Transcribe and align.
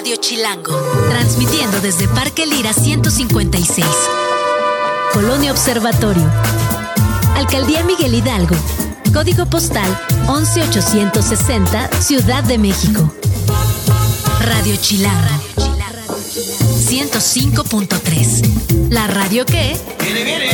Radio 0.00 0.16
Chilango, 0.16 0.72
transmitiendo 1.10 1.78
desde 1.82 2.08
Parque 2.08 2.46
Lira 2.46 2.72
156. 2.72 3.86
Colonia 5.12 5.52
Observatorio. 5.52 6.26
Alcaldía 7.34 7.84
Miguel 7.84 8.14
Hidalgo. 8.14 8.56
Código 9.12 9.44
postal 9.44 9.94
11860, 10.26 11.90
Ciudad 12.00 12.42
de 12.44 12.56
México. 12.56 13.14
Radio 14.40 14.74
Chilango. 14.76 15.28
105.3. 16.78 18.88
La 18.88 19.06
radio 19.06 19.44
que... 19.44 19.78
¡Viene, 20.02 20.24
viene! 20.24 20.48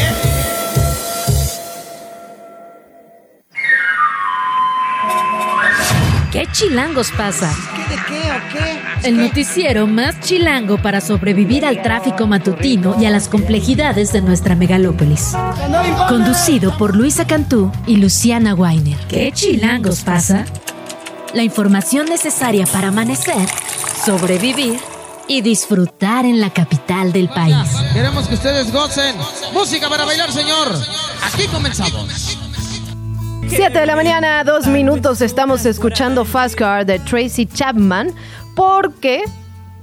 ¿Qué 6.33 6.49
chilangos 6.51 7.13
pasa? 7.13 7.76
¿Qué 8.09 8.15
de 8.15 8.21
qué 8.21 8.31
o 8.31 9.01
qué? 9.03 9.09
El 9.09 9.19
noticiero 9.19 9.87
más 9.87 10.21
chilango 10.21 10.79
para 10.79 11.01
sobrevivir 11.01 11.65
al 11.65 11.83
tráfico 11.83 12.27
matutino 12.27 12.97
y 13.01 13.07
a 13.07 13.11
las 13.11 13.29
complejidades 13.29 14.13
de 14.13 14.21
nuestra 14.21 14.55
megalópolis. 14.55 15.33
Conducido 16.09 16.77
por 16.77 16.97
Luisa 16.97 17.27
Cantú 17.27 17.73
y 17.87 17.97
Luciana 17.97 18.55
Weiner. 18.55 18.99
¿Qué 19.09 19.33
chilangos 19.33 20.03
pasa? 20.03 20.45
La 21.35 21.43
información 21.43 22.07
necesaria 22.07 22.67
para 22.67 22.89
amanecer, 22.89 23.49
sobrevivir 24.05 24.79
y 25.29 25.41
disfrutar 25.41 26.25
en 26.25 26.41
la 26.41 26.51
capital 26.51 27.13
del 27.13 27.29
país. 27.29 27.57
Queremos 27.93 28.29
que 28.29 28.35
ustedes 28.35 28.73
gocen. 28.73 29.17
Música 29.53 29.89
para 29.89 30.05
bailar, 30.05 30.33
señor. 30.33 30.73
Aquí 31.23 31.47
comenzamos. 31.49 32.36
7 33.49 33.79
de 33.79 33.87
la 33.87 33.97
mañana, 33.97 34.43
dos 34.45 34.67
minutos, 34.67 35.21
estamos 35.21 35.65
escuchando 35.67 36.25
Fast 36.25 36.57
Car 36.57 36.85
de 36.85 36.99
Tracy 36.99 37.47
Chapman 37.47 38.13
porque, 38.55 39.23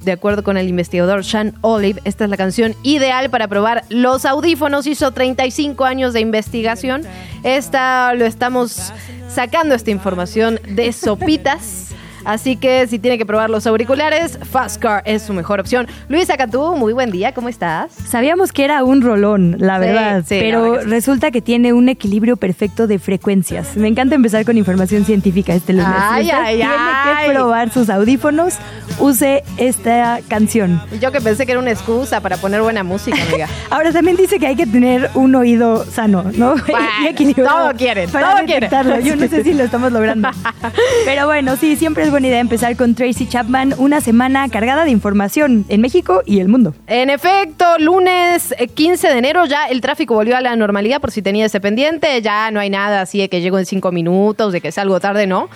de 0.02 0.12
acuerdo 0.12 0.44
con 0.44 0.58
el 0.58 0.68
investigador 0.68 1.24
Sean 1.24 1.56
Olive, 1.62 2.02
esta 2.04 2.26
es 2.26 2.30
la 2.30 2.38
canción 2.38 2.76
ideal 2.84 3.30
para 3.30 3.48
probar 3.48 3.86
los 3.90 4.26
audífonos. 4.26 4.86
Hizo 4.86 5.12
35 5.12 5.86
años 5.86 6.14
de 6.14 6.20
investigación. 6.20 7.04
Esta 7.44 8.14
lo 8.16 8.26
estamos 8.26 8.92
sacando 9.30 9.76
esta 9.76 9.92
información 9.92 10.60
de 10.68 10.92
sopitas. 10.92 11.94
Así 12.26 12.56
que 12.56 12.88
si 12.88 13.00
tiene 13.00 13.18
que 13.18 13.26
probar 13.26 13.50
los 13.50 13.68
auriculares, 13.68 14.40
Fast 14.50 14.82
Car 14.82 15.04
es 15.06 15.24
su 15.24 15.34
mejor 15.34 15.60
opción. 15.60 15.88
Luisa 16.08 16.38
Cantú, 16.38 16.76
muy 16.76 16.94
buen 16.94 17.12
día, 17.12 17.34
¿cómo 17.34 17.50
estás? 17.50 17.92
Sabíamos 17.94 18.52
que 18.52 18.64
era 18.64 18.84
un 18.84 19.02
rolón, 19.02 19.58
la 19.60 19.80
verdad, 19.80 20.24
sí, 20.28 20.38
pero 20.40 20.64
verdad 20.64 20.78
que 20.80 20.84
sí. 20.86 20.90
resulta 20.92 21.32
que 21.32 21.42
tiene 21.42 21.74
un 21.74 21.90
equilibrio 21.90 22.38
perfecto 22.38 22.88
de 22.88 23.00
frecuencias. 23.00 23.76
Me 23.76 23.88
encanta 23.88 24.16
empezar 24.16 24.46
con 24.46 24.58
información 24.58 25.06
científica 25.06 25.54
este 25.54 25.74
lunes. 25.74 25.90
Ay, 25.94 26.30
ay, 26.30 26.58
tiene 26.58 26.72
ay. 26.74 27.28
que 27.28 27.34
probar 27.34 27.72
sus 27.72 27.90
audífonos, 27.90 28.56
use 29.00 29.44
esta 29.58 30.20
canción. 30.28 30.82
Yo 31.02 31.12
que 31.12 31.22
pensé 31.22 31.46
que 31.46 31.52
era 31.52 31.60
una 31.60 31.72
excusa 31.72 32.22
para 32.22 32.38
poner 32.38 32.62
buena 32.62 32.84
música, 32.84 33.18
amiga. 33.30 33.48
Ahora 33.70 33.92
también 33.92 34.18
dice 34.18 34.40
que 34.40 34.48
hay 34.48 34.56
que 34.56 34.66
tener 34.66 35.10
un 35.14 35.36
oído 35.36 35.86
sano, 35.86 36.24
¿no? 36.36 36.56
Bueno, 36.74 36.88
y 37.04 37.08
equilibrado. 37.08 37.58
todo 37.58 37.74
quieren, 37.78 38.10
todo 38.10 38.22
quieren. 38.46 38.70
Yo 39.04 39.16
no 39.16 39.28
sé 39.28 39.44
si 39.44 39.54
lo 39.54 39.64
estamos 39.64 39.92
logrando. 39.92 40.30
Pero 41.06 41.28
bueno, 41.28 41.56
sí, 41.58 41.76
siempre 41.76 42.04
es 42.04 42.12
buena 42.14 42.28
idea 42.28 42.40
empezar 42.40 42.78
con 42.78 42.94
Tracy 42.94 43.28
Chapman, 43.28 43.74
una 43.80 44.00
semana 44.00 44.48
cargada 44.48 44.86
de 44.86 44.92
información 44.92 45.66
en 45.68 45.82
México 45.82 46.22
y 46.28 46.42
el 46.42 46.48
mundo. 46.48 46.76
En 46.86 47.10
efecto, 47.10 47.66
lunes 47.80 48.54
eh, 48.60 48.68
15 48.68 49.08
de 49.08 49.18
enero 49.18 49.48
ya 49.48 49.66
el 49.66 49.82
tráfico 49.82 50.14
volvió 50.14 50.38
a 50.38 50.42
la 50.42 50.56
normalidad 50.56 51.02
por 51.02 51.10
si 51.10 51.24
tenía 51.24 51.48
ese 51.48 51.60
pendiente. 51.60 52.22
Ya 52.22 52.52
no 52.52 52.60
hay 52.60 52.70
nada 52.70 53.02
así 53.02 53.18
de 53.18 53.30
que 53.30 53.42
llego 53.42 53.58
en 53.58 53.66
cinco 53.66 53.92
minutos, 53.92 54.54
de 54.54 54.62
que 54.62 54.72
salgo 54.72 55.00
tarde, 55.00 55.26
no. 55.26 55.50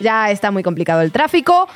Ya 0.00 0.30
está 0.30 0.50
muy 0.50 0.62
complicado 0.62 1.00
el 1.00 1.12
tráfico. 1.12 1.66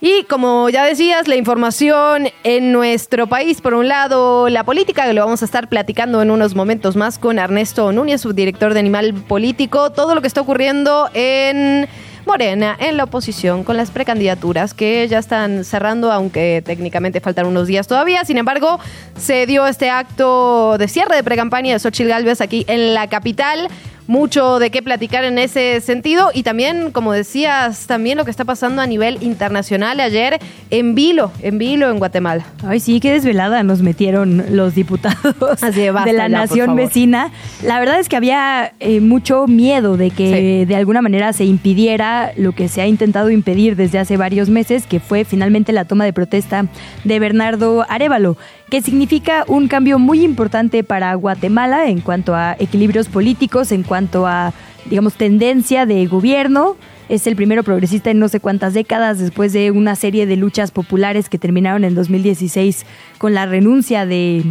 Y 0.00 0.22
como 0.24 0.70
ya 0.70 0.82
decías, 0.86 1.28
la 1.28 1.36
información 1.36 2.28
en 2.44 2.72
nuestro 2.72 3.26
país, 3.26 3.60
por 3.60 3.74
un 3.74 3.88
lado, 3.88 4.48
la 4.48 4.64
política, 4.64 5.04
que 5.04 5.12
lo 5.12 5.22
vamos 5.22 5.42
a 5.42 5.44
estar 5.44 5.68
platicando 5.68 6.22
en 6.22 6.30
unos 6.30 6.54
momentos 6.54 6.96
más 6.96 7.18
con 7.18 7.38
Ernesto 7.38 7.92
Núñez, 7.92 8.22
subdirector 8.22 8.72
de 8.72 8.80
Animal 8.80 9.12
Político, 9.12 9.92
todo 9.92 10.14
lo 10.14 10.22
que 10.22 10.28
está 10.28 10.40
ocurriendo 10.40 11.10
en 11.12 11.86
Morena, 12.26 12.76
en 12.78 12.96
la 12.96 13.04
oposición, 13.04 13.62
con 13.62 13.76
las 13.76 13.90
precandidaturas 13.90 14.74
que 14.74 15.06
ya 15.08 15.18
están 15.18 15.64
cerrando, 15.64 16.10
aunque 16.10 16.62
técnicamente 16.64 17.20
faltan 17.20 17.46
unos 17.46 17.68
días 17.68 17.86
todavía. 17.86 18.24
Sin 18.24 18.36
embargo, 18.36 18.80
se 19.16 19.46
dio 19.46 19.66
este 19.66 19.90
acto 19.90 20.76
de 20.76 20.88
cierre 20.88 21.16
de 21.16 21.22
precampaña 21.22 21.72
de 21.72 21.78
Xochitl 21.78 22.08
Galvez 22.08 22.40
aquí 22.40 22.64
en 22.68 22.94
la 22.94 23.08
capital 23.08 23.68
mucho 24.06 24.58
de 24.58 24.70
qué 24.70 24.82
platicar 24.82 25.24
en 25.24 25.38
ese 25.38 25.80
sentido 25.80 26.30
y 26.32 26.42
también, 26.42 26.90
como 26.92 27.12
decías, 27.12 27.86
también 27.86 28.18
lo 28.18 28.24
que 28.24 28.30
está 28.30 28.44
pasando 28.44 28.82
a 28.82 28.86
nivel 28.86 29.18
internacional 29.22 30.00
ayer 30.00 30.38
en 30.70 30.94
Vilo, 30.94 31.32
en 31.42 31.58
Vilo, 31.58 31.90
en 31.90 31.98
Guatemala. 31.98 32.44
Ay, 32.64 32.80
sí, 32.80 33.00
qué 33.00 33.12
desvelada 33.12 33.62
nos 33.62 33.82
metieron 33.82 34.44
los 34.50 34.74
diputados 34.74 35.62
Así 35.62 35.80
de, 35.80 35.90
basta 35.90 36.10
de 36.10 36.16
la 36.16 36.28
ya, 36.28 36.38
nación 36.38 36.76
vecina. 36.76 37.30
La 37.62 37.78
verdad 37.80 37.98
es 37.98 38.08
que 38.08 38.16
había 38.16 38.72
eh, 38.80 39.00
mucho 39.00 39.46
miedo 39.46 39.96
de 39.96 40.10
que 40.10 40.66
de 40.66 40.76
alguna 40.76 41.02
manera 41.02 41.32
se 41.32 41.44
impidiera 41.44 42.32
lo 42.36 42.52
que 42.52 42.68
se 42.68 42.80
ha 42.80 42.86
intentado 42.86 43.30
impedir 43.30 43.76
desde 43.76 43.98
hace 43.98 44.16
varios 44.16 44.48
meses, 44.48 44.86
que 44.86 45.00
fue 45.00 45.24
finalmente 45.24 45.72
la 45.72 45.84
toma 45.84 46.04
de 46.04 46.12
protesta 46.12 46.66
de 47.04 47.18
Bernardo 47.18 47.84
Arevalo, 47.88 48.36
que 48.70 48.82
significa 48.82 49.44
un 49.46 49.68
cambio 49.68 49.98
muy 49.98 50.22
importante 50.22 50.84
para 50.84 51.14
Guatemala 51.14 51.88
en 51.88 52.00
cuanto 52.00 52.34
a 52.34 52.56
equilibrios 52.58 53.08
políticos, 53.08 53.72
en 53.72 53.82
cuanto 53.82 53.95
a, 54.26 54.52
digamos, 54.84 55.14
tendencia 55.14 55.86
de 55.86 56.06
gobierno. 56.06 56.76
Es 57.08 57.26
el 57.26 57.36
primero 57.36 57.62
progresista 57.62 58.10
en 58.10 58.18
no 58.18 58.28
sé 58.28 58.40
cuántas 58.40 58.74
décadas 58.74 59.18
después 59.18 59.52
de 59.52 59.70
una 59.70 59.94
serie 59.94 60.26
de 60.26 60.36
luchas 60.36 60.70
populares 60.70 61.28
que 61.28 61.38
terminaron 61.38 61.84
en 61.84 61.94
2016 61.94 62.84
con 63.18 63.32
la 63.32 63.46
renuncia 63.46 64.06
de 64.06 64.44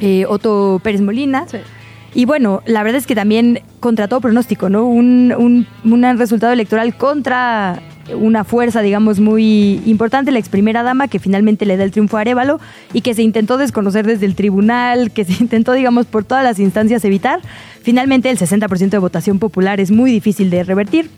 eh, 0.00 0.24
Otto 0.28 0.80
Pérez 0.82 1.00
Molina. 1.00 1.46
Y 2.14 2.24
bueno, 2.24 2.62
la 2.66 2.82
verdad 2.82 2.98
es 2.98 3.06
que 3.06 3.14
también 3.14 3.62
contra 3.80 4.06
todo 4.06 4.20
pronóstico, 4.20 4.68
¿no? 4.68 4.84
Un, 4.84 5.34
un, 5.36 5.66
un 5.84 6.18
resultado 6.18 6.52
electoral 6.52 6.96
contra 6.96 7.80
una 8.14 8.44
fuerza, 8.44 8.80
digamos, 8.82 9.20
muy 9.20 9.82
importante, 9.86 10.32
la 10.32 10.38
ex 10.38 10.48
primera 10.48 10.82
dama, 10.82 11.08
que 11.08 11.18
finalmente 11.18 11.66
le 11.66 11.76
da 11.76 11.84
el 11.84 11.90
triunfo 11.90 12.16
a 12.16 12.20
Arevalo 12.20 12.60
y 12.92 13.00
que 13.00 13.14
se 13.14 13.22
intentó 13.22 13.56
desconocer 13.56 14.06
desde 14.06 14.26
el 14.26 14.34
tribunal, 14.34 15.10
que 15.10 15.24
se 15.24 15.32
intentó, 15.42 15.72
digamos, 15.72 16.06
por 16.06 16.24
todas 16.24 16.44
las 16.44 16.58
instancias 16.58 17.04
evitar. 17.04 17.40
Finalmente, 17.82 18.30
el 18.30 18.38
60% 18.38 18.90
de 18.90 18.98
votación 18.98 19.38
popular 19.38 19.80
es 19.80 19.90
muy 19.90 20.10
difícil 20.10 20.50
de 20.50 20.64
revertir 20.64 21.10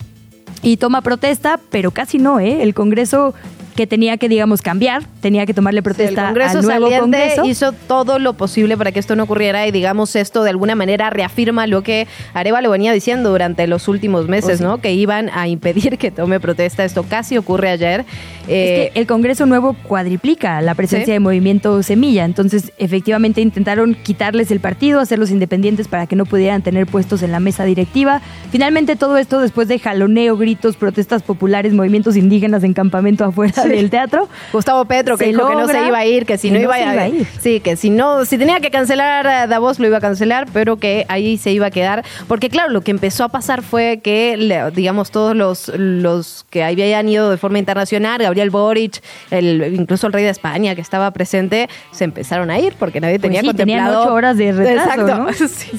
y 0.62 0.78
toma 0.78 1.03
protesta, 1.03 1.60
pero 1.71 1.91
casi 1.91 2.19
no, 2.19 2.41
¿eh? 2.41 2.62
El 2.62 2.72
Congreso 2.75 3.34
que 3.75 3.87
tenía 3.87 4.17
que, 4.17 4.29
digamos, 4.29 4.62
cambiar, 4.62 5.03
tenía 5.21 5.47
que 5.47 5.55
tomarle 5.55 5.79
El 5.79 5.85
protesta 5.85 6.27
Congreso 6.27 6.59
al 6.59 6.65
nuevo 6.65 6.89
Congreso. 6.91 7.45
hizo 7.45 7.73
todo 7.73 8.19
lo 8.19 8.35
posible 8.35 8.77
para 8.77 8.93
que 8.93 9.01
esto 9.01 9.17
no 9.17 9.25
ocurriera 9.25 9.67
y 9.67 9.71
digamos 9.73 10.15
esto 10.17 10.43
de 10.45 10.51
alguna 10.51 10.75
manera 10.75 11.11
reafirma 11.11 11.67
lo 11.67 11.83
que 11.83 12.07
Arevalo 12.35 12.71
venía 12.71 12.93
diciendo 12.93 13.31
durante 13.31 13.67
los 13.67 13.89
últimos 13.89 14.29
meses, 14.29 14.55
Oh, 14.55 14.57
sí. 14.59 14.62
¿no? 14.65 14.79
Que 14.79 14.93
iban 14.93 15.31
a 15.35 15.49
impedir 15.49 15.99
que 15.99 16.11
tome 16.11 16.41
protesta. 16.41 16.85
Esto 16.85 17.03
casi 17.09 17.37
ocurre 17.37 17.71
ayer. 17.71 18.05
Eh, 18.47 18.87
Es 18.87 18.93
que 18.93 19.01
el 19.01 19.07
Congreso 19.07 19.47
nuevo 19.47 19.75
cuadriplica 19.83 20.61
la 20.61 20.75
presencia 20.75 21.06
Sí. 21.06 21.12
de 21.12 21.21
Movimiento 21.21 21.83
Semilla, 21.83 22.25
entonces 22.25 22.73
efectivamente 22.79 23.41
intentaron 23.41 23.95
quitarles 23.95 24.51
el 24.51 24.61
partido, 24.61 25.01
hacerlos 25.01 25.31
independientes 25.31 25.89
para 25.89 26.06
que 26.06 26.15
no 26.17 26.27
pudieran 26.27 26.62
tener 26.62 26.87
puestos 26.87 27.23
en 27.23 27.33
la 27.33 27.41
mesa 27.41 27.65
directiva. 27.65 28.21
Finalmente 28.51 28.97
todo 28.97 29.17
esto 29.19 29.41
después 29.41 29.67
de 29.69 29.79
jaloneo, 29.79 30.37
gritos, 30.37 30.77
protestas 30.77 31.23
populares, 31.23 31.73
movimientos 31.73 32.17
indígenas 32.17 32.62
en 32.65 32.75
campamento 32.75 33.25
afuera 33.25 33.64
del 33.69 33.91
teatro. 33.91 34.29
Gustavo 34.53 34.85
Petro 34.85 35.17
que 35.17 35.25
se 35.25 35.31
dijo 35.31 35.47
que 35.49 35.55
no 35.55 35.67
se 35.69 35.87
iba 35.87 35.99
a 35.99 36.07
ir, 36.07 36.27
que 36.27 36.39
si 36.39 36.49
que 36.49 36.55
no, 36.55 36.61
iba, 36.61 36.79
iba 36.79 37.03
a 37.03 37.09
ir. 37.09 37.27
Sí, 37.41 37.61
que 37.61 37.77
si 37.77 37.91
no, 37.91 38.25
si 38.25 38.39
tenía 38.39 38.61
que 38.61 38.71
cancelar 38.71 39.27
a 39.27 39.47
Davos 39.47 39.79
lo 39.79 39.87
iba 39.87 39.99
a 39.99 40.01
cancelar, 40.01 40.47
pero 40.53 40.77
que 40.77 41.05
ahí 41.09 41.37
se 41.39 41.51
iba 41.53 41.67
a 41.67 41.71
quedar. 41.71 42.05
Porque 42.29 42.49
claro, 42.51 42.71
lo 42.71 42.81
que 42.83 42.91
empezó 42.91 43.25
a 43.25 43.29
pasar 43.29 43.63
fue 43.63 44.01
que, 44.03 44.71
digamos, 44.75 45.11
todos 45.11 45.35
los, 45.37 45.69
los 45.77 46.47
que 46.51 46.65
habían 46.65 47.09
ido 47.09 47.31
de 47.31 47.37
forma 47.37 47.59
internacional, 47.59 48.23
Gabriel 48.23 48.50
Boric, 48.50 49.03
el, 49.31 49.75
incluso 49.75 50.06
el 50.06 50.12
rey 50.12 50.25
de 50.25 50.31
España 50.31 50.75
que 50.75 50.81
estaba 50.81 51.11
presente, 51.12 51.69
se 51.93 52.05
empezaron 52.05 52.50
a 52.50 52.59
ir 52.59 52.75
porque 52.79 53.00
nadie 53.00 53.19
tenía 53.19 53.41
Pues 53.43 53.53
sí, 53.53 53.56
tenían 53.56 53.79
contemplado. 53.81 54.05
ocho 54.06 54.15
horas 54.15 54.37
de 54.37 54.53
retraso, 54.53 54.91
Exacto. 54.91 55.17
¿no? 55.19 55.29
Sí. 55.49 55.71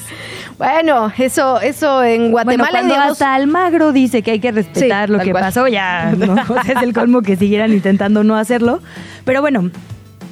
Bueno, 0.58 1.12
eso, 1.18 1.60
eso 1.60 2.02
en 2.02 2.30
Guatemala, 2.30 2.56
bueno, 2.56 2.70
cuando 2.70 2.94
digamos, 2.94 3.12
hasta 3.12 3.34
Almagro 3.34 3.92
dice 3.92 4.22
que 4.22 4.30
hay 4.32 4.40
que 4.40 4.52
respetar 4.52 5.08
Sí, 5.08 5.12
lo 5.12 5.18
que 5.20 5.30
cual. 5.30 5.44
pasó, 5.44 5.68
ya 5.68 6.14
¿no? 6.16 6.34
Es 6.66 6.82
el 6.82 6.94
colmo 6.94 7.20
que 7.20 7.36
siguieran 7.36 7.72
intentando 7.76 8.24
no 8.24 8.36
hacerlo. 8.36 8.80
Pero 9.24 9.40
bueno, 9.40 9.70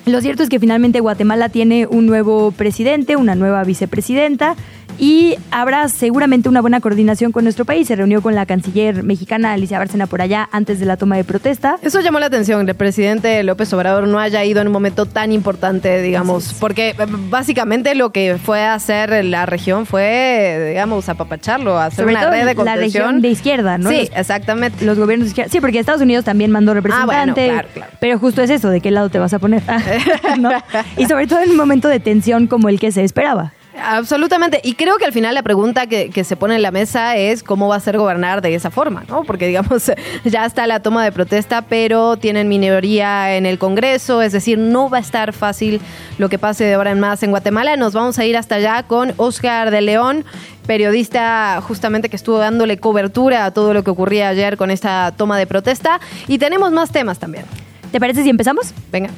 lo 0.06 0.20
cierto 0.20 0.43
es 0.43 0.49
que 0.49 0.61
finalmente 0.61 1.00
Guatemala 1.00 1.49
tiene 1.49 1.87
un 1.87 2.06
nuevo 2.06 2.50
presidente, 2.50 3.17
una 3.17 3.35
nueva 3.35 3.64
vicepresidenta, 3.64 4.55
y 4.99 5.37
habrá 5.50 5.88
seguramente 5.88 6.49
una 6.49 6.61
buena 6.61 6.81
coordinación 6.81 7.32
con 7.32 7.44
nuestro 7.44 7.64
país. 7.64 7.87
Se 7.88 7.96
reunió 7.96 8.23
con 8.23 8.35
la 8.35 8.46
canciller 8.46 9.02
mexicana 9.02 9.52
Alicia 9.52 9.79
Bárcena 9.79 10.06
por 10.06 10.20
allá 10.23 10.49
antes 10.52 10.79
de 10.81 10.87
la 10.87 10.96
toma 10.96 11.17
de 11.17 11.25
protesta. 11.25 11.76
Eso 11.82 12.00
llamó 12.00 12.19
la 12.19 12.26
atención, 12.26 12.64
que 12.64 12.73
el 12.73 12.76
presidente 12.76 13.43
López 13.43 13.73
Obrador 13.73 14.06
no 14.08 14.19
haya 14.19 14.44
ido 14.44 14.61
en 14.61 14.67
un 14.69 14.73
momento 14.73 15.06
tan 15.06 15.32
importante, 15.32 16.02
digamos, 16.02 16.55
porque 16.61 16.91
eh, 16.91 16.94
básicamente 17.31 17.94
lo 17.94 18.11
que 18.11 18.37
fue 18.43 18.61
a 18.62 18.75
hacer 18.75 19.25
la 19.25 19.46
región 19.46 19.87
fue, 19.87 20.67
digamos, 20.70 21.08
apapacharlo, 21.08 21.79
hacer 21.79 22.00
Sobre 22.05 22.12
una 22.14 22.20
todo 22.23 22.31
red 22.32 22.38
de 22.40 22.44
la 22.47 22.55
contención. 22.55 22.82
región 23.05 23.20
de 23.23 23.29
izquierda, 23.29 23.79
¿no? 23.79 23.90
Sí, 23.90 24.08
Los- 24.08 24.19
exactamente. 24.19 24.85
los 24.85 24.99
gobiernos 24.99 25.26
de 25.26 25.31
izquierda. 25.31 25.50
Sí, 25.50 25.61
porque 25.61 25.79
Estados 25.79 26.02
Unidos 26.02 26.25
también 26.25 26.50
mandó. 26.50 26.73
Ah, 26.73 27.05
claro, 27.06 27.35
claro. 27.35 27.90
Pero 28.00 28.19
justo 28.19 28.43
es 28.43 28.50
eso, 28.50 28.70
¿de 28.70 28.81
qué 28.81 28.90
lado 28.90 29.08
te 29.08 29.19
vas 29.19 29.32
a 29.35 29.38
poner? 29.38 29.62
¿No? 30.38 30.50
Y 30.97 31.06
sobre 31.06 31.26
todo 31.26 31.40
en 31.40 31.50
un 31.50 31.56
momento 31.56 31.88
de 31.88 32.00
tensión 32.00 32.47
como 32.47 32.69
el 32.69 32.81
que 32.81 32.90
se 32.93 33.05
esperaba. 33.05 33.52
Absolutamente. 33.81 34.61
Y 34.62 34.75
creo 34.75 34.97
que 34.99 35.05
al 35.05 35.12
final 35.12 35.35
la 35.35 35.43
pregunta 35.43 35.87
que, 35.87 36.11
que 36.11 36.25
se 36.25 36.37
pone 36.37 36.55
en 36.55 36.62
la 36.62 36.71
mesa 36.71 37.17
es 37.17 37.43
cómo 37.43 37.69
va 37.69 37.76
a 37.76 37.81
ser 37.81 37.99
gobernar 37.99 38.41
de 38.41 38.55
esa 38.55 38.71
forma, 38.71 39.05
¿no? 39.09 39.25
Porque, 39.25 39.47
digamos, 39.47 39.91
ya 40.25 40.44
está 40.44 40.67
la 40.67 40.81
toma 40.81 41.05
de 41.05 41.12
protesta, 41.12 41.62
pero 41.62 42.17
tienen 42.17 42.49
minoría 42.49 43.37
en 43.37 43.47
el 43.47 43.59
Congreso, 43.59 44.23
es 44.23 44.32
decir, 44.32 44.59
no 44.59 44.88
va 44.91 44.99
a 44.99 45.00
estar 45.00 45.32
fácil 45.32 45.81
lo 46.19 46.29
que 46.29 46.38
pase 46.38 46.65
de 46.65 46.75
ahora 46.75 46.93
en 46.93 47.00
más 47.00 47.23
en 47.23 47.31
Guatemala. 47.31 47.76
Nos 47.76 47.94
vamos 47.94 48.19
a 48.19 48.25
ir 48.25 48.37
hasta 48.37 48.56
allá 48.56 48.85
con 48.85 49.12
Oscar 49.17 49.71
de 49.71 49.81
León, 49.81 50.25
periodista 50.67 51.61
justamente 51.67 52.09
que 52.09 52.17
estuvo 52.17 52.38
dándole 52.38 52.79
cobertura 52.79 53.44
a 53.44 53.50
todo 53.50 53.75
lo 53.75 53.82
que 53.82 53.91
ocurría 53.91 54.29
ayer 54.29 54.56
con 54.56 54.71
esta 54.71 55.12
toma 55.17 55.38
de 55.38 55.47
protesta. 55.47 56.00
Y 56.29 56.38
tenemos 56.38 56.71
más 56.71 56.93
temas 56.93 57.19
también. 57.19 57.44
¿Te 57.91 58.00
parece 58.00 58.23
si 58.23 58.31
empezamos? 58.31 58.73
Venga. 58.91 59.11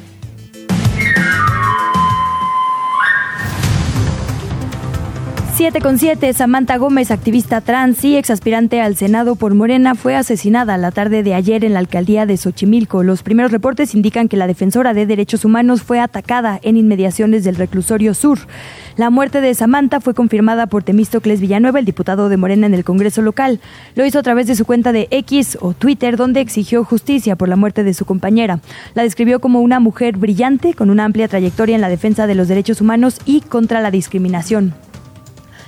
7 5.57 5.81
con 5.81 5.97
7, 5.97 6.33
Samantha 6.33 6.77
Gómez, 6.77 7.09
activista 7.09 7.61
trans 7.61 8.05
y 8.05 8.15
exaspirante 8.15 8.79
al 8.79 8.95
Senado 8.95 9.35
por 9.35 9.55
Morena, 9.55 9.95
fue 9.95 10.15
asesinada 10.15 10.77
la 10.77 10.91
tarde 10.91 11.23
de 11.23 11.33
ayer 11.33 11.65
en 11.65 11.73
la 11.73 11.79
alcaldía 11.79 12.27
de 12.27 12.37
Xochimilco. 12.37 13.01
Los 13.01 13.23
primeros 13.23 13.51
reportes 13.51 13.95
indican 13.95 14.27
que 14.27 14.37
la 14.37 14.45
defensora 14.45 14.93
de 14.93 15.07
derechos 15.07 15.45
humanos 15.45 15.81
fue 15.81 15.99
atacada 15.99 16.59
en 16.61 16.77
inmediaciones 16.77 17.43
del 17.43 17.55
reclusorio 17.55 18.13
sur. 18.13 18.37
La 18.97 19.09
muerte 19.09 19.41
de 19.41 19.55
Samantha 19.55 19.99
fue 19.99 20.13
confirmada 20.13 20.67
por 20.67 20.83
Temístocles 20.83 21.41
Villanueva, 21.41 21.79
el 21.79 21.85
diputado 21.85 22.29
de 22.29 22.37
Morena 22.37 22.67
en 22.67 22.75
el 22.75 22.83
Congreso 22.83 23.23
local. 23.23 23.59
Lo 23.95 24.05
hizo 24.05 24.19
a 24.19 24.23
través 24.23 24.45
de 24.45 24.55
su 24.55 24.63
cuenta 24.63 24.91
de 24.91 25.07
X 25.09 25.57
o 25.59 25.73
Twitter, 25.73 26.17
donde 26.17 26.39
exigió 26.39 26.83
justicia 26.83 27.35
por 27.35 27.49
la 27.49 27.55
muerte 27.55 27.83
de 27.83 27.95
su 27.95 28.05
compañera. 28.05 28.59
La 28.93 29.01
describió 29.01 29.39
como 29.39 29.61
una 29.61 29.79
mujer 29.79 30.17
brillante 30.17 30.75
con 30.75 30.91
una 30.91 31.05
amplia 31.05 31.27
trayectoria 31.27 31.73
en 31.73 31.81
la 31.81 31.89
defensa 31.89 32.27
de 32.27 32.35
los 32.35 32.47
derechos 32.47 32.79
humanos 32.79 33.19
y 33.25 33.41
contra 33.41 33.81
la 33.81 33.89
discriminación. 33.89 34.75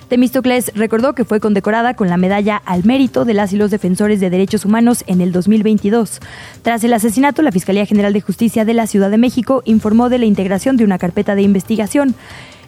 Temístocles 0.10 0.72
recordó 0.76 1.14
que 1.14 1.24
fue 1.24 1.40
condecorada 1.40 1.94
con 1.94 2.10
la 2.10 2.18
medalla 2.18 2.62
al 2.66 2.84
mérito 2.84 3.26
de 3.26 3.36
las 3.36 3.54
y 3.54 3.58
los 3.58 3.72
defensores 3.72 4.20
de 4.20 4.30
derechos 4.30 4.66
humanos 4.66 5.04
en 5.08 5.22
el 5.22 5.32
2022. 5.32 6.20
Tras 6.64 6.84
el 6.84 6.94
asesinato, 6.94 7.44
la 7.44 7.52
Fiscalía 7.52 7.86
General 7.86 8.12
de 8.12 8.22
Justicia 8.22 8.66
de 8.66 8.74
la 8.74 8.88
Ciudad 8.88 9.12
de 9.12 9.20
México 9.20 9.62
informó 9.66 10.10
de 10.10 10.18
la 10.18 10.26
integración 10.26 10.78
de 10.78 10.84
una 10.84 10.98
carpeta 10.98 11.36
de 11.36 11.44
investigación. 11.44 12.16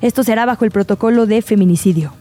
Esto 0.01 0.23
será 0.23 0.45
bajo 0.45 0.65
el 0.65 0.71
protocolo 0.71 1.25
de 1.25 1.41
feminicidio. 1.41 2.13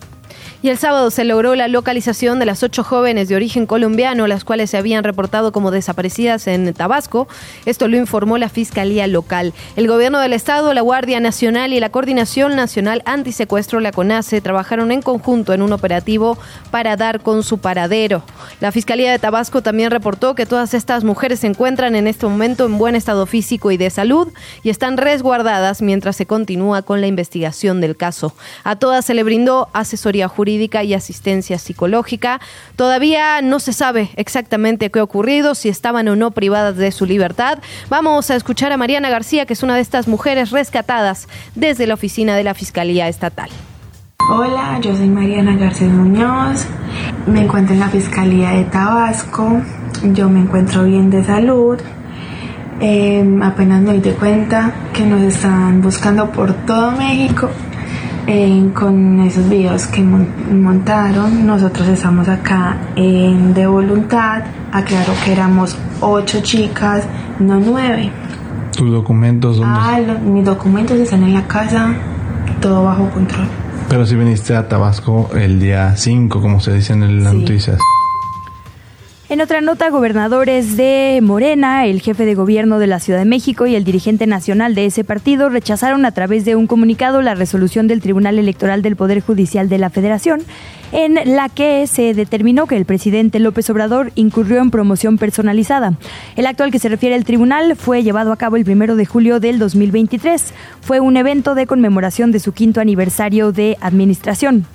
Y 0.62 0.68
el 0.68 0.76
sábado 0.76 1.10
se 1.10 1.24
logró 1.24 1.54
la 1.54 1.68
localización 1.68 2.38
de 2.38 2.44
las 2.44 2.62
ocho 2.62 2.84
jóvenes 2.84 3.30
de 3.30 3.34
origen 3.34 3.64
colombiano, 3.64 4.26
las 4.26 4.44
cuales 4.44 4.68
se 4.68 4.76
habían 4.76 5.04
reportado 5.04 5.52
como 5.52 5.70
desaparecidas 5.70 6.46
en 6.48 6.74
Tabasco. 6.74 7.28
Esto 7.64 7.88
lo 7.88 7.96
informó 7.96 8.36
la 8.36 8.50
Fiscalía 8.50 9.06
Local. 9.06 9.54
El 9.76 9.88
Gobierno 9.88 10.18
del 10.18 10.34
Estado, 10.34 10.74
la 10.74 10.82
Guardia 10.82 11.18
Nacional 11.18 11.72
y 11.72 11.80
la 11.80 11.88
Coordinación 11.88 12.56
Nacional 12.56 13.00
Antisecuestro, 13.06 13.80
la 13.80 13.90
CONACE, 13.90 14.42
trabajaron 14.42 14.92
en 14.92 15.00
conjunto 15.00 15.54
en 15.54 15.62
un 15.62 15.72
operativo 15.72 16.36
para 16.70 16.94
dar 16.98 17.22
con 17.22 17.42
su 17.42 17.56
paradero. 17.56 18.22
La 18.60 18.70
Fiscalía 18.70 19.12
de 19.12 19.18
Tabasco 19.18 19.62
también 19.62 19.90
reportó 19.90 20.34
que 20.34 20.44
todas 20.44 20.74
estas 20.74 21.04
mujeres 21.04 21.40
se 21.40 21.46
encuentran 21.46 21.96
en 21.96 22.06
este 22.06 22.26
momento 22.26 22.66
en 22.66 22.76
buen 22.76 22.96
estado 22.96 23.24
físico 23.24 23.70
y 23.70 23.78
de 23.78 23.88
salud 23.88 24.28
y 24.62 24.68
están 24.68 24.98
resguardadas 24.98 25.80
mientras 25.80 26.16
se 26.16 26.26
continúa 26.26 26.82
con 26.82 27.00
la 27.00 27.06
investigación 27.06 27.80
del 27.80 27.96
caso. 27.96 28.34
A 28.62 28.76
todas 28.76 29.06
se 29.06 29.14
le 29.14 29.22
brindó 29.22 29.70
asesoría 29.72 30.28
jurídica 30.28 30.49
y 30.50 30.94
asistencia 30.94 31.58
psicológica. 31.58 32.40
Todavía 32.76 33.42
no 33.42 33.60
se 33.60 33.72
sabe 33.72 34.10
exactamente 34.16 34.90
qué 34.90 34.98
ha 34.98 35.02
ocurrido, 35.04 35.54
si 35.54 35.68
estaban 35.68 36.08
o 36.08 36.16
no 36.16 36.30
privadas 36.32 36.76
de 36.76 36.90
su 36.92 37.06
libertad. 37.06 37.58
Vamos 37.88 38.30
a 38.30 38.36
escuchar 38.36 38.72
a 38.72 38.76
Mariana 38.76 39.10
García, 39.10 39.46
que 39.46 39.54
es 39.54 39.62
una 39.62 39.74
de 39.74 39.80
estas 39.82 40.08
mujeres 40.08 40.50
rescatadas 40.50 41.28
desde 41.54 41.86
la 41.86 41.94
oficina 41.94 42.36
de 42.36 42.44
la 42.44 42.54
Fiscalía 42.54 43.08
Estatal. 43.08 43.50
Hola, 44.28 44.78
yo 44.80 44.96
soy 44.96 45.08
Mariana 45.08 45.56
García 45.56 45.88
Muñoz, 45.88 46.66
me 47.26 47.42
encuentro 47.42 47.74
en 47.74 47.80
la 47.80 47.88
Fiscalía 47.88 48.50
de 48.50 48.64
Tabasco, 48.64 49.62
yo 50.12 50.28
me 50.28 50.40
encuentro 50.40 50.84
bien 50.84 51.10
de 51.10 51.24
salud, 51.24 51.80
Eh, 52.82 53.22
apenas 53.42 53.82
me 53.82 53.98
di 54.00 54.10
cuenta 54.12 54.72
que 54.94 55.04
nos 55.04 55.20
están 55.20 55.82
buscando 55.82 56.32
por 56.32 56.54
todo 56.64 56.92
México 56.92 57.50
eh, 58.32 58.70
con 58.74 59.20
esos 59.20 59.48
videos 59.48 59.86
que 59.88 60.02
mon- 60.02 60.62
montaron. 60.62 61.46
Nosotros 61.46 61.88
estamos 61.88 62.28
acá 62.28 62.76
en 62.96 63.52
de 63.54 63.66
voluntad, 63.66 64.42
aclaro 64.72 65.12
que 65.24 65.32
éramos 65.32 65.76
ocho 66.00 66.40
chicas, 66.42 67.04
no 67.40 67.58
nueve. 67.58 68.10
¿Tus 68.76 68.90
documentos 68.92 69.56
dónde? 69.58 69.74
Ah, 69.76 69.98
mis 70.24 70.44
documentos 70.44 70.96
están 70.98 71.24
en 71.24 71.34
la 71.34 71.46
casa, 71.46 71.92
todo 72.60 72.84
bajo 72.84 73.10
control. 73.10 73.46
Pero 73.88 74.06
si 74.06 74.14
viniste 74.14 74.54
a 74.54 74.68
Tabasco 74.68 75.30
el 75.34 75.58
día 75.58 75.96
5, 75.96 76.40
como 76.40 76.60
se 76.60 76.72
dice 76.74 76.92
en 76.92 77.24
las 77.24 77.32
Sí. 77.32 77.38
noticias. 77.40 77.78
En 79.30 79.40
otra 79.40 79.60
nota, 79.60 79.90
gobernadores 79.90 80.76
de 80.76 81.20
Morena, 81.22 81.86
el 81.86 82.00
jefe 82.00 82.26
de 82.26 82.34
gobierno 82.34 82.80
de 82.80 82.88
la 82.88 82.98
Ciudad 82.98 83.20
de 83.20 83.24
México 83.24 83.64
y 83.64 83.76
el 83.76 83.84
dirigente 83.84 84.26
nacional 84.26 84.74
de 84.74 84.86
ese 84.86 85.04
partido 85.04 85.48
rechazaron 85.48 86.04
a 86.04 86.10
través 86.10 86.44
de 86.44 86.56
un 86.56 86.66
comunicado 86.66 87.22
la 87.22 87.36
resolución 87.36 87.86
del 87.86 88.00
Tribunal 88.00 88.40
Electoral 88.40 88.82
del 88.82 88.96
Poder 88.96 89.20
Judicial 89.20 89.68
de 89.68 89.78
la 89.78 89.88
Federación, 89.88 90.40
en 90.90 91.36
la 91.36 91.48
que 91.48 91.86
se 91.86 92.12
determinó 92.12 92.66
que 92.66 92.76
el 92.76 92.86
presidente 92.86 93.38
López 93.38 93.70
Obrador 93.70 94.10
incurrió 94.16 94.60
en 94.60 94.72
promoción 94.72 95.16
personalizada. 95.16 95.94
El 96.34 96.46
acto 96.46 96.64
al 96.64 96.72
que 96.72 96.80
se 96.80 96.88
refiere 96.88 97.14
el 97.14 97.24
tribunal 97.24 97.76
fue 97.76 98.02
llevado 98.02 98.32
a 98.32 98.36
cabo 98.36 98.56
el 98.56 98.64
primero 98.64 98.96
de 98.96 99.06
julio 99.06 99.38
del 99.38 99.60
2023. 99.60 100.52
Fue 100.80 100.98
un 100.98 101.16
evento 101.16 101.54
de 101.54 101.68
conmemoración 101.68 102.32
de 102.32 102.40
su 102.40 102.50
quinto 102.50 102.80
aniversario 102.80 103.52
de 103.52 103.76
administración. 103.80 104.66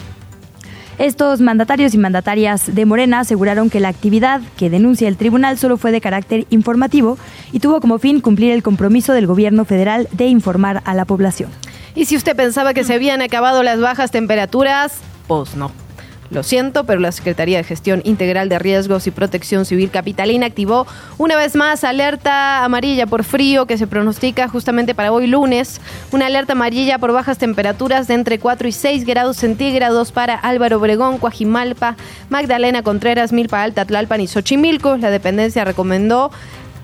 Estos 0.98 1.42
mandatarios 1.42 1.94
y 1.94 1.98
mandatarias 1.98 2.74
de 2.74 2.86
Morena 2.86 3.20
aseguraron 3.20 3.70
que 3.70 3.82
la 3.82 3.90
actividad 3.90 4.42
que 4.58 4.70
denuncia 4.70 5.10
el 5.10 5.18
tribunal 5.18 5.58
solo 5.58 5.76
fue 5.76 5.92
de 5.92 6.00
carácter 6.00 6.48
informativo 6.50 7.18
y 7.52 7.60
tuvo 7.60 7.82
como 7.82 8.00
fin 8.00 8.22
cumplir 8.22 8.52
el 8.52 8.64
compromiso 8.64 9.12
del 9.12 9.28
gobierno 9.28 9.66
federal 9.66 10.08
de 10.14 10.28
informar 10.28 10.82
a 10.86 10.94
la 10.94 11.04
población. 11.04 11.50
Y 11.96 12.06
si 12.06 12.16
usted 12.16 12.36
pensaba 12.36 12.74
que 12.74 12.86
se 12.86 12.94
habían 12.94 13.22
acabado 13.22 13.62
las 13.62 13.82
bajas 13.82 14.12
temperaturas, 14.12 15.00
pues 15.28 15.56
no. 15.56 15.85
Lo 16.32 16.42
siento, 16.42 16.86
pero 16.86 17.00
la 17.00 17.12
Secretaría 17.12 17.58
de 17.58 17.64
Gestión 17.64 18.02
Integral 18.04 18.50
de 18.50 18.58
Riesgos 18.58 19.06
y 19.06 19.12
Protección 19.12 19.64
Civil 19.64 19.92
Capitalina 19.92 20.48
activó 20.48 20.88
una 21.20 21.36
vez 21.36 21.56
más 21.56 21.84
alerta 21.84 22.64
amarilla 22.64 23.06
por 23.06 23.24
frío 23.24 23.68
que 23.68 23.78
se 23.78 23.86
pronostica 23.86 24.48
justamente 24.48 24.96
para 24.96 25.12
hoy 25.12 25.28
lunes. 25.28 25.80
Una 26.12 26.26
alerta 26.26 26.54
amarilla 26.54 26.98
por 26.98 27.12
bajas 27.12 27.38
temperaturas 27.38 28.08
de 28.08 28.16
entre 28.16 28.40
4 28.40 28.68
y 28.68 28.72
6 28.72 29.06
grados 29.06 29.38
centígrados 29.38 30.12
para 30.12 30.34
Álvaro 30.34 30.78
Obregón, 30.78 31.20
Coajimalpa, 31.20 31.96
Magdalena 32.30 32.82
Contreras, 32.82 33.32
Milpa 33.32 33.62
Alta, 33.62 33.86
Tlalpan 33.86 34.22
y 34.22 34.28
Xochimilco. 34.28 34.98
La 34.98 35.12
dependencia 35.12 35.64
recomendó 35.64 36.32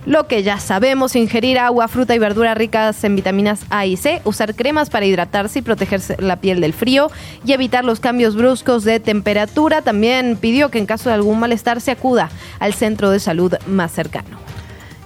lo 0.06 0.28
que 0.28 0.44
ya 0.44 0.60
sabemos, 0.60 1.16
ingerir 1.16 1.60
agua, 1.60 1.88
fruta 1.88 2.16
y 2.16 2.20
verdura 2.20 2.54
ricas 2.56 3.04
en 3.04 3.16
vitaminas 3.16 3.66
A 3.70 3.86
y 3.86 3.98
C, 3.98 4.22
usar 4.26 4.56
cremas 4.56 4.90
para 4.90 5.06
hidratarse 5.06 5.60
y 5.60 5.62
protegerse 5.62 6.18
la 6.20 6.38
piel 6.38 6.62
del 6.62 6.74
frío 6.74 7.12
y 7.46 7.54
evitar 7.54 7.86
los 7.86 8.00
cambios 8.00 8.36
bruscos 8.36 8.84
de 8.84 9.00
temperatura. 9.00 9.82
También 9.82 10.38
pidió 10.38 10.70
que 10.70 10.80
en 10.80 10.86
caso 10.86 11.10
de 11.10 11.16
algún 11.16 11.40
malestar 11.40 11.82
se 11.82 11.92
acuda 11.92 12.30
al 12.60 12.74
centro 12.74 13.12
de 13.12 13.20
salud 13.20 13.54
más 13.68 13.92
cercano. 13.92 14.51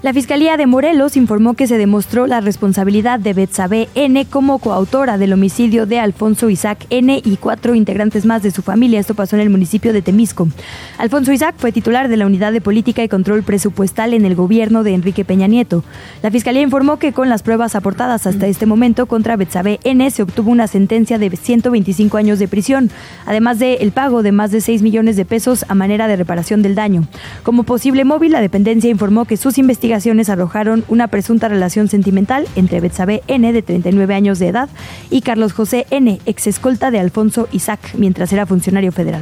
La 0.02 0.14
Fiscalía 0.14 0.56
de 0.56 0.68
Morelos 0.68 1.18
informó 1.18 1.56
que 1.56 1.66
se 1.66 1.80
demostró 1.80 2.28
la 2.28 2.40
responsabilidad 2.40 3.20
de 3.20 3.34
Betsabe 3.34 3.90
N 3.96 4.26
como 4.26 4.60
coautora 4.60 5.18
del 5.18 5.34
homicidio 5.34 5.88
de 5.88 6.00
Alfonso 6.00 6.50
Isaac 6.50 6.86
N 6.92 7.22
y 7.24 7.38
cuatro 7.38 7.74
integrantes 7.74 8.24
más 8.24 8.44
de 8.44 8.52
su 8.52 8.62
familia. 8.62 9.00
Esto 9.00 9.16
pasó 9.16 9.36
en 9.36 9.42
el 9.42 9.50
municipio 9.50 9.94
de 9.94 10.04
Temisco. 10.04 10.48
Alfonso 11.00 11.32
Isaac 11.32 11.56
fue 11.58 11.72
titular 11.72 12.08
de 12.08 12.18
la 12.18 12.28
Unidad 12.28 12.52
de 12.52 12.62
Política 12.62 13.04
y 13.04 13.10
Control 13.10 13.42
Presupuestal 13.42 14.14
en 14.14 14.26
el 14.26 14.36
gobierno 14.36 14.84
de 14.84 14.94
Enrique 14.94 15.26
Peña 15.26 15.48
Nieto. 15.48 15.84
La 16.22 16.30
Fiscalía 16.30 16.62
informó 16.62 17.00
que 17.00 17.12
con 17.12 17.30
las 17.30 17.42
pruebas 17.42 17.74
aportadas 17.74 18.28
hasta 18.28 18.46
este 18.46 18.68
momento 18.68 19.08
contra 19.08 19.38
Betsabe 19.38 19.80
N 19.86 20.12
se 20.12 20.22
obtuvo 20.22 20.52
una 20.52 20.68
sentencia 20.68 21.18
de 21.18 21.36
125 21.36 22.18
años 22.18 22.38
de 22.38 22.48
prisión, 22.48 22.92
además 23.26 23.58
de 23.58 23.76
el 23.76 23.92
pago 23.92 24.22
de 24.22 24.34
más 24.34 24.52
de 24.52 24.62
6 24.62 24.84
millones 24.84 25.16
de 25.16 25.26
pesos 25.26 25.66
a 25.68 25.74
manera 25.74 26.08
de 26.08 26.16
reparación 26.16 26.62
del 26.62 26.76
daño. 26.76 27.08
Como 27.42 27.64
posible 27.64 28.06
móvil, 28.06 28.34
la 28.34 28.42
dependencia 28.42 28.92
informó 28.92 29.26
que 29.26 29.38
sus 29.38 29.58
investigaciones 29.58 29.95
investigaciones 29.96 30.30
arrojaron 30.30 30.84
una 30.90 31.08
presunta 31.08 31.48
relación 31.48 31.88
sentimental 31.88 32.46
entre 32.58 32.82
Betsabe 32.82 33.24
N, 33.28 33.54
de 33.54 33.62
39 33.62 34.14
años 34.14 34.40
de 34.40 34.50
edad, 34.50 34.68
y 35.10 35.22
Carlos 35.22 35.54
José 35.54 35.86
N, 35.90 36.20
ex 36.26 36.48
escolta 36.48 36.92
de 36.92 37.00
Alfonso 37.00 37.48
Isaac, 37.54 37.80
mientras 37.98 38.34
era 38.34 38.46
funcionario 38.46 38.92
federal. 38.92 39.22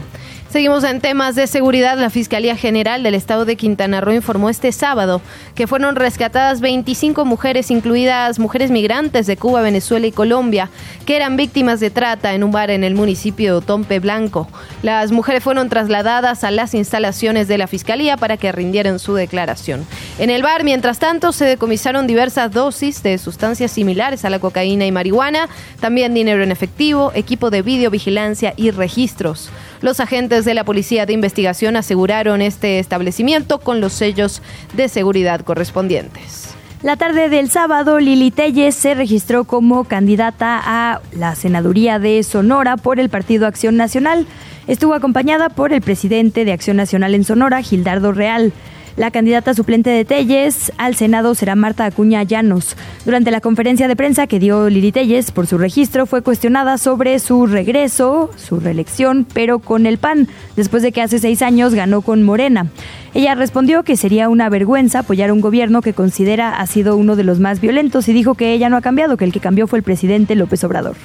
Seguimos 0.54 0.84
en 0.84 1.02
temas 1.02 1.34
de 1.34 1.48
seguridad. 1.48 1.98
La 1.98 2.12
Fiscalía 2.12 2.56
General 2.56 3.02
del 3.02 3.16
Estado 3.16 3.44
de 3.44 3.56
Quintana 3.56 4.02
Roo 4.02 4.14
informó 4.14 4.52
este 4.52 4.72
sábado 4.72 5.20
que 5.56 5.66
fueron 5.66 5.96
rescatadas 5.96 6.62
25 6.62 7.26
mujeres, 7.26 7.72
incluidas 7.72 8.38
mujeres 8.38 8.70
migrantes 8.70 9.26
de 9.26 9.36
Cuba, 9.36 9.64
Venezuela 9.64 10.06
y 10.06 10.12
Colombia, 10.12 10.70
que 11.08 11.16
eran 11.16 11.38
víctimas 11.38 11.80
de 11.80 11.90
trata 11.90 12.36
en 12.36 12.44
un 12.44 12.52
bar 12.52 12.70
en 12.70 12.84
el 12.84 12.94
municipio 12.94 13.62
de 13.62 13.66
Tompe 13.66 13.98
Blanco. 13.98 14.48
Las 14.84 15.12
mujeres 15.12 15.44
fueron 15.44 15.70
trasladadas 15.70 16.44
a 16.44 16.52
las 16.52 16.76
instalaciones 16.76 17.48
de 17.48 17.58
la 17.58 17.66
Fiscalía 17.66 18.16
para 18.16 18.38
que 18.38 18.52
rindieran 18.52 19.00
su 19.00 19.16
declaración. 19.16 19.88
En 20.20 20.30
el 20.30 20.44
bar, 20.44 20.64
mientras 20.64 21.00
tanto, 21.00 21.32
se 21.32 21.46
decomisaron 21.46 22.06
diversas 22.06 22.52
dosis 22.52 23.02
de 23.02 23.18
sustancias 23.18 23.72
similares 23.72 24.24
a 24.24 24.30
la 24.30 24.38
cocaína 24.38 24.86
y 24.86 24.92
marihuana, 24.92 25.50
también 25.80 26.14
dinero 26.14 26.44
en 26.44 26.52
efectivo, 26.52 27.12
equipo 27.16 27.50
de 27.50 27.64
videovigilancia 27.64 28.54
y 28.56 28.70
registros. 28.70 29.50
Los 29.84 30.00
agentes 30.00 30.46
de 30.46 30.54
la 30.54 30.64
Policía 30.64 31.06
de 31.06 31.12
Investigación 31.12 31.76
aseguraron 31.76 32.42
este 32.42 32.80
establecimiento 32.80 33.60
con 33.60 33.82
los 33.82 33.92
sellos 33.92 34.42
de 34.78 34.88
seguridad 34.88 35.42
correspondientes. 35.42 36.56
La 36.84 36.96
tarde 36.96 37.28
del 37.28 37.50
sábado, 37.50 38.00
Lili 38.00 38.32
Telles 38.32 38.76
se 38.76 38.94
registró 38.94 39.44
como 39.44 39.84
candidata 39.84 40.62
a 40.64 41.02
la 41.12 41.36
senaduría 41.36 42.00
de 42.00 42.24
Sonora 42.24 42.78
por 42.78 42.98
el 42.98 43.10
Partido 43.10 43.46
Acción 43.46 43.76
Nacional. 43.76 44.26
Estuvo 44.68 44.94
acompañada 44.94 45.50
por 45.50 45.74
el 45.74 45.82
presidente 45.82 46.46
de 46.46 46.54
Acción 46.54 46.78
Nacional 46.78 47.14
en 47.14 47.26
Sonora, 47.26 47.62
Gildardo 47.62 48.14
Real. 48.14 48.54
La 48.96 49.10
candidata 49.10 49.56
suplente 49.56 49.90
de 49.90 50.06
Telles 50.06 50.72
al 50.78 50.96
Senado 50.96 51.34
será 51.34 51.56
Marta 51.56 51.86
Acuña 51.86 52.22
Llanos. 52.22 52.78
Durante 53.06 53.32
la 53.32 53.42
conferencia 53.42 53.88
de 53.88 53.96
prensa 53.96 54.28
que 54.28 54.38
dio 54.38 54.70
Lili 54.70 54.92
Telles 54.92 55.32
por 55.32 55.48
su 55.48 55.58
registro, 55.58 56.06
fue 56.06 56.22
cuestionada 56.22 56.78
sobre 56.78 57.18
su 57.18 57.48
regreso, 57.48 58.30
su 58.36 58.60
reelección, 58.60 59.26
pero 59.34 59.58
con 59.58 59.88
el 59.88 59.98
PAN, 59.98 60.28
después 60.56 60.84
de 60.84 60.92
que 60.92 61.02
hace 61.02 61.18
seis 61.18 61.42
años 61.42 61.74
ganó 61.74 62.02
con 62.02 62.22
Morena. 62.22 62.68
Ella 63.16 63.34
respondió 63.34 63.82
que 63.82 63.98
sería 63.98 64.30
una 64.30 64.50
vergüenza 64.50 65.00
apoyar 65.00 65.32
un 65.32 65.42
gobierno 65.42 65.82
que 65.82 65.94
considera 65.94 66.60
ha 66.60 66.68
sido 66.68 66.96
uno 66.96 67.16
de 67.16 67.24
los 67.24 67.40
más 67.40 67.62
violentos 67.62 68.08
y 68.10 68.14
dijo 68.14 68.36
que 68.36 68.54
ella 68.54 68.70
no 68.70 68.78
ha 68.78 68.82
cambiado, 68.82 69.18
que 69.18 69.26
el 69.26 69.34
que 69.34 69.40
cambió 69.40 69.66
fue 69.66 69.80
el 69.80 69.84
presidente 69.84 70.36
López 70.36 70.64
Obrador. 70.64 70.96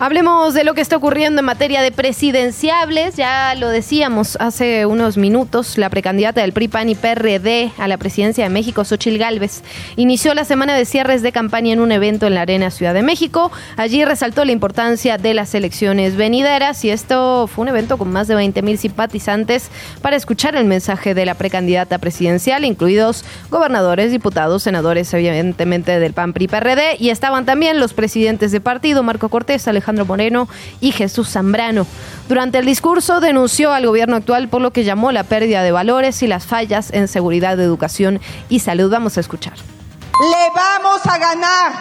Hablemos 0.00 0.54
de 0.54 0.62
lo 0.62 0.74
que 0.74 0.80
está 0.80 0.96
ocurriendo 0.96 1.40
en 1.40 1.44
materia 1.44 1.82
de 1.82 1.90
presidenciables. 1.90 3.16
Ya 3.16 3.56
lo 3.56 3.68
decíamos 3.68 4.36
hace 4.38 4.86
unos 4.86 5.16
minutos, 5.16 5.76
la 5.76 5.90
precandidata 5.90 6.40
del 6.40 6.52
PRI, 6.52 6.68
PAN 6.68 6.88
y 6.88 6.94
PRD 6.94 7.72
a 7.78 7.88
la 7.88 7.96
presidencia 7.96 8.44
de 8.44 8.50
México, 8.50 8.84
Xochil 8.84 9.18
Gálvez, 9.18 9.64
inició 9.96 10.34
la 10.34 10.44
semana 10.44 10.76
de 10.76 10.84
cierres 10.84 11.22
de 11.22 11.32
campaña 11.32 11.72
en 11.72 11.80
un 11.80 11.90
evento 11.90 12.28
en 12.28 12.36
la 12.36 12.42
Arena 12.42 12.70
Ciudad 12.70 12.94
de 12.94 13.02
México. 13.02 13.50
Allí 13.76 14.04
resaltó 14.04 14.44
la 14.44 14.52
importancia 14.52 15.18
de 15.18 15.34
las 15.34 15.52
elecciones 15.56 16.14
venideras 16.14 16.84
y 16.84 16.90
esto 16.90 17.48
fue 17.48 17.62
un 17.62 17.68
evento 17.70 17.98
con 17.98 18.12
más 18.12 18.28
de 18.28 18.36
20 18.36 18.62
mil 18.62 18.78
simpatizantes 18.78 19.68
para 20.00 20.14
escuchar 20.14 20.54
el 20.54 20.66
mensaje 20.66 21.12
de 21.12 21.26
la 21.26 21.34
precandidata 21.34 21.98
presidencial, 21.98 22.64
incluidos 22.64 23.24
gobernadores, 23.50 24.12
diputados, 24.12 24.62
senadores, 24.62 25.12
evidentemente 25.12 25.98
del 25.98 26.12
PAN, 26.12 26.34
PRI, 26.34 26.46
PRD, 26.46 26.96
y 27.00 27.10
estaban 27.10 27.44
también 27.44 27.80
los 27.80 27.94
presidentes 27.94 28.52
de 28.52 28.60
partido, 28.60 29.02
Marco 29.02 29.28
Cortés, 29.28 29.66
Alejandro 29.66 29.87
Alejandro 29.88 30.04
Moreno 30.04 30.48
y 30.80 30.92
Jesús 30.92 31.30
Zambrano. 31.30 31.86
Durante 32.28 32.58
el 32.58 32.66
discurso 32.66 33.20
denunció 33.20 33.72
al 33.72 33.86
gobierno 33.86 34.16
actual 34.16 34.48
por 34.48 34.60
lo 34.60 34.70
que 34.70 34.84
llamó 34.84 35.12
la 35.12 35.24
pérdida 35.24 35.62
de 35.62 35.72
valores 35.72 36.22
y 36.22 36.26
las 36.26 36.44
fallas 36.44 36.92
en 36.92 37.08
seguridad, 37.08 37.58
educación 37.58 38.20
y 38.50 38.60
salud. 38.60 38.90
Vamos 38.90 39.16
a 39.16 39.20
escuchar. 39.20 39.54
Le 39.54 40.50
vamos 40.54 41.06
a 41.06 41.16
ganar 41.16 41.72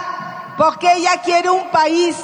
porque 0.58 0.88
ella 0.94 1.22
quiere 1.22 1.50
un 1.50 1.70
país 1.70 2.16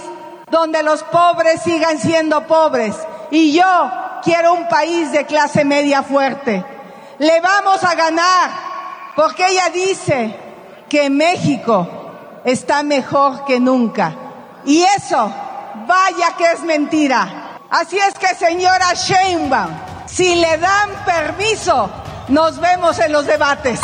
donde 0.50 0.84
los 0.84 1.04
pobres 1.04 1.62
sigan 1.64 2.00
siendo 2.00 2.48
pobres 2.48 2.96
y 3.30 3.52
yo 3.52 3.92
quiero 4.24 4.54
un 4.54 4.70
país 4.70 5.12
de 5.12 5.26
clase 5.26 5.66
media 5.66 6.02
fuerte. 6.02 6.64
Le 7.20 7.42
vamos 7.42 7.84
a 7.84 7.94
ganar 7.94 8.52
porque 9.18 9.46
ella 9.50 9.70
dice 9.74 10.34
que 10.88 11.10
México 11.10 11.90
está 12.46 12.84
mejor 12.84 13.44
que 13.44 13.60
nunca. 13.60 14.16
Y 14.66 14.82
eso 14.82 15.30
Vaya 15.76 16.36
que 16.38 16.46
es 16.54 16.62
mentira. 16.64 17.60
Así 17.70 17.98
es 17.98 18.14
que 18.14 18.28
señora 18.36 18.94
Sheinbaum, 18.94 19.72
si 20.06 20.36
le 20.36 20.58
dan 20.58 20.90
permiso, 21.06 21.90
nos 22.28 22.60
vemos 22.60 23.00
en 23.00 23.12
los 23.12 23.26
debates. 23.26 23.80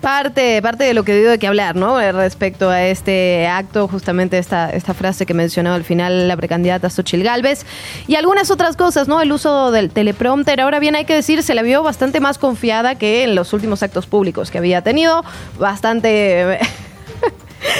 Parte, 0.00 0.62
parte 0.62 0.84
de 0.84 0.94
lo 0.94 1.02
que 1.02 1.14
dio 1.14 1.28
de 1.28 1.38
que 1.38 1.46
hablar, 1.46 1.76
¿no? 1.76 2.00
Eh, 2.00 2.12
respecto 2.12 2.70
a 2.70 2.84
este 2.84 3.48
acto, 3.48 3.86
justamente 3.86 4.38
esta, 4.38 4.70
esta 4.70 4.94
frase 4.94 5.26
que 5.26 5.34
mencionó 5.34 5.74
al 5.74 5.84
final 5.84 6.28
la 6.28 6.36
precandidata 6.36 6.88
Xochil 6.88 7.22
Gálvez 7.22 7.66
y 8.06 8.14
algunas 8.14 8.50
otras 8.50 8.76
cosas, 8.76 9.08
¿no? 9.08 9.20
El 9.20 9.32
uso 9.32 9.72
del 9.72 9.90
teleprompter. 9.90 10.60
Ahora 10.60 10.78
bien, 10.78 10.94
hay 10.94 11.04
que 11.04 11.14
decir, 11.14 11.42
se 11.42 11.54
la 11.54 11.62
vio 11.62 11.82
bastante 11.82 12.20
más 12.20 12.38
confiada 12.38 12.94
que 12.94 13.24
en 13.24 13.34
los 13.34 13.52
últimos 13.52 13.82
actos 13.82 14.06
públicos 14.06 14.50
que 14.50 14.58
había 14.58 14.82
tenido. 14.82 15.22
Bastante. 15.58 16.60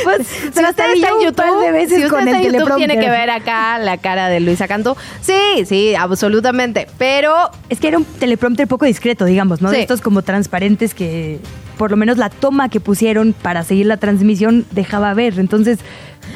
Pues 0.05 0.27
si 0.27 0.49
usted 0.49 0.69
está 0.69 0.87
en 0.93 1.25
YouTube, 1.25 1.63
de 1.63 1.73
veces 1.73 1.99
si 1.99 2.05
usted 2.05 2.19
está 2.19 2.39
en 2.41 2.53
YouTube 2.53 2.77
tiene 2.77 2.99
que 2.99 3.11
ver 3.11 3.31
acá 3.31 3.79
la 3.79 3.99
cara 3.99 4.29
de 4.29 4.41
Luisa 4.41 4.69
Cantú. 4.69 4.97
Sí, 5.21 5.65
sí, 5.67 5.95
absolutamente. 5.95 6.87
Pero 6.99 7.51
es 7.69 7.81
que 7.81 7.89
era 7.89 7.99
un 7.99 8.05
teleprompter 8.05 8.69
poco 8.69 8.85
discreto, 8.85 9.25
digamos, 9.25 9.61
¿no? 9.61 9.71
De 9.71 9.81
estos 9.81 10.01
como 10.01 10.23
transparentes 10.23 10.95
que 10.95 11.39
por 11.81 11.91
lo 11.91 11.97
menos 11.97 12.19
la 12.19 12.29
toma 12.29 12.69
que 12.69 12.79
pusieron 12.79 13.33
para 13.33 13.63
seguir 13.63 13.87
la 13.87 13.97
transmisión 13.97 14.67
dejaba 14.71 15.15
ver. 15.15 15.39
Entonces, 15.39 15.79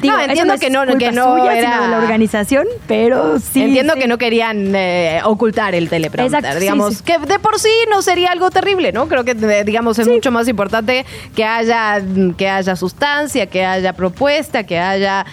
no, 0.01 0.19
entiendo 0.19 0.57
que 0.57 0.71
no, 0.71 0.85
que 0.97 1.11
no 1.11 1.47
era 1.47 1.81
de 1.81 1.87
la 1.87 1.99
organización, 1.99 2.65
pero 2.87 3.37
sí. 3.37 3.61
Entiendo 3.61 3.93
que 3.93 4.07
no 4.07 4.17
querían 4.17 4.75
eh, 4.75 5.21
ocultar 5.23 5.75
el 5.75 5.87
teleprompter, 5.87 6.59
digamos, 6.59 7.03
que 7.03 7.19
de 7.19 7.37
por 7.37 7.59
sí 7.59 7.69
no 7.91 8.01
sería 8.01 8.31
algo 8.31 8.49
terrible, 8.49 8.91
¿no? 8.91 9.07
Creo 9.07 9.23
que 9.23 9.35
digamos 9.63 9.99
es 9.99 10.07
mucho 10.07 10.31
más 10.31 10.47
importante 10.47 11.05
que 11.35 11.45
haya 11.45 12.01
que 12.35 12.49
haya 12.49 12.75
sustancia, 12.75 13.45
que 13.45 13.63
haya 13.63 13.93
propuesta, 13.93 14.63
que 14.63 14.79
haya 14.79 15.27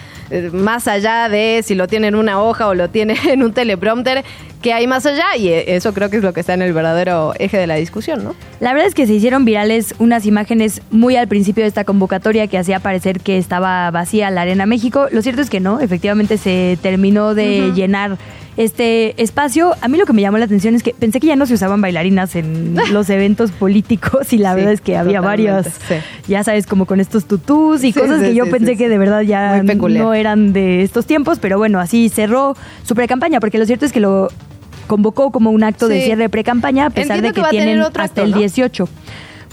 más 0.51 0.87
allá 0.87 1.29
de 1.29 1.61
si 1.63 1.75
lo 1.75 1.87
tiene 1.87 2.07
en 2.07 2.15
una 2.15 2.41
hoja 2.41 2.67
o 2.67 2.73
lo 2.73 2.89
tiene 2.89 3.15
en 3.29 3.43
un 3.43 3.53
teleprompter, 3.53 4.23
que 4.61 4.73
hay 4.73 4.87
más 4.87 5.05
allá 5.05 5.35
y 5.37 5.49
eh, 5.49 5.75
eso 5.75 5.93
creo 5.93 6.09
que 6.09 6.17
es 6.17 6.23
lo 6.23 6.33
que 6.33 6.39
está 6.39 6.53
en 6.53 6.61
el 6.61 6.73
verdadero 6.73 7.33
eje 7.37 7.57
de 7.57 7.67
la 7.67 7.75
discusión, 7.75 8.23
¿no? 8.23 8.33
La 8.61 8.71
verdad 8.71 8.87
es 8.87 8.95
que 8.95 9.05
se 9.05 9.13
hicieron 9.13 9.43
virales 9.43 9.93
unas 9.99 10.25
imágenes 10.25 10.81
muy 10.89 11.17
al 11.17 11.27
principio 11.27 11.63
de 11.63 11.67
esta 11.67 11.83
convocatoria 11.83 12.47
que 12.47 12.57
hacía 12.57 12.79
parecer 12.79 13.19
que 13.19 13.37
estaba 13.37 13.91
vacía 13.91 14.31
la 14.31 14.41
Arena 14.41 14.65
México. 14.65 15.07
Lo 15.11 15.21
cierto 15.21 15.41
es 15.41 15.49
que 15.49 15.59
no, 15.59 15.81
efectivamente 15.81 16.37
se 16.37 16.77
terminó 16.81 17.35
de 17.35 17.73
llenar 17.73 18.17
este 18.57 19.21
espacio. 19.21 19.73
A 19.81 19.87
mí 19.87 19.97
lo 19.97 20.05
que 20.05 20.13
me 20.13 20.21
llamó 20.21 20.37
la 20.37 20.45
atención 20.45 20.75
es 20.75 20.83
que 20.83 20.93
pensé 20.93 21.19
que 21.19 21.27
ya 21.27 21.35
no 21.35 21.45
se 21.45 21.53
usaban 21.53 21.81
bailarinas 21.81 22.35
en 22.35 22.75
los 22.91 23.09
eventos 23.09 23.51
políticos 23.51 24.33
y 24.33 24.37
la 24.37 24.55
verdad 24.55 24.73
es 24.73 24.81
que 24.81 24.97
había 24.97 25.21
varias, 25.21 25.79
ya 26.27 26.43
sabes, 26.43 26.67
como 26.67 26.85
con 26.85 26.99
estos 26.99 27.25
tutús 27.25 27.83
y 27.83 27.93
cosas 27.93 28.21
que 28.21 28.33
yo 28.33 28.49
pensé 28.49 28.77
que 28.77 28.89
de 28.89 28.97
verdad 28.97 29.21
ya 29.21 29.63
no 29.63 30.13
eran 30.13 30.53
de 30.53 30.83
estos 30.83 31.05
tiempos, 31.05 31.39
pero 31.39 31.57
bueno, 31.57 31.79
así 31.79 32.09
cerró 32.09 32.55
su 32.83 32.95
pre-campaña, 32.95 33.39
porque 33.39 33.57
lo 33.57 33.65
cierto 33.65 33.85
es 33.85 33.91
que 33.91 33.99
lo 33.99 34.29
convocó 34.87 35.31
como 35.31 35.51
un 35.51 35.63
acto 35.63 35.87
de 35.87 36.01
cierre 36.01 36.23
de 36.23 36.29
pre-campaña 36.29 36.87
a 36.87 36.89
pesar 36.89 37.21
de 37.21 37.31
que, 37.31 37.41
tienen 37.49 37.81
hasta 37.81 38.21
el 38.21 38.33
18. 38.33 38.87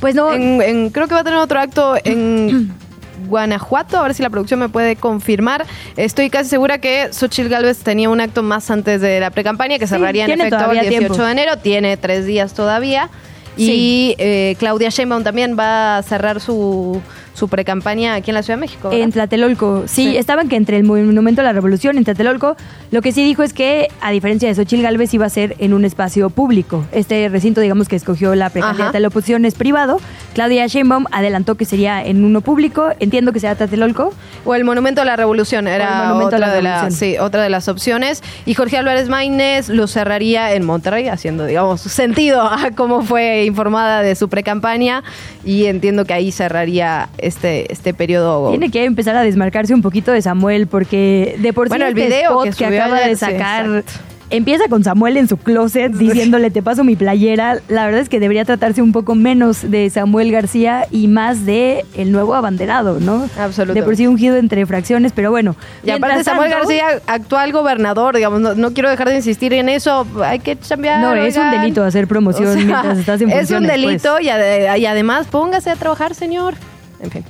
Pues 0.00 0.14
no. 0.14 0.30
creo 0.30 1.08
que 1.08 1.14
va 1.14 1.20
a 1.20 1.24
tener 1.24 1.38
otro 1.38 1.60
acto 1.60 1.94
en 2.04 2.72
Guanajuato, 3.26 3.98
a 3.98 4.02
ver 4.02 4.14
si 4.14 4.22
la 4.22 4.30
producción 4.30 4.60
me 4.60 4.68
puede 4.68 4.96
confirmar. 4.96 5.66
Estoy 5.96 6.30
casi 6.30 6.50
segura 6.50 6.78
que 6.78 7.12
Xochitl 7.12 7.48
Galvez 7.48 7.78
tenía 7.78 8.08
un 8.08 8.20
acto 8.20 8.42
más 8.42 8.70
antes 8.70 9.00
de 9.00 9.20
la 9.20 9.30
precampaña 9.30 9.78
que 9.78 9.86
cerraría 9.86 10.24
en 10.24 10.32
efecto 10.32 10.70
el 10.70 10.88
18 10.88 11.24
de 11.24 11.32
enero. 11.32 11.58
Tiene 11.58 11.96
tres 11.96 12.26
días 12.26 12.54
todavía. 12.54 13.10
Y 13.56 14.14
eh, 14.18 14.56
Claudia 14.58 14.88
Sheinbaum 14.88 15.22
también 15.22 15.56
va 15.58 15.98
a 15.98 16.02
cerrar 16.02 16.40
su 16.40 17.00
su 17.34 17.48
precampaña 17.48 18.14
aquí 18.14 18.30
en 18.30 18.34
la 18.34 18.42
Ciudad 18.42 18.58
de 18.58 18.62
México. 18.62 18.90
En 18.92 19.12
Tlatelolco, 19.12 19.84
sí, 19.86 20.16
estaban 20.16 20.48
que 20.48 20.56
entre 20.56 20.76
el 20.76 20.84
Monumento 20.84 21.40
a 21.40 21.44
la 21.44 21.52
Revolución, 21.52 21.96
en 21.98 22.04
Tlatelolco, 22.04 22.56
lo 22.90 23.02
que 23.02 23.12
sí 23.12 23.22
dijo 23.24 23.42
es 23.42 23.52
que, 23.52 23.88
a 24.00 24.10
diferencia 24.10 24.48
de 24.48 24.54
Xochil 24.54 24.82
Gálvez, 24.82 25.14
iba 25.14 25.26
a 25.26 25.30
ser 25.30 25.56
en 25.58 25.74
un 25.74 25.84
espacio 25.84 26.30
público. 26.30 26.84
Este 26.92 27.28
recinto, 27.28 27.60
digamos, 27.60 27.88
que 27.88 27.96
escogió 27.96 28.34
la 28.34 28.50
precandidata 28.50 28.92
de 28.92 29.00
la 29.00 29.08
oposición 29.08 29.44
es 29.44 29.54
privado. 29.54 30.00
Claudia 30.34 30.66
Sheinbaum 30.66 31.06
adelantó 31.12 31.54
que 31.54 31.64
sería 31.64 32.04
en 32.04 32.24
uno 32.24 32.40
público. 32.40 32.90
Entiendo 32.98 33.32
que 33.32 33.40
sea 33.40 33.54
Tlatelolco. 33.54 34.12
O 34.44 34.54
el 34.54 34.64
Monumento 34.64 35.02
a 35.02 35.04
la 35.04 35.16
Revolución, 35.16 35.68
era 35.68 36.14
otra, 36.14 36.52
de 36.52 36.62
las, 36.62 36.94
sí, 36.94 37.16
otra 37.18 37.42
de 37.42 37.50
las 37.50 37.68
opciones. 37.68 38.22
Y 38.46 38.54
Jorge 38.54 38.76
Álvarez 38.76 39.08
Maínez 39.08 39.68
lo 39.68 39.86
cerraría 39.86 40.52
en 40.54 40.64
Monterrey, 40.64 41.08
haciendo, 41.08 41.46
digamos, 41.46 41.80
sentido 41.80 42.42
a 42.42 42.70
cómo 42.76 43.02
fue 43.02 43.44
informada 43.44 44.02
de 44.02 44.14
su 44.14 44.28
precampaña. 44.28 45.02
Y 45.44 45.66
entiendo 45.66 46.04
que 46.04 46.14
ahí 46.14 46.32
cerraría 46.32 47.08
este, 47.30 47.72
este 47.72 47.94
periodo. 47.94 48.50
Tiene 48.50 48.70
que 48.70 48.84
empezar 48.84 49.16
a 49.16 49.22
desmarcarse 49.22 49.72
un 49.72 49.82
poquito 49.82 50.12
de 50.12 50.20
Samuel 50.20 50.66
porque 50.66 51.36
de 51.38 51.52
por 51.52 51.68
sí 51.68 51.70
bueno, 51.70 51.86
el 51.86 51.96
este 51.96 52.06
video 52.08 52.42
que, 52.42 52.64
acaba 52.66 53.00
de 53.00 53.16
sacar 53.16 53.84
empieza 54.30 54.68
con 54.68 54.82
Samuel 54.84 55.16
en 55.16 55.28
su 55.28 55.36
closet 55.36 55.92
diciéndole 55.96 56.50
te 56.50 56.62
paso 56.62 56.84
mi 56.84 56.96
playera. 56.96 57.58
La 57.68 57.84
verdad 57.84 58.00
es 58.00 58.08
que 58.08 58.20
debería 58.20 58.44
tratarse 58.44 58.80
un 58.80 58.92
poco 58.92 59.14
menos 59.14 59.70
de 59.70 59.90
Samuel 59.90 60.32
García 60.32 60.86
y 60.90 61.08
más 61.08 61.44
de 61.44 61.84
el 61.94 62.12
nuevo 62.12 62.34
abanderado, 62.34 62.98
¿no? 63.00 63.28
Absolutamente. 63.38 63.80
De 63.80 63.82
por 63.82 63.96
sí 63.96 64.06
ungido 64.06 64.36
entre 64.36 64.64
fracciones, 64.66 65.12
pero 65.12 65.30
bueno. 65.30 65.56
Y 65.84 65.90
aparte 65.90 66.14
mientras 66.14 66.24
Samuel 66.24 66.50
tanto- 66.50 66.68
García, 66.68 67.02
actual 67.06 67.52
gobernador, 67.52 68.16
digamos, 68.16 68.40
no, 68.40 68.54
no 68.54 68.72
quiero 68.72 68.88
dejar 68.88 69.08
de 69.08 69.16
insistir 69.16 69.52
en 69.52 69.68
eso, 69.68 70.06
hay 70.24 70.38
que 70.38 70.56
cambiar. 70.56 71.00
No, 71.00 71.14
es 71.14 71.36
un 71.36 71.50
delito 71.50 71.84
hacer 71.84 72.06
promoción 72.06 72.54
mientras 72.56 72.98
estás 72.98 73.20
en 73.20 73.30
Es 73.30 73.50
un 73.50 73.58
funciones, 73.58 73.70
pues. 73.70 74.02
delito 74.02 74.20
y 74.20 74.86
además 74.86 75.26
póngase 75.26 75.70
a 75.70 75.76
trabajar, 75.76 76.14
señor. 76.14 76.54
En 77.02 77.10
fin. 77.10 77.24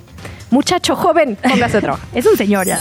Muchacho 0.51 0.97
joven, 0.97 1.37
póngase 1.37 1.79
a 1.79 1.81
trabajar. 1.81 2.09
Es 2.15 2.27
un 2.27 2.37
señor 2.37 2.67
ya. 2.67 2.79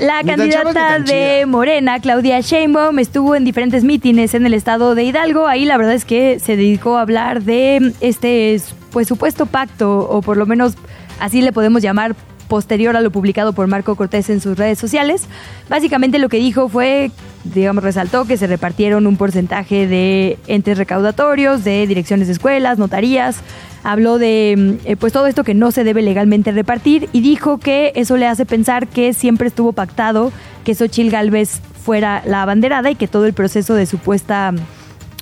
La 0.00 0.22
candidata 0.24 0.98
de. 1.00 1.44
Morena, 1.46 2.00
Claudia 2.00 2.40
Sheinbaum, 2.40 2.98
estuvo 2.98 3.34
en 3.34 3.44
diferentes 3.44 3.84
mítines 3.84 4.34
en 4.34 4.46
el 4.46 4.54
estado 4.54 4.94
de 4.94 5.04
Hidalgo. 5.04 5.46
Ahí 5.46 5.64
la 5.64 5.76
verdad 5.76 5.94
es 5.94 6.04
que 6.04 6.38
se 6.40 6.56
dedicó 6.56 6.96
a 6.96 7.02
hablar 7.02 7.42
de 7.42 7.92
este 8.00 8.60
pues 8.90 9.08
supuesto 9.08 9.44
pacto, 9.44 10.08
o 10.08 10.22
por 10.22 10.38
lo 10.38 10.46
menos 10.46 10.74
así 11.20 11.42
le 11.42 11.52
podemos 11.52 11.82
llamar 11.82 12.16
posterior 12.46 12.96
a 12.96 13.00
lo 13.00 13.10
publicado 13.10 13.52
por 13.52 13.66
Marco 13.66 13.96
Cortés 13.96 14.30
en 14.30 14.40
sus 14.40 14.56
redes 14.56 14.78
sociales. 14.78 15.26
Básicamente 15.68 16.18
lo 16.18 16.28
que 16.28 16.38
dijo 16.38 16.68
fue, 16.68 17.10
digamos, 17.44 17.84
resaltó 17.84 18.24
que 18.24 18.36
se 18.36 18.46
repartieron 18.46 19.06
un 19.06 19.16
porcentaje 19.16 19.86
de 19.86 20.38
entes 20.46 20.78
recaudatorios, 20.78 21.64
de 21.64 21.86
direcciones 21.86 22.28
de 22.28 22.34
escuelas, 22.34 22.78
notarías, 22.78 23.40
habló 23.86 24.18
de 24.18 24.54
mm, 24.56 24.88
eh, 24.88 24.96
pues 24.96 25.12
todo 25.12 25.26
esto 25.26 25.44
que 25.44 25.54
no 25.54 25.70
se 25.70 25.84
debe 25.84 26.02
legalmente 26.02 26.50
repartir 26.50 27.08
y 27.12 27.20
dijo 27.20 27.58
que 27.58 27.92
eso 27.94 28.16
le 28.16 28.26
hace 28.26 28.44
pensar 28.44 28.88
que 28.88 29.12
siempre 29.14 29.48
estuvo 29.48 29.72
pactado 29.72 30.32
que 30.64 30.74
Xochil 30.74 31.10
Gálvez 31.10 31.60
fuera 31.84 32.22
la 32.26 32.42
abanderada 32.42 32.90
y 32.90 32.96
que 32.96 33.06
todo 33.06 33.26
el 33.26 33.32
proceso 33.32 33.74
de 33.74 33.86
supuesta 33.86 34.52
mm, 34.52 34.56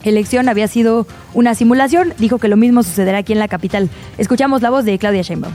elección 0.09 0.49
había 0.49 0.69
sido 0.69 1.07
una 1.35 1.55
simulación. 1.55 2.15
Dijo 2.19 2.39
que 2.39 2.49
lo 2.49 2.57
mismo 2.57 2.83
sucederá 2.83 3.19
aquí 3.19 3.33
en 3.33 3.39
la 3.39 3.49
capital. 3.49 3.91
Escuchamos 4.17 4.63
la 4.63 4.71
voz 4.71 4.85
de 4.85 4.99
Claudia 4.99 5.23
Sheinbaum. 5.23 5.53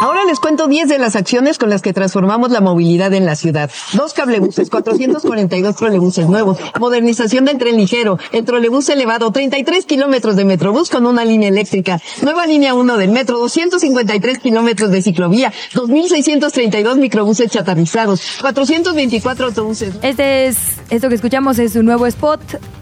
Ahora 0.00 0.24
les 0.24 0.40
cuento 0.40 0.66
10 0.66 0.88
de 0.88 0.98
las 0.98 1.16
acciones 1.16 1.58
con 1.58 1.70
las 1.70 1.80
que 1.80 1.92
transformamos 1.92 2.50
la 2.50 2.60
movilidad 2.60 3.12
en 3.14 3.24
la 3.24 3.36
ciudad. 3.36 3.70
Dos 3.92 4.12
cablebuses, 4.12 4.68
442 4.68 5.76
trolebuses 5.76 6.28
nuevos, 6.28 6.58
modernización 6.78 7.44
del 7.44 7.58
tren 7.58 7.76
ligero, 7.76 8.18
el 8.32 8.44
trolebús 8.44 8.88
elevado, 8.88 9.30
33 9.30 9.84
kilómetros 9.86 10.36
de 10.36 10.44
metrobús 10.44 10.90
con 10.90 11.06
una 11.06 11.24
línea 11.24 11.48
eléctrica, 11.48 12.00
nueva 12.22 12.46
línea 12.46 12.74
1 12.74 12.96
del 12.96 13.10
metro, 13.10 13.38
253 13.38 14.38
kilómetros 14.38 14.90
de 14.90 15.00
ciclovía, 15.00 15.52
2.632 15.74 16.96
microbuses 16.96 17.50
chatarrizados, 17.50 18.20
424 18.40 19.46
autobuses. 19.46 19.94
Este 20.02 20.46
es, 20.46 20.58
esto 20.90 21.08
que 21.08 21.14
escuchamos 21.14 21.58
es 21.58 21.76
un 21.76 21.86
nuevo 21.86 22.06
spot. 22.06 22.40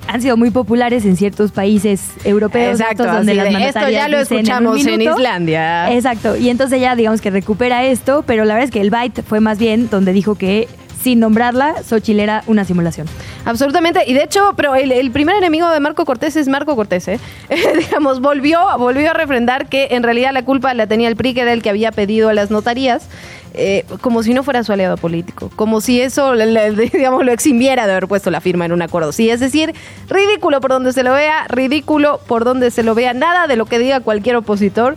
Han 0.09 0.21
sido 0.21 0.37
muy 0.37 0.50
populares 0.50 1.04
en 1.04 1.16
ciertos 1.16 1.52
países 1.52 2.11
europeos. 2.25 2.80
Exacto, 2.80 3.04
donde 3.04 3.35
las 3.35 3.49
esto 3.54 3.88
ya 3.88 4.09
lo 4.09 4.18
escuchamos 4.18 4.85
en. 4.87 5.02
Islandia. 5.02 5.92
Exacto, 5.92 6.37
y 6.37 6.49
entonces 6.50 6.80
ya 6.80 6.97
digamos 6.97 7.21
que 7.21 7.30
recupera 7.30 7.85
esto, 7.85 8.23
pero 8.26 8.44
la 8.44 8.54
verdad 8.54 8.66
es 8.66 8.71
que 8.71 8.80
el 8.80 8.90
byte 8.90 9.23
fue 9.23 9.40
más 9.40 9.59
bien 9.59 9.88
donde 9.90 10.12
dijo 10.12 10.35
que 10.35 10.68
sin 11.02 11.21
nombrarla, 11.21 11.82
Xochitl 11.82 12.21
era 12.21 12.44
una 12.47 12.64
simulación. 12.64 13.06
Absolutamente, 13.44 14.04
y 14.06 14.14
de 14.14 14.23
hecho, 14.23 14.52
pero 14.56 14.75
el, 14.75 15.11
primer 15.11 15.37
enemigo 15.37 15.68
de 15.71 15.80
Marco 15.80 16.04
Cortés 16.04 16.37
es 16.37 16.49
Marco 16.49 16.76
Cortés, 16.76 17.09
¿eh? 17.09 17.18
digamos, 17.78 18.21
volvió, 18.21 18.61
volvió 18.78 19.11
a 19.11 19.14
refrendar 19.14 19.68
que 19.68 19.88
en 19.90 20.02
realidad 20.02 20.32
la 20.32 20.44
culpa 20.44 20.73
la 20.75 20.87
tenía 20.87 21.09
el 21.09 21.16
PRI, 21.16 21.35
que 21.35 21.40
era 21.40 21.52
el 21.52 21.62
que 21.62 21.71
había 21.71 21.90
pedido 21.92 22.28
a 22.28 22.35
las 22.35 22.50
notarías, 22.50 23.09
eh, 23.54 23.85
como 24.00 24.23
si 24.23 24.32
no 24.32 24.42
fuera 24.42 24.64
su 24.64 24.73
aliado 24.73 24.97
político, 24.97 25.50
como 25.56 25.80
si 25.80 26.00
eso, 26.00 26.35
le- 26.35 26.71
digamos, 26.92 27.25
lo 27.25 27.32
eximiera 27.32 27.87
de 27.87 27.92
haber 27.92 28.09
puesto 28.09 28.30
la 28.30 28.40
firma 28.40 28.64
en 28.64 28.73
un 28.73 28.82
acuerdo. 28.82 29.12
Sí, 29.12 29.28
es 29.28 29.40
decir, 29.40 29.75
ridículo 30.09 30.61
por 30.61 30.71
donde 30.71 30.92
se 30.92 31.02
lo 31.02 31.12
vea, 31.12 31.47
ridículo 31.49 32.21
por 32.28 32.44
donde 32.44 32.71
se 32.71 32.82
lo 32.82 32.94
vea, 32.94 33.12
nada 33.12 33.47
de 33.47 33.56
lo 33.56 33.66
que 33.66 33.78
diga 33.78 34.00
cualquier 34.00 34.37
opositor 34.37 34.94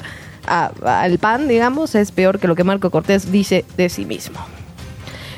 al 0.48 1.18
PAN, 1.18 1.48
digamos, 1.48 1.96
es 1.96 2.12
peor 2.12 2.40
que 2.40 2.48
lo 2.48 2.56
que 2.56 2.64
Marco 2.64 2.92
Cortés 2.92 3.32
dice 3.32 3.66
de 3.78 3.90
sí 3.90 4.06
mismo. 4.06 4.40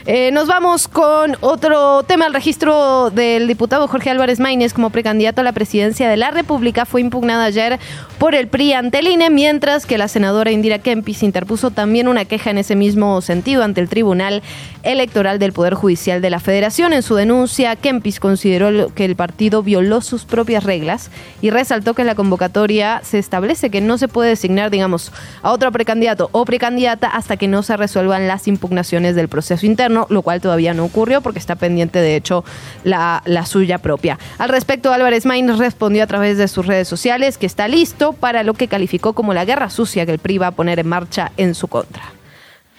Eh, 0.09 0.31
nos 0.31 0.47
vamos 0.47 0.87
con 0.87 1.35
otro 1.41 2.01
tema. 2.03 2.27
El 2.27 2.33
registro 2.33 3.09
del 3.09 3.45
diputado 3.45 3.89
Jorge 3.89 4.09
Álvarez 4.09 4.39
Maínez 4.39 4.73
como 4.73 4.89
precandidato 4.89 5.41
a 5.41 5.43
la 5.43 5.51
presidencia 5.51 6.07
de 6.07 6.15
la 6.15 6.31
República 6.31 6.85
fue 6.85 7.01
impugnada 7.01 7.43
ayer 7.43 7.77
por 8.17 8.33
el 8.33 8.47
PRI 8.47 8.71
ante 8.71 8.99
el 8.99 9.09
INE, 9.09 9.29
mientras 9.29 9.85
que 9.85 9.97
la 9.97 10.07
senadora 10.07 10.51
Indira 10.51 10.79
Kempis 10.79 11.23
interpuso 11.23 11.71
también 11.71 12.07
una 12.07 12.23
queja 12.23 12.51
en 12.51 12.57
ese 12.57 12.77
mismo 12.77 13.19
sentido 13.19 13.65
ante 13.65 13.81
el 13.81 13.89
Tribunal 13.89 14.43
Electoral 14.83 15.39
del 15.39 15.51
Poder 15.51 15.73
Judicial 15.73 16.21
de 16.21 16.29
la 16.29 16.39
Federación. 16.39 16.93
En 16.93 17.03
su 17.03 17.15
denuncia, 17.15 17.75
Kempis 17.75 18.21
consideró 18.21 18.93
que 18.93 19.03
el 19.03 19.17
partido 19.17 19.61
violó 19.61 19.99
sus 19.99 20.23
propias 20.23 20.63
reglas 20.63 21.11
y 21.41 21.49
resaltó 21.49 21.95
que 21.95 22.03
en 22.03 22.07
la 22.07 22.15
convocatoria 22.15 23.01
se 23.03 23.19
establece 23.19 23.69
que 23.69 23.81
no 23.81 23.97
se 23.97 24.07
puede 24.07 24.29
designar, 24.29 24.71
digamos, 24.71 25.11
a 25.41 25.51
otro 25.51 25.69
precandidato 25.73 26.29
o 26.31 26.45
precandidata 26.45 27.09
hasta 27.09 27.35
que 27.35 27.49
no 27.49 27.61
se 27.61 27.75
resuelvan 27.75 28.25
las 28.29 28.47
impugnaciones 28.47 29.13
del 29.13 29.27
proceso 29.27 29.65
interno, 29.65 29.96
lo 30.09 30.21
cual 30.21 30.41
todavía 30.41 30.73
no 30.73 30.85
ocurrió 30.85 31.21
porque 31.21 31.39
está 31.39 31.55
pendiente, 31.55 31.99
de 31.99 32.15
hecho, 32.15 32.43
la, 32.83 33.23
la 33.25 33.45
suya 33.45 33.79
propia. 33.79 34.19
Al 34.37 34.49
respecto, 34.49 34.93
Álvarez 34.93 35.25
Maínez 35.25 35.57
respondió 35.57 36.03
a 36.03 36.07
través 36.07 36.37
de 36.37 36.47
sus 36.47 36.65
redes 36.67 36.87
sociales 36.87 37.37
que 37.37 37.45
está 37.45 37.67
listo 37.67 38.13
para 38.13 38.43
lo 38.43 38.53
que 38.53 38.67
calificó 38.67 39.13
como 39.13 39.33
la 39.33 39.45
guerra 39.45 39.69
sucia 39.69 40.05
que 40.05 40.11
el 40.11 40.19
PRI 40.19 40.37
va 40.37 40.47
a 40.47 40.51
poner 40.51 40.79
en 40.79 40.87
marcha 40.87 41.31
en 41.37 41.55
su 41.55 41.67
contra. 41.67 42.03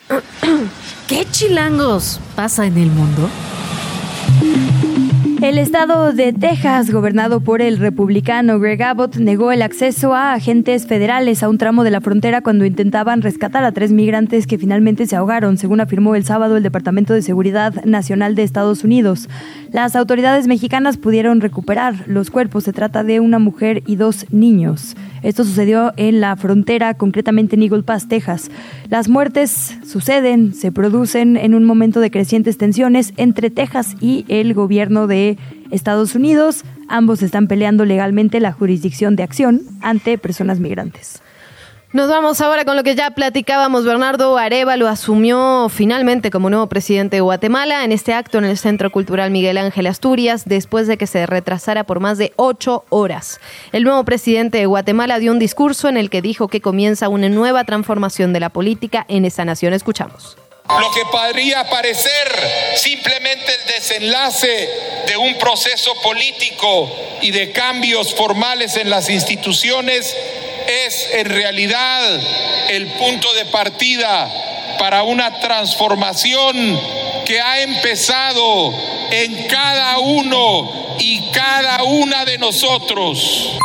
¿Qué 1.08 1.26
chilangos 1.30 2.20
pasa 2.36 2.66
en 2.66 2.78
el 2.78 2.90
mundo? 2.90 3.28
El 5.40 5.56
estado 5.56 6.12
de 6.12 6.32
Texas, 6.32 6.90
gobernado 6.90 7.38
por 7.40 7.62
el 7.62 7.78
republicano 7.78 8.58
Greg 8.58 8.82
Abbott, 8.82 9.18
negó 9.18 9.52
el 9.52 9.62
acceso 9.62 10.12
a 10.12 10.32
agentes 10.32 10.88
federales 10.88 11.44
a 11.44 11.48
un 11.48 11.58
tramo 11.58 11.84
de 11.84 11.92
la 11.92 12.00
frontera 12.00 12.40
cuando 12.40 12.64
intentaban 12.64 13.22
rescatar 13.22 13.62
a 13.62 13.70
tres 13.70 13.92
migrantes 13.92 14.48
que 14.48 14.58
finalmente 14.58 15.06
se 15.06 15.14
ahogaron, 15.14 15.56
según 15.56 15.80
afirmó 15.80 16.16
el 16.16 16.24
sábado 16.24 16.56
el 16.56 16.64
Departamento 16.64 17.14
de 17.14 17.22
Seguridad 17.22 17.84
Nacional 17.84 18.34
de 18.34 18.42
Estados 18.42 18.82
Unidos. 18.82 19.28
Las 19.70 19.94
autoridades 19.94 20.48
mexicanas 20.48 20.96
pudieron 20.96 21.40
recuperar 21.40 22.08
los 22.08 22.30
cuerpos. 22.30 22.64
Se 22.64 22.72
trata 22.72 23.04
de 23.04 23.20
una 23.20 23.38
mujer 23.38 23.84
y 23.86 23.94
dos 23.94 24.26
niños. 24.32 24.96
Esto 25.22 25.44
sucedió 25.44 25.92
en 25.96 26.20
la 26.20 26.36
frontera, 26.36 26.94
concretamente 26.94 27.56
en 27.56 27.62
Eagle 27.62 27.82
Pass, 27.82 28.08
Texas. 28.08 28.50
Las 28.88 29.08
muertes 29.08 29.78
suceden, 29.86 30.54
se 30.54 30.72
producen 30.72 31.36
en 31.36 31.54
un 31.54 31.64
momento 31.64 32.00
de 32.00 32.10
crecientes 32.10 32.58
tensiones 32.58 33.12
entre 33.16 33.50
Texas 33.50 33.96
y 34.00 34.24
el 34.28 34.54
gobierno 34.54 35.06
de 35.06 35.38
Estados 35.70 36.14
Unidos. 36.14 36.64
Ambos 36.88 37.22
están 37.22 37.46
peleando 37.46 37.84
legalmente 37.84 38.40
la 38.40 38.52
jurisdicción 38.52 39.16
de 39.16 39.22
acción 39.22 39.62
ante 39.80 40.18
personas 40.18 40.60
migrantes. 40.60 41.22
Nos 41.90 42.10
vamos 42.10 42.42
ahora 42.42 42.66
con 42.66 42.76
lo 42.76 42.82
que 42.82 42.94
ya 42.94 43.12
platicábamos. 43.12 43.86
Bernardo 43.86 44.36
Arevalo 44.36 44.88
asumió 44.88 45.70
finalmente 45.70 46.30
como 46.30 46.50
nuevo 46.50 46.66
presidente 46.66 47.16
de 47.16 47.22
Guatemala 47.22 47.82
en 47.82 47.92
este 47.92 48.12
acto 48.12 48.36
en 48.36 48.44
el 48.44 48.58
Centro 48.58 48.92
Cultural 48.92 49.30
Miguel 49.30 49.56
Ángel 49.56 49.86
Asturias, 49.86 50.42
después 50.44 50.86
de 50.86 50.98
que 50.98 51.06
se 51.06 51.24
retrasara 51.24 51.84
por 51.84 52.00
más 52.00 52.18
de 52.18 52.34
ocho 52.36 52.84
horas. 52.90 53.40
El 53.72 53.84
nuevo 53.84 54.04
presidente 54.04 54.58
de 54.58 54.66
Guatemala 54.66 55.18
dio 55.18 55.32
un 55.32 55.38
discurso 55.38 55.88
en 55.88 55.96
el 55.96 56.10
que 56.10 56.20
dijo 56.20 56.48
que 56.48 56.60
comienza 56.60 57.08
una 57.08 57.30
nueva 57.30 57.64
transformación 57.64 58.34
de 58.34 58.40
la 58.40 58.50
política 58.50 59.06
en 59.08 59.24
esa 59.24 59.46
nación. 59.46 59.72
Escuchamos. 59.72 60.36
Lo 60.68 60.90
que 60.92 61.00
podría 61.10 61.70
parecer 61.70 62.28
simplemente 62.76 63.46
el 63.62 63.74
desenlace 63.74 64.68
de 65.06 65.16
un 65.16 65.38
proceso 65.38 65.94
político 66.02 66.92
y 67.22 67.30
de 67.30 67.50
cambios 67.52 68.14
formales 68.14 68.76
en 68.76 68.90
las 68.90 69.08
instituciones 69.08 70.14
es 70.68 71.08
en 71.14 71.26
realidad 71.26 72.20
el 72.68 72.86
punto 72.88 73.32
de 73.34 73.46
partida 73.46 74.30
para 74.78 75.02
una 75.02 75.40
transformación 75.40 76.78
que 77.24 77.40
ha 77.40 77.60
empezado 77.62 78.74
en 79.10 79.48
cada 79.48 79.98
uno 79.98 80.96
y 80.98 81.30
cada 81.30 81.82
una 81.84 82.24
de 82.24 82.38
nosotros. 82.38 83.58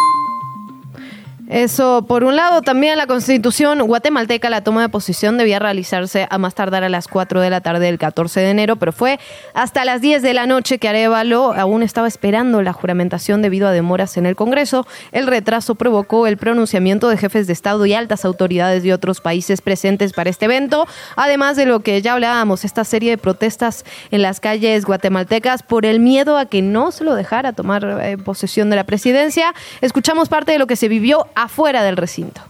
Eso, 1.53 2.03
por 2.07 2.23
un 2.23 2.35
lado, 2.35 2.63
también 2.63 2.97
la 2.97 3.05
constitución 3.05 3.79
guatemalteca, 3.83 4.49
la 4.49 4.63
toma 4.63 4.81
de 4.81 4.89
posición 4.89 5.37
debía 5.37 5.59
realizarse 5.59 6.25
a 6.31 6.39
más 6.39 6.55
tardar 6.55 6.83
a 6.83 6.89
las 6.89 7.07
4 7.07 7.41
de 7.41 7.51
la 7.51 7.61
tarde 7.61 7.85
del 7.85 7.99
14 7.99 8.39
de 8.39 8.49
enero, 8.49 8.77
pero 8.77 8.91
fue 8.91 9.19
hasta 9.53 9.85
las 9.85 10.01
10 10.01 10.23
de 10.23 10.33
la 10.33 10.47
noche 10.47 10.79
que 10.79 10.89
Arevalo 10.89 11.53
aún 11.53 11.83
estaba 11.83 12.07
esperando 12.07 12.63
la 12.63 12.73
juramentación 12.73 13.43
debido 13.43 13.67
a 13.67 13.71
demoras 13.71 14.17
en 14.17 14.25
el 14.25 14.35
Congreso. 14.35 14.87
El 15.11 15.27
retraso 15.27 15.75
provocó 15.75 16.25
el 16.25 16.37
pronunciamiento 16.37 17.07
de 17.07 17.17
jefes 17.17 17.45
de 17.45 17.53
Estado 17.53 17.85
y 17.85 17.93
altas 17.93 18.25
autoridades 18.25 18.81
de 18.81 18.91
otros 18.91 19.21
países 19.21 19.61
presentes 19.61 20.11
para 20.11 20.31
este 20.31 20.45
evento, 20.45 20.87
además 21.15 21.55
de 21.55 21.67
lo 21.67 21.81
que 21.81 22.01
ya 22.01 22.13
hablábamos, 22.13 22.65
esta 22.65 22.83
serie 22.83 23.11
de 23.11 23.19
protestas 23.19 23.85
en 24.09 24.23
las 24.23 24.39
calles 24.39 24.85
guatemaltecas 24.85 25.61
por 25.61 25.85
el 25.85 25.99
miedo 25.99 26.39
a 26.39 26.47
que 26.47 26.63
no 26.63 26.91
se 26.91 27.03
lo 27.03 27.13
dejara 27.13 27.53
tomar 27.53 27.99
eh, 28.01 28.17
posesión 28.17 28.71
de 28.71 28.75
la 28.75 28.85
presidencia. 28.85 29.53
Escuchamos 29.81 30.29
parte 30.29 30.51
de 30.51 30.57
lo 30.57 30.65
que 30.65 30.75
se 30.75 30.87
vivió 30.87 31.27
afuera 31.43 31.83
del 31.83 31.97
recinto. 31.97 32.41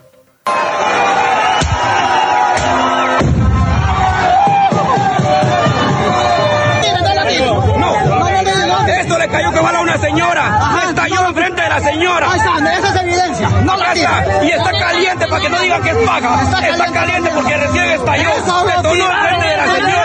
señora. 10.04 10.80
Estalló 10.90 11.28
enfrente 11.28 11.62
de 11.62 11.70
la 11.70 11.80
señora. 11.80 12.32
Ahí 12.32 12.40
está, 12.40 12.78
esa 12.78 12.90
es 12.90 13.02
evidencia. 13.02 13.50
No 13.50 13.78
la 13.78 13.96
Y 13.96 14.50
está 14.50 14.72
caliente 14.72 15.28
para 15.28 15.42
que 15.42 15.50
no 15.50 15.60
digan 15.60 15.84
que 15.84 15.90
es 15.90 15.98
paja. 15.98 16.70
Está 16.70 16.92
caliente 16.92 17.32
porque 17.34 17.58
recién 17.58 17.86
estalló. 17.92 18.30
Detonó 18.66 19.06
enfrente 19.06 19.48
de 19.48 19.58
la 19.58 19.66
señora. 19.66 20.04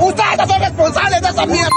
Ustedes 0.00 0.48
son 0.48 0.60
responsables 0.60 1.20
de 1.22 1.28
esa 1.28 1.46
mierda. 1.46 1.70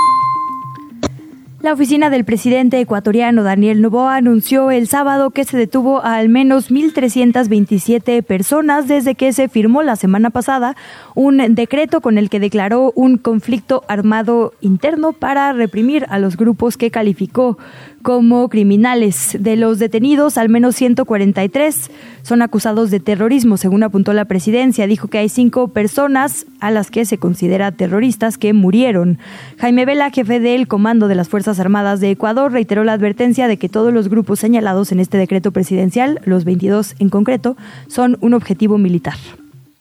La 1.66 1.74
oficina 1.74 2.12
del 2.12 2.26
presidente 2.26 2.80
ecuatoriano 2.80 3.42
Daniel 3.42 3.82
Noboa 3.82 4.18
anunció 4.18 4.70
el 4.70 4.88
sábado 4.88 5.32
que 5.32 5.46
se 5.46 5.58
detuvo 5.58 6.00
a 6.06 6.18
al 6.18 6.30
menos 6.30 6.70
1.327 6.70 8.22
personas 8.22 8.88
desde 8.88 9.16
que 9.16 9.34
se 9.34 9.50
firmó 9.50 9.82
la 9.82 9.96
semana 9.96 10.30
pasada 10.30 10.76
un 11.16 11.56
decreto 11.56 12.02
con 12.02 12.20
el 12.20 12.30
que 12.30 12.40
declaró 12.40 12.94
un 12.94 13.18
conflicto 13.18 13.84
armado 13.88 14.54
interno 14.62 15.12
para 15.12 15.54
reprimir 15.54 16.06
a 16.10 16.20
los 16.20 16.38
grupos 16.38 16.78
que 16.78 16.92
calificó 16.92 17.58
como 18.06 18.50
criminales. 18.50 19.36
De 19.40 19.56
los 19.56 19.80
detenidos, 19.80 20.38
al 20.38 20.48
menos 20.48 20.76
143 20.76 21.90
son 22.22 22.44
acusados 22.44 22.92
de 22.92 23.00
terrorismo, 23.00 23.58
según 23.58 23.82
apuntó 23.82 24.14
la 24.14 24.26
presidencia. 24.26 24.86
Dijo 24.86 25.08
que 25.08 25.18
hay 25.18 25.28
cinco 25.28 25.70
personas 25.70 26.46
a 26.60 26.70
las 26.70 26.92
que 26.92 27.06
se 27.06 27.18
considera 27.18 27.72
terroristas 27.72 28.38
que 28.38 28.54
murieron. 28.54 29.18
Jaime 29.58 29.86
Vela, 29.86 30.12
jefe 30.12 30.40
del 30.40 30.68
Comando 30.68 31.08
de 31.08 31.16
las 31.16 31.30
Fuerzas 31.30 31.60
Armadas 31.60 32.00
de 32.00 32.12
Ecuador, 32.12 32.52
reiteró 32.52 32.84
la 32.84 32.94
advertencia 32.94 33.48
de 33.48 33.58
que 33.58 33.70
todos 33.70 33.92
los 33.92 34.08
grupos 34.08 34.38
señalados 34.38 34.92
en 34.92 35.00
este 35.00 35.18
decreto 35.18 35.52
presidencial, 35.52 36.22
los 36.26 36.46
22 36.46 36.94
en 37.00 37.10
concreto, 37.10 37.58
son 37.88 38.20
un 38.22 38.36
objetivo 38.36 38.78
militar. 38.78 39.18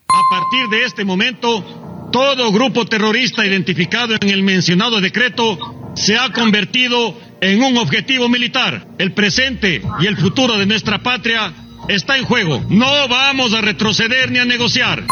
A 0.09 0.23
partir 0.31 0.71
de 0.71 0.87
este 0.87 1.05
momento, 1.05 1.63
todo 2.11 2.51
grupo 2.53 2.87
terrorista 2.87 3.45
identificado 3.45 4.15
en 4.19 4.31
el 4.31 4.43
mencionado 4.43 5.03
decreto 5.03 5.93
se 5.95 6.17
ha 6.17 6.33
convertido 6.33 7.15
en 7.45 7.63
un 7.63 7.77
objetivo 7.77 8.29
militar. 8.31 8.87
El 8.97 9.13
presente 9.13 9.83
y 10.01 10.07
el 10.07 10.17
futuro 10.17 10.57
de 10.57 10.65
nuestra 10.65 11.03
patria 11.03 11.53
está 11.89 12.17
en 12.17 12.25
juego. 12.25 12.63
No 12.71 12.87
vamos 13.09 13.53
a 13.53 13.61
retroceder 13.61 14.31
ni 14.31 14.39
a 14.39 14.47
negociar. 14.47 15.05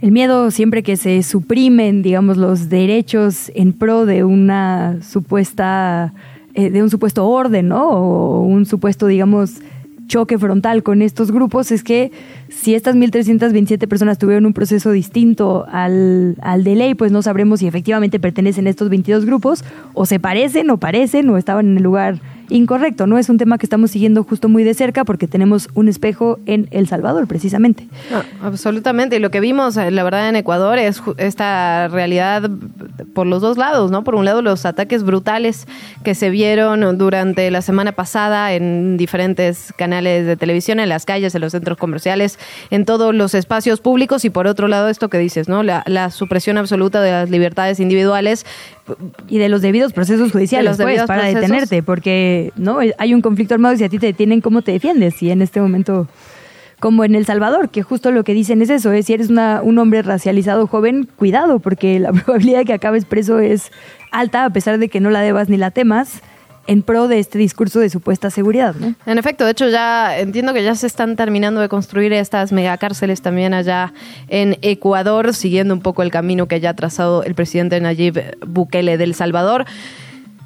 El 0.00 0.10
miedo 0.10 0.50
siempre 0.50 0.82
que 0.82 0.96
se 0.96 1.22
suprimen, 1.22 2.02
digamos, 2.02 2.36
los 2.38 2.68
derechos 2.68 3.52
en 3.54 3.72
pro 3.72 4.04
de 4.04 4.24
una 4.24 5.00
supuesta, 5.00 6.12
eh, 6.54 6.70
de 6.70 6.82
un 6.82 6.90
supuesto 6.90 7.24
orden, 7.28 7.68
¿no? 7.68 7.88
O 7.88 8.40
un 8.40 8.66
supuesto, 8.66 9.06
digamos, 9.06 9.60
choque 10.12 10.36
frontal 10.36 10.82
con 10.82 11.00
estos 11.00 11.32
grupos 11.32 11.72
es 11.72 11.82
que 11.82 12.12
si 12.50 12.74
estas 12.74 12.94
1.327 12.96 13.88
personas 13.88 14.18
tuvieron 14.18 14.44
un 14.44 14.52
proceso 14.52 14.90
distinto 14.90 15.64
al, 15.72 16.36
al 16.42 16.64
de 16.64 16.76
ley, 16.76 16.94
pues 16.94 17.12
no 17.12 17.22
sabremos 17.22 17.60
si 17.60 17.66
efectivamente 17.66 18.20
pertenecen 18.20 18.66
a 18.66 18.70
estos 18.70 18.90
22 18.90 19.24
grupos 19.24 19.64
o 19.94 20.04
se 20.04 20.20
parecen 20.20 20.68
o 20.68 20.76
parecen 20.76 21.30
o 21.30 21.38
estaban 21.38 21.66
en 21.66 21.78
el 21.78 21.82
lugar 21.82 22.20
incorrecto. 22.48 23.06
No 23.06 23.18
es 23.18 23.28
un 23.28 23.38
tema 23.38 23.58
que 23.58 23.66
estamos 23.66 23.90
siguiendo 23.90 24.24
justo 24.24 24.48
muy 24.48 24.64
de 24.64 24.74
cerca 24.74 25.04
porque 25.04 25.26
tenemos 25.26 25.68
un 25.74 25.88
espejo 25.88 26.38
en 26.46 26.68
El 26.70 26.88
Salvador, 26.88 27.26
precisamente. 27.26 27.86
absolutamente. 28.42 29.16
Y 29.16 29.18
lo 29.18 29.30
que 29.30 29.40
vimos, 29.40 29.76
eh, 29.76 29.90
la 29.90 30.02
verdad, 30.04 30.28
en 30.28 30.36
Ecuador 30.36 30.78
es 30.78 31.02
esta 31.16 31.88
realidad 31.88 32.50
por 33.14 33.26
los 33.26 33.42
dos 33.42 33.56
lados, 33.56 33.90
¿no? 33.90 34.04
Por 34.04 34.14
un 34.14 34.24
lado, 34.24 34.42
los 34.42 34.64
ataques 34.66 35.02
brutales 35.02 35.66
que 36.04 36.14
se 36.14 36.30
vieron 36.30 36.98
durante 36.98 37.50
la 37.50 37.62
semana 37.62 37.92
pasada 37.92 38.52
en 38.52 38.96
diferentes 38.96 39.72
canales 39.76 40.26
de 40.26 40.36
televisión, 40.36 40.80
en 40.80 40.88
las 40.88 41.04
calles, 41.04 41.34
en 41.34 41.40
los 41.40 41.52
centros 41.52 41.78
comerciales, 41.78 42.38
en 42.70 42.84
todos 42.84 43.14
los 43.14 43.34
espacios 43.34 43.80
públicos. 43.80 44.24
Y 44.24 44.30
por 44.30 44.46
otro 44.46 44.68
lado, 44.68 44.88
esto 44.88 45.08
que 45.08 45.18
dices, 45.18 45.48
¿no? 45.48 45.62
La, 45.62 45.82
la 45.86 46.10
supresión 46.10 46.58
absoluta 46.58 47.00
de 47.00 47.10
las 47.10 47.30
libertades 47.30 47.80
individuales 47.80 48.44
y 49.28 49.38
de 49.38 49.48
los 49.48 49.62
debidos 49.62 49.92
procesos 49.92 50.32
judiciales 50.32 50.76
pues, 50.76 51.02
para 51.04 51.24
detenerte, 51.24 51.82
porque 51.82 52.52
no 52.56 52.78
hay 52.98 53.14
un 53.14 53.20
conflicto 53.20 53.54
armado 53.54 53.74
y 53.74 53.78
si 53.78 53.84
a 53.84 53.88
ti 53.88 53.98
te 53.98 54.06
detienen, 54.06 54.40
¿cómo 54.40 54.62
te 54.62 54.72
defiendes? 54.72 55.22
Y 55.22 55.30
en 55.30 55.42
este 55.42 55.60
momento, 55.60 56.08
como 56.80 57.04
en 57.04 57.14
El 57.14 57.26
Salvador, 57.26 57.70
que 57.70 57.82
justo 57.82 58.10
lo 58.10 58.24
que 58.24 58.34
dicen 58.34 58.62
es 58.62 58.70
eso, 58.70 58.92
es 58.92 59.06
si 59.06 59.14
eres 59.14 59.30
una, 59.30 59.60
un 59.62 59.78
hombre 59.78 60.02
racializado 60.02 60.66
joven, 60.66 61.08
cuidado, 61.16 61.58
porque 61.58 61.98
la 61.98 62.12
probabilidad 62.12 62.60
de 62.60 62.64
que 62.64 62.72
acabes 62.72 63.04
preso 63.04 63.38
es 63.38 63.70
alta, 64.10 64.44
a 64.44 64.50
pesar 64.50 64.78
de 64.78 64.88
que 64.88 65.00
no 65.00 65.10
la 65.10 65.20
debas 65.20 65.48
ni 65.48 65.56
la 65.56 65.70
temas 65.70 66.22
en 66.66 66.82
pro 66.82 67.08
de 67.08 67.18
este 67.18 67.38
discurso 67.38 67.80
de 67.80 67.90
supuesta 67.90 68.30
seguridad. 68.30 68.74
¿no? 68.74 68.94
En 69.06 69.18
efecto, 69.18 69.44
de 69.44 69.52
hecho 69.52 69.68
ya 69.68 70.18
entiendo 70.18 70.54
que 70.54 70.62
ya 70.62 70.74
se 70.74 70.86
están 70.86 71.16
terminando 71.16 71.60
de 71.60 71.68
construir 71.68 72.12
estas 72.12 72.52
megacárceles 72.52 73.22
también 73.22 73.54
allá 73.54 73.92
en 74.28 74.58
Ecuador, 74.62 75.34
siguiendo 75.34 75.74
un 75.74 75.80
poco 75.80 76.02
el 76.02 76.10
camino 76.10 76.46
que 76.46 76.60
ya 76.60 76.70
ha 76.70 76.74
trazado 76.74 77.24
el 77.24 77.34
presidente 77.34 77.80
Nayib 77.80 78.36
Bukele 78.46 78.96
del 78.96 79.14
Salvador. 79.14 79.66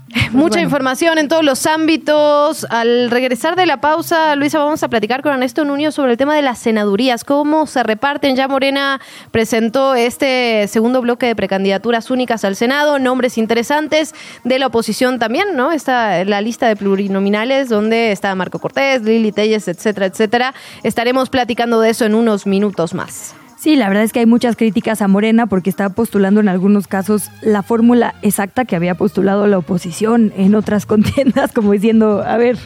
Pues 0.08 0.32
Mucha 0.32 0.60
información 0.60 1.18
en 1.18 1.28
todos 1.28 1.44
los 1.44 1.66
ámbitos. 1.66 2.64
Al 2.70 3.10
regresar 3.10 3.56
de 3.56 3.66
la 3.66 3.80
pausa, 3.80 4.36
Luisa, 4.36 4.58
vamos 4.58 4.82
a 4.82 4.88
platicar 4.88 5.22
con 5.22 5.32
Ernesto 5.32 5.64
Nuño 5.64 5.90
sobre 5.90 6.12
el 6.12 6.18
tema 6.18 6.36
de 6.36 6.42
las 6.42 6.58
senadurías, 6.58 7.24
cómo 7.24 7.66
se 7.66 7.82
reparten. 7.82 8.36
Ya 8.36 8.46
Morena 8.46 9.00
presentó 9.32 9.94
este 9.94 10.66
segundo 10.68 11.00
bloque 11.00 11.26
de 11.26 11.34
precandidaturas 11.34 12.10
únicas 12.10 12.44
al 12.44 12.54
Senado, 12.54 12.98
nombres 12.98 13.36
interesantes 13.36 14.14
de 14.44 14.58
la 14.58 14.68
oposición 14.68 15.18
también, 15.18 15.56
¿no? 15.56 15.72
Está 15.72 16.24
la 16.24 16.40
lista 16.40 16.68
de 16.68 16.76
plurinominales 16.76 17.68
donde 17.68 18.12
está 18.12 18.34
Marco 18.34 18.58
Cortés, 18.58 19.02
Lili 19.02 19.32
Telles, 19.32 19.66
etcétera, 19.66 20.06
etcétera. 20.06 20.54
Estaremos 20.84 21.30
platicando 21.30 21.80
de 21.80 21.90
eso 21.90 22.04
en 22.04 22.14
unos 22.14 22.46
minutos 22.46 22.94
más. 22.94 23.34
Sí, 23.58 23.74
la 23.74 23.88
verdad 23.88 24.04
es 24.04 24.12
que 24.12 24.20
hay 24.20 24.26
muchas 24.26 24.54
críticas 24.54 25.00
a 25.00 25.08
Morena 25.08 25.46
porque 25.46 25.70
está 25.70 25.88
postulando 25.88 26.40
en 26.40 26.48
algunos 26.48 26.86
casos 26.86 27.30
la 27.40 27.62
fórmula 27.62 28.14
exacta 28.20 28.66
que 28.66 28.76
había 28.76 28.94
postulado 28.94 29.46
la 29.46 29.56
oposición 29.56 30.32
en 30.36 30.54
otras 30.54 30.84
contiendas, 30.86 31.52
como 31.52 31.72
diciendo, 31.72 32.22
a 32.24 32.36
ver, 32.36 32.58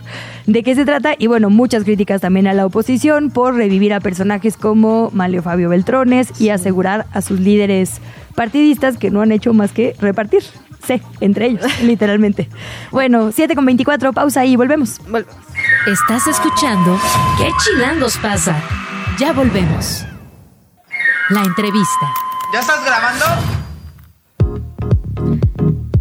¿de 0.46 0.62
qué 0.64 0.74
se 0.74 0.85
trata? 0.85 1.14
Y 1.16 1.29
bueno, 1.29 1.48
muchas 1.48 1.85
críticas 1.85 2.20
también 2.20 2.48
a 2.48 2.55
la 2.55 2.66
oposición 2.66 3.31
por 3.31 3.55
revivir 3.55 3.94
a 3.94 4.00
personajes 4.00 4.57
como 4.57 5.11
Malio 5.12 5.42
Fabio 5.42 5.68
Beltrones 5.68 6.40
y 6.40 6.48
asegurar 6.48 7.07
a 7.12 7.22
sus 7.22 7.38
líderes 7.38 8.00
partidistas 8.35 8.98
que 8.98 9.12
no 9.12 9.20
han 9.20 9.31
hecho 9.31 9.55
más 9.55 9.70
que 9.70 9.94
repartir. 10.00 10.42
Sí, 10.85 11.00
entre 11.20 11.46
ellos, 11.46 11.66
literalmente. 11.83 12.48
Bueno, 12.90 13.31
7 13.33 13.55
con 13.55 13.64
24, 13.64 14.12
pausa 14.12 14.44
y 14.44 14.57
volvemos. 14.57 15.00
Estás 15.87 16.26
escuchando 16.26 16.98
¿Qué 17.38 17.48
chilangos 17.62 18.16
pasa? 18.18 18.61
Ya 19.18 19.33
volvemos. 19.33 20.07
La 21.31 21.43
entrevista. 21.43 22.12
¿Ya 22.53 22.59
estás 22.59 22.85
grabando? 22.85 23.25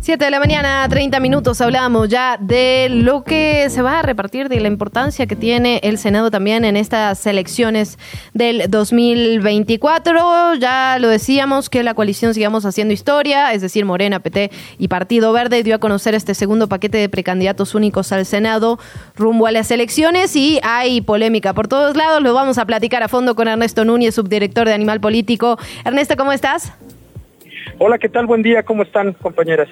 7 0.09 0.25
de 0.25 0.31
la 0.31 0.39
mañana, 0.39 0.87
30 0.89 1.19
minutos, 1.19 1.61
hablamos 1.61 2.09
ya 2.09 2.37
de 2.39 2.87
lo 2.89 3.23
que 3.23 3.69
se 3.69 3.83
va 3.83 3.99
a 3.99 4.01
repartir, 4.01 4.49
de 4.49 4.59
la 4.59 4.67
importancia 4.67 5.27
que 5.27 5.35
tiene 5.35 5.79
el 5.83 5.99
Senado 5.99 6.31
también 6.31 6.65
en 6.65 6.77
estas 6.77 7.27
elecciones 7.27 7.99
del 8.33 8.71
2024. 8.71 10.55
Ya 10.55 10.97
lo 10.99 11.09
decíamos 11.09 11.69
que 11.69 11.83
la 11.83 11.93
coalición 11.93 12.33
Sigamos 12.33 12.65
Haciendo 12.65 12.91
Historia, 12.91 13.53
es 13.53 13.61
decir, 13.61 13.85
Morena, 13.85 14.19
PT 14.19 14.49
y 14.79 14.87
Partido 14.87 15.31
Verde, 15.31 15.61
dio 15.61 15.75
a 15.75 15.77
conocer 15.77 16.15
este 16.15 16.33
segundo 16.33 16.67
paquete 16.67 16.97
de 16.97 17.07
precandidatos 17.07 17.75
únicos 17.75 18.11
al 18.11 18.25
Senado 18.25 18.79
rumbo 19.15 19.45
a 19.45 19.51
las 19.51 19.69
elecciones 19.69 20.35
y 20.35 20.59
hay 20.63 21.01
polémica 21.01 21.53
por 21.53 21.67
todos 21.67 21.95
lados. 21.95 22.23
Lo 22.23 22.33
vamos 22.33 22.57
a 22.57 22.65
platicar 22.65 23.03
a 23.03 23.09
fondo 23.09 23.35
con 23.35 23.47
Ernesto 23.47 23.85
Núñez, 23.85 24.15
subdirector 24.15 24.67
de 24.67 24.73
Animal 24.73 25.01
Político. 25.01 25.59
Ernesto, 25.85 26.15
¿cómo 26.17 26.31
estás? 26.31 26.73
Hola, 27.77 27.99
¿qué 27.99 28.09
tal? 28.09 28.25
Buen 28.25 28.41
día, 28.41 28.63
¿cómo 28.63 28.81
están, 28.81 29.13
compañeras? 29.13 29.69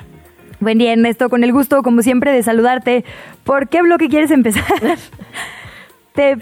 Buen 0.60 0.80
día, 0.80 0.94
Ernesto, 0.94 1.30
con 1.30 1.44
el 1.44 1.54
gusto, 1.54 1.84
como 1.84 2.02
siempre, 2.02 2.32
de 2.32 2.42
saludarte. 2.42 3.06
¿Por 3.44 3.70
qué 3.70 3.84
bloque 3.84 4.10
quieres 4.10 4.32
empezar? 4.32 4.64
¿Te, 6.16 6.36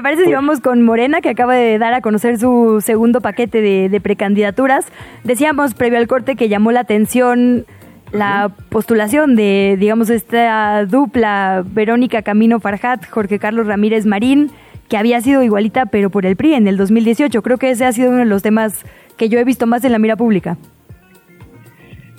parece 0.00 0.26
si 0.26 0.32
vamos 0.32 0.60
con 0.60 0.82
Morena, 0.82 1.20
que 1.20 1.30
acaba 1.30 1.56
de 1.56 1.76
dar 1.78 1.92
a 1.92 2.00
conocer 2.00 2.38
su 2.38 2.80
segundo 2.80 3.20
paquete 3.20 3.60
de, 3.60 4.00
precandidaturas? 4.00 4.86
Decíamos 5.24 5.74
previo 5.74 5.98
al 5.98 6.06
corte 6.06 6.36
que 6.36 6.48
llamó 6.48 6.70
la 6.70 6.80
atención 6.80 7.66
la 8.12 8.52
postulación 8.68 9.34
de, 9.34 9.76
digamos, 9.76 10.08
esta 10.08 10.86
dupla 10.86 11.64
Verónica 11.66 12.22
Camino 12.22 12.60
Farjat, 12.60 13.08
Jorge 13.10 13.40
Carlos 13.40 13.66
Ramírez 13.66 14.06
Marín, 14.06 14.52
que 14.88 14.96
había 14.96 15.20
sido 15.20 15.42
igualita, 15.42 15.86
pero 15.86 16.10
por 16.10 16.26
el 16.26 16.36
PRI 16.36 16.54
en 16.54 16.68
el 16.68 16.76
2018. 16.76 17.42
Creo 17.42 17.58
que 17.58 17.70
ese 17.70 17.86
ha 17.86 17.92
sido 17.92 18.10
uno 18.10 18.18
de 18.18 18.26
los 18.26 18.42
temas 18.42 18.84
que 19.16 19.28
yo 19.28 19.40
he 19.40 19.44
visto 19.44 19.66
más 19.66 19.84
en 19.84 19.90
la 19.90 19.98
mira 19.98 20.14
pública. 20.14 20.56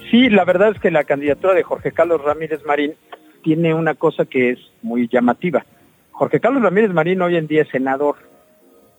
Sí, 0.10 0.30
la 0.30 0.46
verdad 0.46 0.72
es 0.74 0.80
que 0.80 0.90
la 0.90 1.04
candidatura 1.04 1.54
de 1.54 1.64
Jorge 1.64 1.92
Carlos 1.92 2.24
Ramírez 2.24 2.64
Marín 2.66 2.94
tiene 3.44 3.74
una 3.74 3.96
cosa 3.96 4.26
que 4.26 4.52
es 4.52 4.60
muy 4.82 5.10
llamativa. 5.10 5.66
Jorge 6.12 6.40
Carlos 6.40 6.64
Ramírez 6.64 6.92
Marín 6.92 7.22
hoy 7.22 7.36
en 7.36 7.48
día 7.48 7.64
es 7.64 7.70
senador, 7.70 8.16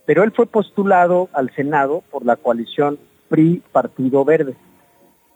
pero 0.05 0.23
él 0.23 0.33
fue 0.33 0.47
postulado 0.47 1.31
al 1.33 1.51
Senado 1.55 2.03
por 2.11 2.27
la 2.27 2.37
coalición 2.37 2.99
PRI 3.29 3.62
Partido 3.73 4.25
Verde. 4.25 4.55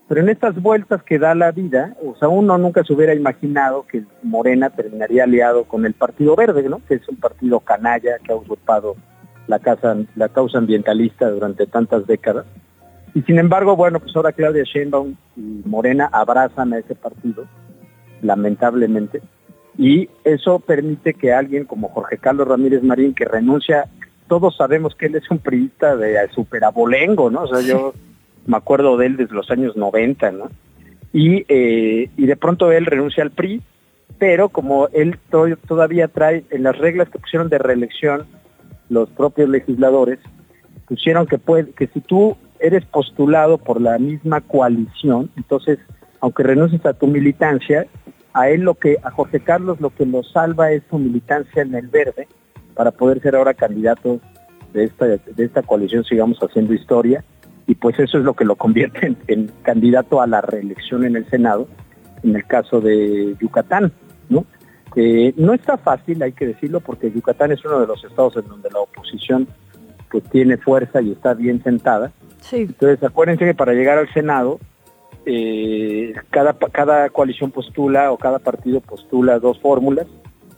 Pero 0.08 0.20
en 0.20 0.28
estas 0.28 0.60
vueltas 0.60 1.02
que 1.04 1.18
da 1.18 1.34
la 1.34 1.52
vida, 1.52 1.96
o 2.04 2.14
sea, 2.16 2.28
uno 2.28 2.58
nunca 2.58 2.84
se 2.84 2.92
hubiera 2.92 3.14
imaginado 3.14 3.86
que 3.86 4.04
Morena 4.22 4.68
terminaría 4.68 5.24
aliado 5.24 5.64
con 5.64 5.86
el 5.86 5.94
Partido 5.94 6.36
Verde, 6.36 6.68
¿no? 6.68 6.82
Que 6.86 6.96
es 6.96 7.08
un 7.08 7.16
partido 7.16 7.60
canalla 7.60 8.18
que 8.18 8.32
ha 8.32 8.36
usurpado 8.36 8.96
la, 9.46 9.58
la 10.16 10.28
causa 10.28 10.58
ambientalista 10.58 11.30
durante 11.30 11.66
tantas 11.66 12.06
décadas. 12.06 12.44
Y 13.14 13.22
sin 13.22 13.38
embargo, 13.38 13.76
bueno, 13.76 14.00
pues 14.00 14.14
ahora 14.16 14.32
Claudia 14.32 14.64
Sheinbaum 14.64 15.14
y 15.36 15.62
Morena 15.66 16.08
abrazan 16.12 16.72
a 16.72 16.78
ese 16.78 16.94
partido, 16.94 17.44
lamentablemente, 18.22 19.20
y 19.76 20.08
eso 20.24 20.58
permite 20.60 21.14
que 21.14 21.32
alguien 21.32 21.64
como 21.64 21.88
Jorge 21.88 22.18
Carlos 22.18 22.46
Ramírez 22.48 22.82
Marín, 22.82 23.14
que 23.14 23.24
renuncia, 23.24 23.86
todos 24.28 24.56
sabemos 24.56 24.94
que 24.94 25.06
él 25.06 25.16
es 25.16 25.30
un 25.30 25.38
priista 25.38 25.96
de 25.96 26.16
superabolengo, 26.28 27.30
¿no? 27.30 27.42
O 27.42 27.46
sea, 27.48 27.60
yo 27.60 27.94
me 28.46 28.56
acuerdo 28.56 28.96
de 28.96 29.06
él 29.06 29.16
desde 29.16 29.34
los 29.34 29.50
años 29.50 29.76
90, 29.76 30.30
¿no? 30.32 30.50
Y, 31.12 31.44
eh, 31.48 32.08
y 32.16 32.26
de 32.26 32.36
pronto 32.36 32.72
él 32.72 32.86
renuncia 32.86 33.22
al 33.22 33.30
PRI, 33.30 33.62
pero 34.18 34.48
como 34.48 34.88
él 34.92 35.18
to- 35.30 35.56
todavía 35.66 36.08
trae 36.08 36.44
en 36.50 36.62
las 36.62 36.78
reglas 36.78 37.08
que 37.10 37.18
pusieron 37.18 37.48
de 37.48 37.58
reelección 37.58 38.26
los 38.88 39.10
propios 39.10 39.48
legisladores, 39.48 40.18
pusieron 40.86 41.26
que 41.26 41.38
puede, 41.38 41.70
que 41.72 41.86
si 41.88 42.00
tú 42.00 42.36
eres 42.62 42.84
postulado 42.86 43.58
por 43.58 43.80
la 43.80 43.98
misma 43.98 44.40
coalición, 44.40 45.30
entonces, 45.36 45.78
aunque 46.20 46.44
renuncies 46.44 46.86
a 46.86 46.94
tu 46.94 47.08
militancia, 47.08 47.86
a 48.32 48.48
él 48.48 48.62
lo 48.62 48.74
que, 48.74 48.98
a 49.02 49.10
Jorge 49.10 49.40
Carlos 49.40 49.80
lo 49.80 49.90
que 49.90 50.06
lo 50.06 50.22
salva 50.22 50.70
es 50.70 50.82
su 50.88 50.98
militancia 50.98 51.62
en 51.62 51.74
el 51.74 51.88
verde 51.88 52.28
para 52.74 52.92
poder 52.92 53.20
ser 53.20 53.36
ahora 53.36 53.52
candidato 53.52 54.20
de 54.72 54.84
esta, 54.84 55.06
de 55.06 55.44
esta 55.44 55.62
coalición, 55.62 56.04
sigamos 56.04 56.38
haciendo 56.38 56.72
historia, 56.72 57.24
y 57.66 57.74
pues 57.74 57.98
eso 57.98 58.18
es 58.18 58.24
lo 58.24 58.34
que 58.34 58.44
lo 58.44 58.56
convierte 58.56 59.06
en, 59.06 59.18
en 59.26 59.50
candidato 59.62 60.22
a 60.22 60.26
la 60.26 60.40
reelección 60.40 61.04
en 61.04 61.16
el 61.16 61.28
Senado, 61.28 61.68
en 62.22 62.36
el 62.36 62.46
caso 62.46 62.80
de 62.80 63.36
Yucatán, 63.40 63.92
¿no? 64.28 64.46
Eh, 64.94 65.32
no 65.36 65.54
está 65.54 65.78
fácil, 65.78 66.22
hay 66.22 66.32
que 66.32 66.46
decirlo, 66.46 66.80
porque 66.80 67.10
Yucatán 67.10 67.52
es 67.52 67.64
uno 67.64 67.80
de 67.80 67.86
los 67.86 68.04
estados 68.04 68.36
en 68.36 68.46
donde 68.46 68.70
la 68.70 68.80
oposición 68.80 69.48
pues 70.12 70.24
tiene 70.24 70.58
fuerza 70.58 71.00
y 71.00 71.10
está 71.10 71.32
bien 71.32 71.62
sentada. 71.62 72.12
Entonces 72.52 73.02
acuérdense 73.02 73.46
que 73.46 73.54
para 73.54 73.72
llegar 73.72 73.96
al 73.96 74.12
Senado, 74.12 74.60
eh, 75.24 76.12
cada, 76.30 76.52
cada 76.52 77.08
coalición 77.08 77.50
postula 77.50 78.12
o 78.12 78.18
cada 78.18 78.38
partido 78.38 78.80
postula 78.80 79.38
dos 79.38 79.58
fórmulas, 79.60 80.06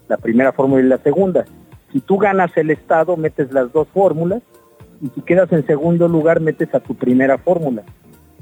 la 0.09 0.17
primera 0.17 0.53
fórmula 0.53 0.83
y 0.83 0.89
la 0.89 0.99
segunda. 0.99 1.45
Si 1.93 2.01
tú 2.01 2.19
ganas 2.19 2.55
el 2.57 2.71
estado, 2.71 3.17
metes 3.17 3.53
las 3.53 3.73
dos 3.73 3.87
fórmulas 3.95 4.43
y 5.01 5.09
si 5.15 5.21
quedas 5.23 5.53
en 5.53 5.65
segundo 5.65 6.09
lugar, 6.09 6.41
metes 6.41 6.75
a 6.75 6.81
tu 6.81 6.97
primera 6.97 7.39
fórmula. 7.39 7.85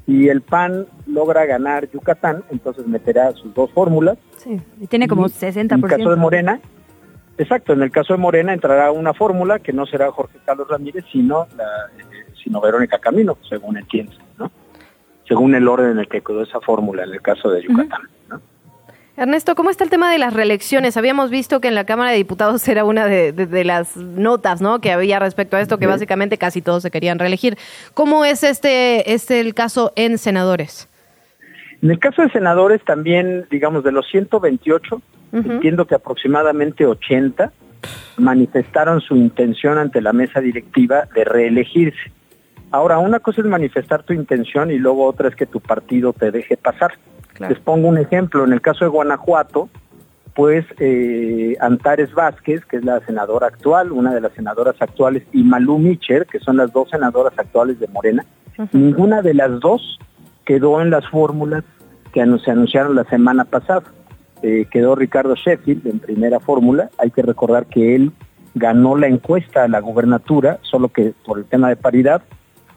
Si 0.07 0.29
el 0.29 0.41
PAN 0.41 0.87
logra 1.07 1.45
ganar 1.45 1.91
Yucatán, 1.91 2.43
entonces 2.51 2.87
meterá 2.87 3.33
sus 3.33 3.55
dos 3.55 3.71
fórmulas 3.73 4.19
Sí, 4.39 4.61
y 4.81 4.87
tiene 4.87 5.07
como 5.07 5.27
y 5.27 5.31
60%. 5.31 5.73
En 5.73 5.85
el 5.85 5.89
caso 5.89 6.11
de 6.11 6.17
Morena, 6.17 6.61
exacto, 7.39 7.73
en 7.73 7.83
el 7.83 7.91
caso 7.91 8.13
de 8.15 8.19
Morena 8.19 8.53
entrará 8.53 8.91
una 8.93 9.15
fórmula 9.15 9.59
que 9.59 9.73
no 9.73 9.87
será 9.87 10.11
Jorge 10.11 10.39
Carlos 10.45 10.69
Ramírez, 10.69 11.05
sino, 11.13 11.47
la, 11.57 11.65
eh, 11.99 12.27
sino 12.43 12.61
Verónica 12.61 12.99
Camino, 12.99 13.37
según 13.49 13.77
entiendo, 13.79 14.13
¿no? 14.39 14.51
Según 15.27 15.55
el 15.55 15.67
orden 15.69 15.93
en 15.93 15.99
el 16.01 16.09
que 16.09 16.21
quedó 16.21 16.43
esa 16.43 16.61
fórmula 16.61 17.05
en 17.05 17.11
el 17.13 17.23
caso 17.23 17.51
de 17.51 17.63
Yucatán. 17.63 18.03
Ernesto, 19.15 19.55
¿cómo 19.55 19.69
está 19.69 19.85
el 19.85 19.91
tema 19.91 20.11
de 20.11 20.19
las 20.19 20.33
reelecciones? 20.33 20.97
Habíamos 20.97 21.29
visto 21.29 21.61
que 21.61 21.69
en 21.69 21.75
la 21.75 21.85
Cámara 21.85 22.11
de 22.11 22.17
Diputados 22.17 22.67
era 22.67 22.85
una 22.85 23.05
de, 23.07 23.33
de- 23.33 23.47
de 23.47 23.63
las 23.65 23.95
notas 23.97 24.63
¿no? 24.63 24.81
que 24.81 24.91
había 24.91 25.19
respecto 25.19 25.57
a 25.57 25.61
esto, 25.61 25.77
que 25.77 25.85
Sí. 25.85 25.91
básicamente 25.91 26.39
casi 26.39 26.63
todos 26.63 26.83
se 26.83 26.91
querían 26.91 27.19
reelegir. 27.19 27.59
¿Cómo 27.93 28.25
es 28.25 28.43
este, 28.43 29.13
este 29.13 29.41
el 29.41 29.53
caso 29.55 29.93
en 29.97 30.17
senadores? 30.17 30.89
En 31.83 31.91
el 31.91 31.99
caso 31.99 32.23
de 32.23 32.31
senadores 32.31 32.83
también, 32.85 33.47
digamos, 33.51 33.85
de 33.85 33.93
los 33.93 34.07
128, 34.11 35.03
entiendo 35.33 35.87
que 35.87 35.95
aproximadamente 35.95 36.87
80 36.87 37.53
manifestaron 38.19 39.01
su 39.01 39.17
intención 39.17 39.79
ante 39.79 40.01
la 40.01 40.13
mesa 40.13 40.41
directiva 40.41 41.09
de 41.15 41.25
reelegirse. 41.25 42.13
Ahora, 42.71 42.99
una 42.99 43.21
cosa 43.21 43.43
es 43.43 43.47
manifestar 43.47 44.03
tu 44.03 44.13
intención 44.13 44.71
y 44.71 44.79
luego 44.79 45.05
otra 45.05 45.29
es 45.29 45.37
que 45.37 45.47
tu 45.47 45.61
partido 45.61 46.13
te 46.13 46.31
deje 46.31 46.57
pasar. 46.57 46.93
Les 47.39 47.59
pongo 47.59 47.89
un 47.89 47.99
ejemplo. 47.99 48.45
En 48.45 48.53
el 48.53 48.61
caso 48.61 48.85
de 48.85 48.91
Guanajuato, 48.91 49.69
pues 50.35 50.65
eh, 50.79 51.57
Antares 51.61 52.15
Vázquez, 52.15 52.65
que 52.65 52.79
es 52.79 52.85
la 52.85 53.01
senadora 53.01 53.49
actual, 53.49 53.93
una 53.93 54.15
de 54.15 54.21
las 54.21 54.33
senadoras 54.33 54.77
actuales, 54.81 55.25
y 55.33 55.43
Malú 55.43 55.79
Micher, 55.79 56.27
que 56.27 56.39
son 56.39 56.57
las 56.57 56.73
dos 56.73 56.91
senadoras 56.91 57.35
actuales 57.39 57.79
de 57.79 57.89
Morena, 57.89 58.25
ninguna 58.73 59.23
de 59.23 59.35
las 59.35 59.61
dos 59.61 59.99
quedó 60.45 60.81
en 60.81 60.91
las 60.91 61.07
fórmulas 61.09 61.65
que 62.13 62.25
se 62.45 62.51
anunciaron 62.51 62.95
la 62.95 63.05
semana 63.05 63.45
pasada. 63.45 63.83
Eh, 64.43 64.67
quedó 64.71 64.97
Ricardo 64.97 65.37
Sheffield 65.37 65.87
en 65.87 66.01
primera 66.01 66.41
fórmula. 66.41 66.91
Hay 66.99 67.11
que 67.11 67.23
recordar 67.23 67.67
que 67.67 67.95
él 67.95 68.13
ganó 68.55 68.97
la 68.97 69.07
encuesta 69.07 69.65
a 69.65 69.69
la 69.69 69.81
gubernatura, 69.81 70.59
solo 70.63 70.89
que 70.89 71.15
por 71.25 71.39
el 71.39 71.45
tema 71.45 71.69
de 71.69 71.77
paridad, 71.77 72.23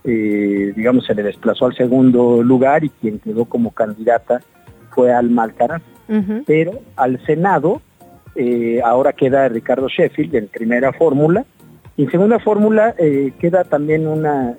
eh, 0.03 0.73
digamos, 0.75 1.05
se 1.05 1.15
le 1.15 1.23
desplazó 1.23 1.65
al 1.65 1.75
segundo 1.75 2.43
lugar 2.43 2.83
y 2.83 2.89
quien 2.89 3.19
quedó 3.19 3.45
como 3.45 3.71
candidata 3.71 4.41
fue 4.91 5.11
Alma 5.11 5.43
Alcaraz. 5.43 5.81
Pero 6.45 6.81
al 6.95 7.19
Senado 7.25 7.81
eh, 8.35 8.79
ahora 8.85 9.13
queda 9.13 9.49
Ricardo 9.49 9.87
Sheffield 9.87 10.35
en 10.35 10.47
primera 10.47 10.93
fórmula 10.93 11.45
y 11.97 12.03
en 12.03 12.11
segunda 12.11 12.37
fórmula 12.37 12.93
queda 13.39 13.63
también 13.63 14.05
una 14.05 14.55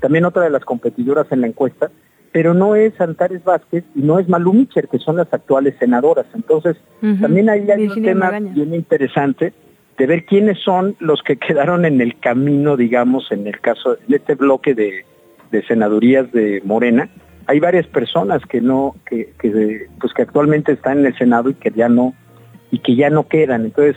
también 0.00 0.24
otra 0.24 0.44
de 0.44 0.50
las 0.50 0.64
competidoras 0.64 1.26
en 1.32 1.40
la 1.40 1.48
encuesta, 1.48 1.90
pero 2.36 2.52
no 2.52 2.74
es 2.74 2.92
Antares 3.00 3.42
Vázquez 3.44 3.82
y 3.94 4.02
no 4.02 4.18
es 4.18 4.28
Malú 4.28 4.52
Micher, 4.52 4.88
que 4.88 4.98
son 4.98 5.16
las 5.16 5.32
actuales 5.32 5.74
senadoras. 5.78 6.26
Entonces, 6.34 6.76
también 7.00 7.48
ahí 7.48 7.70
hay 7.70 7.86
un 7.88 8.02
tema 8.02 8.26
Magaña. 8.26 8.52
bien 8.52 8.74
interesante 8.74 9.54
de 9.96 10.06
ver 10.06 10.26
quiénes 10.26 10.58
son 10.58 10.96
los 10.98 11.22
que 11.22 11.36
quedaron 11.38 11.86
en 11.86 12.02
el 12.02 12.20
camino, 12.20 12.76
digamos, 12.76 13.32
en 13.32 13.46
el 13.46 13.58
caso 13.62 13.96
de 14.06 14.16
este 14.16 14.34
bloque 14.34 14.74
de, 14.74 15.06
de 15.50 15.62
senadurías 15.62 16.30
de 16.30 16.60
Morena. 16.62 17.08
Hay 17.46 17.58
varias 17.58 17.86
personas 17.86 18.42
que 18.44 18.60
no, 18.60 18.96
que, 19.08 19.32
que, 19.38 19.86
pues 19.98 20.12
que 20.12 20.20
actualmente 20.20 20.72
están 20.72 20.98
en 20.98 21.06
el 21.06 21.16
Senado 21.16 21.48
y 21.48 21.54
que 21.54 21.70
ya 21.70 21.88
no, 21.88 22.12
y 22.70 22.80
que 22.80 22.96
ya 22.96 23.08
no 23.08 23.28
quedan. 23.28 23.64
Entonces, 23.64 23.96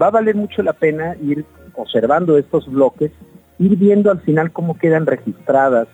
va 0.00 0.06
a 0.06 0.10
valer 0.12 0.36
mucho 0.36 0.62
la 0.62 0.74
pena 0.74 1.16
ir 1.20 1.44
observando 1.74 2.38
estos 2.38 2.70
bloques, 2.70 3.10
ir 3.58 3.76
viendo 3.76 4.12
al 4.12 4.20
final 4.20 4.52
cómo 4.52 4.78
quedan 4.78 5.06
registradas 5.06 5.88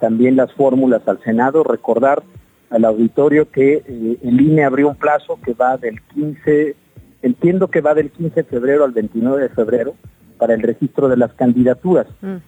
también 0.00 0.36
las 0.36 0.52
fórmulas 0.52 1.06
al 1.06 1.22
Senado, 1.22 1.62
recordar 1.62 2.22
al 2.70 2.84
auditorio 2.84 3.50
que 3.50 3.82
eh, 3.86 4.18
el 4.22 4.40
INE 4.40 4.64
abrió 4.64 4.88
un 4.88 4.96
plazo 4.96 5.38
que 5.44 5.54
va 5.54 5.76
del 5.76 6.00
15, 6.14 6.74
entiendo 7.22 7.68
que 7.68 7.80
va 7.80 7.94
del 7.94 8.10
15 8.10 8.34
de 8.34 8.44
febrero 8.44 8.84
al 8.84 8.92
29 8.92 9.42
de 9.42 9.48
febrero 9.50 9.94
para 10.38 10.54
el 10.54 10.62
registro 10.62 11.08
de 11.08 11.18
las 11.18 11.32
candidaturas. 11.34 12.06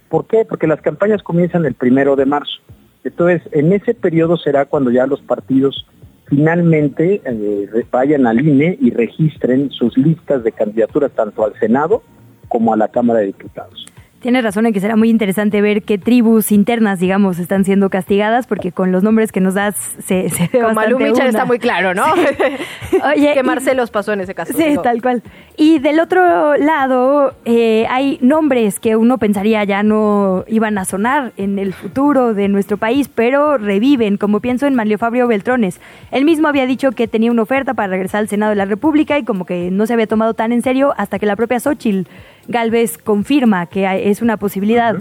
¿Por 0.08 0.26
qué? 0.26 0.46
Porque 0.46 0.66
las 0.66 0.80
campañas 0.80 1.22
comienzan 1.22 1.66
el 1.66 1.74
primero 1.74 2.16
de 2.16 2.24
marzo. 2.24 2.58
Entonces, 3.04 3.42
en 3.52 3.72
ese 3.72 3.94
periodo 3.94 4.38
será 4.38 4.64
cuando 4.64 4.90
ya 4.90 5.06
los 5.06 5.20
partidos 5.20 5.86
finalmente 6.26 7.20
eh, 7.24 7.84
vayan 7.90 8.26
al 8.26 8.40
INE 8.40 8.78
y 8.80 8.90
registren 8.90 9.70
sus 9.70 9.98
listas 9.98 10.42
de 10.42 10.52
candidaturas 10.52 11.10
tanto 11.12 11.44
al 11.44 11.58
Senado 11.58 12.02
como 12.48 12.72
a 12.72 12.76
la 12.76 12.88
Cámara 12.88 13.20
de 13.20 13.26
Diputados. 13.26 13.86
Tienes 14.22 14.44
razón 14.44 14.66
en 14.66 14.72
que 14.72 14.78
será 14.78 14.94
muy 14.94 15.10
interesante 15.10 15.60
ver 15.60 15.82
qué 15.82 15.98
tribus 15.98 16.52
internas, 16.52 17.00
digamos, 17.00 17.40
están 17.40 17.64
siendo 17.64 17.90
castigadas, 17.90 18.46
porque 18.46 18.70
con 18.70 18.92
los 18.92 19.02
nombres 19.02 19.32
que 19.32 19.40
nos 19.40 19.54
das 19.54 19.74
se, 20.04 20.30
se 20.30 20.48
ve 20.52 20.60
Con 20.60 20.74
Malú 20.74 20.96
una. 20.96 21.08
está 21.08 21.44
muy 21.44 21.58
claro, 21.58 21.92
¿no? 21.92 22.04
Oye, 23.14 23.34
que 23.34 23.42
Marcelos 23.42 23.90
pasó 23.90 24.12
en 24.12 24.20
ese 24.20 24.32
caso. 24.34 24.52
Sí, 24.56 24.62
digo. 24.62 24.82
tal 24.82 25.02
cual. 25.02 25.24
Y 25.56 25.80
del 25.80 25.98
otro 25.98 26.56
lado, 26.56 27.34
eh, 27.44 27.84
hay 27.90 28.18
nombres 28.20 28.78
que 28.78 28.94
uno 28.94 29.18
pensaría 29.18 29.64
ya 29.64 29.82
no 29.82 30.44
iban 30.46 30.78
a 30.78 30.84
sonar 30.84 31.32
en 31.36 31.58
el 31.58 31.72
futuro 31.72 32.32
de 32.32 32.46
nuestro 32.46 32.76
país, 32.76 33.10
pero 33.12 33.58
reviven, 33.58 34.18
como 34.18 34.38
pienso 34.38 34.68
en 34.68 34.76
Manlio 34.76 34.98
Fabio 34.98 35.26
Beltrones. 35.26 35.80
Él 36.12 36.24
mismo 36.24 36.46
había 36.46 36.66
dicho 36.66 36.92
que 36.92 37.08
tenía 37.08 37.32
una 37.32 37.42
oferta 37.42 37.74
para 37.74 37.88
regresar 37.88 38.20
al 38.20 38.28
Senado 38.28 38.50
de 38.50 38.56
la 38.56 38.66
República 38.66 39.18
y 39.18 39.24
como 39.24 39.46
que 39.46 39.70
no 39.72 39.86
se 39.86 39.94
había 39.94 40.06
tomado 40.06 40.34
tan 40.34 40.52
en 40.52 40.62
serio 40.62 40.94
hasta 40.96 41.18
que 41.18 41.26
la 41.26 41.34
propia 41.34 41.58
Xochitl 41.58 42.08
Galvez 42.48 42.98
confirma 42.98 43.66
que 43.66 44.10
es 44.10 44.22
una 44.22 44.36
posibilidad. 44.36 44.96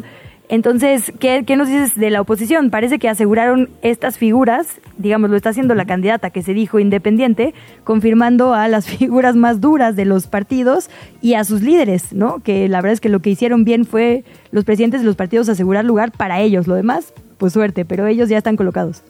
Entonces, 0.52 1.14
¿qué, 1.18 1.46
¿qué 1.48 1.56
nos 1.56 1.70
dices 1.70 1.96
de 1.96 2.10
la 2.10 2.20
oposición? 2.20 2.72
Parece 2.72 3.00
que 3.00 3.08
aseguraron 3.08 3.70
estas 3.82 4.18
figuras, 4.18 4.82
digamos, 4.98 5.30
lo 5.30 5.38
está 5.38 5.52
haciendo 5.52 5.76
la 5.76 5.86
candidata 5.86 6.30
que 6.30 6.44
se 6.44 6.54
dijo 6.54 6.78
independiente, 6.78 7.54
confirmando 7.86 8.54
a 8.54 8.68
las 8.68 8.86
figuras 8.98 9.38
más 9.38 9.62
duras 9.62 9.96
de 9.96 10.04
los 10.04 10.28
partidos 10.28 10.90
y 11.22 11.36
a 11.36 11.46
sus 11.46 11.62
líderes, 11.62 12.12
¿no? 12.12 12.40
Que 12.40 12.68
la 12.68 12.82
verdad 12.82 12.92
es 12.94 13.00
que 13.00 13.08
lo 13.08 13.22
que 13.22 13.30
hicieron 13.30 13.64
bien 13.64 13.86
fue 13.86 14.26
los 14.52 14.66
presidentes 14.66 15.00
de 15.00 15.06
los 15.08 15.16
partidos 15.16 15.48
asegurar 15.48 15.86
lugar 15.86 16.12
para 16.12 16.42
ellos. 16.42 16.68
Lo 16.68 16.76
demás, 16.76 17.14
pues 17.38 17.54
suerte, 17.54 17.86
pero 17.86 18.06
ellos 18.08 18.28
ya 18.28 18.38
están 18.38 18.58
colocados. 18.58 19.04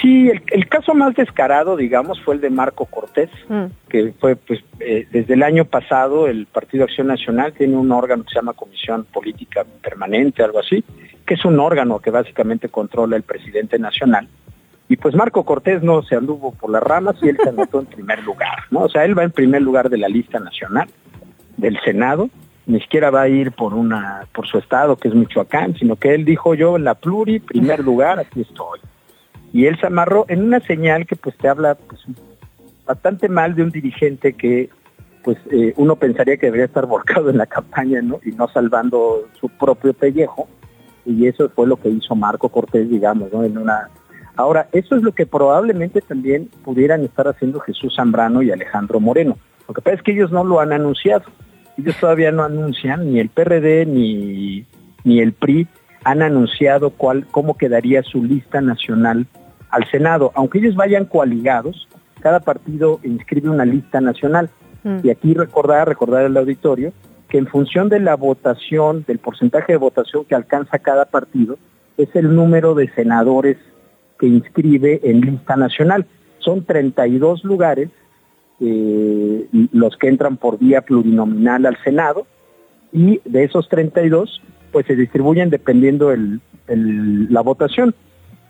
Sí, 0.00 0.28
el, 0.28 0.42
el 0.48 0.68
caso 0.68 0.94
más 0.94 1.14
descarado, 1.14 1.76
digamos, 1.76 2.20
fue 2.22 2.34
el 2.34 2.40
de 2.40 2.50
Marco 2.50 2.86
Cortés, 2.86 3.30
que 3.88 4.12
fue, 4.18 4.34
pues, 4.34 4.60
eh, 4.80 5.06
desde 5.12 5.34
el 5.34 5.42
año 5.42 5.64
pasado 5.64 6.26
el 6.26 6.46
Partido 6.46 6.84
Acción 6.84 7.06
Nacional 7.06 7.52
tiene 7.52 7.76
un 7.76 7.92
órgano 7.92 8.24
que 8.24 8.30
se 8.30 8.36
llama 8.36 8.54
Comisión 8.54 9.04
Política 9.04 9.64
Permanente, 9.82 10.42
algo 10.42 10.58
así, 10.58 10.84
que 11.24 11.34
es 11.34 11.44
un 11.44 11.60
órgano 11.60 12.00
que 12.00 12.10
básicamente 12.10 12.68
controla 12.68 13.16
el 13.16 13.22
presidente 13.22 13.78
nacional. 13.78 14.28
Y 14.88 14.96
pues 14.96 15.14
Marco 15.14 15.44
Cortés 15.44 15.82
no 15.82 16.02
se 16.02 16.16
anduvo 16.16 16.52
por 16.52 16.70
las 16.70 16.82
ramas 16.82 17.16
y 17.22 17.28
él 17.28 17.38
se 17.42 17.50
anotó 17.50 17.80
en 17.80 17.86
primer 17.86 18.22
lugar, 18.24 18.64
¿no? 18.70 18.80
O 18.80 18.88
sea, 18.88 19.04
él 19.04 19.16
va 19.16 19.22
en 19.22 19.30
primer 19.30 19.62
lugar 19.62 19.88
de 19.88 19.98
la 19.98 20.08
lista 20.08 20.40
nacional 20.40 20.88
del 21.56 21.78
Senado 21.84 22.28
ni 22.66 22.80
siquiera 22.80 23.10
va 23.10 23.22
a 23.22 23.28
ir 23.28 23.52
por 23.52 23.74
una 23.74 24.26
por 24.32 24.46
su 24.46 24.58
estado 24.58 24.96
que 24.96 25.08
es 25.08 25.14
Michoacán, 25.14 25.74
sino 25.76 25.96
que 25.96 26.14
él 26.14 26.24
dijo 26.24 26.54
yo 26.54 26.76
en 26.76 26.84
la 26.84 26.94
pluri, 26.94 27.40
primer 27.40 27.80
lugar, 27.80 28.18
aquí 28.18 28.42
estoy. 28.42 28.80
Y 29.52 29.66
él 29.66 29.78
se 29.78 29.86
amarró 29.86 30.24
en 30.28 30.42
una 30.42 30.60
señal 30.60 31.06
que 31.06 31.16
pues 31.16 31.36
te 31.36 31.48
habla 31.48 31.74
pues, 31.74 32.00
bastante 32.86 33.28
mal 33.28 33.54
de 33.54 33.62
un 33.62 33.70
dirigente 33.70 34.32
que 34.32 34.70
pues 35.22 35.38
eh, 35.50 35.72
uno 35.76 35.96
pensaría 35.96 36.36
que 36.36 36.46
debería 36.46 36.66
estar 36.66 36.86
volcado 36.86 37.30
en 37.30 37.38
la 37.38 37.46
campaña 37.46 38.02
¿no? 38.02 38.20
y 38.24 38.32
no 38.32 38.48
salvando 38.48 39.28
su 39.40 39.48
propio 39.48 39.92
pellejo 39.92 40.48
y 41.04 41.26
eso 41.26 41.48
fue 41.50 41.66
lo 41.66 41.76
que 41.76 41.88
hizo 41.88 42.14
Marco 42.14 42.48
Cortés 42.48 42.88
digamos 42.88 43.32
¿no? 43.32 43.44
en 43.44 43.58
una 43.58 43.88
ahora 44.36 44.68
eso 44.72 44.96
es 44.96 45.02
lo 45.02 45.12
que 45.12 45.26
probablemente 45.26 46.00
también 46.00 46.48
pudieran 46.64 47.02
estar 47.02 47.28
haciendo 47.28 47.60
Jesús 47.60 47.94
Zambrano 47.96 48.42
y 48.42 48.50
Alejandro 48.50 49.00
Moreno 49.00 49.38
lo 49.68 49.74
que 49.74 49.80
pasa 49.80 49.96
es 49.96 50.02
que 50.02 50.12
ellos 50.12 50.32
no 50.32 50.44
lo 50.44 50.60
han 50.60 50.72
anunciado 50.72 51.24
ellos 51.78 51.96
todavía 52.00 52.32
no 52.32 52.42
anuncian 52.42 53.12
ni 53.12 53.20
el 53.20 53.28
PRD 53.28 53.86
ni 53.86 54.66
ni 55.04 55.20
el 55.20 55.32
PRI 55.32 55.68
han 56.04 56.22
anunciado 56.22 56.90
cuál 56.90 57.26
cómo 57.30 57.56
quedaría 57.56 58.02
su 58.02 58.24
lista 58.24 58.60
nacional 58.60 59.26
al 59.72 59.90
Senado 59.90 60.30
aunque 60.34 60.58
ellos 60.58 60.76
vayan 60.76 61.06
coaligados 61.06 61.88
cada 62.22 62.40
partido 62.40 63.00
inscribe 63.02 63.50
una 63.50 63.64
lista 63.64 64.00
nacional 64.00 64.48
y 65.02 65.10
aquí 65.10 65.34
recordar, 65.34 65.88
recordar 65.88 66.24
al 66.24 66.36
auditorio, 66.36 66.92
que 67.28 67.38
en 67.38 67.46
función 67.46 67.88
de 67.88 68.00
la 68.00 68.16
votación, 68.16 69.04
del 69.06 69.18
porcentaje 69.18 69.72
de 69.72 69.78
votación 69.78 70.24
que 70.24 70.34
alcanza 70.34 70.78
cada 70.78 71.04
partido, 71.04 71.56
es 71.96 72.08
el 72.14 72.34
número 72.34 72.74
de 72.74 72.90
senadores 72.90 73.58
que 74.18 74.26
inscribe 74.26 75.00
en 75.04 75.20
lista 75.20 75.56
nacional. 75.56 76.06
Son 76.38 76.64
32 76.64 77.44
lugares 77.44 77.90
eh, 78.60 79.46
los 79.72 79.96
que 79.96 80.08
entran 80.08 80.36
por 80.36 80.58
vía 80.58 80.82
plurinominal 80.82 81.66
al 81.66 81.76
Senado 81.84 82.26
y 82.92 83.20
de 83.24 83.44
esos 83.44 83.68
32 83.68 84.42
pues 84.72 84.86
se 84.86 84.96
distribuyen 84.96 85.50
dependiendo 85.50 86.12
el, 86.12 86.40
la 86.66 87.40
votación. 87.40 87.94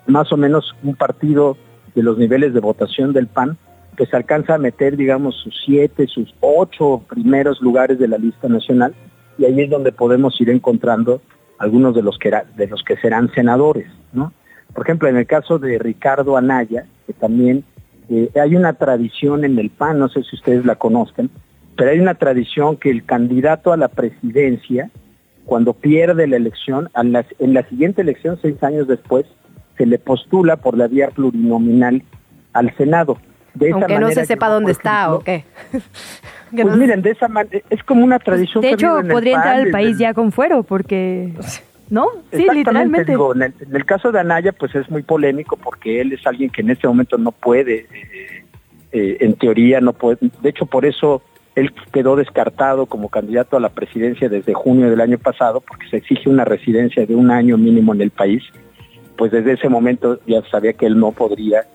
Más 0.06 0.32
o 0.32 0.36
menos 0.36 0.74
un 0.82 0.96
partido 0.96 1.56
de 1.94 2.02
los 2.02 2.18
niveles 2.18 2.54
de 2.54 2.60
votación 2.60 3.12
del 3.12 3.26
PAN 3.26 3.56
que 3.96 4.06
se 4.06 4.16
alcanza 4.16 4.54
a 4.54 4.58
meter, 4.58 4.96
digamos, 4.96 5.36
sus 5.36 5.54
siete, 5.64 6.06
sus 6.06 6.34
ocho 6.40 7.02
primeros 7.08 7.60
lugares 7.60 7.98
de 7.98 8.08
la 8.08 8.18
lista 8.18 8.48
nacional, 8.48 8.94
y 9.38 9.44
ahí 9.44 9.60
es 9.60 9.70
donde 9.70 9.92
podemos 9.92 10.40
ir 10.40 10.50
encontrando 10.50 11.20
algunos 11.58 11.94
de 11.94 12.02
los 12.02 12.18
que, 12.18 12.32
de 12.56 12.66
los 12.66 12.82
que 12.82 12.96
serán 12.96 13.30
senadores, 13.34 13.86
¿no? 14.12 14.32
Por 14.74 14.86
ejemplo, 14.86 15.08
en 15.08 15.16
el 15.16 15.26
caso 15.26 15.58
de 15.58 15.78
Ricardo 15.78 16.36
Anaya, 16.36 16.86
que 17.06 17.12
también 17.12 17.64
eh, 18.08 18.30
hay 18.40 18.56
una 18.56 18.72
tradición 18.72 19.44
en 19.44 19.58
el 19.58 19.70
PAN, 19.70 19.98
no 19.98 20.08
sé 20.08 20.22
si 20.22 20.36
ustedes 20.36 20.64
la 20.64 20.76
conozcan, 20.76 21.30
pero 21.76 21.90
hay 21.90 22.00
una 22.00 22.14
tradición 22.14 22.76
que 22.76 22.90
el 22.90 23.04
candidato 23.04 23.72
a 23.72 23.76
la 23.76 23.88
presidencia, 23.88 24.90
cuando 25.44 25.74
pierde 25.74 26.26
la 26.26 26.36
elección, 26.36 26.88
en 26.94 27.52
la 27.54 27.68
siguiente 27.68 28.00
elección, 28.00 28.38
seis 28.40 28.62
años 28.62 28.86
después, 28.86 29.26
se 29.76 29.86
le 29.86 29.98
postula 29.98 30.56
por 30.56 30.76
la 30.76 30.88
vía 30.88 31.08
plurinominal 31.08 32.02
al 32.52 32.74
Senado. 32.76 33.18
Aunque 33.72 33.98
no 33.98 34.10
se 34.10 34.24
sepa 34.24 34.48
dónde 34.48 34.72
está 34.72 35.12
o 35.14 35.20
qué. 35.20 35.44
pues 36.50 36.76
miren, 36.76 37.02
de 37.02 37.10
esa 37.10 37.28
manera, 37.28 37.60
es 37.68 37.82
como 37.84 38.04
una 38.04 38.18
tradición. 38.18 38.62
De 38.62 38.70
hecho, 38.70 39.00
podría 39.10 39.36
entrar 39.36 39.56
al 39.56 39.70
país 39.70 39.98
ya 39.98 40.14
con 40.14 40.32
fuero, 40.32 40.62
porque... 40.62 41.32
¿No? 41.90 42.06
Sí, 42.32 42.46
literalmente. 42.50 43.12
en, 43.12 43.54
el, 43.74 43.84
caso 43.84 44.12
de 44.12 44.20
Anaya, 44.20 44.52
pues 44.52 44.74
es 44.74 44.90
muy 44.90 45.02
polémico 45.02 45.58
porque 45.58 46.00
él 46.00 46.14
es 46.14 46.26
alguien 46.26 46.48
que 46.48 46.62
en 46.62 46.70
este 46.70 46.88
momento 46.88 47.18
no 47.18 47.32
puede, 47.32 47.80
eh, 47.80 48.44
eh, 48.92 49.16
en 49.20 49.34
teoría 49.34 49.78
no 49.82 49.92
puede. 49.92 50.16
De 50.40 50.48
hecho, 50.48 50.64
por 50.64 50.86
eso 50.86 51.20
él 51.54 51.70
quedó 51.92 52.16
descartado 52.16 52.86
como 52.86 53.10
candidato 53.10 53.58
a 53.58 53.60
la 53.60 53.68
presidencia 53.68 54.30
desde 54.30 54.54
junio 54.54 54.88
del 54.88 55.02
año 55.02 55.18
pasado, 55.18 55.60
porque 55.60 55.86
se 55.90 55.98
exige 55.98 56.30
una 56.30 56.46
residencia 56.46 57.04
de 57.04 57.14
un 57.14 57.30
año 57.30 57.58
mínimo 57.58 57.92
en 57.92 58.00
el 58.00 58.10
país. 58.10 58.42
Pues 59.16 59.30
desde 59.32 59.52
ese 59.52 59.68
momento 59.68 60.18
ya 60.26 60.42
sabía 60.50 60.72
que 60.72 60.86
él 60.86 60.98
no 60.98 61.12
podría 61.12 61.66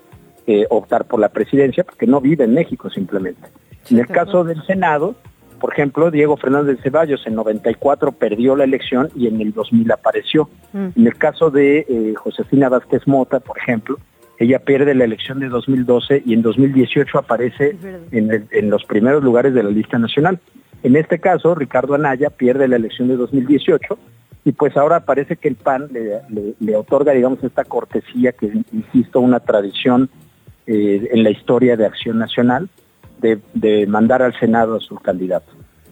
optar 0.70 1.04
por 1.04 1.20
la 1.20 1.28
presidencia 1.28 1.84
porque 1.84 2.08
no 2.08 2.22
vive 2.22 2.46
en 2.46 2.54
México 2.54 2.90
simplemente. 2.90 3.50
En 3.92 4.00
el 4.00 4.08
caso 4.08 4.46
del 4.46 4.66
Senado, 4.66 5.16
por 5.60 5.74
ejemplo, 5.74 6.12
Diego 6.12 6.38
Fernández 6.38 6.80
Ceballos 6.82 7.26
en 7.26 7.36
94 7.36 8.12
perdió 8.12 8.56
la 8.56 8.64
elección 8.64 9.10
y 9.16 9.28
en 9.28 9.42
el 9.42 9.54
2000 9.54 9.92
apareció. 9.92 10.50
Mm. 10.74 10.88
En 10.96 11.08
el 11.08 11.16
caso 11.18 11.50
de 11.50 11.80
eh, 11.80 12.14
Josefina 12.16 12.70
Vázquez 12.70 13.08
Mota, 13.08 13.40
por 13.40 13.58
ejemplo, 13.58 13.98
ella 14.40 14.60
pierde 14.60 14.94
la 14.94 15.06
elección 15.06 15.40
de 15.40 15.50
2012 15.50 16.24
y 16.26 16.34
en 16.34 16.44
2018 16.44 17.18
aparece 17.18 17.76
en, 18.12 18.70
los 18.70 18.84
primeros 18.86 19.24
lugares 19.24 19.54
de 19.56 19.64
la 19.64 19.72
lista 19.72 19.98
nacional. 19.98 20.40
En 20.84 20.96
este 20.96 21.20
caso, 21.20 21.56
Ricardo 21.56 21.96
Anaya 21.96 22.30
pierde 22.30 22.68
la 22.68 22.76
elección 22.76 23.08
de 23.08 23.16
2018 23.16 23.98
y 24.48 24.54
pues 24.54 24.78
ahora 24.78 25.02
parece 25.02 25.36
que 25.36 25.50
el 25.50 25.56
PAN 25.56 25.90
le, 25.92 26.76
otorga, 26.78 27.12
digamos, 27.12 27.44
esta 27.44 27.66
cortesía 27.66 28.32
que, 28.32 28.50
insisto, 28.72 29.20
una 29.20 29.42
tradición 29.42 30.10
eh, 30.66 31.06
en 31.12 31.24
la 31.26 31.32
historia 31.32 31.76
de 31.76 31.86
Acción 31.86 32.18
Nacional 32.18 32.70
de, 33.20 33.86
mandar 33.88 34.22
al 34.22 34.40
Senado 34.40 34.78
a 34.78 34.80
su 34.80 34.96
candidato. 34.96 35.52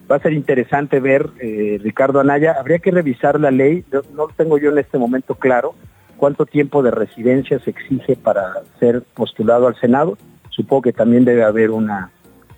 Va 0.10 0.15
a 0.15 0.22
ser 0.22 0.32
interesante 0.32 1.02
ver, 1.02 1.32
eh, 1.41 1.82
Ricardo 1.84 2.22
Anaya, 2.22 2.56
habría 2.58 2.80
que 2.80 2.91
revisar 2.91 3.41
la 3.41 3.52
ley, 3.52 3.84
no, 3.91 4.04
lo 4.15 4.30
tengo 4.30 4.58
yo 4.58 4.72
en 4.72 4.78
este 4.78 4.98
momento 4.98 5.36
claro, 5.36 5.76
cuánto 6.15 6.46
tiempo 6.46 6.82
de 6.82 6.91
residencia 6.91 7.60
se 7.60 7.72
exige 7.72 8.15
para 8.15 8.54
ser 8.80 9.02
postulado 9.15 9.68
al 9.68 9.76
Senado. 9.82 10.18
Supongo 10.50 10.84
que 10.84 10.94
también 10.94 11.26
debe 11.26 11.44
haber 11.44 11.72
una, 11.72 12.10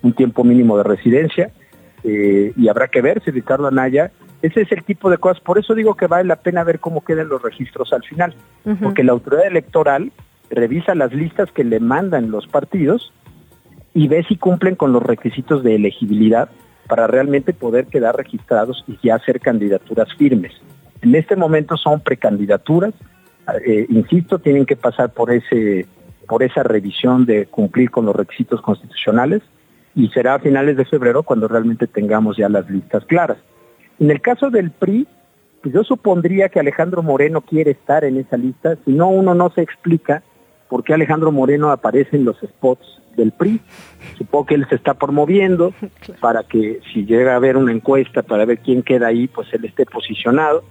un 0.02 0.12
tiempo 0.12 0.44
mínimo 0.44 0.78
de 0.78 0.84
residencia 0.84 1.50
eh, 2.04 2.52
y 2.56 2.68
habrá 2.68 2.86
que 2.86 3.02
ver 3.02 3.20
si 3.24 3.32
Ricardo 3.32 3.66
Anaya, 3.66 4.12
ese 4.42 4.62
es 4.62 4.72
el 4.72 4.84
tipo 4.84 5.10
de 5.10 5.18
cosas, 5.18 5.40
por 5.40 5.58
eso 5.58 5.74
digo 5.74 5.94
que 5.94 6.06
vale 6.06 6.24
la 6.24 6.36
pena 6.36 6.64
ver 6.64 6.78
cómo 6.78 7.02
quedan 7.04 7.28
los 7.28 7.42
registros 7.42 7.92
al 7.92 8.02
final, 8.04 8.34
porque 8.82 9.02
la 9.02 9.12
autoridad 9.12 9.46
electoral 9.46 10.12
revisa 10.50 10.94
las 10.94 11.12
listas 11.12 11.50
que 11.52 11.64
le 11.64 11.80
mandan 11.80 12.30
los 12.30 12.46
partidos 12.46 13.12
y 13.94 14.08
ve 14.08 14.24
si 14.28 14.36
cumplen 14.36 14.76
con 14.76 14.92
los 14.92 15.02
requisitos 15.02 15.62
de 15.62 15.74
elegibilidad 15.74 16.50
para 16.86 17.06
realmente 17.06 17.52
poder 17.52 17.86
quedar 17.86 18.16
registrados 18.16 18.84
y 18.86 18.98
ya 19.02 19.16
hacer 19.16 19.40
candidaturas 19.40 20.08
firmes. 20.16 20.52
En 21.02 21.14
este 21.14 21.36
momento 21.36 21.76
son 21.76 22.00
precandidaturas, 22.00 22.94
eh, 23.66 23.86
insisto, 23.88 24.38
tienen 24.38 24.66
que 24.66 24.76
pasar 24.76 25.12
por 25.12 25.32
ese 25.32 25.86
por 26.28 26.42
esa 26.42 26.62
revisión 26.62 27.24
de 27.24 27.46
cumplir 27.46 27.90
con 27.90 28.04
los 28.04 28.14
requisitos 28.14 28.60
constitucionales 28.60 29.42
y 29.94 30.08
será 30.08 30.34
a 30.34 30.38
finales 30.38 30.76
de 30.76 30.84
febrero 30.84 31.22
cuando 31.22 31.48
realmente 31.48 31.86
tengamos 31.86 32.36
ya 32.36 32.50
las 32.50 32.68
listas 32.68 33.04
claras. 33.06 33.38
En 34.00 34.10
el 34.10 34.20
caso 34.20 34.50
del 34.50 34.70
PRI, 34.70 35.06
pues 35.62 35.74
yo 35.74 35.82
supondría 35.82 36.48
que 36.48 36.60
Alejandro 36.60 37.02
Moreno 37.02 37.40
quiere 37.40 37.72
estar 37.72 38.04
en 38.04 38.16
esa 38.16 38.36
lista, 38.36 38.76
si 38.84 38.92
no 38.92 39.08
uno 39.08 39.34
no 39.34 39.50
se 39.50 39.62
explica 39.62 40.22
por 40.68 40.84
qué 40.84 40.94
Alejandro 40.94 41.32
Moreno 41.32 41.70
aparece 41.70 42.16
en 42.16 42.24
los 42.24 42.38
spots 42.38 43.00
del 43.16 43.32
PRI. 43.32 43.60
Supongo 44.16 44.46
que 44.46 44.54
él 44.54 44.66
se 44.68 44.76
está 44.76 44.94
promoviendo 44.94 45.72
para 46.20 46.44
que 46.44 46.80
si 46.92 47.04
llega 47.04 47.32
a 47.32 47.36
haber 47.36 47.56
una 47.56 47.72
encuesta 47.72 48.22
para 48.22 48.44
ver 48.44 48.58
quién 48.58 48.82
queda 48.82 49.08
ahí, 49.08 49.26
pues 49.26 49.52
él 49.52 49.64
esté 49.64 49.84
posicionado. 49.86 50.62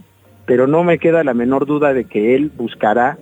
Pero 0.46 0.66
no 0.66 0.84
me 0.84 0.98
queda 0.98 1.24
la 1.24 1.34
menor 1.34 1.66
duda 1.66 1.94
de 1.94 2.06
que 2.06 2.36
él 2.36 2.52
buscará, 2.56 3.18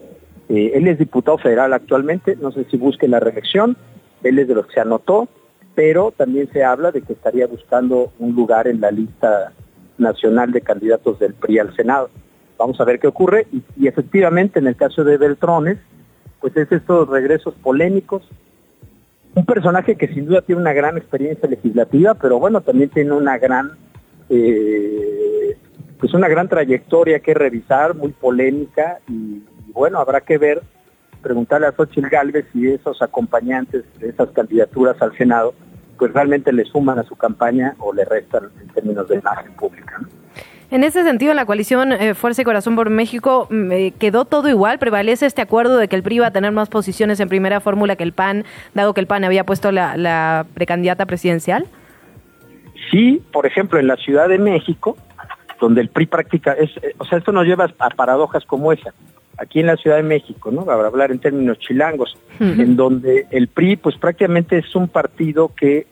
eh, 0.49 0.73
él 0.75 0.87
es 0.87 0.99
diputado 0.99 1.39
federal 1.39 1.73
actualmente, 1.73 2.35
no 2.39 2.51
sé 2.51 2.65
si 2.65 2.77
busque 2.77 3.07
la 3.07 3.19
reelección, 3.19 3.75
él 4.21 4.37
es 4.37 4.47
de 4.47 4.53
los 4.53 4.67
que 4.67 4.75
se 4.75 4.79
anotó, 4.81 5.27
pero 5.73 6.13
también 6.15 6.47
se 6.53 6.63
habla 6.63 6.91
de 6.91 7.01
que 7.01 7.13
estaría 7.13 7.47
buscando 7.47 8.13
un 8.19 8.35
lugar 8.35 8.67
en 8.67 8.79
la 8.79 8.91
lista 8.91 9.53
nacional 9.97 10.51
de 10.51 10.61
candidatos 10.61 11.19
del 11.19 11.33
PRI 11.33 11.59
al 11.59 11.75
Senado. 11.75 12.09
Vamos 12.57 12.79
a 12.79 12.85
ver 12.85 12.99
qué 12.99 13.07
ocurre 13.07 13.47
y, 13.51 13.63
y 13.77 13.87
efectivamente 13.87 14.59
en 14.59 14.67
el 14.67 14.75
caso 14.75 15.03
de 15.03 15.17
Beltrones, 15.17 15.77
pues 16.39 16.55
es 16.57 16.71
estos 16.71 17.09
regresos 17.09 17.55
polémicos. 17.55 18.23
Un 19.33 19.45
personaje 19.45 19.95
que 19.95 20.07
sin 20.07 20.27
duda 20.27 20.41
tiene 20.41 20.61
una 20.61 20.73
gran 20.73 20.97
experiencia 20.97 21.49
legislativa, 21.49 22.13
pero 22.13 22.39
bueno, 22.39 22.61
también 22.61 22.89
tiene 22.89 23.11
una 23.11 23.37
gran, 23.37 23.71
eh, 24.29 25.57
pues 25.99 26.13
una 26.13 26.29
gran 26.29 26.47
trayectoria 26.47 27.19
que 27.19 27.33
revisar, 27.33 27.95
muy 27.95 28.11
polémica, 28.11 28.99
y, 29.09 29.43
bueno, 29.73 29.99
habrá 29.99 30.21
que 30.21 30.37
ver, 30.37 30.61
preguntarle 31.21 31.67
a 31.67 31.73
Xochitl 31.73 32.07
Galvez 32.07 32.45
si 32.53 32.67
esos 32.67 33.01
acompañantes 33.01 33.83
de 33.99 34.09
esas 34.09 34.29
candidaturas 34.29 35.01
al 35.01 35.17
Senado, 35.17 35.53
pues 35.97 36.13
realmente 36.13 36.51
le 36.51 36.65
suman 36.65 36.99
a 36.99 37.03
su 37.03 37.15
campaña 37.15 37.75
o 37.79 37.93
le 37.93 38.05
restan 38.05 38.49
en 38.61 38.67
términos 38.69 39.07
de 39.07 39.15
imagen 39.15 39.53
pública. 39.53 39.99
En 40.71 40.83
ese 40.83 41.03
sentido, 41.03 41.31
en 41.31 41.37
la 41.37 41.45
coalición 41.45 41.93
eh, 41.93 42.15
Fuerza 42.15 42.41
y 42.41 42.45
Corazón 42.45 42.75
por 42.75 42.89
México 42.89 43.47
mm, 43.49 43.71
eh, 43.71 43.93
quedó 43.97 44.25
todo 44.25 44.49
igual. 44.49 44.79
¿Prevalece 44.79 45.25
este 45.25 45.41
acuerdo 45.41 45.77
de 45.77 45.87
que 45.87 45.95
el 45.95 46.03
PRI 46.03 46.19
va 46.19 46.27
a 46.27 46.31
tener 46.31 46.51
más 46.51 46.69
posiciones 46.69 47.19
en 47.19 47.29
primera 47.29 47.59
fórmula 47.59 47.95
que 47.95 48.03
el 48.03 48.13
PAN, 48.13 48.45
dado 48.73 48.93
que 48.93 49.01
el 49.01 49.07
PAN 49.07 49.23
había 49.23 49.45
puesto 49.45 49.71
la, 49.71 50.45
precandidata 50.53 51.05
presidencial? 51.05 51.67
Sí, 52.91 53.23
por 53.31 53.45
ejemplo, 53.45 53.79
en 53.79 53.87
la 53.87 53.95
Ciudad 53.95 54.27
de 54.27 54.39
México, 54.39 54.97
donde 55.61 55.81
el 55.81 55.89
PRI 55.89 56.07
práctica, 56.07 56.53
es, 56.53 56.71
eh, 56.77 56.95
o 56.97 57.05
sea, 57.05 57.19
esto 57.19 57.31
nos 57.31 57.45
lleva 57.45 57.71
a 57.79 57.89
paradojas 57.91 58.43
como 58.45 58.71
esa. 58.71 58.93
Aquí 59.37 59.59
en 59.59 59.67
la 59.67 59.75
Ciudad 59.75 59.97
de 59.97 60.03
México, 60.03 60.49
¿no? 60.49 60.65
Para 60.65 60.87
hablar 60.87 61.11
en 61.11 61.19
términos 61.19 61.59
chilangos, 61.59 62.17
en 62.39 62.75
donde 62.75 63.27
el 63.31 63.47
PRI, 63.47 63.77
pues 63.77 63.97
prácticamente 63.97 64.57
es 64.57 64.75
un 64.75 64.87
partido 64.87 65.51
que 65.55 65.87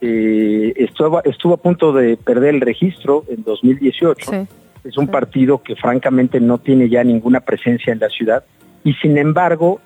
eh, 0.00 0.72
estuvo, 0.76 1.22
estuvo 1.24 1.54
a 1.54 1.56
punto 1.56 1.92
de 1.92 2.16
perder 2.16 2.54
el 2.54 2.60
registro 2.60 3.24
en 3.28 3.42
2018. 3.42 4.46
Es 4.84 4.96
un 4.96 5.08
partido 5.08 5.62
que 5.62 5.76
francamente 5.76 6.40
no 6.40 6.58
tiene 6.58 6.88
ya 6.88 7.02
ninguna 7.04 7.40
presencia 7.40 7.92
en 7.92 7.98
la 7.98 8.08
ciudad 8.08 8.44
y 8.84 8.94
sin 8.94 9.18
embargo, 9.18 9.80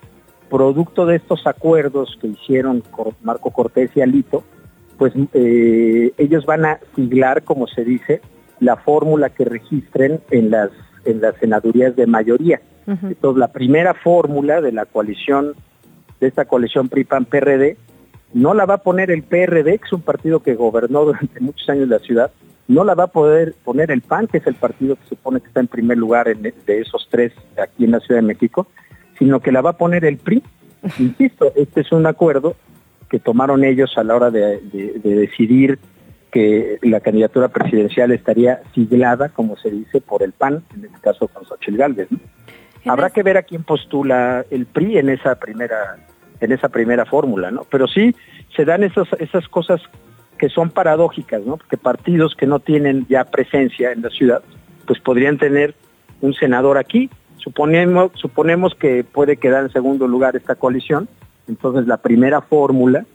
producto 0.50 1.06
de 1.06 1.16
estos 1.16 1.46
acuerdos 1.46 2.18
que 2.20 2.28
hicieron 2.28 2.82
Marco 3.22 3.50
Cortés 3.50 3.90
y 3.94 4.00
Alito, 4.00 4.44
pues 4.98 5.12
eh, 5.32 6.12
ellos 6.18 6.44
van 6.46 6.66
a 6.66 6.78
siglar, 6.94 7.42
como 7.42 7.66
se 7.66 7.84
dice, 7.84 8.20
la 8.60 8.76
fórmula 8.76 9.30
que 9.30 9.44
registren 9.44 10.20
en 10.30 10.50
las 10.50 10.70
en 11.04 11.20
las 11.20 11.34
senadurías 11.36 11.96
de 11.96 12.06
mayoría. 12.06 12.60
Entonces, 12.86 13.38
la 13.38 13.52
primera 13.52 13.94
fórmula 13.94 14.60
de 14.60 14.72
la 14.72 14.86
coalición, 14.86 15.54
de 16.22 16.28
esta 16.28 16.44
coalición 16.44 16.88
PRI-PAN-PRD, 16.88 17.76
no 18.32 18.54
la 18.54 18.64
va 18.64 18.74
a 18.74 18.82
poner 18.82 19.10
el 19.10 19.22
PRD, 19.22 19.78
que 19.78 19.84
es 19.84 19.92
un 19.92 20.02
partido 20.02 20.40
que 20.40 20.54
gobernó 20.54 21.04
durante 21.04 21.40
muchos 21.40 21.68
años 21.68 21.88
la 21.88 21.98
ciudad, 21.98 22.30
no 22.68 22.84
la 22.84 22.94
va 22.94 23.04
a 23.04 23.08
poder 23.08 23.54
poner 23.64 23.90
el 23.90 24.02
PAN, 24.02 24.28
que 24.28 24.38
es 24.38 24.46
el 24.46 24.54
partido 24.54 24.96
que 24.96 25.02
se 25.02 25.08
supone 25.10 25.40
que 25.40 25.48
está 25.48 25.60
en 25.60 25.66
primer 25.66 25.98
lugar 25.98 26.28
en, 26.28 26.42
de 26.42 26.80
esos 26.80 27.08
tres 27.10 27.32
aquí 27.60 27.84
en 27.84 27.90
la 27.90 28.00
Ciudad 28.00 28.20
de 28.20 28.26
México, 28.26 28.68
sino 29.18 29.40
que 29.40 29.52
la 29.52 29.60
va 29.60 29.70
a 29.70 29.76
poner 29.76 30.04
el 30.04 30.16
PRI. 30.16 30.42
Insisto, 30.98 31.52
este 31.56 31.80
es 31.80 31.92
un 31.92 32.06
acuerdo 32.06 32.56
que 33.10 33.18
tomaron 33.18 33.64
ellos 33.64 33.92
a 33.98 34.04
la 34.04 34.14
hora 34.14 34.30
de, 34.30 34.60
decidir 35.02 35.78
que 36.30 36.78
la 36.82 37.00
candidatura 37.00 37.48
presidencial 37.48 38.10
estaría 38.12 38.62
siglada, 38.74 39.28
como 39.28 39.56
se 39.56 39.70
dice, 39.70 40.00
por 40.00 40.22
el 40.22 40.32
PAN, 40.32 40.62
en 40.74 40.86
este 40.86 40.98
caso 41.00 41.28
con 41.28 41.44
Xochitl 41.44 41.76
Gálvez. 41.76 42.08
Habrá 42.86 43.10
que 43.10 43.22
ver 43.22 43.36
a 43.36 43.42
quién 43.42 43.64
postula 43.64 44.46
el 44.50 44.66
PRI 44.66 44.98
en 44.98 45.10
esa 45.10 45.34
primera 45.34 45.98
en 46.43 46.53
esa 46.53 46.68
primera 46.68 47.07
fórmula, 47.07 47.51
¿no? 47.51 47.64
Pero 47.70 47.86
sí 47.86 48.14
se 48.55 48.64
dan 48.64 48.82
esas 48.82 49.09
esas 49.18 49.49
cosas 49.49 49.80
que 50.38 50.49
son 50.49 50.70
paradójicas, 50.70 51.43
¿no? 51.47 51.57
Porque 51.57 51.76
partidos 51.76 52.34
que 52.34 52.47
no 52.47 52.59
tienen 52.59 53.07
ya 53.09 53.24
presencia 53.24 53.93
en 53.93 54.03
la 54.03 54.11
ciudad, 54.11 54.43
pues 54.86 55.01
podrían 55.01 55.38
tener 55.38 55.74
un 56.20 56.34
senador 56.34 56.78
aquí. 56.78 57.09
Suponemos 57.38 58.12
suponemos 58.16 58.74
que 58.74 59.05
puede 59.05 59.36
quedar 59.36 59.64
en 59.64 59.72
segundo 59.72 60.07
lugar 60.07 60.36
esta 60.36 60.57
coalición, 60.57 61.09
entonces 61.49 61.86
la 61.86 61.97
primera 61.99 62.40
fórmula 62.40 63.07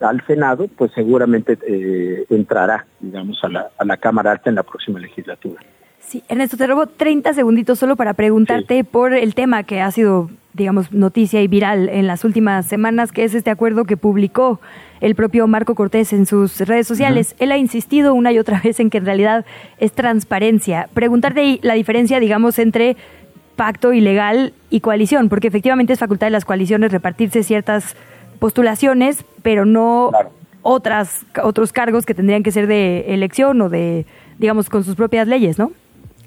al 0.00 0.24
Senado, 0.26 0.68
pues 0.68 0.92
seguramente 0.94 1.58
eh, 1.66 2.24
entrará, 2.30 2.86
digamos, 3.00 3.42
a 3.42 3.48
la, 3.48 3.70
a 3.76 3.84
la 3.84 3.96
Cámara 3.96 4.30
Alta 4.30 4.48
en 4.48 4.54
la 4.54 4.62
próxima 4.62 5.00
legislatura. 5.00 5.60
Sí, 6.08 6.24
Ernesto, 6.26 6.56
te 6.56 6.66
robo 6.66 6.86
30 6.86 7.34
segunditos 7.34 7.78
solo 7.78 7.94
para 7.94 8.14
preguntarte 8.14 8.82
por 8.82 9.12
el 9.12 9.34
tema 9.34 9.64
que 9.64 9.82
ha 9.82 9.90
sido, 9.90 10.30
digamos, 10.54 10.90
noticia 10.90 11.42
y 11.42 11.48
viral 11.48 11.90
en 11.90 12.06
las 12.06 12.24
últimas 12.24 12.64
semanas, 12.64 13.12
que 13.12 13.24
es 13.24 13.34
este 13.34 13.50
acuerdo 13.50 13.84
que 13.84 13.98
publicó 13.98 14.58
el 15.02 15.14
propio 15.14 15.46
Marco 15.46 15.74
Cortés 15.74 16.14
en 16.14 16.24
sus 16.24 16.60
redes 16.60 16.86
sociales. 16.86 17.36
Él 17.38 17.52
ha 17.52 17.58
insistido 17.58 18.14
una 18.14 18.32
y 18.32 18.38
otra 18.38 18.58
vez 18.64 18.80
en 18.80 18.88
que 18.88 18.96
en 18.96 19.04
realidad 19.04 19.44
es 19.76 19.92
transparencia. 19.92 20.88
Preguntarte 20.94 21.58
la 21.60 21.74
diferencia, 21.74 22.20
digamos, 22.20 22.58
entre 22.58 22.96
pacto 23.56 23.92
ilegal 23.92 24.54
y 24.70 24.80
coalición, 24.80 25.28
porque 25.28 25.48
efectivamente 25.48 25.92
es 25.92 25.98
facultad 25.98 26.28
de 26.28 26.30
las 26.30 26.46
coaliciones 26.46 26.90
repartirse 26.90 27.42
ciertas 27.42 27.96
postulaciones, 28.38 29.26
pero 29.42 29.66
no 29.66 30.12
otras 30.62 31.26
otros 31.42 31.74
cargos 31.74 32.06
que 32.06 32.14
tendrían 32.14 32.42
que 32.42 32.50
ser 32.50 32.66
de 32.66 33.12
elección 33.12 33.60
o 33.60 33.68
de, 33.68 34.06
digamos, 34.38 34.70
con 34.70 34.84
sus 34.84 34.94
propias 34.94 35.28
leyes, 35.28 35.58
¿no? 35.58 35.70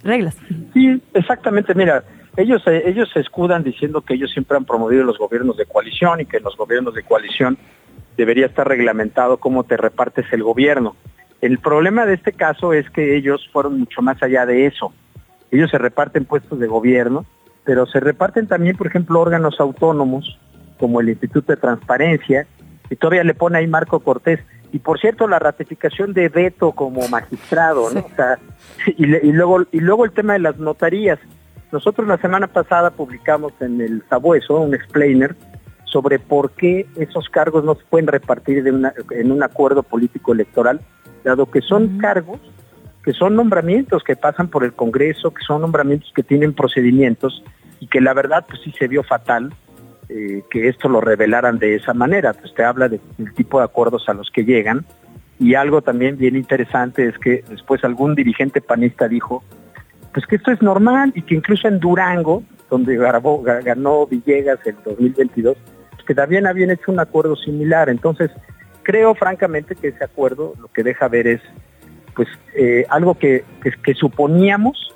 Reglas. 0.04 0.36
Sí, 0.74 1.02
exactamente. 1.14 1.74
Mira, 1.76 2.04
ellos, 2.38 2.64
ellos 2.66 3.10
escudan 3.16 3.64
diciendo 3.64 4.02
que 4.02 4.14
ellos 4.14 4.32
siempre 4.32 4.58
han 4.58 4.66
promovido 4.66 5.04
los 5.04 5.18
gobiernos 5.18 5.58
de 5.58 5.66
coalición 5.66 6.22
y 6.22 6.26
que 6.26 6.38
en 6.38 6.44
los 6.44 6.56
gobiernos 6.56 6.94
de 6.94 7.04
coalición 7.04 7.58
debería 8.18 8.46
estar 8.46 8.68
reglamentado 8.68 9.38
cómo 9.38 9.64
te 9.64 9.78
repartes 9.78 10.26
el 10.32 10.44
gobierno. 10.44 10.96
El 11.42 11.58
problema 11.60 12.06
de 12.06 12.14
este 12.14 12.34
caso 12.34 12.74
es 12.74 12.90
que 12.90 13.16
ellos 13.16 13.50
fueron 13.52 13.80
mucho 13.80 14.02
más 14.02 14.22
allá 14.22 14.46
de 14.46 14.68
eso. 14.68 14.94
Ellos 15.50 15.72
se 15.72 15.78
reparten 15.78 16.26
puestos 16.26 16.60
de 16.60 16.68
gobierno, 16.68 17.26
pero 17.64 17.86
se 17.86 18.00
reparten 18.00 18.48
también, 18.48 18.78
por 18.78 18.88
ejemplo, 18.88 19.20
órganos 19.20 19.60
autónomos 19.60 20.40
como 20.80 21.02
el 21.02 21.10
Instituto 21.10 21.52
de 21.52 21.58
Transparencia, 21.58 22.48
y 22.90 22.96
todavía 22.96 23.24
le 23.24 23.34
pone 23.34 23.58
ahí 23.58 23.68
Marco 23.68 24.00
Cortés. 24.00 24.40
Y 24.72 24.80
por 24.80 25.00
cierto, 25.00 25.28
la 25.28 25.40
ratificación 25.40 26.14
de 26.14 26.30
Beto 26.30 26.72
como 26.72 27.08
magistrado, 27.10 27.90
¿no? 27.92 28.06
y, 28.86 29.06
luego, 29.06 29.66
y 29.72 29.80
luego 29.80 30.06
el 30.06 30.12
tema 30.12 30.34
de 30.34 30.40
las 30.40 30.58
notarías. 30.58 31.20
Nosotros 31.72 32.08
la 32.08 32.18
semana 32.18 32.48
pasada 32.48 32.92
publicamos 32.92 33.54
en 33.62 33.82
el 33.82 34.04
Sabueso 34.10 34.60
un 34.60 34.74
explainer 34.74 35.36
sobre 35.86 36.20
por 36.20 36.52
qué 36.52 36.88
esos 36.96 37.30
cargos 37.30 37.64
no 37.64 37.76
se 37.76 37.84
pueden 37.90 38.08
repartir 38.08 38.66
en 38.68 39.32
un 39.32 39.44
acuerdo 39.44 39.84
político 39.84 40.34
electoral, 40.34 40.82
dado 41.24 41.46
que 41.52 41.62
son 41.62 41.98
cargos 41.98 42.40
que 43.04 43.14
son 43.14 43.36
nombramientos 43.36 44.04
que 44.04 44.16
pasan 44.16 44.48
por 44.48 44.64
el 44.64 44.74
Congreso, 44.74 45.34
que 45.34 45.44
son 45.44 45.62
nombramientos 45.62 46.12
que 46.16 46.24
tienen 46.24 46.54
procedimientos 46.54 47.44
y 47.80 47.88
que 47.88 48.02
la 48.02 48.14
verdad 48.14 48.46
pues 48.48 48.62
sí 48.64 48.72
se 48.78 48.88
vio 48.88 49.04
fatal 49.04 49.54
eh, 50.14 50.44
que 50.50 50.68
esto 50.68 50.90
lo 50.90 51.00
revelaran 51.00 51.58
de 51.58 51.76
esa 51.76 51.94
manera. 51.94 52.34
Pues 52.34 52.54
te 52.54 52.66
habla 52.66 52.90
del 52.90 53.00
tipo 53.34 53.60
de 53.60 53.64
acuerdos 53.64 54.10
a 54.10 54.14
los 54.14 54.30
que 54.30 54.44
llegan. 54.44 54.86
Y 55.40 55.56
algo 55.56 55.82
también 55.82 56.18
bien 56.18 56.36
interesante 56.36 57.08
es 57.08 57.18
que 57.18 57.44
después 57.50 57.84
algún 57.86 58.14
dirigente 58.14 58.60
panista 58.60 59.08
dijo, 59.08 59.42
pues 60.14 60.26
que 60.28 60.36
esto 60.36 60.52
es 60.52 60.62
normal 60.62 61.14
y 61.16 61.22
que 61.22 61.36
incluso 61.36 61.68
en 61.70 61.80
Durango, 61.80 62.44
donde 62.70 62.98
ganó 62.98 64.06
Villegas 64.06 64.60
el 64.66 64.76
2022, 64.84 65.56
pues 65.92 66.04
que 66.06 66.14
también 66.14 66.46
habían 66.46 66.72
hecho 66.72 66.92
un 66.92 67.00
acuerdo 67.00 67.38
similar. 67.38 67.90
Entonces, 67.90 68.32
creo 68.84 69.16
francamente 69.16 69.76
que 69.76 69.88
ese 69.88 70.04
acuerdo 70.04 70.56
lo 70.60 70.68
que 70.68 70.84
deja 70.84 71.08
ver 71.08 71.26
es 71.26 71.42
pues 72.16 72.28
eh, 72.54 72.86
algo 72.90 73.16
que, 73.16 73.46
que 73.84 73.94
suponíamos 73.94 74.91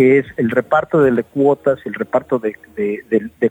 que 0.00 0.16
es 0.16 0.26
el 0.38 0.48
reparto 0.48 1.02
de 1.02 1.22
cuotas, 1.22 1.78
el 1.84 1.92
reparto 1.92 2.38
de, 2.38 2.56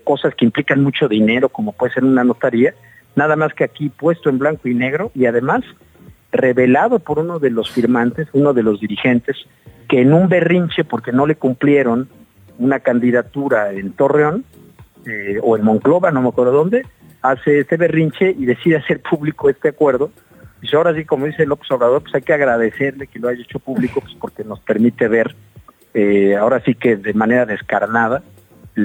cosas 0.04 0.34
que 0.34 0.46
implican 0.46 0.82
mucho 0.82 1.08
dinero, 1.08 1.48
como 1.48 1.74
puede 1.74 1.94
ser 1.94 2.04
una 2.04 2.24
notaría, 2.24 2.74
nada 3.16 3.36
más 3.36 3.54
que 3.54 3.64
aquí 3.64 3.90
puesto 3.90 4.32
en 4.32 4.40
blanco 4.40 4.68
y 4.68 4.74
negro 4.74 5.12
y 5.14 5.28
además 5.28 5.62
revelado 6.32 6.98
por 6.98 7.20
uno 7.20 7.38
de 7.38 7.52
los 7.52 7.70
firmantes, 7.70 8.30
uno 8.34 8.54
de 8.54 8.64
los 8.64 8.80
dirigentes, 8.80 9.38
que 9.88 10.02
en 10.02 10.12
un 10.12 10.28
berrinche, 10.28 10.84
porque 10.84 11.12
no 11.12 11.28
le 11.28 11.36
cumplieron 11.36 12.10
una 12.58 12.80
candidatura 12.80 13.72
en 13.72 13.92
Torreón 13.94 14.44
eh, 15.06 15.38
o 15.44 15.56
en 15.56 15.64
Monclova, 15.64 16.10
no 16.10 16.24
me 16.24 16.30
acuerdo 16.30 16.54
dónde, 16.54 16.84
hace 17.22 17.60
este 17.60 17.78
berrinche 17.78 18.32
y 18.32 18.48
decide 18.48 18.78
hacer 18.78 19.04
público 19.04 19.52
este 19.52 19.70
acuerdo. 19.70 20.10
Y 20.64 20.76
ahora 20.76 20.96
sí, 20.96 21.06
como 21.06 21.28
dice 21.28 21.46
López 21.46 21.70
Obrador, 21.70 22.02
pues 22.02 22.16
hay 22.16 22.24
que 22.24 22.34
agradecerle 22.34 23.06
que 23.06 23.20
lo 23.20 23.28
haya 23.28 23.44
hecho 23.44 23.60
público, 23.60 24.02
pues 24.02 24.16
porque 24.20 24.44
nos 24.44 24.60
permite 24.62 25.08
ver 25.08 25.36
eh, 25.94 26.36
ahora 26.36 26.62
sí 26.66 26.76
que 26.76 26.96
de 26.96 27.14
manera 27.14 27.46
descarnada 27.46 28.22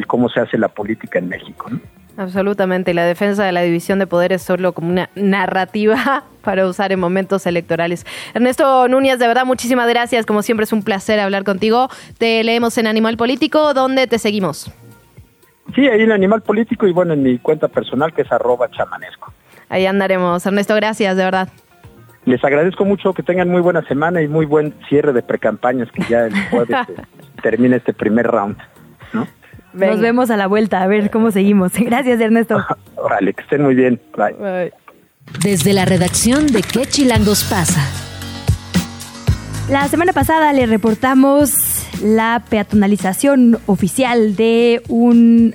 cómo 0.07 0.28
se 0.28 0.40
hace 0.40 0.59
la 0.59 0.68
política 0.68 1.18
en 1.18 1.28
México. 1.28 1.70
Absolutamente, 2.16 2.92
y 2.92 2.94
la 2.94 3.05
defensa 3.05 3.44
de 3.44 3.50
la 3.50 3.62
división 3.62 3.98
de 3.98 4.07
poderes 4.07 4.40
solo 4.42 4.72
como 4.72 4.88
una 4.88 5.11
narrativa 5.16 6.24
para 6.42 6.66
usar 6.66 6.92
en 6.92 7.00
momentos 7.00 7.46
electorales. 7.46 8.07
Ernesto 8.34 8.86
Núñez, 8.88 9.18
de 9.18 9.26
verdad, 9.26 9.44
muchísimas 9.44 9.88
gracias. 9.88 10.24
Como 10.24 10.42
siempre 10.42 10.64
es 10.64 10.72
un 10.72 10.82
placer 10.82 11.18
hablar 11.18 11.42
contigo. 11.42 11.88
Te 12.18 12.44
leemos 12.44 12.78
en 12.78 12.86
Animal 12.86 13.16
Político. 13.16 13.74
¿Dónde 13.74 14.07
te 14.07 14.18
seguimos? 14.18 14.72
Sí, 15.74 15.88
ahí 15.88 16.02
en 16.02 16.12
Animal 16.12 16.42
Político 16.42 16.86
y 16.86 16.92
bueno, 16.92 17.14
en 17.14 17.22
mi 17.22 17.38
cuenta 17.38 17.66
personal 17.66 18.12
que 18.12 18.22
es 18.22 18.30
arroba 18.30 18.70
chamanesco. 18.70 19.32
Ahí 19.68 19.86
andaremos. 19.86 20.44
Ernesto, 20.46 20.74
gracias, 20.76 21.16
de 21.16 21.24
verdad. 21.24 21.48
Les 22.27 22.43
agradezco 22.43 22.85
mucho 22.85 23.12
que 23.12 23.22
tengan 23.22 23.49
muy 23.49 23.61
buena 23.61 23.83
semana 23.87 24.22
y 24.22 24.29
muy 24.29 24.47
buen 24.47 24.75
cierre 24.89 25.12
de 25.12 25.22
precampañas 25.22 25.91
que 25.93 26.03
ya 26.09 26.27
el 26.27 26.35
jueves 26.51 26.77
termina 27.43 27.77
este 27.77 27.93
primer 27.93 28.27
round. 28.27 28.57
¿no? 29.12 29.27
Nos 29.75 30.01
vemos 30.01 30.31
a 30.31 30.37
la 30.37 30.47
vuelta, 30.47 30.83
a 30.83 30.87
ver 30.87 31.11
cómo 31.11 31.31
seguimos. 31.31 31.72
Gracias, 31.79 32.20
Ernesto. 32.20 32.64
Vale, 33.11 33.35
que 33.35 33.43
estén 33.43 33.62
muy 33.62 33.75
bien. 33.75 34.01
Bye. 34.16 34.72
Desde 35.43 35.72
la 35.72 35.85
redacción 35.85 36.47
de 36.47 36.62
¿Qué 36.62 36.87
Chilangos 36.87 37.45
pasa? 37.45 37.81
La 39.70 39.89
semana 39.89 40.12
pasada 40.12 40.53
le 40.53 40.66
reportamos 40.66 41.51
la 42.03 42.43
peatonalización 42.51 43.59
oficial 43.66 44.37
de 44.37 44.83
un 44.89 45.55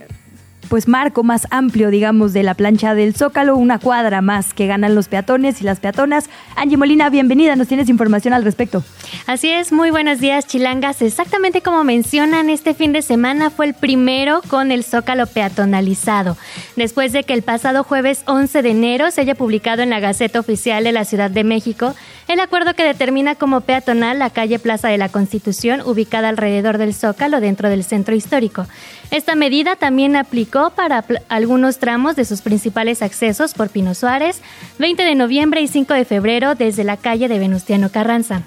pues 0.70 0.88
marco 0.88 1.24
más 1.24 1.48
amplio, 1.50 1.90
digamos, 1.90 2.32
de 2.32 2.44
la 2.44 2.54
plancha 2.54 2.94
del 2.94 3.16
Zócalo, 3.16 3.58
una 3.58 3.80
cuadra 3.80 4.22
más 4.22 4.54
que 4.54 4.68
ganan 4.68 4.96
los 4.96 5.08
peatones 5.08 5.62
y 5.62 5.64
las 5.64 5.80
peatonas. 5.80 6.30
Angie 6.56 6.78
Molina, 6.78 7.10
bienvenida, 7.10 7.56
nos 7.56 7.68
tienes 7.68 7.90
información 7.90 8.34
al 8.34 8.44
respecto. 8.44 8.84
Así 9.26 9.50
es, 9.50 9.72
muy 9.72 9.90
buenos 9.90 10.20
días, 10.20 10.46
chilangas. 10.46 11.02
Exactamente 11.02 11.62
como 11.62 11.84
mencionan, 11.84 12.50
este 12.50 12.74
fin 12.74 12.94
de 12.94 13.02
semana 13.02 13.50
fue 13.50 13.66
el 13.66 13.74
primero 13.74 14.42
con 14.48 14.72
el 14.72 14.84
Zócalo 14.84 15.26
peatonalizado. 15.26 16.38
Después 16.76 17.12
de 17.12 17.24
que 17.24 17.34
el 17.34 17.42
pasado 17.42 17.84
jueves 17.84 18.22
11 18.28 18.62
de 18.62 18.70
enero 18.70 19.12
se 19.12 19.22
haya 19.22 19.36
publicado 19.36 19.82
en 19.82 19.90
la 19.90 20.00
Gaceta 20.00 20.40
Oficial 20.40 20.84
de 20.84 20.92
la 20.92 21.04
Ciudad 21.04 21.32
de 21.32 21.44
México 21.44 21.96
el 22.30 22.40
acuerdo 22.40 22.76
que 22.76 22.84
determina 22.84 23.34
como 23.34 23.62
peatonal 23.62 24.20
la 24.20 24.30
calle 24.30 24.60
Plaza 24.60 24.88
de 24.88 25.00
la 25.00 25.10
Constitución 25.10 25.82
ubicada 25.82 26.30
alrededor 26.30 26.78
del 26.78 26.94
Zócalo 26.94 27.42
dentro 27.42 27.70
del 27.70 27.84
centro 27.84 28.14
histórico. 28.14 28.68
Esta 29.10 29.34
medida 29.34 29.76
también 29.76 30.16
aplicó 30.16 30.70
para 30.70 31.04
algunos 31.28 31.80
tramos 31.80 32.16
de 32.16 32.26
sus 32.26 32.42
principales 32.42 33.02
accesos 33.02 33.56
por 33.56 33.70
Pino 33.70 33.96
Suárez, 33.96 34.42
20 34.78 35.04
de 35.04 35.16
noviembre 35.16 35.62
y 35.62 35.68
5 35.68 35.92
de 35.96 36.06
febrero 36.06 36.54
desde 36.54 36.84
la 36.84 36.98
calle 36.98 37.28
de 37.28 37.40
Venustiano 37.40 37.90
Carranza. 37.90 38.44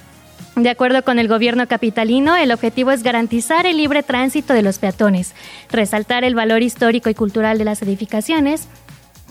De 0.55 0.68
acuerdo 0.68 1.03
con 1.03 1.18
el 1.18 1.28
gobierno 1.28 1.66
capitalino, 1.66 2.37
el 2.37 2.53
objetivo 2.53 2.93
es 2.93 3.03
garantizar 3.03 3.66
el 3.66 3.78
libre 3.78 4.03
tránsito 4.03 4.53
de 4.53 4.62
los 4.62 4.78
peatones, 4.78 5.35
resaltar 5.70 6.24
el 6.24 6.35
valor 6.35 6.62
histórico 6.62 7.09
y 7.09 7.14
cultural 7.14 7.57
de 7.57 7.64
las 7.64 7.80
edificaciones, 7.80 8.68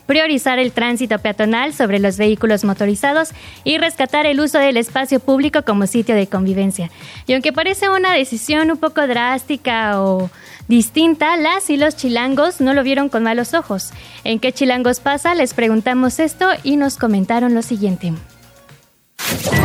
priorizar 0.06 0.60
el 0.60 0.72
tránsito 0.72 1.20
peatonal 1.20 1.74
sobre 1.74 2.00
los 2.00 2.18
vehículos 2.18 2.64
motorizados 2.64 3.30
y 3.64 3.78
rescatar 3.78 4.26
el 4.26 4.40
uso 4.40 4.60
del 4.60 4.78
espacio 4.78 5.20
público 5.20 5.64
como 5.64 5.88
sitio 5.88 6.16
de 6.16 6.28
convivencia. 6.28 6.90
Y 7.28 7.34
aunque 7.34 7.54
parece 7.54 7.90
una 7.90 8.14
decisión 8.14 8.72
un 8.72 8.78
poco 8.78 9.08
drástica 9.08 10.02
o 10.02 10.30
distinta, 10.68 11.38
las 11.38 11.70
y 11.70 11.78
los 11.78 11.96
chilangos 11.96 12.62
no 12.62 12.74
lo 12.74 12.84
vieron 12.84 13.10
con 13.10 13.24
malos 13.24 13.54
ojos. 13.54 13.92
¿En 14.24 14.40
qué 14.40 14.52
chilangos 14.52 15.00
pasa? 15.00 15.36
Les 15.36 15.54
preguntamos 15.54 16.20
esto 16.20 16.50
y 16.64 16.78
nos 16.78 16.98
comentaron 16.98 17.54
lo 17.54 17.62
siguiente. 17.62 18.14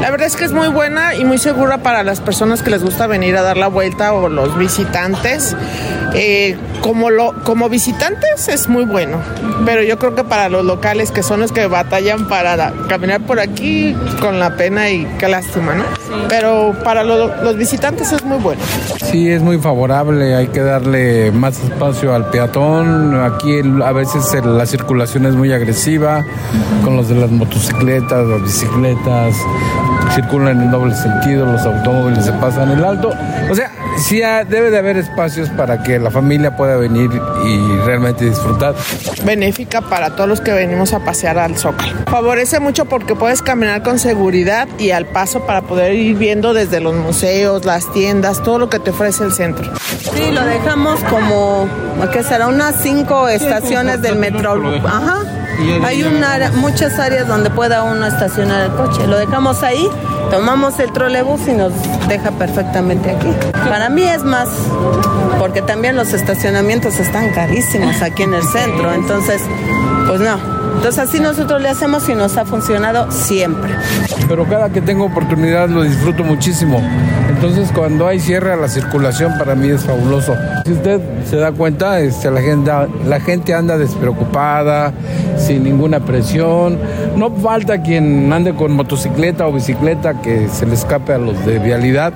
La 0.01 0.11
verdad 0.11 0.27
es 0.27 0.37
que 0.37 0.45
es 0.45 0.53
muy 0.53 0.69
buena 0.69 1.15
y 1.15 1.25
muy 1.25 1.39
segura 1.39 1.79
para 1.79 2.03
las 2.03 2.21
personas 2.21 2.63
que 2.63 2.71
les 2.71 2.83
gusta 2.83 3.07
venir 3.07 3.37
a 3.37 3.43
dar 3.43 3.57
la 3.57 3.69
vuelta 3.69 4.13
o 4.13 4.29
los 4.29 4.57
visitantes. 4.57 5.57
Eh, 6.15 6.57
como, 6.83 7.11
lo, 7.11 7.35
como 7.45 7.69
visitantes 7.69 8.49
es 8.49 8.69
muy 8.69 8.85
bueno, 8.85 9.19
pero 9.65 9.83
yo 9.83 9.99
creo 9.99 10.15
que 10.15 10.25
para 10.25 10.49
los 10.49 10.65
locales 10.65 11.11
que 11.11 11.23
son 11.23 11.41
los 11.41 11.53
que 11.53 11.67
batallan 11.67 12.29
para 12.29 12.73
caminar 12.89 13.21
por 13.23 13.41
aquí, 13.41 13.95
con 14.21 14.39
la 14.39 14.57
pena 14.57 14.89
y 14.89 15.05
qué 15.19 15.29
lástima, 15.29 15.75
¿no? 15.75 15.85
Pero 16.29 16.75
para 16.85 17.05
los 17.05 17.57
visitantes 17.57 18.13
es 18.13 18.25
muy 18.25 18.39
bueno. 18.39 18.63
Sí, 19.11 19.31
es 19.31 19.43
muy 19.43 19.59
favorable, 19.59 20.35
hay 20.35 20.49
que 20.49 20.61
darle 20.61 21.31
más 21.33 21.59
espacio 21.63 22.15
al 22.15 22.31
peatón. 22.31 23.21
Aquí 23.21 23.61
a 23.85 23.93
veces 23.93 24.33
la 24.45 24.67
circulación 24.67 25.27
es 25.27 25.35
muy 25.35 25.53
agresiva, 25.53 26.25
con 26.85 26.97
los 26.97 27.09
de 27.09 27.17
las 27.17 27.31
motocicletas, 27.31 28.27
las 28.27 28.43
bicicletas, 28.43 29.35
circulan 30.15 30.61
en 30.63 30.71
doble 30.71 30.95
sentido, 30.95 31.47
los 31.47 31.63
automóviles 31.63 32.25
se 32.25 32.33
pasan 32.33 32.71
el 32.71 32.85
alto. 32.85 33.11
O 33.51 33.55
sea, 33.55 33.71
sí 33.99 34.21
debe 34.49 34.71
de 34.71 34.79
haber 34.79 34.97
espacios 34.97 35.49
para 35.51 35.83
que 35.83 35.99
la 35.99 36.11
familia 36.11 36.57
pueda 36.57 36.77
venir 36.77 37.11
y 37.45 37.77
realmente 37.85 38.25
disfrutar. 38.25 38.75
Benéfica 39.25 39.81
para 39.81 40.11
todos 40.11 40.29
los 40.29 40.41
que 40.41 40.53
venimos 40.53 40.93
a 40.93 41.05
pasear 41.05 41.39
al 41.39 41.57
Zócalo. 41.57 41.93
Favorece 42.07 42.61
mucho 42.61 42.85
porque 42.87 43.15
puedes 43.15 43.43
caminar 43.43 43.83
con 43.83 43.99
seguridad 43.99 44.69
y 44.79 44.91
al 44.91 45.07
paso 45.07 45.47
para 45.47 45.63
poder 45.63 45.95
ir 45.95 46.17
viendo 46.17 46.55
desde 46.55 46.81
los 46.81 46.95
museos, 46.95 47.65
las 47.65 47.93
tiendas, 47.93 48.43
todo 48.43 48.59
lo 48.59 48.69
que 48.69 48.79
te 48.79 48.91
ofrece 48.91 49.25
el 49.25 49.33
centro. 49.33 49.73
Sí, 50.15 50.31
lo 50.31 50.45
dejamos 50.45 51.01
como, 51.05 51.69
¿qué 52.13 52.23
será? 52.23 52.49
Unas 52.49 52.77
cinco 52.83 53.29
estaciones 53.29 54.03
del 54.03 54.17
metro. 54.17 54.55
Ajá. 54.87 55.36
Hay 55.85 56.03
una, 56.03 56.51
muchas 56.55 56.99
áreas 56.99 57.27
donde 57.27 57.51
pueda 57.51 57.83
uno 57.83 58.07
estacionar 58.07 58.67
el 58.67 58.73
coche. 58.73 59.07
Lo 59.07 59.17
dejamos 59.19 59.63
ahí, 59.63 59.89
tomamos 60.31 60.79
el 60.79 60.93
trolebús 60.93 61.47
y 61.49 61.53
nos 61.53 61.73
deja 62.09 62.31
perfectamente 62.33 63.11
aquí. 63.11 63.29
Para 63.53 63.89
mí 63.89 64.03
es 64.03 64.23
más, 64.23 64.49
porque 65.39 65.63
también 65.63 65.97
los 65.97 66.13
estacionamientos 66.13 66.99
están 66.99 67.33
carísimos 67.33 68.03
aquí 68.03 68.23
en 68.23 68.35
el 68.35 68.43
centro. 68.43 68.93
Entonces, 68.93 69.43
pues 70.07 70.21
no. 70.21 70.39
Entonces 70.77 70.99
así 70.99 71.21
nosotros 71.21 71.61
le 71.61 71.69
hacemos 71.69 72.09
y 72.09 72.15
nos 72.15 72.37
ha 72.37 72.45
funcionado 72.45 73.11
siempre. 73.11 73.73
Pero 74.29 74.45
cada 74.45 74.71
que 74.71 74.81
tengo 74.81 75.05
oportunidad 75.05 75.69
lo 75.69 75.83
disfruto 75.83 76.23
muchísimo. 76.23 76.81
Entonces 77.29 77.71
cuando 77.73 78.07
hay 78.07 78.21
cierre 78.21 78.53
a 78.53 78.57
la 78.57 78.69
circulación 78.69 79.37
para 79.39 79.55
mí 79.55 79.69
es 79.69 79.85
fabuloso. 79.85 80.35
Si 80.65 80.73
usted 80.73 81.01
se 81.29 81.37
da 81.37 81.53
cuenta, 81.53 82.01
este, 82.01 82.31
la, 82.31 82.41
gente, 82.41 82.71
la 83.05 83.21
gente 83.21 83.55
anda 83.55 83.79
despreocupada, 83.79 84.93
sin 85.39 85.65
ninguna 85.65 86.01
presión. 86.01 86.79
No 87.17 87.31
falta 87.31 87.83
quien 87.83 88.33
ande 88.33 88.55
con 88.55 88.73
motocicleta 88.73 89.47
o 89.47 89.53
bicicleta 89.53 90.21
que 90.21 90.49
se 90.49 90.67
le 90.67 90.75
escape 90.75 91.15
a 91.15 91.19
los 91.19 91.45
de 91.45 91.59
vialidad. 91.59 92.13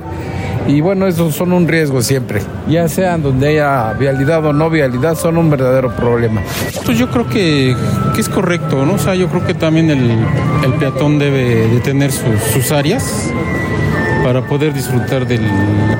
Y 0.67 0.81
bueno, 0.81 1.07
esos 1.07 1.35
son 1.35 1.53
un 1.53 1.67
riesgo 1.67 2.03
siempre. 2.03 2.43
Ya 2.69 2.89
sean 2.89 3.23
donde 3.23 3.49
haya 3.49 3.93
vialidad 3.95 4.45
o 4.45 4.53
no 4.53 4.71
vialidad, 4.71 5.17
son 5.17 5.37
un 5.37 5.51
verdadero 5.51 5.95
problema. 5.95 6.43
Pues 6.85 6.99
yo 6.99 7.11
creo 7.11 7.27
que, 7.29 7.75
es 8.19 8.29
correcto, 8.29 8.85
¿no? 8.85 8.95
O 8.95 8.99
sea, 8.99 9.15
yo 9.15 9.29
creo 9.29 9.47
que 9.47 9.55
también 9.55 9.91
el, 9.91 10.75
peatón 10.79 11.19
debe 11.19 11.69
de 11.69 11.81
tener 11.81 12.13
sus, 12.13 12.71
áreas 12.71 13.31
para 14.23 14.43
poder 14.47 14.73
disfrutar 14.73 15.27
del, 15.27 15.43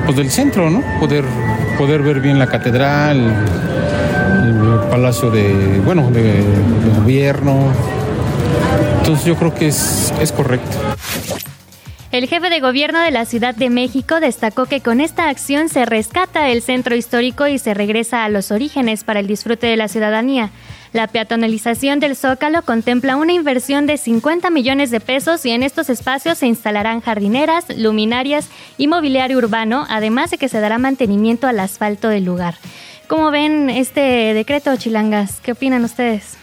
pues 0.05 0.15
del 0.15 0.29
centro, 0.29 0.69
¿no? 0.69 0.83
Poder, 0.99 1.25
poder 1.77 2.01
ver 2.01 2.21
bien 2.21 2.39
la 2.39 2.47
catedral, 2.47 3.19
el, 4.43 4.89
palacio 4.89 5.31
de, 5.31 5.81
bueno, 5.83 6.09
de, 6.11 6.43
gobierno. 6.99 7.71
Entonces 8.99 9.25
yo 9.25 9.35
creo 9.35 9.53
que 9.53 9.67
es, 9.67 10.13
es 10.21 10.31
correcto. 10.31 10.77
El 12.11 12.27
jefe 12.27 12.49
de 12.49 12.59
gobierno 12.59 12.99
de 12.99 13.09
la 13.09 13.23
Ciudad 13.23 13.55
de 13.55 13.69
México 13.69 14.19
destacó 14.19 14.65
que 14.65 14.81
con 14.81 14.99
esta 14.99 15.29
acción 15.29 15.69
se 15.69 15.85
rescata 15.85 16.49
el 16.49 16.61
centro 16.61 16.93
histórico 16.93 17.47
y 17.47 17.57
se 17.57 17.73
regresa 17.73 18.25
a 18.25 18.29
los 18.29 18.51
orígenes 18.51 19.05
para 19.05 19.21
el 19.21 19.27
disfrute 19.27 19.67
de 19.67 19.77
la 19.77 19.87
ciudadanía. 19.87 20.49
La 20.91 21.07
peatonalización 21.07 22.01
del 22.01 22.17
Zócalo 22.17 22.63
contempla 22.63 23.15
una 23.15 23.31
inversión 23.31 23.85
de 23.85 23.95
50 23.95 24.49
millones 24.49 24.91
de 24.91 24.99
pesos 24.99 25.45
y 25.45 25.51
en 25.51 25.63
estos 25.63 25.89
espacios 25.89 26.39
se 26.39 26.47
instalarán 26.47 26.99
jardineras, 26.99 27.65
luminarias 27.77 28.49
y 28.77 28.87
mobiliario 28.87 29.37
urbano, 29.37 29.85
además 29.87 30.31
de 30.31 30.37
que 30.37 30.49
se 30.49 30.59
dará 30.59 30.79
mantenimiento 30.79 31.47
al 31.47 31.61
asfalto 31.61 32.09
del 32.09 32.25
lugar. 32.25 32.55
¿Cómo 33.07 33.31
ven 33.31 33.69
este 33.69 34.33
decreto, 34.33 34.75
Chilangas? 34.75 35.39
¿Qué 35.39 35.53
opinan 35.53 35.85
ustedes? 35.85 36.40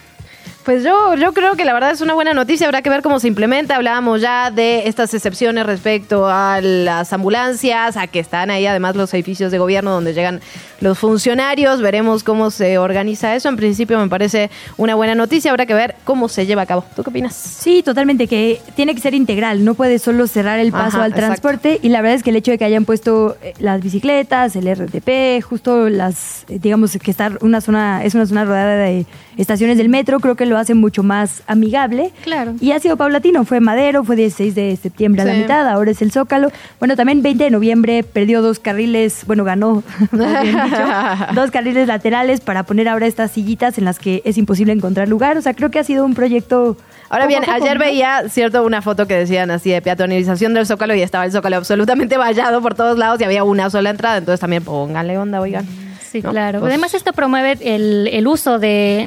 Pues 0.64 0.84
yo, 0.84 1.14
yo 1.14 1.32
creo 1.32 1.56
que 1.56 1.64
la 1.64 1.72
verdad 1.72 1.92
es 1.92 2.02
una 2.02 2.12
buena 2.12 2.34
noticia, 2.34 2.66
habrá 2.66 2.82
que 2.82 2.90
ver 2.90 3.00
cómo 3.00 3.20
se 3.20 3.28
implementa. 3.28 3.76
Hablábamos 3.76 4.20
ya 4.20 4.50
de 4.50 4.86
estas 4.86 5.14
excepciones 5.14 5.64
respecto 5.64 6.26
a 6.26 6.60
las 6.60 7.10
ambulancias, 7.14 7.96
a 7.96 8.06
que 8.06 8.18
están 8.20 8.50
ahí 8.50 8.66
además 8.66 8.94
los 8.94 9.14
edificios 9.14 9.50
de 9.50 9.58
gobierno 9.58 9.92
donde 9.92 10.12
llegan 10.12 10.40
los 10.80 10.98
funcionarios. 10.98 11.80
Veremos 11.80 12.22
cómo 12.22 12.50
se 12.50 12.76
organiza 12.76 13.34
eso. 13.34 13.48
En 13.48 13.56
principio 13.56 13.98
me 13.98 14.08
parece 14.08 14.50
una 14.76 14.94
buena 14.94 15.14
noticia, 15.14 15.50
habrá 15.50 15.64
que 15.64 15.72
ver 15.72 15.96
cómo 16.04 16.28
se 16.28 16.44
lleva 16.44 16.62
a 16.62 16.66
cabo. 16.66 16.84
¿Tú 16.94 17.02
qué 17.02 17.08
opinas? 17.08 17.34
Sí, 17.34 17.82
totalmente, 17.82 18.26
que 18.26 18.60
tiene 18.76 18.94
que 18.94 19.00
ser 19.00 19.14
integral, 19.14 19.64
no 19.64 19.72
puede 19.72 19.98
solo 19.98 20.26
cerrar 20.26 20.58
el 20.58 20.70
paso 20.70 21.00
al 21.00 21.14
transporte 21.14 21.78
y 21.82 21.88
la 21.88 22.02
verdad 22.02 22.16
es 22.16 22.22
que 22.22 22.30
el 22.30 22.36
hecho 22.36 22.50
de 22.50 22.58
que 22.58 22.66
hayan 22.66 22.84
puesto 22.84 23.38
eh, 23.42 23.54
las 23.58 23.80
bicicletas, 23.80 24.54
el 24.54 24.68
RTP, 24.70 25.42
justo 25.42 25.88
las, 25.88 26.44
eh, 26.48 26.58
digamos 26.60 26.96
que 27.02 27.10
estar 27.10 27.38
una 27.40 27.62
zona, 27.62 28.04
es 28.04 28.14
una 28.14 28.26
zona 28.26 28.44
rodeada 28.44 28.76
de 28.76 29.06
estaciones 29.38 29.78
del 29.78 29.88
metro, 29.88 30.20
creo 30.20 30.34
que 30.34 30.44
lo 30.44 30.57
hace 30.58 30.74
mucho 30.74 31.02
más 31.02 31.42
amigable. 31.46 32.12
Claro. 32.22 32.54
Y 32.60 32.72
ha 32.72 32.80
sido 32.80 32.96
paulatino, 32.96 33.44
fue 33.44 33.60
Madero, 33.60 34.04
fue 34.04 34.16
16 34.16 34.54
de 34.54 34.76
septiembre 34.76 35.22
a 35.22 35.24
la 35.24 35.34
mitad, 35.34 35.68
ahora 35.68 35.90
es 35.90 36.02
el 36.02 36.12
Zócalo. 36.12 36.50
Bueno, 36.78 36.96
también 36.96 37.22
20 37.22 37.44
de 37.44 37.50
noviembre 37.50 38.02
perdió 38.02 38.42
dos 38.42 38.58
carriles, 38.58 39.24
bueno, 39.26 39.44
ganó, 39.44 39.82
dos 41.34 41.50
carriles 41.50 41.86
laterales 41.86 42.40
para 42.40 42.62
poner 42.64 42.88
ahora 42.88 43.06
estas 43.06 43.32
sillitas 43.32 43.78
en 43.78 43.84
las 43.84 43.98
que 43.98 44.22
es 44.24 44.38
imposible 44.38 44.72
encontrar 44.72 45.08
lugar. 45.08 45.36
O 45.36 45.42
sea, 45.42 45.54
creo 45.54 45.70
que 45.70 45.78
ha 45.78 45.84
sido 45.84 46.04
un 46.04 46.14
proyecto... 46.14 46.76
Ahora 47.10 47.26
bien, 47.26 47.42
ayer 47.48 47.78
veía, 47.78 48.28
cierto, 48.28 48.62
una 48.64 48.82
foto 48.82 49.06
que 49.06 49.14
decían 49.14 49.50
así 49.50 49.70
de 49.70 49.80
peatonalización 49.80 50.52
del 50.52 50.66
Zócalo 50.66 50.94
y 50.94 51.00
estaba 51.00 51.24
el 51.24 51.32
Zócalo 51.32 51.56
absolutamente 51.56 52.18
vallado 52.18 52.60
por 52.60 52.74
todos 52.74 52.98
lados 52.98 53.20
y 53.20 53.24
había 53.24 53.44
una 53.44 53.70
sola 53.70 53.90
entrada, 53.90 54.18
entonces 54.18 54.40
también 54.40 54.62
pónganle 54.62 55.16
onda, 55.16 55.40
oigan. 55.40 55.87
Sí, 56.10 56.22
claro. 56.22 56.60
Pues 56.60 56.70
Además, 56.70 56.94
esto 56.94 57.12
promueve 57.12 57.58
el, 57.60 58.08
el 58.10 58.26
uso 58.26 58.58
de, 58.58 59.06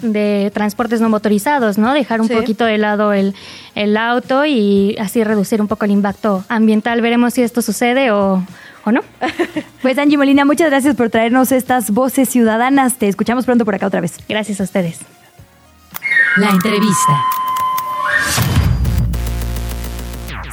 de, 0.00 0.50
transportes 0.52 1.00
no 1.00 1.08
motorizados, 1.08 1.76
¿no? 1.76 1.92
Dejar 1.92 2.20
un 2.20 2.28
poquito 2.28 2.64
de 2.64 2.78
lado 2.78 3.12
el, 3.12 3.34
el 3.74 3.96
auto 3.96 4.44
y 4.46 4.96
así 5.00 5.24
reducir 5.24 5.60
un 5.60 5.66
poco 5.66 5.84
el 5.84 5.90
impacto 5.90 6.44
ambiental. 6.48 7.00
Veremos 7.00 7.34
si 7.34 7.42
esto 7.42 7.62
sucede 7.62 8.12
o, 8.12 8.44
o 8.84 8.92
no. 8.92 9.00
Pues 9.82 9.98
Angie 9.98 10.16
Molina, 10.16 10.46
muchas 10.46 10.70
gracias 10.70 10.96
por 10.96 11.10
traernos 11.10 11.52
estas 11.52 11.90
voces 11.90 12.30
ciudadanas. 12.30 12.94
Te 12.94 13.06
escuchamos 13.06 13.44
pronto 13.44 13.66
por 13.66 13.74
acá 13.74 13.86
otra 13.86 14.00
vez. 14.00 14.16
Gracias 14.28 14.60
a 14.62 14.64
ustedes. 14.64 15.00
La 16.36 16.48
entrevista. 16.48 17.43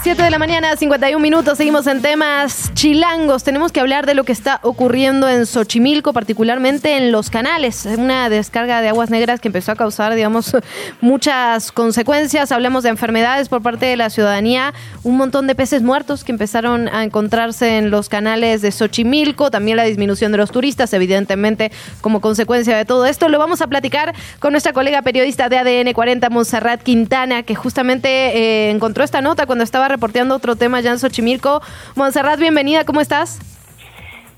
7 0.04 0.24
de 0.24 0.32
la 0.32 0.40
mañana, 0.40 0.76
51 0.76 1.22
minutos. 1.22 1.60
Seguimos 1.60 1.86
en 1.86 2.02
temas 2.02 2.74
chilangos. 2.74 3.44
Tenemos 3.44 3.72
que 3.72 3.80
hablar 3.80 4.08
de 4.08 4.16
lo 4.16 4.24
que 4.24 4.32
está 4.32 4.60
ocurriendo 4.64 5.30
en 5.30 5.46
Xochimilco, 5.46 6.12
particularmente 6.12 6.98
en 6.98 7.12
los 7.12 7.30
canales. 7.30 7.86
Una 7.86 8.28
descarga 8.28 8.82
de 8.82 8.90
aguas 8.90 9.12
negras 9.12 9.40
que 9.40 9.50
empezó 9.50 9.74
a 9.74 9.76
causar, 9.76 10.16
digamos, 10.16 10.58
muchas 11.02 11.72
consecuencias. 11.72 12.52
Hablamos 12.52 12.82
de 12.82 12.90
enfermedades 12.90 13.48
por 13.48 13.62
parte 13.62 13.86
de 13.86 13.96
la 13.96 14.10
ciudadanía. 14.10 14.74
Un 15.04 15.18
montón 15.18 15.46
de 15.46 15.54
peces 15.54 15.84
muertos 15.84 16.24
que 16.24 16.32
empezaron 16.32 16.88
a 16.88 17.04
encontrarse 17.04 17.78
en 17.78 17.92
los 17.92 18.10
canales 18.10 18.64
de 18.64 18.72
Xochimilco. 18.72 19.52
También 19.52 19.78
la 19.78 19.84
disminución 19.84 20.32
de 20.32 20.40
los 20.40 20.50
turistas, 20.50 20.92
evidentemente, 20.94 21.72
como 22.02 22.22
consecuencia 22.22 22.76
de 22.76 22.86
todo 22.86 23.06
esto. 23.06 23.30
Lo 23.30 23.38
vamos 23.38 23.62
a 23.62 23.68
platicar 23.68 24.16
con 24.40 24.52
nuestra 24.54 24.74
colega 24.74 25.04
periodista 25.04 25.48
de 25.48 25.60
ADN 25.60 25.94
40, 25.94 26.28
Monserrat 26.32 26.82
Quintana, 26.82 27.44
que 27.44 27.54
justamente 27.54 28.10
eh, 28.10 28.72
encontró 28.72 29.04
esta 29.04 29.22
nota 29.22 29.46
cuando 29.46 29.64
estaba 29.64 29.91
reporteando 29.92 30.36
otro 30.36 30.56
tema 30.56 30.82
ya 30.82 30.92
en 30.92 31.00
Xochimilco. 31.00 31.62
Montserrat, 31.96 32.40
bienvenida, 32.40 32.86
¿cómo 32.86 33.02
estás? 33.02 33.40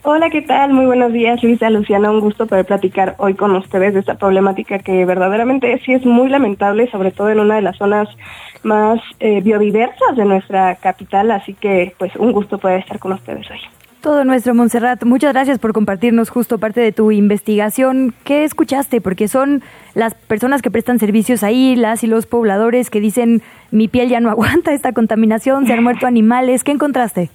Hola, 0.06 0.30
¿qué 0.30 0.42
tal? 0.42 0.74
Muy 0.74 0.86
buenos 0.86 1.14
días, 1.14 1.42
Luisa, 1.42 1.70
Luciana. 1.70 2.12
Un 2.12 2.20
gusto 2.20 2.46
poder 2.46 2.66
platicar 2.66 3.16
hoy 3.20 3.36
con 3.36 3.56
ustedes 3.56 3.94
de 3.94 4.02
esta 4.02 4.16
problemática 4.16 4.80
que 4.80 5.06
verdaderamente 5.06 5.82
sí 5.86 5.94
es 5.94 6.06
muy 6.06 6.28
lamentable, 6.28 6.92
sobre 6.92 7.12
todo 7.12 7.30
en 7.30 7.40
una 7.40 7.56
de 7.56 7.62
las 7.62 7.78
zonas 7.78 8.10
más 8.64 9.00
eh, 9.22 9.40
biodiversas 9.40 10.18
de 10.18 10.26
nuestra 10.26 10.76
capital. 10.76 11.32
Así 11.32 11.54
que, 11.54 11.96
pues, 11.98 12.14
un 12.18 12.34
gusto 12.34 12.58
poder 12.58 12.82
estar 12.82 13.00
con 13.00 13.14
ustedes 13.14 13.50
hoy. 13.50 13.62
Todo 14.04 14.26
nuestro, 14.26 14.54
Montserrat. 14.54 15.06
Muchas 15.06 15.32
gracias 15.32 15.60
por 15.60 15.72
compartirnos 15.72 16.30
justo 16.30 16.58
parte 16.58 16.82
de 16.82 16.92
tu 16.92 17.14
investigación. 17.14 18.14
¿Qué 18.26 18.44
escuchaste? 18.44 19.00
Porque 19.00 19.30
son 19.30 19.64
las 19.94 20.14
personas 20.14 20.62
que 20.62 20.70
prestan 20.70 21.00
servicios 21.00 21.42
ahí, 21.42 21.78
las 21.78 22.04
y 22.04 22.08
los 22.08 22.26
pobladores 22.26 22.90
que 22.90 23.00
dicen 23.00 23.42
mi 23.72 23.88
piel 23.88 24.10
ya 24.10 24.20
no 24.20 24.30
aguanta 24.30 24.74
esta 24.74 24.92
contaminación, 24.92 25.68
se 25.68 25.72
han 25.72 25.84
muerto 25.84 26.06
animales. 26.06 26.66
¿Qué 26.66 26.72
encontraste? 26.72 27.30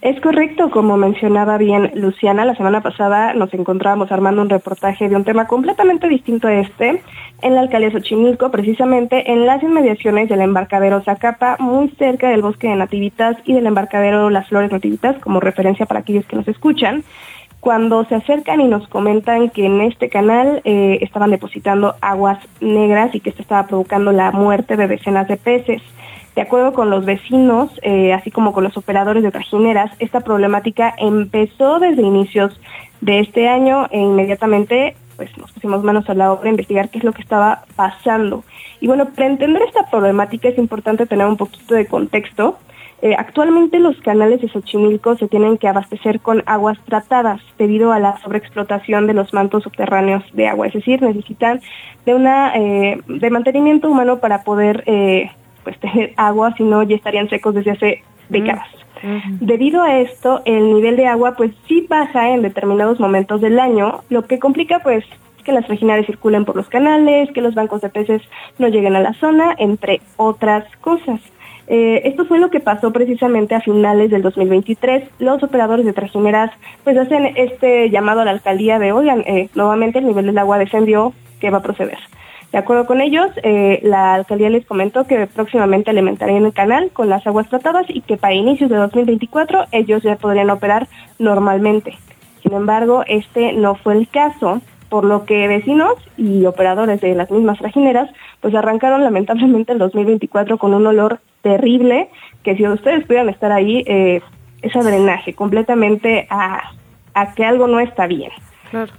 Es 0.00 0.20
correcto, 0.20 0.70
como 0.70 0.96
mencionaba 0.96 1.58
bien 1.58 1.90
Luciana, 1.96 2.44
la 2.44 2.54
semana 2.54 2.82
pasada 2.82 3.34
nos 3.34 3.52
encontrábamos 3.52 4.12
armando 4.12 4.42
un 4.42 4.48
reportaje 4.48 5.08
de 5.08 5.16
un 5.16 5.24
tema 5.24 5.48
completamente 5.48 6.08
distinto 6.08 6.46
a 6.46 6.54
este, 6.54 7.02
en 7.42 7.54
la 7.56 7.62
alcaldía 7.62 7.90
Xochimilco, 7.90 8.52
precisamente 8.52 9.32
en 9.32 9.44
las 9.44 9.60
inmediaciones 9.60 10.28
del 10.28 10.42
embarcadero 10.42 11.02
Zacapa, 11.02 11.56
muy 11.58 11.88
cerca 11.98 12.28
del 12.28 12.42
bosque 12.42 12.68
de 12.68 12.76
Nativitas 12.76 13.38
y 13.44 13.54
del 13.54 13.66
embarcadero 13.66 14.30
Las 14.30 14.48
Flores 14.48 14.70
Nativitas, 14.70 15.18
como 15.18 15.40
referencia 15.40 15.84
para 15.84 16.00
aquellos 16.00 16.26
que 16.26 16.36
nos 16.36 16.46
escuchan. 16.46 17.02
Cuando 17.58 18.04
se 18.04 18.14
acercan 18.14 18.60
y 18.60 18.68
nos 18.68 18.86
comentan 18.86 19.50
que 19.50 19.66
en 19.66 19.80
este 19.80 20.08
canal 20.08 20.60
eh, 20.62 20.98
estaban 21.00 21.32
depositando 21.32 21.96
aguas 22.00 22.38
negras 22.60 23.12
y 23.16 23.20
que 23.20 23.30
esto 23.30 23.42
estaba 23.42 23.66
provocando 23.66 24.12
la 24.12 24.30
muerte 24.30 24.76
de 24.76 24.86
decenas 24.86 25.26
de 25.26 25.38
peces. 25.38 25.82
De 26.38 26.42
acuerdo 26.42 26.72
con 26.72 26.88
los 26.88 27.04
vecinos, 27.04 27.68
eh, 27.82 28.12
así 28.12 28.30
como 28.30 28.52
con 28.52 28.62
los 28.62 28.76
operadores 28.76 29.24
de 29.24 29.32
trajineras, 29.32 29.90
esta 29.98 30.20
problemática 30.20 30.94
empezó 30.96 31.80
desde 31.80 32.02
inicios 32.02 32.60
de 33.00 33.18
este 33.18 33.48
año 33.48 33.88
e 33.90 33.98
inmediatamente 33.98 34.94
pues 35.16 35.36
nos 35.36 35.50
pusimos 35.50 35.82
manos 35.82 36.08
a 36.08 36.14
la 36.14 36.32
obra 36.32 36.46
a 36.46 36.50
investigar 36.50 36.90
qué 36.90 36.98
es 36.98 37.04
lo 37.04 37.12
que 37.12 37.22
estaba 37.22 37.64
pasando. 37.74 38.44
Y 38.80 38.86
bueno, 38.86 39.06
para 39.06 39.26
entender 39.26 39.62
esta 39.62 39.90
problemática 39.90 40.48
es 40.48 40.58
importante 40.58 41.06
tener 41.06 41.26
un 41.26 41.36
poquito 41.36 41.74
de 41.74 41.86
contexto. 41.86 42.56
Eh, 43.02 43.16
actualmente 43.18 43.80
los 43.80 43.96
canales 44.00 44.40
de 44.40 44.48
Xochimilco 44.48 45.16
se 45.16 45.26
tienen 45.26 45.58
que 45.58 45.66
abastecer 45.66 46.20
con 46.20 46.44
aguas 46.46 46.78
tratadas 46.84 47.40
debido 47.58 47.90
a 47.90 47.98
la 47.98 48.16
sobreexplotación 48.18 49.08
de 49.08 49.14
los 49.14 49.34
mantos 49.34 49.64
subterráneos 49.64 50.22
de 50.34 50.46
agua, 50.46 50.68
es 50.68 50.74
decir, 50.74 51.02
necesitan 51.02 51.60
de 52.06 52.14
una 52.14 52.54
eh, 52.54 53.00
de 53.08 53.30
mantenimiento 53.30 53.88
humano 53.90 54.18
para 54.20 54.44
poder 54.44 54.84
pues 55.68 55.78
tener 55.80 56.14
agua, 56.16 56.54
si 56.56 56.62
no 56.62 56.82
ya 56.82 56.96
estarían 56.96 57.28
secos 57.28 57.54
desde 57.54 57.72
hace 57.72 58.02
décadas. 58.30 58.66
Debido 59.40 59.82
a 59.82 59.98
esto, 59.98 60.40
el 60.46 60.74
nivel 60.74 60.96
de 60.96 61.06
agua 61.06 61.34
pues 61.36 61.52
sí 61.66 61.86
baja 61.88 62.30
en 62.30 62.40
determinados 62.40 62.98
momentos 62.98 63.42
del 63.42 63.60
año, 63.60 64.00
lo 64.08 64.24
que 64.24 64.38
complica 64.38 64.78
pues 64.80 65.04
que 65.44 65.52
las 65.52 65.68
vaginales 65.68 66.06
circulen 66.06 66.46
por 66.46 66.56
los 66.56 66.68
canales, 66.68 67.30
que 67.32 67.42
los 67.42 67.54
bancos 67.54 67.82
de 67.82 67.90
peces 67.90 68.22
no 68.58 68.68
lleguen 68.68 68.96
a 68.96 69.00
la 69.00 69.12
zona, 69.14 69.54
entre 69.58 70.00
otras 70.16 70.64
cosas. 70.80 71.20
Eh, 71.66 72.00
esto 72.04 72.24
fue 72.24 72.38
lo 72.38 72.50
que 72.50 72.60
pasó 72.60 72.90
precisamente 72.92 73.54
a 73.54 73.60
finales 73.60 74.10
del 74.10 74.22
2023. 74.22 75.04
Los 75.18 75.42
operadores 75.42 75.84
de 75.84 75.92
trajineras 75.92 76.50
pues 76.82 76.96
hacen 76.96 77.34
este 77.36 77.90
llamado 77.90 78.22
a 78.22 78.24
la 78.24 78.30
alcaldía 78.30 78.78
de, 78.78 78.92
oigan, 78.92 79.20
eh, 79.26 79.50
nuevamente 79.54 79.98
el 79.98 80.06
nivel 80.06 80.26
del 80.26 80.38
agua 80.38 80.58
descendió, 80.58 81.12
¿qué 81.40 81.50
va 81.50 81.58
a 81.58 81.62
proceder? 81.62 81.98
De 82.52 82.58
acuerdo 82.58 82.86
con 82.86 83.00
ellos, 83.00 83.28
eh, 83.42 83.80
la 83.82 84.14
alcaldía 84.14 84.48
les 84.48 84.64
comentó 84.64 85.06
que 85.06 85.26
próximamente 85.26 85.90
alimentarían 85.90 86.46
el 86.46 86.52
canal 86.54 86.90
con 86.92 87.10
las 87.10 87.26
aguas 87.26 87.48
tratadas 87.48 87.86
y 87.88 88.00
que 88.00 88.16
para 88.16 88.34
inicios 88.34 88.70
de 88.70 88.76
2024 88.76 89.66
ellos 89.72 90.02
ya 90.02 90.16
podrían 90.16 90.48
operar 90.48 90.88
normalmente. 91.18 91.96
Sin 92.42 92.54
embargo, 92.54 93.04
este 93.06 93.52
no 93.52 93.74
fue 93.74 93.98
el 93.98 94.08
caso, 94.08 94.62
por 94.88 95.04
lo 95.04 95.26
que 95.26 95.46
vecinos 95.48 95.94
y 96.16 96.46
operadores 96.46 97.00
de 97.00 97.14
las 97.14 97.30
mismas 97.30 97.58
trajineras 97.58 98.08
pues 98.40 98.54
arrancaron 98.54 99.04
lamentablemente 99.04 99.72
el 99.72 99.78
2024 99.78 100.56
con 100.56 100.72
un 100.72 100.86
olor 100.86 101.20
terrible 101.42 102.08
que 102.42 102.56
si 102.56 102.66
ustedes 102.66 103.04
pudieran 103.04 103.28
estar 103.28 103.52
ahí 103.52 103.84
eh, 103.86 104.22
es 104.62 104.74
a 104.74 104.82
drenaje 104.82 105.34
completamente 105.34 106.26
a, 106.30 106.72
a 107.14 107.34
que 107.34 107.44
algo 107.44 107.66
no 107.66 107.80
está 107.80 108.06
bien. 108.06 108.30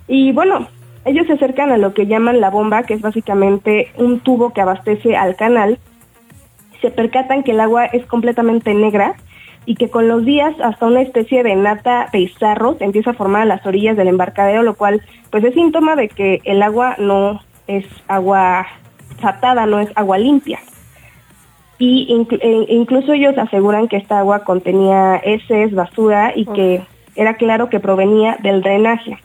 Y 0.08 0.32
bueno, 0.32 0.68
ellos 1.06 1.28
se 1.28 1.34
acercan 1.34 1.72
a 1.72 1.78
lo 1.78 1.94
que 1.94 2.08
llaman 2.08 2.42
la 2.42 2.50
bomba, 2.50 2.84
que 2.84 2.94
es 2.94 3.02
básicamente 3.02 3.92
un 3.98 4.20
tubo 4.20 4.54
que 4.54 4.62
abastece 4.62 5.16
al 5.16 5.36
canal. 5.36 5.80
Se 6.82 6.92
percatan 6.92 7.44
que 7.44 7.52
el 7.52 7.60
agua 7.60 7.86
es 7.86 8.06
completamente 8.06 8.74
negra 8.74 9.16
y 9.66 9.76
que 9.76 9.90
con 9.90 10.08
los 10.08 10.26
días 10.26 10.56
hasta 10.62 10.86
una 10.86 11.02
especie 11.02 11.44
de 11.44 11.56
nata 11.56 12.10
de 12.12 12.20
izarros 12.20 12.82
empieza 12.82 13.12
a 13.12 13.14
formar 13.14 13.44
a 13.44 13.46
las 13.46 13.66
orillas 13.66 13.96
del 13.98 14.08
embarcadero, 14.08 14.64
lo 14.64 14.76
cual 14.76 15.02
pues 15.30 15.44
es 15.44 15.54
síntoma 15.54 15.96
de 15.96 16.10
que 16.10 16.42
el 16.44 16.62
agua 16.62 16.96
no 16.98 17.42
es 17.68 17.86
agua 18.08 18.66
tratada, 19.20 19.66
no 19.66 19.80
es 19.80 19.90
agua 19.96 20.18
limpia. 20.18 20.60
Y 21.78 22.26
e 22.42 22.74
incluso 22.74 23.14
ellos 23.14 23.38
aseguran 23.38 23.88
que 23.88 23.98
esta 23.98 24.20
agua 24.20 24.44
contenía 24.44 25.16
heces, 25.18 25.74
basura 25.74 26.34
y 26.36 26.46
que 26.46 26.82
era 27.16 27.36
claro 27.36 27.70
que 27.70 27.80
provenía 27.80 28.38
del 28.42 28.62
drenaje. 28.62 29.18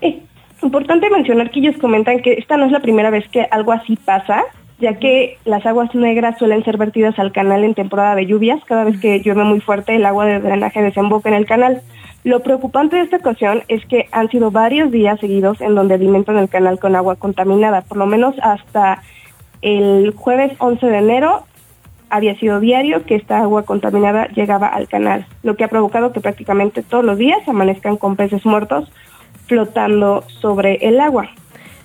Eh, 0.00 0.22
Importante 0.62 1.10
mencionar 1.10 1.50
que 1.50 1.60
ellos 1.60 1.76
comentan 1.78 2.20
que 2.20 2.34
esta 2.34 2.56
no 2.56 2.66
es 2.66 2.72
la 2.72 2.80
primera 2.80 3.10
vez 3.10 3.28
que 3.28 3.46
algo 3.50 3.72
así 3.72 3.96
pasa, 3.96 4.42
ya 4.78 4.94
que 4.94 5.38
las 5.44 5.64
aguas 5.66 5.94
negras 5.94 6.38
suelen 6.38 6.64
ser 6.64 6.76
vertidas 6.76 7.18
al 7.18 7.32
canal 7.32 7.64
en 7.64 7.74
temporada 7.74 8.14
de 8.14 8.26
lluvias. 8.26 8.64
Cada 8.64 8.84
vez 8.84 8.98
que 9.00 9.20
llueve 9.20 9.44
muy 9.44 9.60
fuerte, 9.60 9.96
el 9.96 10.06
agua 10.06 10.26
de 10.26 10.40
drenaje 10.40 10.82
desemboca 10.82 11.28
en 11.28 11.34
el 11.34 11.46
canal. 11.46 11.82
Lo 12.24 12.40
preocupante 12.40 12.96
de 12.96 13.02
esta 13.02 13.18
ocasión 13.18 13.62
es 13.68 13.84
que 13.86 14.08
han 14.12 14.28
sido 14.30 14.50
varios 14.50 14.90
días 14.90 15.20
seguidos 15.20 15.60
en 15.60 15.74
donde 15.74 15.94
alimentan 15.94 16.38
el 16.38 16.48
canal 16.48 16.78
con 16.78 16.96
agua 16.96 17.16
contaminada. 17.16 17.82
Por 17.82 17.98
lo 17.98 18.06
menos 18.06 18.34
hasta 18.42 19.02
el 19.62 20.12
jueves 20.16 20.52
11 20.58 20.86
de 20.86 20.98
enero 20.98 21.44
había 22.10 22.38
sido 22.38 22.60
diario 22.60 23.04
que 23.04 23.14
esta 23.14 23.40
agua 23.40 23.64
contaminada 23.64 24.28
llegaba 24.28 24.68
al 24.68 24.88
canal, 24.88 25.26
lo 25.42 25.56
que 25.56 25.64
ha 25.64 25.68
provocado 25.68 26.12
que 26.12 26.20
prácticamente 26.20 26.82
todos 26.82 27.04
los 27.04 27.18
días 27.18 27.46
amanezcan 27.48 27.96
con 27.96 28.16
peces 28.16 28.44
muertos 28.46 28.90
flotando 29.46 30.24
sobre 30.40 30.76
el 30.82 31.00
agua. 31.00 31.30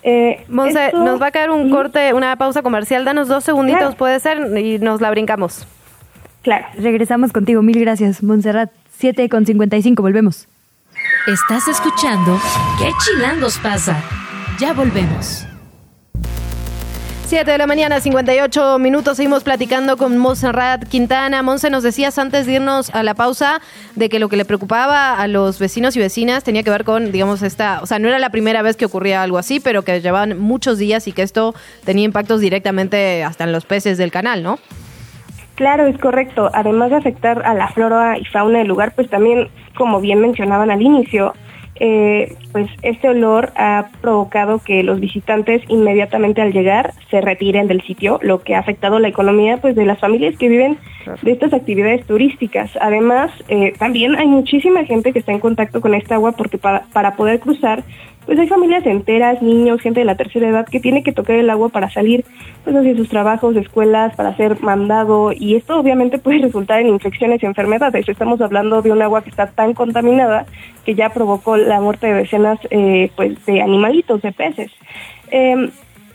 Eh, 0.04 0.44
Monse, 0.48 0.92
nos 0.94 1.22
va 1.22 1.28
a 1.28 1.32
caer 1.32 1.52
un 1.52 1.70
corte, 1.70 2.14
una 2.14 2.36
pausa 2.36 2.62
comercial. 2.64 3.06
Danos 3.06 3.28
dos 3.28 3.44
segunditos, 3.44 3.96
puede 3.96 4.20
ser, 4.20 4.58
y 4.58 4.80
nos 4.80 5.02
la 5.02 5.12
brincamos. 5.12 5.68
Claro. 6.42 6.66
Regresamos 6.78 7.32
contigo. 7.32 7.62
Mil 7.62 7.80
gracias, 7.80 8.24
Montserrat. 8.24 8.72
7 8.98 9.30
con 9.30 9.46
55, 9.46 10.02
volvemos. 10.02 10.48
Estás 11.26 11.68
escuchando 11.68 12.40
¿Qué 12.78 12.92
chilangos 13.04 13.58
pasa? 13.60 14.04
Ya 14.60 14.74
volvemos. 14.74 15.48
7 17.32 17.50
de 17.50 17.58
la 17.58 17.66
mañana, 17.66 18.02
58 18.02 18.78
minutos. 18.78 19.16
Seguimos 19.16 19.46
platicando 19.46 19.96
con 19.96 20.18
Monserrat 20.18 20.84
Quintana. 20.84 21.42
Monse, 21.42 21.70
nos 21.70 21.82
decías 21.82 22.20
antes 22.20 22.46
de 22.46 22.56
irnos 22.56 22.94
a 22.94 23.04
la 23.04 23.14
pausa 23.14 23.62
de 23.96 24.10
que 24.10 24.20
lo 24.20 24.28
que 24.28 24.36
le 24.36 24.44
preocupaba 24.44 25.14
a 25.14 25.30
los 25.30 25.58
vecinos 25.58 25.96
y 25.96 26.02
vecinas 26.02 26.44
tenía 26.44 26.64
que 26.64 26.70
ver 26.72 26.84
con, 26.84 27.14
digamos, 27.14 27.42
esta. 27.42 27.80
O 27.82 27.86
sea, 27.86 28.00
no 28.00 28.10
era 28.10 28.20
la 28.20 28.32
primera 28.32 28.62
vez 28.64 28.76
que 28.76 28.84
ocurría 28.84 29.24
algo 29.24 29.38
así, 29.38 29.62
pero 29.62 29.84
que 29.84 30.02
llevaban 30.02 30.40
muchos 30.40 30.78
días 30.78 31.08
y 31.08 31.14
que 31.14 31.22
esto 31.22 31.56
tenía 31.86 32.04
impactos 32.04 32.42
directamente 32.42 33.24
hasta 33.24 33.46
en 33.46 33.54
los 33.54 33.64
peces 33.64 33.98
del 33.98 34.12
canal, 34.12 34.44
¿no? 34.44 34.60
Claro, 35.56 35.88
es 35.88 35.98
correcto. 36.00 36.52
Además 36.54 36.90
de 36.90 36.98
afectar 36.98 37.46
a 37.46 37.54
la 37.54 37.70
flora 37.70 38.18
y 38.18 38.26
fauna 38.26 38.60
del 38.60 38.68
lugar, 38.68 38.92
pues 38.94 39.10
también, 39.10 39.48
como 39.78 40.02
bien 40.02 40.20
mencionaban 40.20 40.70
al 40.70 40.82
inicio, 40.82 41.34
eh, 41.84 42.36
pues 42.52 42.70
este 42.84 43.10
olor 43.10 43.52
ha 43.56 43.90
provocado 44.02 44.60
que 44.60 44.84
los 44.84 45.00
visitantes 45.00 45.64
inmediatamente 45.68 46.40
al 46.40 46.54
llegar 46.54 46.94
se 47.10 47.22
retiren 47.22 47.68
del 47.68 47.82
sitio, 47.82 48.20
lo 48.22 48.42
que 48.42 48.54
ha 48.54 48.60
afectado 48.60 49.00
la 49.00 49.08
economía 49.08 49.58
pues 49.58 49.76
de 49.76 49.86
las 49.86 50.00
familias 50.00 50.38
que 50.38 50.48
viven 50.48 50.78
de 51.24 51.32
estas 51.32 51.54
actividades 51.54 52.06
turísticas. 52.06 52.70
Además, 52.80 53.32
eh, 53.48 53.74
también 53.80 54.16
hay 54.16 54.28
muchísima 54.28 54.86
gente 54.86 55.12
que 55.12 55.18
está 55.18 55.32
en 55.32 55.40
contacto 55.40 55.82
con 55.82 55.96
esta 55.96 56.16
agua 56.16 56.34
porque 56.34 56.60
para, 56.60 56.84
para 56.94 57.16
poder 57.16 57.40
cruzar 57.40 57.84
pues 58.26 58.38
hay 58.40 58.48
familias 58.48 58.86
enteras, 58.86 59.42
niños, 59.42 59.82
gente 59.82 60.02
de 60.02 60.06
la 60.06 60.16
tercera 60.16 60.48
edad 60.48 60.68
que 60.68 60.80
tiene 60.80 61.04
que 61.04 61.12
tocar 61.12 61.36
el 61.36 61.50
agua 61.50 61.70
para 61.70 61.90
salir 61.90 62.24
pues 62.64 62.76
hacia 62.76 62.96
sus 62.96 63.10
trabajos, 63.10 63.56
escuelas, 63.56 64.16
para 64.16 64.36
ser 64.38 64.62
mandado 64.62 65.32
y 65.32 65.56
esto 65.56 65.80
obviamente 65.80 66.18
puede 66.18 66.40
resultar 66.42 66.82
en 66.82 66.88
infecciones 66.88 67.42
y 67.42 67.46
enfermedades. 67.46 68.08
Estamos 68.08 68.40
hablando 68.42 68.82
de 68.82 68.92
un 68.92 69.02
agua 69.02 69.24
que 69.24 69.30
está 69.30 69.48
tan 69.48 69.74
contaminada 69.74 70.46
que 70.86 70.96
ya 70.96 71.10
provocó 71.10 71.58
la 71.58 71.82
muerte 71.82 72.08
de 72.08 72.14
decenas 72.14 72.60
eh, 72.70 73.12
pues 73.16 73.44
de 73.46 73.62
animalitos, 73.62 74.22
de 74.22 74.32
peces. 74.32 74.72
Eh, 75.32 75.70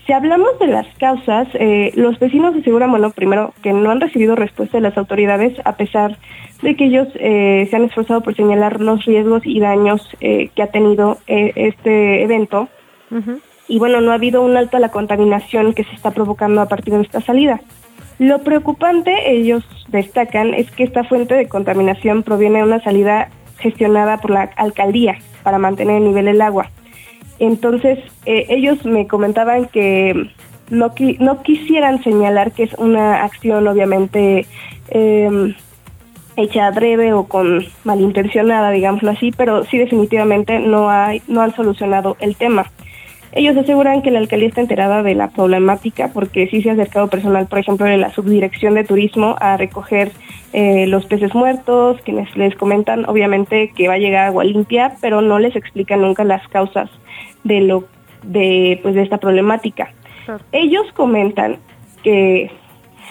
si 0.06 0.12
hablamos 0.12 0.56
de 0.60 0.68
las 0.68 0.86
causas, 0.98 1.48
eh, 1.54 1.90
los 1.96 2.18
vecinos 2.20 2.54
aseguran, 2.54 2.90
bueno, 2.90 3.10
primero 3.10 3.52
que 3.60 3.72
no 3.72 3.90
han 3.90 4.00
recibido 4.00 4.36
respuesta 4.36 4.78
de 4.78 4.82
las 4.82 4.96
autoridades 4.96 5.54
a 5.64 5.76
pesar 5.76 6.16
de 6.62 6.76
que 6.76 6.84
ellos 6.84 7.08
eh, 7.16 7.66
se 7.68 7.76
han 7.76 7.84
esforzado 7.84 8.20
por 8.20 8.36
señalar 8.36 8.80
los 8.80 9.04
riesgos 9.04 9.42
y 9.44 9.58
daños 9.58 10.08
eh, 10.20 10.50
que 10.54 10.62
ha 10.62 10.68
tenido 10.68 11.18
este 11.26 12.22
evento. 12.22 12.68
Y 13.68 13.78
bueno, 13.78 14.00
no 14.00 14.12
ha 14.12 14.14
habido 14.14 14.42
un 14.42 14.56
alto 14.56 14.76
a 14.76 14.80
la 14.80 14.90
contaminación 14.90 15.72
que 15.72 15.82
se 15.84 15.94
está 15.94 16.12
provocando 16.12 16.60
a 16.60 16.66
partir 16.66 16.94
de 16.94 17.02
esta 17.02 17.20
salida. 17.20 17.60
Lo 18.18 18.42
preocupante, 18.42 19.32
ellos 19.32 19.64
destacan, 19.88 20.54
es 20.54 20.70
que 20.70 20.84
esta 20.84 21.04
fuente 21.04 21.34
de 21.34 21.48
contaminación 21.48 22.22
proviene 22.22 22.58
de 22.58 22.64
una 22.64 22.80
salida 22.80 23.30
gestionada 23.58 24.18
por 24.18 24.30
la 24.30 24.50
alcaldía 24.56 25.18
para 25.42 25.58
mantener 25.58 25.96
el 25.96 26.04
nivel 26.04 26.26
del 26.26 26.40
agua. 26.40 26.70
Entonces, 27.38 27.98
eh, 28.24 28.46
ellos 28.48 28.84
me 28.84 29.06
comentaban 29.06 29.66
que 29.66 30.30
no, 30.70 30.92
no 31.20 31.42
quisieran 31.42 32.02
señalar 32.02 32.52
que 32.52 32.64
es 32.64 32.74
una 32.74 33.24
acción 33.24 33.68
obviamente 33.68 34.46
eh, 34.88 35.54
hecha 36.36 36.70
breve 36.70 37.12
o 37.12 37.24
con 37.24 37.64
malintencionada, 37.84 38.70
digámoslo 38.70 39.10
así, 39.10 39.32
pero 39.36 39.64
sí 39.64 39.78
definitivamente 39.78 40.58
no, 40.60 40.90
hay, 40.90 41.22
no 41.28 41.42
han 41.42 41.54
solucionado 41.54 42.16
el 42.20 42.36
tema. 42.36 42.70
Ellos 43.32 43.56
aseguran 43.56 44.00
que 44.00 44.10
la 44.10 44.18
alcaldía 44.18 44.48
está 44.48 44.62
enterada 44.62 45.02
de 45.02 45.14
la 45.14 45.28
problemática 45.28 46.10
porque 46.12 46.48
sí 46.48 46.62
se 46.62 46.70
ha 46.70 46.72
acercado 46.72 47.08
personal, 47.08 47.46
por 47.46 47.58
ejemplo, 47.58 47.86
de 47.86 47.98
la 47.98 48.12
subdirección 48.12 48.74
de 48.74 48.84
turismo 48.84 49.36
a 49.38 49.56
recoger 49.56 50.12
eh, 50.52 50.86
los 50.86 51.06
peces 51.06 51.34
muertos, 51.34 52.00
quienes 52.02 52.34
les 52.36 52.54
comentan 52.56 53.08
obviamente 53.08 53.72
que 53.76 53.88
va 53.88 53.94
a 53.94 53.98
llegar 53.98 54.26
agua 54.26 54.44
limpia, 54.44 54.96
pero 55.00 55.20
no 55.20 55.38
les 55.38 55.56
explican 55.56 56.02
nunca 56.02 56.24
las 56.24 56.46
causas 56.48 56.90
de 57.44 57.60
lo 57.60 57.84
de 58.22 58.78
pues 58.82 58.94
de 58.94 59.02
esta 59.02 59.18
problemática. 59.18 59.92
Ellos 60.52 60.86
comentan 60.94 61.58
que 62.02 62.50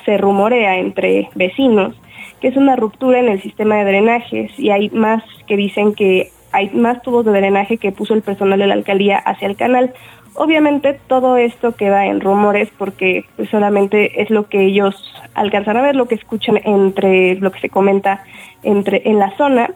se 0.06 0.18
rumorea 0.18 0.78
entre 0.78 1.30
vecinos 1.36 1.96
que 2.42 2.50
es 2.50 2.58
una 2.58 2.76
ruptura 2.76 3.20
en 3.20 3.30
el 3.30 3.42
sistema 3.42 3.78
de 3.78 3.86
drenajes 3.86 4.52
y 4.60 4.70
hay 4.70 4.90
más 4.90 5.24
que 5.48 5.58
dicen 5.58 5.94
que 5.94 6.32
hay 6.52 6.70
más 6.70 7.02
tubos 7.02 7.26
de 7.26 7.32
drenaje 7.32 7.78
que 7.78 7.92
puso 7.92 8.14
el 8.14 8.22
personal 8.22 8.60
de 8.60 8.68
la 8.68 8.76
alcaldía 8.76 9.18
hacia 9.18 9.48
el 9.48 9.58
canal. 9.58 9.94
Obviamente 10.38 11.00
todo 11.08 11.38
esto 11.38 11.76
queda 11.76 12.08
en 12.08 12.20
rumores 12.20 12.70
porque 12.78 13.26
pues, 13.38 13.50
solamente 13.50 14.22
es 14.22 14.30
lo 14.30 14.48
que 14.50 14.66
ellos 14.66 14.94
alcanzan 15.34 15.78
a 15.78 15.82
ver, 15.82 15.96
lo 15.96 16.08
que 16.08 16.16
escuchan 16.16 16.60
entre 16.66 17.36
lo 17.36 17.52
que 17.52 17.62
se 17.62 17.70
comenta 17.70 18.24
entre 18.62 19.02
en 19.06 19.18
la 19.18 19.36
zona. 19.38 19.72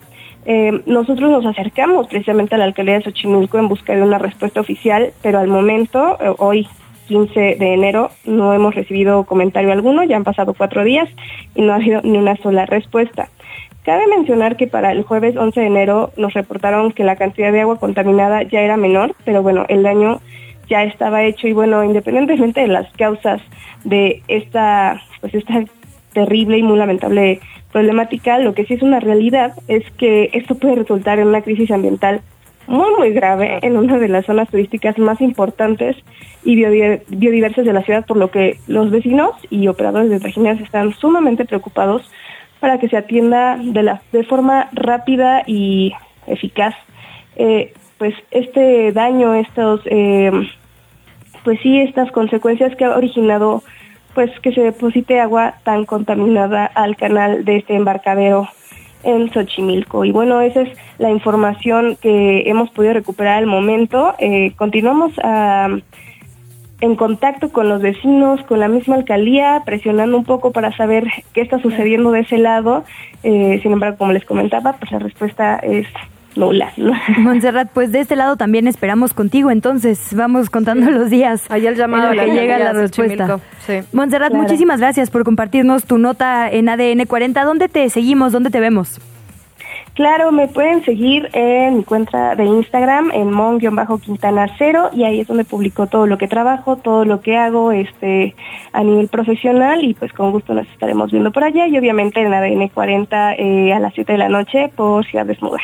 Eh, 0.45 0.81
nosotros 0.85 1.31
nos 1.31 1.45
acercamos 1.45 2.07
precisamente 2.07 2.55
a 2.55 2.57
la 2.57 2.65
alcaldía 2.65 2.95
de 2.95 3.03
Xochimilco 3.03 3.57
en 3.57 3.69
busca 3.69 3.95
de 3.95 4.03
una 4.03 4.17
respuesta 4.17 4.59
oficial, 4.59 5.13
pero 5.21 5.39
al 5.39 5.47
momento, 5.47 6.17
eh, 6.19 6.33
hoy 6.37 6.67
15 7.07 7.55
de 7.57 7.73
enero, 7.73 8.11
no 8.25 8.53
hemos 8.53 8.75
recibido 8.75 9.23
comentario 9.23 9.71
alguno, 9.71 10.03
ya 10.03 10.17
han 10.17 10.25
pasado 10.25 10.53
cuatro 10.53 10.83
días 10.83 11.07
y 11.55 11.61
no 11.61 11.71
ha 11.71 11.77
habido 11.77 12.01
ni 12.03 12.17
una 12.17 12.35
sola 12.35 12.65
respuesta. 12.65 13.29
Cabe 13.83 14.07
mencionar 14.07 14.57
que 14.57 14.67
para 14.67 14.91
el 14.91 15.03
jueves 15.03 15.37
11 15.37 15.59
de 15.59 15.65
enero 15.67 16.11
nos 16.17 16.33
reportaron 16.33 16.91
que 16.91 17.05
la 17.05 17.15
cantidad 17.15 17.51
de 17.51 17.61
agua 17.61 17.79
contaminada 17.79 18.43
ya 18.43 18.59
era 18.59 18.75
menor, 18.75 19.15
pero 19.23 19.41
bueno, 19.41 19.65
el 19.69 19.83
daño 19.83 20.19
ya 20.69 20.83
estaba 20.83 21.23
hecho. 21.23 21.47
Y 21.47 21.53
bueno, 21.53 21.83
independientemente 21.83 22.61
de 22.61 22.67
las 22.67 22.91
causas 22.93 23.41
de 23.83 24.21
esta, 24.27 25.01
pues 25.21 25.33
esta 25.33 25.63
terrible 26.13 26.57
y 26.57 26.63
muy 26.63 26.77
lamentable 26.77 27.39
problemática, 27.71 28.39
lo 28.39 28.53
que 28.53 28.65
sí 28.65 28.73
es 28.73 28.81
una 28.81 28.99
realidad 28.99 29.53
es 29.67 29.83
que 29.91 30.31
esto 30.33 30.55
puede 30.55 30.75
resultar 30.75 31.19
en 31.19 31.27
una 31.27 31.41
crisis 31.41 31.69
ambiental 31.71 32.21
muy, 32.65 32.89
muy 32.97 33.11
grave 33.11 33.59
en 33.61 33.77
una 33.77 33.97
de 33.97 34.07
las 34.07 34.25
zonas 34.25 34.49
turísticas 34.49 34.97
más 34.97 35.21
importantes 35.21 35.95
y 36.43 36.55
biodi- 36.55 37.01
biodiversas 37.07 37.65
de 37.65 37.73
la 37.73 37.83
ciudad, 37.83 38.05
por 38.05 38.17
lo 38.17 38.29
que 38.29 38.57
los 38.67 38.91
vecinos 38.91 39.31
y 39.49 39.67
operadores 39.67 40.09
de 40.09 40.19
trajineras 40.19 40.61
están 40.61 40.93
sumamente 40.93 41.45
preocupados 41.45 42.09
para 42.59 42.79
que 42.79 42.89
se 42.89 42.97
atienda 42.97 43.57
de, 43.57 43.83
la, 43.83 44.01
de 44.11 44.23
forma 44.23 44.69
rápida 44.73 45.43
y 45.47 45.93
eficaz. 46.27 46.75
Eh, 47.35 47.73
pues 47.99 48.15
este 48.31 48.91
daño, 48.91 49.35
estos, 49.35 49.81
eh, 49.85 50.31
pues 51.43 51.59
sí, 51.61 51.79
estas 51.79 52.11
consecuencias 52.11 52.75
que 52.75 52.85
ha 52.85 52.97
originado 52.97 53.61
pues 54.15 54.31
que 54.39 54.51
se 54.51 54.61
deposite 54.61 55.19
agua 55.19 55.55
tan 55.63 55.85
contaminada 55.85 56.65
al 56.65 56.95
canal 56.95 57.45
de 57.45 57.57
este 57.57 57.75
embarcadero 57.75 58.47
en 59.03 59.31
Xochimilco. 59.31 60.03
Y 60.03 60.11
bueno, 60.11 60.41
esa 60.41 60.61
es 60.61 60.77
la 60.97 61.11
información 61.11 61.95
que 62.01 62.49
hemos 62.49 62.71
podido 62.71 62.93
recuperar 62.93 63.37
al 63.37 63.45
momento. 63.45 64.15
Eh, 64.17 64.53
continuamos 64.55 65.13
en 66.81 66.95
contacto 66.95 67.49
con 67.49 67.69
los 67.69 67.81
vecinos, 67.81 68.41
con 68.43 68.59
la 68.59 68.67
misma 68.67 68.95
alcaldía, 68.95 69.61
presionando 69.65 70.17
un 70.17 70.23
poco 70.23 70.51
para 70.51 70.75
saber 70.75 71.07
qué 71.33 71.41
está 71.41 71.61
sucediendo 71.61 72.11
de 72.11 72.21
ese 72.21 72.37
lado. 72.37 72.85
Eh, 73.23 73.59
sin 73.61 73.73
embargo, 73.73 73.97
como 73.97 74.13
les 74.13 74.25
comentaba, 74.25 74.73
pues 74.73 74.91
la 74.91 74.99
respuesta 74.99 75.57
es 75.57 75.87
nula. 76.39 76.71
Montserrat, 77.17 77.69
pues 77.73 77.91
de 77.91 77.99
este 77.99 78.15
lado 78.15 78.37
también 78.37 78.67
esperamos 78.67 79.13
contigo, 79.13 79.51
entonces 79.51 80.13
vamos 80.15 80.49
contando 80.49 80.89
los 80.89 81.09
días. 81.09 81.45
Ahí 81.51 81.67
el 81.67 81.75
llamado 81.75 82.13
en 82.13 82.19
que 82.19 82.25
la 82.27 82.33
llega 82.33 82.59
la 82.59 82.73
respuesta. 82.73 83.39
Sí. 83.67 83.79
Montserrat, 83.93 84.29
Claro. 84.29 84.43
muchísimas 84.43 84.79
gracias 84.79 85.11
por 85.11 85.23
compartirnos 85.23 85.85
tu 85.85 85.97
nota 85.97 86.49
en 86.49 86.69
ADN 86.69 87.05
40. 87.05 87.43
¿Dónde 87.43 87.67
te 87.69 87.89
seguimos? 87.89 88.31
¿Dónde 88.31 88.49
te 88.49 88.59
vemos? 88.59 88.99
Claro, 89.93 90.31
me 90.31 90.47
pueden 90.47 90.83
seguir 90.85 91.29
en 91.33 91.77
mi 91.77 91.83
cuenta 91.83 92.33
de 92.35 92.45
Instagram, 92.45 93.11
en 93.11 93.31
mon-quintana 93.31 94.47
cero, 94.57 94.89
y 94.93 95.03
ahí 95.03 95.19
es 95.19 95.27
donde 95.27 95.43
publico 95.43 95.87
todo 95.87 96.07
lo 96.07 96.17
que 96.17 96.27
trabajo, 96.29 96.77
todo 96.77 97.03
lo 97.03 97.19
que 97.19 97.35
hago 97.35 97.73
este 97.73 98.33
a 98.71 98.81
nivel 98.83 99.09
profesional, 99.09 99.83
y 99.83 99.93
pues 99.95 100.13
con 100.13 100.31
gusto 100.31 100.53
nos 100.53 100.67
estaremos 100.69 101.11
viendo 101.11 101.31
por 101.31 101.43
allá, 101.43 101.67
y 101.67 101.77
obviamente 101.77 102.21
en 102.21 102.33
ADN 102.33 102.69
40 102.69 103.33
eh, 103.35 103.73
a 103.73 103.79
las 103.79 103.93
7 103.93 104.13
de 104.13 104.17
la 104.17 104.29
noche 104.29 104.71
por 104.73 105.05
Ciudad 105.05 105.25
Desnuda. 105.25 105.59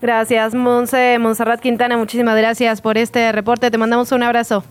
Gracias, 0.00 0.54
Monse, 0.54 1.18
Montserrat 1.18 1.60
Quintana, 1.60 1.96
muchísimas 1.96 2.36
gracias 2.36 2.80
por 2.80 2.96
este 2.96 3.30
reporte. 3.32 3.70
Te 3.70 3.78
mandamos 3.78 4.12
un 4.12 4.22
abrazo. 4.22 4.64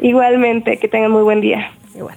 Igualmente, 0.00 0.78
que 0.78 0.88
tengan 0.88 1.10
muy 1.10 1.22
buen 1.22 1.40
día. 1.40 1.72
Igual. 1.94 2.16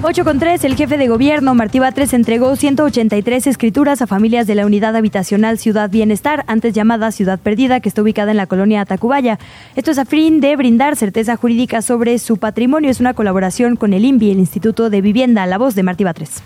8 0.00 0.24
con 0.24 0.38
3, 0.38 0.62
el 0.62 0.76
jefe 0.76 0.96
de 0.96 1.08
gobierno, 1.08 1.56
Martí 1.56 1.80
Batres, 1.80 2.14
entregó 2.14 2.54
183 2.54 3.48
escrituras 3.48 4.00
a 4.00 4.06
familias 4.06 4.46
de 4.46 4.54
la 4.54 4.64
unidad 4.64 4.94
habitacional 4.94 5.58
Ciudad 5.58 5.90
Bienestar, 5.90 6.44
antes 6.46 6.72
llamada 6.72 7.10
Ciudad 7.10 7.40
Perdida, 7.40 7.80
que 7.80 7.88
está 7.88 8.02
ubicada 8.02 8.30
en 8.30 8.36
la 8.36 8.46
colonia 8.46 8.84
Tacubaya. 8.84 9.40
Esto 9.74 9.90
es 9.90 9.98
a 9.98 10.04
fin 10.04 10.40
de 10.40 10.54
brindar 10.54 10.94
certeza 10.94 11.36
jurídica 11.36 11.82
sobre 11.82 12.18
su 12.20 12.36
patrimonio. 12.36 12.90
Es 12.90 13.00
una 13.00 13.12
colaboración 13.12 13.74
con 13.74 13.92
el 13.92 14.04
INVI, 14.04 14.30
el 14.30 14.38
Instituto 14.38 14.88
de 14.88 15.00
Vivienda, 15.00 15.44
la 15.46 15.58
voz 15.58 15.74
de 15.74 15.82
Martí 15.82 16.04
Batres. 16.04 16.42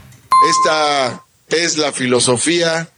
Esta 0.48 1.24
es 1.48 1.78
la 1.78 1.92
filosofía 1.92 2.88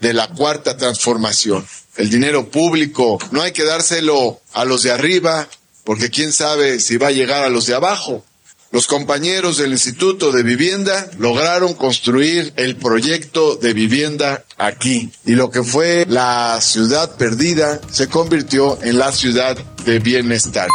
de 0.00 0.14
la 0.14 0.28
cuarta 0.28 0.76
transformación. 0.76 1.66
El 1.96 2.10
dinero 2.10 2.48
público 2.50 3.18
no 3.30 3.42
hay 3.42 3.52
que 3.52 3.64
dárselo 3.64 4.40
a 4.52 4.64
los 4.64 4.82
de 4.82 4.90
arriba, 4.90 5.48
porque 5.84 6.10
quién 6.10 6.32
sabe 6.32 6.80
si 6.80 6.96
va 6.96 7.08
a 7.08 7.12
llegar 7.12 7.44
a 7.44 7.50
los 7.50 7.66
de 7.66 7.74
abajo. 7.74 8.24
Los 8.72 8.88
compañeros 8.88 9.58
del 9.58 9.70
Instituto 9.70 10.32
de 10.32 10.42
Vivienda 10.42 11.08
lograron 11.18 11.74
construir 11.74 12.52
el 12.56 12.74
proyecto 12.74 13.54
de 13.54 13.72
vivienda 13.72 14.44
aquí 14.56 15.12
y 15.24 15.36
lo 15.36 15.48
que 15.48 15.62
fue 15.62 16.06
la 16.08 16.58
ciudad 16.60 17.16
perdida 17.16 17.80
se 17.92 18.08
convirtió 18.08 18.82
en 18.82 18.98
la 18.98 19.12
ciudad 19.12 19.56
de 19.84 20.00
bienestar. 20.00 20.68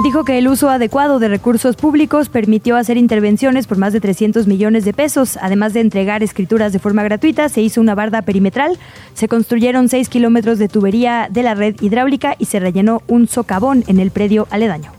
Dijo 0.00 0.24
que 0.24 0.38
el 0.38 0.46
uso 0.46 0.70
adecuado 0.70 1.18
de 1.18 1.26
recursos 1.26 1.74
públicos 1.74 2.28
permitió 2.28 2.76
hacer 2.76 2.96
intervenciones 2.96 3.66
por 3.66 3.78
más 3.78 3.92
de 3.92 4.00
300 4.00 4.46
millones 4.46 4.84
de 4.84 4.92
pesos. 4.92 5.36
Además 5.42 5.72
de 5.72 5.80
entregar 5.80 6.22
escrituras 6.22 6.72
de 6.72 6.78
forma 6.78 7.02
gratuita, 7.02 7.48
se 7.48 7.62
hizo 7.62 7.80
una 7.80 7.96
barda 7.96 8.22
perimetral, 8.22 8.78
se 9.14 9.26
construyeron 9.26 9.88
6 9.88 10.08
kilómetros 10.08 10.60
de 10.60 10.68
tubería 10.68 11.26
de 11.28 11.42
la 11.42 11.54
red 11.54 11.74
hidráulica 11.80 12.36
y 12.38 12.44
se 12.44 12.60
rellenó 12.60 13.02
un 13.08 13.26
socavón 13.26 13.82
en 13.88 13.98
el 13.98 14.12
predio 14.12 14.46
aledaño. 14.50 14.97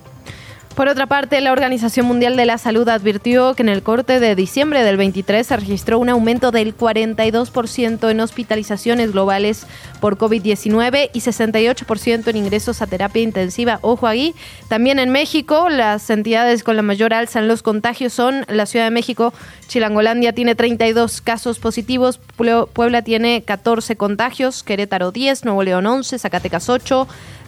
Por 0.80 0.88
otra 0.88 1.07
parte, 1.07 1.41
la 1.41 1.51
Organización 1.51 2.05
Mundial 2.05 2.38
de 2.38 2.45
la 2.45 2.57
Salud 2.57 2.88
advirtió 2.88 3.53
que 3.53 3.63
en 3.63 3.67
el 3.67 3.84
corte 3.84 4.21
de 4.21 4.34
diciembre 4.34 4.82
del 4.86 4.95
23 4.95 5.45
se 5.45 5.57
registró 5.57 5.99
un 5.99 6.07
aumento 6.07 6.51
del 6.51 6.73
42% 6.73 8.09
en 8.09 8.21
hospitalizaciones 8.21 9.11
globales 9.11 9.67
por 9.99 10.17
COVID-19 10.17 11.09
y 11.11 11.19
68% 11.19 12.30
en 12.30 12.38
ingresos 12.38 12.82
a 12.82 12.88
terapia 12.88 13.21
intensiva. 13.21 13.80
Ojo 13.82 14.07
ahí. 14.07 14.34
También 14.69 14.99
en 14.99 15.09
México, 15.09 15.67
las 15.67 16.09
entidades 16.09 16.63
con 16.63 16.77
la 16.77 16.82
mayor 16.82 17.13
alza 17.13 17.39
en 17.39 17.49
los 17.49 17.61
contagios 17.61 18.13
son 18.13 18.45
la 18.47 18.65
Ciudad 18.65 18.86
de 18.86 18.91
México, 18.91 19.34
Chilangolandia 19.67 20.32
tiene 20.32 20.55
32 20.55 21.19
casos 21.19 21.59
positivos, 21.59 22.21
Puebla 22.38 23.01
tiene 23.01 23.43
14 23.43 23.97
contagios, 23.97 24.63
Querétaro 24.63 25.11
10, 25.11 25.43
Nuevo 25.43 25.61
León 25.61 25.86
11, 25.86 26.17
Zacatecas 26.19 26.69
8, 26.69 27.05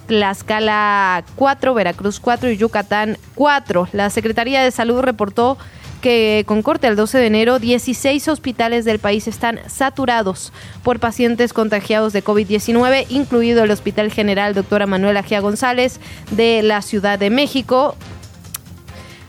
Tlaxcala 0.07 1.23
4, 1.35 1.73
Veracruz 1.73 2.19
4 2.19 2.51
y 2.51 2.57
Yucatán 2.57 3.17
4. 3.35 3.89
La 3.93 4.09
Secretaría 4.09 4.63
de 4.63 4.71
Salud 4.71 5.01
reportó 5.01 5.57
que 6.01 6.43
con 6.47 6.63
corte 6.63 6.87
al 6.87 6.95
12 6.95 7.19
de 7.19 7.27
enero, 7.27 7.59
16 7.59 8.27
hospitales 8.27 8.83
del 8.83 8.99
país 8.99 9.27
están 9.27 9.59
saturados 9.67 10.51
por 10.83 10.99
pacientes 10.99 11.53
contagiados 11.53 12.11
de 12.11 12.23
COVID-19, 12.23 13.05
incluido 13.09 13.63
el 13.63 13.71
Hospital 13.71 14.11
General 14.11 14.53
Doctora 14.53 14.87
Manuela 14.87 15.23
Gia 15.23 15.39
González 15.39 15.99
de 16.31 16.63
la 16.63 16.81
Ciudad 16.81 17.19
de 17.19 17.29
México, 17.29 17.95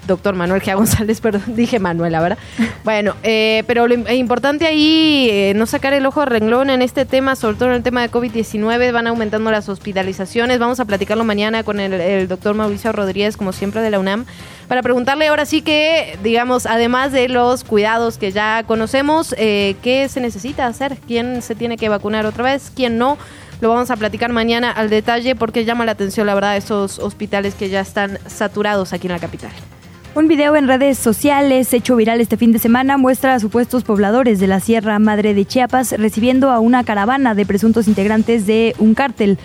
doctor 0.06 0.34
Manuel 0.34 0.60
Gia 0.60 0.74
González, 0.74 1.20
perdón, 1.22 1.42
dije 1.56 1.78
Manuela, 1.78 2.20
¿verdad? 2.20 2.38
Bueno, 2.84 3.14
eh, 3.22 3.64
pero 3.66 3.86
lo 3.86 3.94
importante 4.12 4.66
ahí, 4.66 5.28
eh, 5.30 5.52
no 5.54 5.66
sacar 5.66 5.92
el 5.92 6.06
ojo 6.06 6.20
a 6.20 6.24
renglón 6.26 6.70
en 6.70 6.82
este 6.82 7.04
tema, 7.04 7.36
sobre 7.36 7.56
todo 7.56 7.68
en 7.70 7.76
el 7.76 7.82
tema 7.82 8.02
de 8.02 8.10
COVID-19, 8.10 8.92
van 8.92 9.06
aumentando 9.06 9.50
las 9.50 9.68
hospitalizaciones. 9.68 10.58
Vamos 10.58 10.80
a 10.80 10.84
platicarlo 10.84 11.24
mañana 11.24 11.62
con 11.62 11.80
el, 11.80 12.28
doctor 12.28 12.54
Mauricio 12.54 12.92
Rodríguez, 12.92 13.36
como 13.36 13.52
siempre, 13.52 13.80
de 13.80 13.90
la 13.90 13.98
UNAM, 13.98 14.26
para 14.68 14.82
preguntarle 14.82 15.28
ahora 15.28 15.44
sí 15.44 15.62
que, 15.62 16.18
digamos, 16.22 16.66
además 16.66 17.12
de 17.12 17.28
los 17.28 17.64
cuidados 17.64 18.18
que 18.18 18.32
ya 18.32 18.64
conocemos, 18.64 19.34
eh, 19.38 19.76
¿qué 19.82 20.08
se 20.08 20.20
necesita 20.20 20.66
hacer? 20.66 20.98
¿Quién 21.06 21.42
se 21.42 21.54
tiene 21.54 21.76
que 21.76 21.88
vacunar 21.88 22.26
otra 22.26 22.44
vez? 22.44 22.72
¿Quién 22.74 22.98
no? 22.98 23.18
Lo 23.60 23.68
vamos 23.68 23.90
a 23.92 23.96
platicar 23.96 24.32
mañana 24.32 24.72
al 24.72 24.90
detalle 24.90 25.36
porque 25.36 25.64
llama 25.64 25.84
la 25.84 25.92
atención, 25.92 26.26
la 26.26 26.34
verdad, 26.34 26.56
esos 26.56 26.98
hospitales 26.98 27.54
que 27.54 27.68
ya 27.68 27.80
están 27.80 28.18
saturados 28.26 28.92
aquí 28.92 29.06
en 29.06 29.12
la 29.12 29.20
capital. 29.20 29.52
Un 30.14 30.28
video 30.28 30.56
en 30.56 30.68
redes 30.68 30.98
sociales 30.98 31.72
hecho 31.72 31.96
viral 31.96 32.20
este 32.20 32.36
fin 32.36 32.52
de 32.52 32.58
semana 32.58 32.98
muestra 32.98 33.32
a 33.32 33.40
supuestos 33.40 33.82
pobladores 33.82 34.40
de 34.40 34.46
la 34.46 34.60
Sierra 34.60 34.98
Madre 34.98 35.32
de 35.32 35.46
Chiapas 35.46 35.92
recibiendo 35.92 36.50
a 36.50 36.60
una 36.60 36.84
caravana 36.84 37.34
de 37.34 37.46
presuntos 37.46 37.88
integrantes 37.88 38.44
de 38.44 38.74
un 38.78 38.92
cártel. 38.92 39.38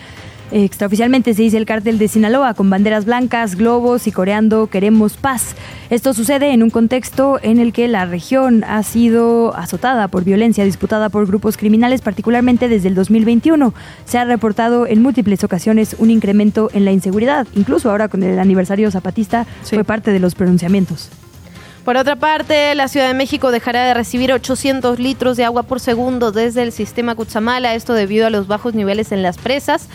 Extraoficialmente 0.50 1.34
se 1.34 1.42
dice 1.42 1.58
el 1.58 1.66
cártel 1.66 1.98
de 1.98 2.08
Sinaloa 2.08 2.54
con 2.54 2.70
banderas 2.70 3.04
blancas, 3.04 3.54
globos 3.54 4.06
y 4.06 4.12
coreando 4.12 4.68
Queremos 4.68 5.18
paz. 5.18 5.54
Esto 5.90 6.14
sucede 6.14 6.52
en 6.52 6.62
un 6.62 6.70
contexto 6.70 7.38
en 7.42 7.58
el 7.58 7.74
que 7.74 7.86
la 7.86 8.06
región 8.06 8.64
ha 8.64 8.82
sido 8.82 9.54
azotada 9.54 10.08
por 10.08 10.24
violencia 10.24 10.64
disputada 10.64 11.10
por 11.10 11.26
grupos 11.26 11.58
criminales, 11.58 12.00
particularmente 12.00 12.68
desde 12.68 12.88
el 12.88 12.94
2021. 12.94 13.74
Se 14.06 14.16
ha 14.16 14.24
reportado 14.24 14.86
en 14.86 15.02
múltiples 15.02 15.44
ocasiones 15.44 15.96
un 15.98 16.10
incremento 16.10 16.70
en 16.72 16.86
la 16.86 16.92
inseguridad. 16.92 17.46
Incluso 17.54 17.90
ahora 17.90 18.08
con 18.08 18.22
el 18.22 18.38
aniversario 18.38 18.90
zapatista 18.90 19.46
fue 19.64 19.84
parte 19.84 20.12
de 20.12 20.20
los 20.20 20.34
pronunciamientos. 20.34 21.10
Por 21.88 21.96
otra 21.96 22.16
parte, 22.16 22.74
la 22.74 22.88
Ciudad 22.88 23.08
de 23.08 23.14
México 23.14 23.50
dejará 23.50 23.84
de 23.84 23.94
recibir 23.94 24.30
800 24.30 24.98
litros 24.98 25.38
de 25.38 25.44
agua 25.44 25.62
por 25.62 25.80
segundo 25.80 26.32
desde 26.32 26.62
el 26.62 26.70
sistema 26.70 27.14
Cutzamala, 27.14 27.74
esto 27.74 27.94
debido 27.94 28.26
a 28.26 28.30
los 28.30 28.46
bajos 28.46 28.74
niveles 28.74 29.10
en 29.10 29.22
las 29.22 29.38
presas. 29.38 29.88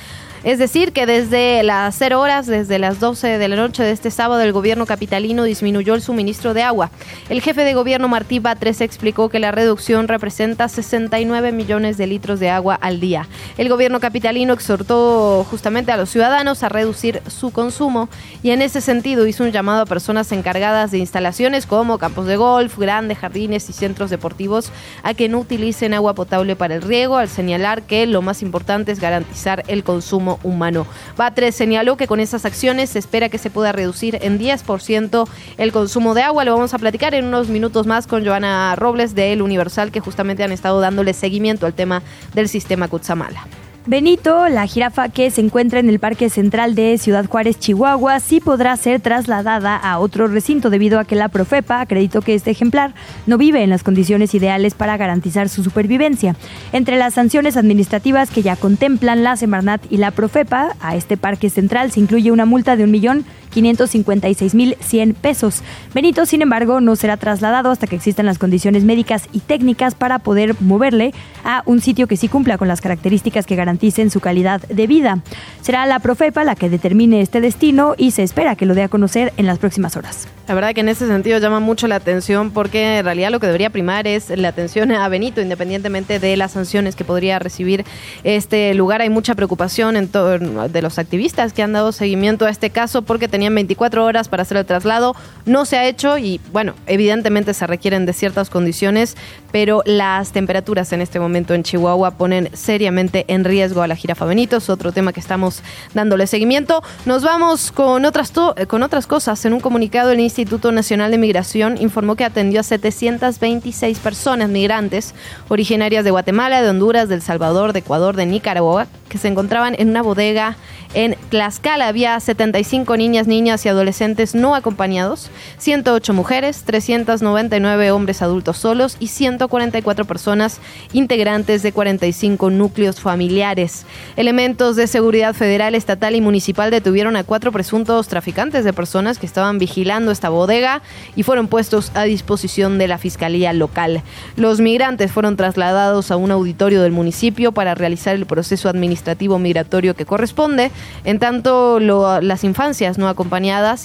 Es 0.44 0.60
decir, 0.60 0.91
que 0.91 1.06
desde 1.06 1.64
las 1.64 1.96
0 1.96 2.20
horas, 2.20 2.48
desde 2.48 2.78
las 2.78 3.00
12 3.00 3.38
de 3.38 3.48
la 3.48 3.56
noche 3.56 3.82
de 3.82 3.91
este 3.91 4.12
sábado, 4.12 4.41
el 4.41 4.52
gobierno 4.52 4.86
capitalino 4.86 5.46
disminuyó 5.46 5.94
el 5.96 6.02
suministro 6.02 6.54
de 6.54 6.64
agua. 6.64 6.91
El 7.30 7.41
jefe 7.41 7.64
de 7.64 7.74
gobierno 7.74 8.10
Martí 8.10 8.39
Batres 8.39 8.82
explicó 8.82 9.30
que 9.30 9.39
la 9.39 9.54
reducción 9.54 10.10
representa 10.10 10.68
69 10.68 11.54
millones 11.54 11.98
de 11.98 12.08
litros 12.08 12.41
de 12.41 12.50
agua 12.50 12.76
al 12.76 13.00
día. 13.00 13.30
El 13.58 13.70
gobierno 13.70 14.02
capitalino 14.02 14.52
exhortó 14.52 15.46
justamente 15.50 15.94
a 15.94 15.98
los 15.98 16.10
ciudadanos 16.10 16.62
a 16.64 16.68
reducir 16.68 17.22
su 17.28 17.52
consumo 17.52 18.10
y 18.41 18.50
en 18.50 18.62
ese 18.62 18.82
sentido 18.82 19.26
hizo 19.26 19.46
un 19.46 19.54
llamado 19.54 19.84
a 19.84 19.86
personas 19.86 20.30
encargadas 20.34 20.91
de 20.91 20.98
instalaciones 20.98 21.66
como 21.66 22.00
campos 22.00 22.26
de 22.26 22.36
golf, 22.36 22.78
grandes 22.78 23.18
jardines 23.18 23.70
y 23.70 23.74
centros 23.74 24.10
deportivos 24.10 24.74
a 25.04 25.14
que 25.14 25.30
no 25.30 25.39
utilicen 25.39 25.94
agua 25.94 26.16
potable 26.16 26.58
para 26.58 26.76
el 26.76 26.82
riego, 26.82 27.16
al 27.16 27.30
señalar 27.30 27.84
que 27.84 28.06
lo 28.08 28.22
más 28.22 28.41
importante 28.41 28.91
es 28.91 29.00
garantizar 29.00 29.64
el 29.70 29.86
consumo 29.86 30.33
humano. 30.44 30.86
Batres 31.18 31.56
señaló 31.56 31.98
que 31.98 32.08
con 32.08 32.20
esas 32.20 32.46
acciones 32.46 32.90
se 32.90 33.00
espera 33.00 33.30
que 33.30 33.38
se 33.38 33.50
pueda 33.50 33.72
reducir 33.72 34.18
en 34.22 34.40
10% 34.40 35.28
el 35.58 35.72
consumo 35.72 36.14
de 36.14 36.24
agua. 36.24 36.46
Lo 36.46 36.54
vamos 36.54 36.74
a 36.74 36.80
platicar 36.80 37.14
en 37.14 37.26
unos 37.26 37.50
minutos 37.50 37.88
más 37.88 38.08
con 38.08 38.26
Joana 38.26 38.76
Robles 38.76 39.16
de 39.16 39.34
El 39.34 39.42
Universal, 39.42 39.92
que 39.92 40.00
justamente 40.00 40.44
han 40.44 40.52
estado 40.52 40.80
dándole 40.80 41.14
seguimiento 41.14 41.66
al 41.66 41.74
tema 41.74 42.02
del 42.34 42.50
sistema 42.50 42.88
Kutsamala. 42.88 43.46
Benito, 43.86 44.48
la 44.48 44.66
jirafa 44.66 45.10
que 45.10 45.30
se 45.30 45.42
encuentra 45.42 45.82
en 45.82 45.90
el 45.90 46.00
Parque 46.00 46.30
Central 46.30 46.74
de 46.74 46.98
Ciudad 46.98 47.26
Juárez, 47.26 47.60
Chihuahua, 47.60 48.22
sí 48.22 48.40
podrá 48.40 48.78
ser 48.78 49.02
trasladada 49.02 49.76
a 49.76 50.00
otro 50.00 50.30
recinto 50.30 50.70
debido 50.70 51.00
a 51.00 51.04
que 51.04 51.18
la 51.18 51.28
Profepa 51.28 51.82
acreditó 51.82 52.22
que 52.22 52.34
este 52.34 52.50
ejemplar 52.50 52.94
no 53.28 53.38
vive 53.38 53.62
en 53.62 53.70
las 53.70 53.84
condiciones 53.84 54.34
ideales 54.36 54.74
para 54.74 54.96
garantizar 54.96 55.50
su 55.50 55.66
supervivencia. 55.66 56.38
Entre 56.72 56.96
las 56.96 57.16
sanciones 57.16 57.58
administrativas 57.58 58.30
que 58.30 58.42
ya 58.42 58.56
contemplan 58.56 59.22
la 59.22 59.36
Semarnat 59.36 59.82
y 59.90 59.98
la 59.98 60.12
Profepa, 60.12 60.78
a 60.80 60.96
este 60.96 61.18
Parque 61.18 61.50
Central 61.50 61.92
se 61.92 62.00
incluye 62.00 62.32
una 62.32 62.46
multa 62.46 62.78
de 62.78 62.86
un 62.86 62.92
millón 62.92 63.26
556.100 63.54 65.14
pesos. 65.14 65.62
Benito, 65.93 66.26
sin 66.26 66.41
embargo, 66.41 66.82
no 66.82 66.95
será 66.95 67.18
trasladado 67.18 67.72
hasta 67.72 67.88
que 67.88 67.95
existan 67.95 68.26
las 68.26 68.39
condiciones 68.39 68.84
médicas 68.84 69.28
y 69.32 69.39
técnicas 69.39 69.95
para 69.95 70.20
poder 70.20 70.56
moverle 70.62 71.14
a 71.43 71.64
un 71.66 71.82
sitio 71.82 72.08
que 72.08 72.18
sí 72.18 72.28
cumpla 72.28 72.58
con 72.58 72.68
las 72.68 72.82
características 72.82 73.45
que 73.45 73.56
garanticen 73.56 74.10
su 74.10 74.20
calidad 74.20 74.62
de 74.62 74.88
vida. 74.88 75.20
Será 75.62 75.86
la 75.86 75.99
Profepa 75.99 76.43
la 76.43 76.56
que 76.56 76.70
determine 76.70 77.22
este 77.22 77.41
destino 77.41 77.95
y 77.97 78.12
se 78.12 78.24
espera 78.24 78.56
que 78.56 78.66
lo 78.66 78.76
dé 78.76 78.84
a 78.84 78.89
conocer 78.89 79.34
en 79.38 79.45
las 79.45 79.60
próximas 79.60 79.97
horas. 79.97 80.28
La 80.47 80.56
verdad 80.56 80.74
que 80.74 80.82
en 80.82 80.89
ese 80.89 81.08
sentido 81.08 81.39
llama 81.39 81.60
mucho 81.60 81.88
la 81.88 81.95
atención 81.95 82.51
porque 82.51 82.99
en 82.99 83.06
realidad 83.06 83.32
lo 83.32 83.39
que 83.39 83.47
debería 83.47 83.70
primar 83.70 84.08
es 84.08 84.30
la 84.30 84.49
atención 84.49 84.91
a 84.91 85.08
Benito, 85.10 85.41
independientemente 85.41 86.20
de 86.20 86.38
las 86.38 86.51
sanciones 86.51 86.95
que 86.95 87.04
podría 87.04 87.39
recibir 87.39 87.86
este 88.24 88.74
lugar. 88.74 89.01
Hay 89.01 89.10
mucha 89.10 89.36
preocupación 89.36 89.97
en 89.97 90.14
de 90.14 90.82
los 90.82 90.99
activistas 90.99 91.54
que 91.54 91.64
han 91.64 91.74
dado 91.74 91.91
seguimiento 91.91 92.45
a 92.45 92.49
este 92.49 92.70
caso 92.70 93.01
porque 93.01 93.28
tenían 93.28 93.43
24 93.50 94.06
horas 94.06 94.30
para 94.30 94.44
hacer 94.44 94.58
el 94.58 94.66
traslado. 94.66 95.16
No 95.46 95.66
se 95.66 95.78
ha 95.78 95.86
hecho 95.86 96.18
y 96.18 96.39
bueno, 96.52 96.74
evidentemente 96.88 97.54
se 97.54 97.68
requieren 97.68 98.06
de 98.06 98.14
ciertas 98.14 98.50
condiciones, 98.50 99.18
pero 99.52 99.82
las 99.86 100.32
temperaturas 100.32 100.94
en 100.94 101.02
este 101.02 101.20
momento 101.20 101.54
en 101.54 101.64
Chihuahua 101.64 102.12
ponen 102.12 102.50
seriamente 102.54 103.26
en 103.28 103.44
riesgo 103.44 103.82
a 103.82 103.88
la 103.88 103.96
jirafa 103.96 104.26
Benito. 104.26 104.58
Es 104.58 104.70
otro 104.70 104.91
tema 104.91 105.14
que 105.14 105.20
estamos 105.20 105.62
dándole 105.94 106.28
seguimiento. 106.28 106.84
Nos 107.06 107.24
vamos 107.24 107.72
con 107.72 108.06
otras, 108.06 108.32
con 108.68 108.84
otras 108.84 109.08
cosas. 109.08 109.44
En 109.46 109.54
un 109.54 109.60
comunicado 109.60 110.12
el 110.12 110.20
Instituto 110.20 110.72
Nacional 110.72 111.12
de 111.12 111.18
Migración 111.18 111.78
informó 111.82 112.16
que 112.16 112.24
atendió 112.24 112.60
a 112.60 112.64
726 112.64 114.00
personas 114.00 114.50
migrantes 114.50 115.14
originarias 115.50 116.04
de 116.04 116.12
Guatemala, 116.12 116.62
de 116.62 116.70
Honduras, 116.70 117.10
de 117.10 117.16
El 117.16 117.22
Salvador, 117.22 117.74
de 117.74 117.80
Ecuador, 117.80 118.16
de 118.16 118.26
Nicaragua, 118.26 118.88
que 119.10 119.18
se 119.18 119.28
encontraban 119.28 119.76
en 119.78 119.89
una 119.89 120.02
bodega 120.02 120.58
en 120.94 121.16
Tlaxcala. 121.30 121.88
Había 121.88 122.20
75 122.20 122.98
niñas, 122.98 123.28
niñas 123.34 123.66
y 123.66 123.70
adolescentes 123.70 124.36
no 124.36 124.54
acompañados, 124.54 125.32
108 125.58 126.14
mujeres, 126.14 126.62
399 126.66 127.90
hombres 127.90 128.22
adultos 128.22 128.58
solos 128.58 128.96
y 129.00 129.08
144 129.08 130.06
personas 130.06 130.60
integrantes 130.94 131.64
de 131.64 131.72
45 131.72 132.52
núcleos 132.52 133.02
familiares. 133.02 133.88
Elementos 134.18 134.76
de 134.76 134.86
seguridad 134.86 135.34
federal, 135.34 135.74
estatal 135.74 136.16
y 136.16 136.22
municipal 136.22 136.70
detuvieron 136.70 137.16
a 137.16 137.24
cuatro 137.24 137.52
presuntos 137.52 138.08
traficantes 138.08 138.66
de 138.66 138.72
personas 138.72 139.18
que 139.18 139.26
estaban 139.26 139.58
vigilando 139.58 140.12
esta 140.12 140.30
bodega 140.30 140.84
y 141.16 141.24
fueron 141.24 141.48
puestos 141.48 141.92
a 141.96 142.04
disposición 142.04 142.78
de 142.78 142.88
la 142.88 143.00
Fiscalía 143.00 143.52
local. 143.52 144.04
Los 144.36 144.60
migrantes 144.60 145.12
fueron 145.12 145.38
trasladados 145.38 146.12
a 146.12 146.18
un 146.18 146.30
auditorio 146.30 146.84
del 146.84 146.92
municipio 146.92 147.52
para 147.52 147.74
realizar 147.74 148.14
el 148.14 148.28
proceso 148.28 148.70
administrativo 148.70 149.40
migratorio 149.40 149.96
que 149.96 150.06
corresponde. 150.06 150.70
En 151.04 151.18
tanto, 151.18 151.80
las 151.80 152.44
infancias 152.44 153.00
no 153.00 153.08
acompañadas 153.08 153.22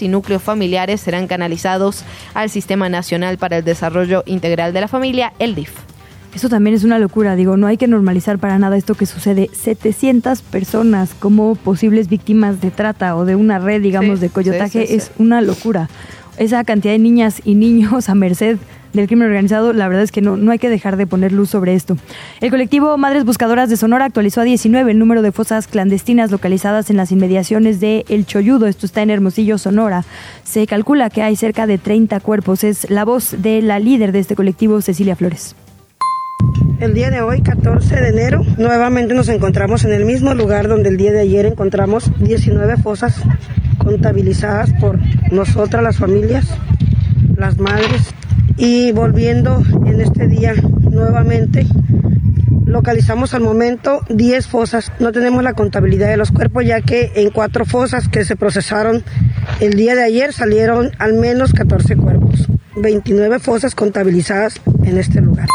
y 0.01 0.09
núcleos 0.09 0.43
familiares 0.43 1.01
serán 1.01 1.27
canalizados 1.27 2.05
al 2.35 2.51
Sistema 2.51 2.89
Nacional 2.89 3.39
para 3.39 3.59
el 3.59 3.65
Desarrollo 3.65 4.23
Integral 4.27 4.73
de 4.73 4.81
la 4.81 4.89
Familia, 4.89 5.33
el 5.39 5.55
DIF. 5.55 5.73
Eso 6.35 6.49
también 6.49 6.77
es 6.77 6.85
una 6.85 6.99
locura, 6.99 7.37
digo, 7.37 7.57
no 7.57 7.67
hay 7.67 7.77
que 7.77 7.89
normalizar 7.89 8.39
para 8.39 8.59
nada 8.59 8.77
esto 8.77 8.95
que 8.95 9.07
sucede. 9.07 9.49
700 9.53 10.43
personas 10.43 11.15
como 11.19 11.55
posibles 11.55 12.09
víctimas 12.09 12.61
de 12.61 12.71
trata 12.71 13.17
o 13.17 13.25
de 13.25 13.35
una 13.35 13.59
red, 13.59 13.81
digamos, 13.81 14.21
de 14.21 14.29
coyotaje 14.29 14.95
es 14.95 15.11
una 15.19 15.41
locura 15.41 15.89
esa 16.39 16.65
cantidad 16.65 16.93
de 16.93 16.99
niñas 16.99 17.43
y 17.45 17.55
niños 17.55 18.09
a 18.09 18.15
merced 18.15 18.59
del 18.93 19.07
crimen 19.07 19.29
organizado, 19.29 19.73
la 19.73 19.89
verdad 19.89 20.05
es 20.05 20.13
que 20.13 20.21
no, 20.21 20.37
no 20.37 20.51
hay 20.53 20.59
que 20.59 20.71
dejar 20.71 20.97
de 20.97 21.07
poner 21.07 21.33
luz 21.33 21.51
sobre 21.51 21.75
esto. 21.75 21.97
El 22.41 22.51
colectivo 22.51 22.97
Madres 22.99 23.25
Buscadoras 23.25 23.71
de 23.71 23.77
Sonora 23.77 24.07
actualizó 24.07 24.41
a 24.41 24.45
19 24.45 24.91
el 24.91 24.99
número 24.99 25.23
de 25.23 25.33
fosas 25.33 25.67
clandestinas 25.67 26.31
localizadas 26.31 26.91
en 26.91 26.97
las 26.97 27.13
inmediaciones 27.13 27.81
de 27.81 28.05
El 28.09 28.27
Choyudo, 28.27 28.67
esto 28.67 28.87
está 28.87 29.03
en 29.03 29.11
Hermosillo, 29.11 29.59
Sonora. 29.59 30.05
Se 30.45 30.67
calcula 30.67 31.11
que 31.11 31.23
hay 31.23 31.37
cerca 31.37 31.67
de 31.67 31.79
30 31.79 32.21
cuerpos. 32.21 32.65
Es 32.65 32.91
la 32.91 33.05
voz 33.05 33.37
de 33.39 33.63
la 33.63 33.79
líder 33.79 34.13
de 34.13 34.21
este 34.21 34.35
colectivo, 34.35 34.81
Cecilia 34.81 35.17
Flores. 35.17 35.55
El 36.81 36.95
día 36.95 37.11
de 37.11 37.21
hoy, 37.21 37.43
14 37.43 37.97
de 37.97 38.09
enero, 38.09 38.43
nuevamente 38.57 39.13
nos 39.15 39.29
encontramos 39.29 39.85
en 39.85 39.93
el 39.93 40.05
mismo 40.05 40.35
lugar 40.35 40.69
donde 40.69 40.89
el 40.89 40.97
día 40.97 41.13
de 41.13 41.21
ayer 41.21 41.47
encontramos 41.47 42.11
19 42.21 42.77
fosas 42.77 43.21
contabilizadas 43.79 44.73
por 44.81 44.99
nosotras, 45.33 45.83
las 45.83 45.97
familias, 45.97 46.47
las 47.37 47.59
madres. 47.59 48.15
Y 48.57 48.93
volviendo 48.93 49.63
en 49.87 50.01
este 50.01 50.27
día 50.27 50.55
nuevamente, 50.81 51.67
localizamos 52.67 53.35
al 53.35 53.43
momento 53.43 54.01
10 54.09 54.47
fosas. 54.47 54.93
No 54.99 55.13
tenemos 55.13 55.43
la 55.43 55.55
contabilidad 55.55 56.09
de 56.09 56.17
los 56.17 56.31
cuerpos 56.31 56.65
ya 56.65 56.81
que 56.81 57.13
en 57.17 57.31
cuatro 57.31 57.65
fosas 57.65 58.09
que 58.09 58.25
se 58.25 58.37
procesaron 58.37 59.05
el 59.61 59.75
día 59.75 59.95
de 59.95 60.03
ayer 60.03 60.33
salieron 60.33 60.93
al 60.99 61.15
menos 61.15 61.53
14 61.53 61.97
cuerpos. 61.97 62.49
29 62.77 63.39
fosas 63.41 63.75
contabilizadas 63.75 64.61
en 64.85 64.99
este 64.99 65.21
lugar. 65.21 65.49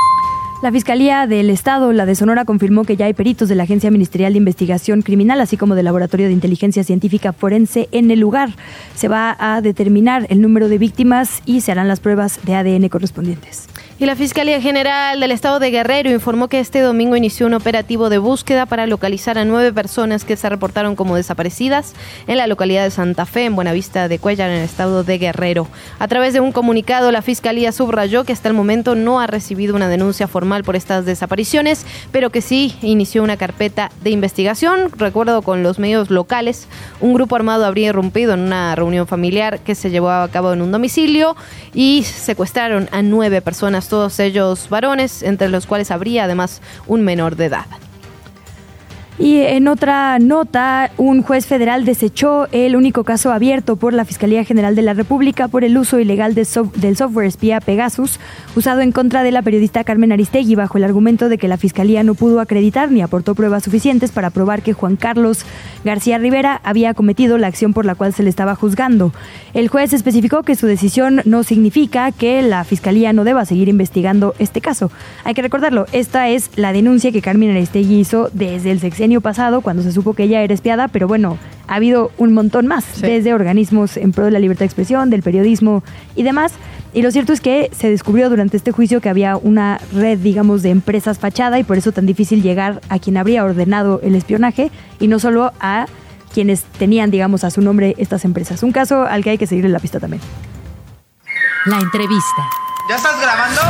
La 0.63 0.71
Fiscalía 0.71 1.27
del 1.27 1.49
Estado, 1.49 1.91
la 1.91 2.05
de 2.05 2.15
Sonora, 2.15 2.45
confirmó 2.45 2.85
que 2.85 2.95
ya 2.95 3.07
hay 3.07 3.13
peritos 3.13 3.49
de 3.49 3.55
la 3.55 3.63
Agencia 3.63 3.91
Ministerial 3.91 4.31
de 4.31 4.37
Investigación 4.37 5.01
Criminal, 5.01 5.41
así 5.41 5.57
como 5.57 5.75
del 5.75 5.83
Laboratorio 5.83 6.27
de 6.27 6.31
Inteligencia 6.31 6.85
Científica 6.85 7.33
Forense 7.33 7.89
en 7.91 8.09
el 8.11 8.21
lugar. 8.21 8.51
Se 8.95 9.09
va 9.09 9.35
a 9.37 9.59
determinar 9.59 10.25
el 10.29 10.39
número 10.39 10.69
de 10.69 10.77
víctimas 10.77 11.41
y 11.45 11.59
se 11.59 11.73
harán 11.73 11.89
las 11.89 11.99
pruebas 11.99 12.39
de 12.45 12.55
ADN 12.55 12.87
correspondientes. 12.87 13.67
Y 14.03 14.05
la 14.05 14.17
Fiscalía 14.17 14.59
General 14.59 15.17
del 15.17 15.31
Estado 15.31 15.59
de 15.59 15.71
Guerrero 15.71 16.11
informó 16.11 16.49
que 16.49 16.59
este 16.59 16.81
domingo 16.81 17.15
inició 17.15 17.47
un 17.47 17.53
operativo 17.53 18.09
de 18.09 18.17
búsqueda 18.17 18.65
para 18.65 18.85
localizar 18.85 19.37
a 19.37 19.45
nueve 19.45 19.71
personas 19.71 20.25
que 20.25 20.35
se 20.35 20.49
reportaron 20.49 20.97
como 20.97 21.15
desaparecidas 21.15 21.93
en 22.27 22.35
la 22.35 22.47
localidad 22.47 22.83
de 22.83 22.91
Santa 22.91 23.25
Fe, 23.25 23.45
en 23.45 23.55
Buenavista 23.55 24.09
de 24.09 24.19
Cuellar, 24.19 24.49
en 24.49 24.57
el 24.57 24.65
estado 24.65 25.05
de 25.05 25.19
Guerrero. 25.19 25.69
A 25.99 26.09
través 26.09 26.33
de 26.33 26.41
un 26.41 26.51
comunicado, 26.51 27.13
la 27.13 27.21
Fiscalía 27.21 27.71
subrayó 27.71 28.25
que 28.25 28.33
hasta 28.33 28.49
el 28.49 28.53
momento 28.53 28.93
no 28.93 29.21
ha 29.21 29.27
recibido 29.27 29.73
una 29.73 29.87
denuncia 29.87 30.27
formal 30.27 30.65
por 30.65 30.75
estas 30.75 31.05
desapariciones, 31.05 31.85
pero 32.11 32.29
que 32.29 32.41
sí 32.41 32.75
inició 32.81 33.23
una 33.23 33.37
carpeta 33.37 33.89
de 34.01 34.09
investigación. 34.09 34.91
Recuerdo 34.97 35.43
con 35.43 35.63
los 35.63 35.79
medios 35.79 36.09
locales, 36.09 36.67
un 36.99 37.13
grupo 37.13 37.37
armado 37.37 37.63
habría 37.63 37.87
irrumpido 37.87 38.33
en 38.33 38.41
una 38.41 38.75
reunión 38.75 39.07
familiar 39.07 39.59
que 39.59 39.75
se 39.75 39.91
llevó 39.91 40.09
a 40.09 40.27
cabo 40.27 40.51
en 40.51 40.61
un 40.61 40.73
domicilio 40.73 41.37
y 41.73 42.03
secuestraron 42.03 42.89
a 42.91 43.01
nueve 43.01 43.41
personas 43.41 43.92
todos 43.93 44.19
ellos 44.19 44.69
varones, 44.71 45.21
entre 45.21 45.49
los 45.49 45.67
cuales 45.67 45.91
habría 45.91 46.23
además 46.23 46.63
un 46.87 47.03
menor 47.03 47.35
de 47.35 47.45
edad. 47.45 47.67
Y 49.19 49.41
en 49.41 49.67
otra 49.67 50.17
nota, 50.17 50.89
un 50.97 51.21
juez 51.21 51.45
federal 51.45 51.85
desechó 51.85 52.47
el 52.51 52.75
único 52.75 53.03
caso 53.03 53.31
abierto 53.31 53.75
por 53.75 53.93
la 53.93 54.05
Fiscalía 54.05 54.43
General 54.43 54.75
de 54.75 54.81
la 54.81 54.95
República 54.95 55.47
por 55.47 55.63
el 55.63 55.77
uso 55.77 55.99
ilegal 55.99 56.33
de 56.33 56.47
del 56.75 56.97
software 56.97 57.27
espía 57.27 57.61
Pegasus, 57.61 58.19
usado 58.55 58.81
en 58.81 58.91
contra 58.91 59.21
de 59.21 59.31
la 59.31 59.43
periodista 59.43 59.83
Carmen 59.83 60.11
Aristegui, 60.11 60.55
bajo 60.55 60.79
el 60.79 60.83
argumento 60.83 61.29
de 61.29 61.37
que 61.37 61.47
la 61.47 61.57
Fiscalía 61.57 62.03
no 62.03 62.15
pudo 62.15 62.39
acreditar 62.39 62.91
ni 62.91 63.01
aportó 63.01 63.35
pruebas 63.35 63.63
suficientes 63.63 64.11
para 64.11 64.31
probar 64.31 64.63
que 64.63 64.73
Juan 64.73 64.95
Carlos 64.95 65.45
García 65.85 66.17
Rivera 66.17 66.59
había 66.63 66.95
cometido 66.95 67.37
la 67.37 67.47
acción 67.47 67.73
por 67.73 67.85
la 67.85 67.93
cual 67.93 68.13
se 68.13 68.23
le 68.23 68.29
estaba 68.29 68.55
juzgando. 68.55 69.13
El 69.53 69.67
juez 69.67 69.93
especificó 69.93 70.41
que 70.41 70.55
su 70.55 70.65
decisión 70.65 71.21
no 71.25 71.43
significa 71.43 72.11
que 72.11 72.41
la 72.41 72.63
Fiscalía 72.63 73.13
no 73.13 73.23
deba 73.23 73.45
seguir 73.45 73.69
investigando 73.69 74.33
este 74.39 74.59
caso. 74.59 74.91
Hay 75.23 75.35
que 75.35 75.43
recordarlo, 75.43 75.85
esta 75.91 76.29
es 76.29 76.49
la 76.55 76.73
denuncia 76.73 77.11
que 77.11 77.21
Carmen 77.21 77.51
Aristegui 77.51 77.99
hizo 77.99 78.29
desde 78.33 78.71
el 78.71 78.79
sexenio 78.79 79.02
año 79.03 79.21
pasado 79.21 79.61
cuando 79.61 79.83
se 79.83 79.91
supo 79.91 80.13
que 80.13 80.23
ella 80.23 80.41
era 80.41 80.53
espiada, 80.53 80.87
pero 80.87 81.07
bueno, 81.07 81.37
ha 81.67 81.75
habido 81.75 82.11
un 82.17 82.33
montón 82.33 82.67
más, 82.67 83.01
desde 83.01 83.33
organismos 83.33 83.97
en 83.97 84.11
pro 84.11 84.25
de 84.25 84.31
la 84.31 84.39
libertad 84.39 84.61
de 84.61 84.65
expresión, 84.65 85.09
del 85.09 85.23
periodismo 85.23 85.83
y 86.15 86.23
demás. 86.23 86.53
Y 86.93 87.01
lo 87.01 87.11
cierto 87.11 87.33
es 87.33 87.41
que 87.41 87.69
se 87.75 87.89
descubrió 87.89 88.29
durante 88.29 88.57
este 88.57 88.71
juicio 88.71 89.01
que 89.01 89.09
había 89.09 89.35
una 89.35 89.79
red, 89.93 90.19
digamos, 90.19 90.61
de 90.61 90.69
empresas 90.69 91.17
fachada 91.17 91.57
y 91.57 91.63
por 91.63 91.77
eso 91.77 91.91
tan 91.91 92.05
difícil 92.05 92.43
llegar 92.43 92.81
a 92.89 92.99
quien 92.99 93.17
habría 93.17 93.43
ordenado 93.43 93.99
el 94.03 94.15
espionaje 94.15 94.71
y 94.99 95.07
no 95.07 95.17
solo 95.17 95.51
a 95.59 95.87
quienes 96.33 96.63
tenían, 96.63 97.09
digamos, 97.11 97.43
a 97.43 97.51
su 97.51 97.61
nombre 97.61 97.95
estas 97.97 98.25
empresas. 98.25 98.61
Un 98.63 98.71
caso 98.71 99.03
al 99.03 99.23
que 99.23 99.31
hay 99.31 99.37
que 99.37 99.47
seguirle 99.47 99.69
la 99.69 99.79
pista 99.79 99.99
también. 99.99 100.21
La 101.65 101.79
entrevista. 101.79 102.49
¿Ya 102.89 102.95
estás 102.95 103.19
grabando? 103.21 103.61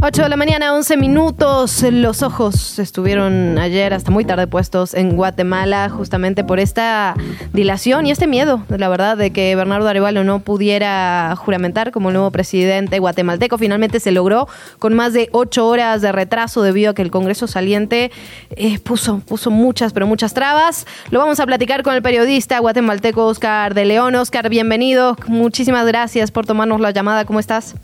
8 0.00 0.22
de 0.22 0.28
la 0.28 0.36
mañana, 0.36 0.74
11 0.74 0.96
minutos. 0.96 1.82
Los 1.90 2.22
ojos 2.22 2.78
estuvieron 2.78 3.58
ayer 3.58 3.92
hasta 3.92 4.10
muy 4.10 4.24
tarde 4.24 4.46
puestos 4.46 4.94
en 4.94 5.16
Guatemala 5.16 5.88
justamente 5.88 6.44
por 6.44 6.60
esta 6.60 7.14
dilación 7.52 8.06
y 8.06 8.10
este 8.10 8.26
miedo, 8.26 8.62
la 8.68 8.88
verdad, 8.88 9.16
de 9.16 9.32
que 9.32 9.54
Bernardo 9.56 9.88
Arevalo 9.88 10.24
no 10.24 10.38
pudiera 10.40 11.34
juramentar 11.36 11.90
como 11.90 12.10
nuevo 12.10 12.30
presidente 12.30 12.98
guatemalteco. 12.98 13.58
Finalmente 13.58 14.00
se 14.00 14.12
logró 14.12 14.48
con 14.78 14.94
más 14.94 15.12
de 15.12 15.28
ocho 15.32 15.66
horas 15.66 16.00
de 16.00 16.12
retraso 16.12 16.62
debido 16.62 16.92
a 16.92 16.94
que 16.94 17.02
el 17.02 17.10
Congreso 17.10 17.46
saliente 17.46 18.10
eh, 18.50 18.78
puso, 18.78 19.18
puso 19.18 19.50
muchas, 19.50 19.92
pero 19.92 20.06
muchas 20.06 20.32
trabas. 20.32 20.86
Lo 21.10 21.18
vamos 21.18 21.40
a 21.40 21.46
platicar 21.46 21.82
con 21.82 21.94
el 21.94 22.02
periodista 22.02 22.58
guatemalteco 22.60 23.26
Oscar 23.26 23.74
de 23.74 23.84
León. 23.84 24.14
Oscar, 24.14 24.48
bienvenido. 24.48 25.16
Muchísimas 25.26 25.86
gracias 25.86 26.30
por 26.30 26.46
tomarnos 26.46 26.80
la 26.80 26.92
llamada. 26.92 27.24
¿Cómo 27.24 27.40
estás? 27.40 27.74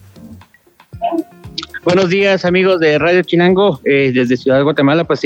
Buenos 1.84 2.08
días 2.08 2.46
amigos 2.46 2.80
de 2.80 2.98
Radio 2.98 3.22
Chinango, 3.22 3.78
eh, 3.84 4.10
desde 4.14 4.38
Ciudad 4.38 4.56
de 4.56 4.62
Guatemala, 4.62 5.04
pues 5.04 5.20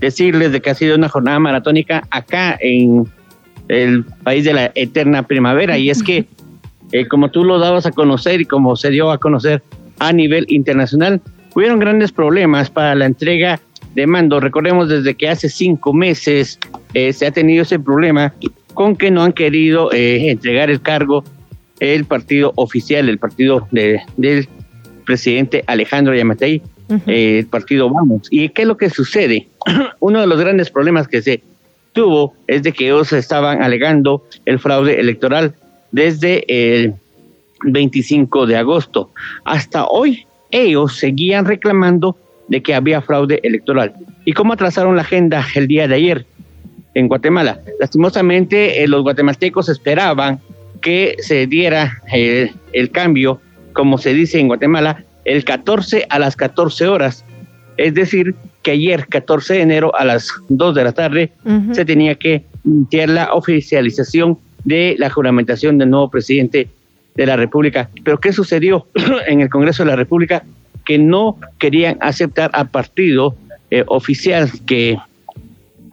decirles 0.00 0.50
de 0.50 0.62
que 0.62 0.70
ha 0.70 0.74
sido 0.74 0.96
una 0.96 1.10
jornada 1.10 1.38
maratónica 1.38 2.02
acá 2.10 2.56
en 2.62 3.06
el 3.68 4.02
país 4.24 4.44
de 4.44 4.54
la 4.54 4.72
eterna 4.74 5.24
primavera 5.24 5.76
y 5.76 5.90
es 5.90 6.02
que 6.02 6.24
eh, 6.92 7.06
como 7.06 7.30
tú 7.30 7.44
lo 7.44 7.58
dabas 7.58 7.84
a 7.84 7.90
conocer 7.90 8.40
y 8.40 8.46
como 8.46 8.74
se 8.76 8.88
dio 8.88 9.10
a 9.10 9.18
conocer 9.18 9.62
a 9.98 10.14
nivel 10.14 10.46
internacional, 10.48 11.20
hubieron 11.54 11.78
grandes 11.78 12.10
problemas 12.10 12.70
para 12.70 12.94
la 12.94 13.04
entrega 13.04 13.60
de 13.94 14.06
mando. 14.06 14.40
Recordemos 14.40 14.88
desde 14.88 15.14
que 15.14 15.28
hace 15.28 15.50
cinco 15.50 15.92
meses 15.92 16.58
eh, 16.94 17.12
se 17.12 17.26
ha 17.26 17.30
tenido 17.32 17.64
ese 17.64 17.78
problema 17.78 18.32
con 18.72 18.96
que 18.96 19.10
no 19.10 19.22
han 19.22 19.34
querido 19.34 19.90
entregar 19.92 20.70
el 20.70 20.80
cargo 20.80 21.22
el 21.80 22.06
partido 22.06 22.54
oficial, 22.56 23.10
el 23.10 23.18
partido 23.18 23.68
de, 23.70 24.00
del 24.16 24.48
presidente 25.06 25.64
Alejandro 25.66 26.14
Yamatei, 26.14 26.60
eh, 27.06 27.38
el 27.38 27.46
partido 27.46 27.88
Vamos. 27.88 28.28
¿Y 28.30 28.50
qué 28.50 28.62
es 28.62 28.68
lo 28.68 28.76
que 28.76 28.90
sucede? 28.90 29.48
Uno 30.00 30.20
de 30.20 30.26
los 30.26 30.38
grandes 30.38 30.70
problemas 30.70 31.08
que 31.08 31.22
se 31.22 31.42
tuvo 31.94 32.34
es 32.46 32.62
de 32.62 32.72
que 32.72 32.84
ellos 32.84 33.12
estaban 33.14 33.62
alegando 33.62 34.22
el 34.44 34.58
fraude 34.58 35.00
electoral 35.00 35.54
desde 35.92 36.44
el 36.48 36.94
25 37.64 38.46
de 38.46 38.56
agosto. 38.56 39.10
Hasta 39.44 39.86
hoy 39.86 40.26
ellos 40.50 40.96
seguían 40.96 41.46
reclamando 41.46 42.16
de 42.48 42.62
que 42.62 42.74
había 42.74 43.00
fraude 43.00 43.40
electoral. 43.42 43.94
¿Y 44.24 44.32
cómo 44.32 44.52
atrasaron 44.52 44.96
la 44.96 45.02
agenda 45.02 45.44
el 45.54 45.66
día 45.66 45.88
de 45.88 45.94
ayer 45.94 46.26
en 46.94 47.08
Guatemala? 47.08 47.60
Lastimosamente 47.80 48.82
eh, 48.82 48.88
los 48.88 49.02
guatemaltecos 49.02 49.68
esperaban 49.68 50.40
que 50.82 51.16
se 51.20 51.46
diera 51.46 52.02
eh, 52.12 52.52
el 52.72 52.90
cambio 52.90 53.40
como 53.76 53.98
se 53.98 54.14
dice 54.14 54.40
en 54.40 54.48
Guatemala, 54.48 55.04
el 55.26 55.44
14 55.44 56.06
a 56.08 56.18
las 56.18 56.34
14 56.34 56.88
horas. 56.88 57.24
Es 57.76 57.92
decir, 57.92 58.34
que 58.62 58.70
ayer, 58.70 59.06
14 59.06 59.54
de 59.54 59.60
enero, 59.60 59.94
a 59.94 60.04
las 60.06 60.30
2 60.48 60.74
de 60.74 60.82
la 60.84 60.92
tarde, 60.92 61.32
se 61.72 61.84
tenía 61.84 62.14
que 62.14 62.42
iniciar 62.64 63.10
la 63.10 63.34
oficialización 63.34 64.38
de 64.64 64.96
la 64.98 65.10
juramentación 65.10 65.76
del 65.76 65.90
nuevo 65.90 66.10
presidente 66.10 66.68
de 67.14 67.26
la 67.26 67.36
República. 67.36 67.90
Pero 68.02 68.18
¿qué 68.18 68.32
sucedió 68.32 68.86
en 69.28 69.42
el 69.42 69.50
Congreso 69.50 69.84
de 69.84 69.90
la 69.90 69.96
República? 69.96 70.42
Que 70.86 70.98
no 70.98 71.36
querían 71.58 71.98
aceptar 72.00 72.50
al 72.54 72.70
partido 72.70 73.36
eh, 73.70 73.84
oficial 73.88 74.50
que, 74.66 74.96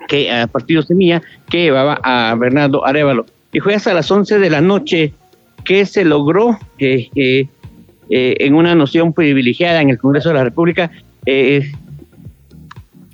que 0.08 0.32
al 0.32 0.48
partido 0.48 0.84
Semilla 0.84 1.22
que 1.50 1.64
llevaba 1.64 2.00
a 2.02 2.34
Bernardo 2.36 2.86
Arevalo. 2.86 3.26
Y 3.52 3.60
fue 3.60 3.76
hasta 3.76 3.94
las 3.94 4.10
11 4.10 4.40
de 4.40 4.50
la 4.50 4.62
noche 4.62 5.14
que 5.66 5.86
se 5.86 6.06
logró 6.06 6.58
que 6.78 6.94
eh, 6.96 7.10
eh, 7.16 7.48
en 8.16 8.54
una 8.54 8.76
noción 8.76 9.14
privilegiada 9.14 9.82
en 9.82 9.90
el 9.90 9.98
Congreso 9.98 10.30
de 10.30 10.36
la 10.36 10.44
República, 10.44 10.92
eh, 11.26 11.72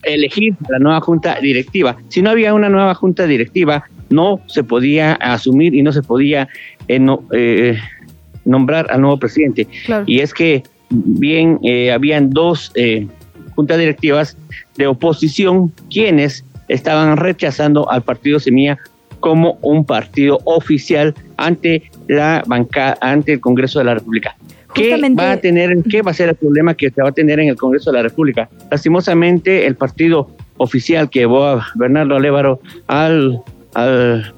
elegir 0.03 0.55
la 0.69 0.79
nueva 0.79 0.99
junta 1.01 1.39
directiva. 1.39 1.97
Si 2.09 2.21
no 2.21 2.29
había 2.29 2.53
una 2.53 2.69
nueva 2.69 2.93
junta 2.95 3.25
directiva, 3.25 3.83
no 4.09 4.41
se 4.47 4.63
podía 4.63 5.13
asumir 5.13 5.73
y 5.75 5.83
no 5.83 5.91
se 5.91 6.01
podía 6.01 6.49
eh, 6.87 7.77
nombrar 8.45 8.87
al 8.89 9.01
nuevo 9.01 9.17
presidente. 9.17 9.67
Y 10.05 10.19
es 10.19 10.33
que 10.33 10.63
bien 10.89 11.59
habían 11.93 12.31
dos 12.31 12.73
juntas 13.55 13.77
directivas 13.77 14.37
de 14.77 14.87
oposición 14.87 15.71
quienes 15.89 16.43
estaban 16.69 17.17
rechazando 17.17 17.89
al 17.91 18.01
partido 18.01 18.39
Semilla 18.39 18.77
como 19.19 19.57
un 19.61 19.85
partido 19.85 20.39
oficial 20.45 21.13
ante 21.37 21.91
la 22.07 22.43
banca 22.47 22.97
ante 23.01 23.33
el 23.33 23.39
Congreso 23.39 23.79
de 23.79 23.85
la 23.85 23.95
República. 23.95 24.35
¿Qué 24.73 24.95
va 25.17 25.31
a 25.31 25.37
tener, 25.37 25.83
qué 25.89 26.01
va 26.01 26.11
a 26.11 26.13
ser 26.13 26.29
el 26.29 26.35
problema 26.35 26.73
que 26.75 26.89
se 26.89 27.01
va 27.01 27.09
a 27.09 27.11
tener 27.11 27.39
en 27.39 27.49
el 27.49 27.55
Congreso 27.55 27.91
de 27.91 27.97
la 27.97 28.03
República? 28.03 28.49
Lastimosamente, 28.69 29.65
el 29.65 29.75
partido 29.75 30.29
oficial 30.57 31.09
que 31.09 31.19
llevó 31.19 31.45
a 31.45 31.67
Bernardo 31.75 32.15
Alévaro 32.15 32.59
al, 32.87 33.41
al 33.73 34.33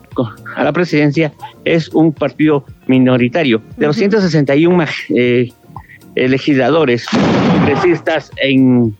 a 0.55 0.63
la 0.63 0.73
presidencia 0.73 1.33
es 1.63 1.89
un 1.89 2.13
partido 2.13 2.65
minoritario. 2.87 3.61
De 3.77 3.87
los 3.87 3.95
161 3.95 4.85
eh, 5.09 5.51
legisladores 6.15 7.05
progresistas 7.65 8.31
en 8.37 8.95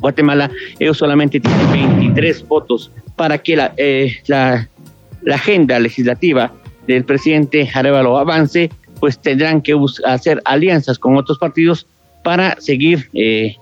Guatemala, 0.00 0.50
ellos 0.78 0.96
solamente 0.96 1.40
tienen 1.40 1.98
23 1.98 2.46
votos 2.48 2.90
para 3.16 3.38
que 3.38 3.56
la, 3.56 3.74
eh, 3.76 4.16
la, 4.26 4.68
la 5.22 5.34
agenda 5.34 5.78
legislativa 5.78 6.52
del 6.86 7.04
presidente 7.04 7.68
Arevalo 7.72 8.18
avance, 8.18 8.70
pues 9.04 9.18
tendrán 9.18 9.60
que 9.60 9.78
hacer 10.06 10.40
alianzas 10.46 10.98
con 10.98 11.18
otros 11.18 11.36
partidos 11.36 11.86
para 12.22 12.58
seguir 12.58 13.10
eh, 13.12 13.54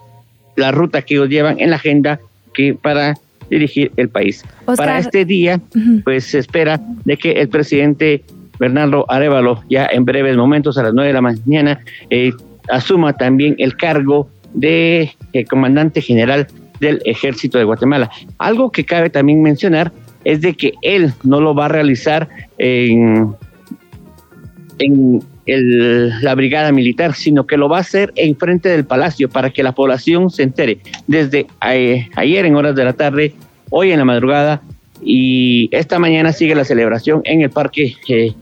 la 0.55 0.71
ruta 0.71 1.03
que 1.03 1.15
ellos 1.15 1.31
llevan 1.31 1.59
en 1.59 1.71
la 1.71 1.77
agenda 1.83 2.21
que 2.55 2.75
para 2.75 3.17
dirigir 3.51 3.91
el 3.97 4.09
país. 4.09 4.45
Para 4.67 5.01
este 5.01 5.25
día, 5.25 5.61
pues 6.05 6.27
se 6.27 6.39
espera 6.39 6.81
de 7.05 7.17
que 7.17 7.33
el 7.33 7.49
presidente 7.49 8.23
Bernardo 8.61 9.05
Arevalo, 9.09 9.65
ya 9.69 9.89
en 9.91 10.05
breves 10.05 10.37
momentos, 10.37 10.79
a 10.79 10.85
las 10.85 10.95
nueve 10.95 11.09
de 11.09 11.15
la 11.15 11.23
mañana, 11.23 11.81
eh, 12.09 12.31
asuma 12.69 13.13
también 13.15 13.57
el 13.59 13.77
cargo 13.77 14.29
de 14.55 15.11
eh, 15.33 15.45
comandante 15.47 16.01
general 16.03 16.47
del 16.79 17.03
ejército 17.05 17.59
de 17.59 17.65
Guatemala. 17.65 18.13
Algo 18.39 18.71
que 18.71 18.85
cabe 18.85 19.11
también 19.11 19.43
mencionar 19.43 19.91
es 20.23 20.41
de 20.41 20.55
que 20.55 20.75
él 20.83 21.13
no 21.25 21.41
lo 21.41 21.53
va 21.53 21.65
a 21.65 21.69
realizar 21.69 22.29
en, 22.59 23.35
en 24.79 25.32
la 25.47 26.35
brigada 26.35 26.73
militar, 26.73 27.15
sino 27.15 27.47
que 27.47 27.57
lo 27.57 27.69
va 27.69 27.79
a 27.79 27.81
hacer 27.81 28.13
en 28.17 28.37
frente 28.37 28.69
del 28.69 28.85
palacio 28.85 29.29
para 29.29 29.51
que 29.51 29.63
la 29.63 29.73
población 29.73 30.31
se 30.31 30.45
entere. 30.45 30.79
Desde 31.07 31.47
eh, 31.69 32.09
ayer 32.15 32.47
en 32.47 32.57
horas 32.57 32.77
de 32.77 32.85
la 32.85 32.93
tarde, 32.93 33.35
hoy 33.71 33.91
en 33.91 33.99
la 33.99 34.05
madrugada 34.05 34.63
y 35.03 35.69
esta 35.73 35.99
mañana 35.99 36.33
sigue 36.33 36.55
la 36.55 36.65
celebración 36.65 37.23
en 37.25 37.43
el 37.43 37.51
Parque 37.51 37.97
eh, 38.09 38.33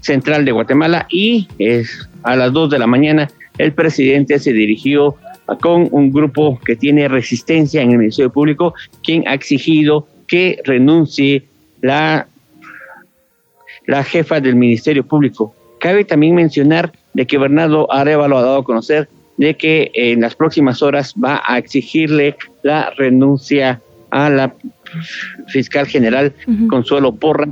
Central 0.00 0.44
de 0.44 0.52
Guatemala 0.52 1.06
y 1.10 1.46
es 1.58 2.08
a 2.24 2.34
las 2.34 2.52
2 2.52 2.70
de 2.70 2.78
la 2.80 2.88
mañana 2.88 3.28
el 3.58 3.72
presidente 3.72 4.38
se 4.38 4.52
dirigió 4.52 5.16
con 5.60 5.88
un 5.90 6.12
grupo 6.12 6.58
que 6.64 6.76
tiene 6.76 7.08
resistencia 7.08 7.82
en 7.82 7.92
el 7.92 7.98
Ministerio 7.98 8.30
Público, 8.30 8.74
quien 9.02 9.26
ha 9.26 9.34
exigido 9.34 10.06
que 10.26 10.60
renuncie 10.64 11.44
la, 11.80 12.28
la 13.86 14.04
jefa 14.04 14.40
del 14.40 14.56
Ministerio 14.56 15.04
Público, 15.04 15.54
Cabe 15.80 16.04
también 16.04 16.34
mencionar 16.34 16.92
de 17.14 17.26
que 17.26 17.38
Bernardo 17.38 17.90
Arevalo 17.92 18.38
ha 18.38 18.42
dado 18.42 18.58
a 18.58 18.64
conocer 18.64 19.08
de 19.36 19.56
que 19.56 19.90
en 19.94 20.20
las 20.20 20.34
próximas 20.34 20.82
horas 20.82 21.14
va 21.22 21.42
a 21.46 21.58
exigirle 21.58 22.36
la 22.62 22.90
renuncia 22.90 23.80
a 24.10 24.28
la 24.28 24.54
fiscal 25.46 25.86
general 25.86 26.34
Consuelo 26.68 27.14
Porra, 27.14 27.48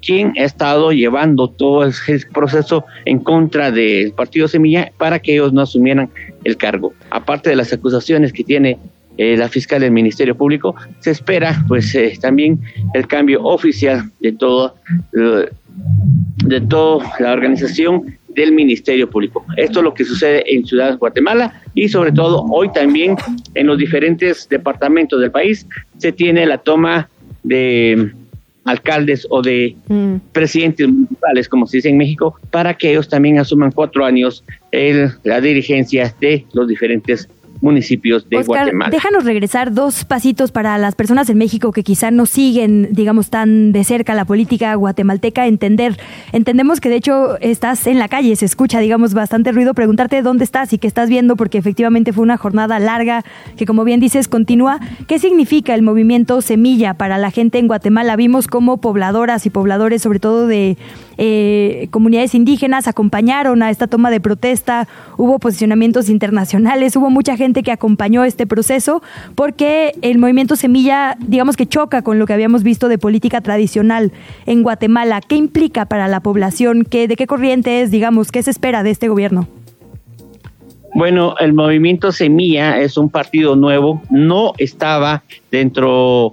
quien 0.00 0.32
ha 0.38 0.44
estado 0.44 0.92
llevando 0.92 1.48
todo 1.48 1.84
el 1.84 1.92
proceso 2.32 2.84
en 3.04 3.18
contra 3.18 3.70
del 3.70 4.12
partido 4.12 4.48
Semilla 4.48 4.92
para 4.98 5.18
que 5.18 5.32
ellos 5.32 5.52
no 5.52 5.62
asumieran 5.62 6.10
el 6.44 6.56
cargo. 6.56 6.92
Aparte 7.10 7.50
de 7.50 7.56
las 7.56 7.72
acusaciones 7.72 8.32
que 8.32 8.44
tiene 8.44 8.78
eh, 9.16 9.36
la 9.36 9.48
fiscal 9.48 9.80
del 9.80 9.92
Ministerio 9.92 10.36
Público, 10.36 10.74
se 11.00 11.10
espera 11.10 11.64
pues 11.68 11.94
eh, 11.94 12.18
también 12.20 12.60
el 12.94 13.06
cambio 13.06 13.42
oficial 13.44 14.10
de 14.20 14.32
todo 14.32 14.74
eh, 15.16 15.48
de 16.44 16.60
toda 16.60 17.12
la 17.20 17.32
organización 17.32 18.16
del 18.34 18.52
Ministerio 18.52 19.08
Público. 19.08 19.44
Esto 19.56 19.80
es 19.80 19.84
lo 19.84 19.94
que 19.94 20.04
sucede 20.04 20.42
en 20.52 20.66
Ciudad 20.66 20.90
de 20.90 20.96
Guatemala 20.96 21.62
y 21.74 21.88
sobre 21.88 22.12
todo 22.12 22.44
hoy 22.50 22.70
también 22.72 23.16
en 23.54 23.66
los 23.66 23.78
diferentes 23.78 24.48
departamentos 24.48 25.20
del 25.20 25.30
país 25.30 25.66
se 25.98 26.12
tiene 26.12 26.44
la 26.46 26.58
toma 26.58 27.08
de 27.44 28.12
alcaldes 28.64 29.26
o 29.30 29.42
de 29.42 29.76
mm. 29.88 30.16
presidentes 30.32 30.88
municipales, 30.88 31.48
como 31.48 31.66
se 31.66 31.78
dice 31.78 31.90
en 31.90 31.98
México, 31.98 32.38
para 32.50 32.74
que 32.74 32.90
ellos 32.90 33.08
también 33.08 33.38
asuman 33.38 33.72
cuatro 33.72 34.04
años 34.04 34.42
el, 34.72 35.10
la 35.22 35.40
dirigencia 35.40 36.14
de 36.20 36.46
los 36.52 36.66
diferentes 36.66 37.28
municipios 37.64 38.28
de 38.28 38.42
Guatemala. 38.42 38.90
Déjanos 38.90 39.24
regresar 39.24 39.72
dos 39.72 40.04
pasitos 40.04 40.52
para 40.52 40.78
las 40.78 40.94
personas 40.94 41.28
en 41.30 41.38
México 41.38 41.72
que 41.72 41.82
quizá 41.82 42.10
no 42.10 42.26
siguen, 42.26 42.88
digamos, 42.92 43.30
tan 43.30 43.72
de 43.72 43.82
cerca 43.82 44.14
la 44.14 44.24
política 44.24 44.74
guatemalteca, 44.74 45.46
entender. 45.46 45.98
Entendemos 46.32 46.80
que 46.80 46.90
de 46.90 46.96
hecho 46.96 47.38
estás 47.40 47.86
en 47.86 47.98
la 47.98 48.08
calle, 48.08 48.36
se 48.36 48.44
escucha, 48.44 48.78
digamos, 48.80 49.14
bastante 49.14 49.50
ruido, 49.50 49.74
preguntarte 49.74 50.22
dónde 50.22 50.44
estás 50.44 50.72
y 50.72 50.78
qué 50.78 50.86
estás 50.86 51.08
viendo, 51.08 51.36
porque 51.36 51.58
efectivamente 51.58 52.12
fue 52.12 52.22
una 52.22 52.36
jornada 52.36 52.78
larga 52.78 53.24
que, 53.56 53.66
como 53.66 53.84
bien 53.84 53.98
dices, 53.98 54.28
continúa. 54.28 54.78
¿Qué 55.08 55.18
significa 55.18 55.74
el 55.74 55.82
movimiento 55.82 56.42
Semilla 56.42 56.94
para 56.94 57.18
la 57.18 57.30
gente 57.30 57.58
en 57.58 57.66
Guatemala? 57.66 58.14
Vimos 58.16 58.46
cómo 58.46 58.76
pobladoras 58.76 59.46
y 59.46 59.50
pobladores, 59.50 60.02
sobre 60.02 60.20
todo 60.20 60.46
de 60.46 60.76
eh, 61.16 61.88
comunidades 61.90 62.34
indígenas, 62.34 62.88
acompañaron 62.88 63.62
a 63.62 63.70
esta 63.70 63.86
toma 63.86 64.10
de 64.10 64.20
protesta, 64.20 64.88
hubo 65.16 65.38
posicionamientos 65.38 66.08
internacionales, 66.08 66.96
hubo 66.96 67.10
mucha 67.10 67.36
gente 67.36 67.62
que 67.62 67.72
acompañó 67.72 68.24
este 68.24 68.46
proceso 68.46 69.02
porque 69.34 69.94
el 70.02 70.18
movimiento 70.18 70.56
Semilla, 70.56 71.16
digamos 71.20 71.56
que 71.56 71.66
choca 71.66 72.02
con 72.02 72.18
lo 72.18 72.26
que 72.26 72.32
habíamos 72.32 72.62
visto 72.62 72.88
de 72.88 72.98
política 72.98 73.40
tradicional 73.40 74.12
en 74.46 74.62
Guatemala. 74.62 75.20
¿Qué 75.20 75.36
implica 75.36 75.86
para 75.86 76.08
la 76.08 76.20
población? 76.20 76.84
¿Qué, 76.84 77.08
¿De 77.08 77.16
qué 77.16 77.26
corriente 77.26 77.82
es, 77.82 77.90
digamos? 77.90 78.32
¿Qué 78.32 78.42
se 78.42 78.50
espera 78.50 78.82
de 78.82 78.90
este 78.90 79.08
gobierno? 79.08 79.48
Bueno, 80.94 81.34
el 81.40 81.52
movimiento 81.54 82.12
Semilla 82.12 82.78
es 82.78 82.96
un 82.96 83.10
partido 83.10 83.56
nuevo, 83.56 84.00
no 84.10 84.52
estaba 84.58 85.24
dentro 85.50 86.32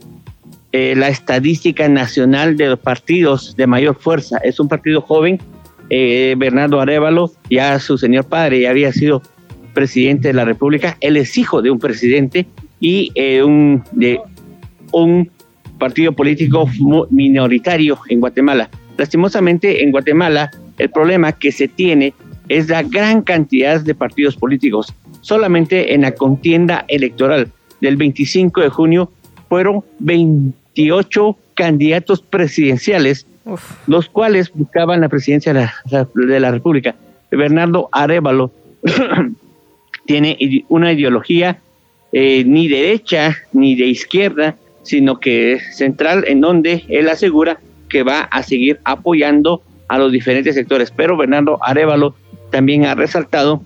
eh, 0.71 0.95
la 0.95 1.09
estadística 1.09 1.87
nacional 1.89 2.57
de 2.57 2.67
los 2.67 2.79
partidos 2.79 3.55
de 3.55 3.67
mayor 3.67 3.95
fuerza. 3.95 4.37
Es 4.43 4.59
un 4.59 4.67
partido 4.67 5.01
joven. 5.01 5.39
Eh, 5.89 6.35
Bernardo 6.37 6.79
Arevalo, 6.79 7.31
ya 7.49 7.77
su 7.79 7.97
señor 7.97 8.25
padre 8.25 8.61
ya 8.61 8.69
había 8.69 8.93
sido 8.93 9.21
presidente 9.73 10.29
de 10.29 10.33
la 10.33 10.45
República, 10.45 10.97
él 11.01 11.17
es 11.17 11.37
hijo 11.37 11.61
de 11.61 11.71
un 11.71 11.79
presidente 11.79 12.45
y 12.79 13.11
eh, 13.15 13.43
un, 13.43 13.83
de 13.91 14.19
un 14.91 15.29
partido 15.77 16.11
político 16.13 16.69
minoritario 17.09 17.97
en 18.09 18.19
Guatemala. 18.19 18.69
Lastimosamente, 18.97 19.83
en 19.83 19.91
Guatemala, 19.91 20.51
el 20.77 20.89
problema 20.89 21.31
que 21.31 21.51
se 21.51 21.67
tiene 21.67 22.13
es 22.49 22.69
la 22.69 22.83
gran 22.83 23.21
cantidad 23.21 23.81
de 23.81 23.95
partidos 23.95 24.35
políticos. 24.35 24.93
Solamente 25.21 25.93
en 25.93 26.01
la 26.01 26.11
contienda 26.11 26.85
electoral 26.87 27.51
del 27.79 27.97
25 27.97 28.61
de 28.61 28.69
junio 28.69 29.11
fueron 29.49 29.83
28 30.75 31.37
candidatos 31.53 32.21
presidenciales, 32.21 33.25
los 33.87 34.07
cuales 34.09 34.51
buscaban 34.53 35.01
la 35.01 35.09
presidencia 35.09 35.53
de 35.53 35.67
la, 35.91 36.07
de 36.13 36.39
la 36.39 36.51
República. 36.51 36.95
Bernardo 37.31 37.89
Arevalo 37.91 38.51
tiene 40.05 40.37
una 40.69 40.91
ideología 40.91 41.59
eh, 42.11 42.43
ni 42.45 42.67
derecha 42.67 43.37
ni 43.53 43.75
de 43.75 43.85
izquierda, 43.85 44.55
sino 44.83 45.19
que 45.19 45.53
es 45.53 45.77
central 45.77 46.25
en 46.27 46.41
donde 46.41 46.83
él 46.89 47.09
asegura 47.09 47.59
que 47.89 48.03
va 48.03 48.21
a 48.21 48.43
seguir 48.43 48.79
apoyando 48.83 49.61
a 49.87 49.97
los 49.97 50.11
diferentes 50.11 50.55
sectores. 50.55 50.91
Pero 50.91 51.17
Bernardo 51.17 51.59
Arevalo 51.61 52.15
también 52.49 52.85
ha 52.85 52.95
resaltado 52.95 53.61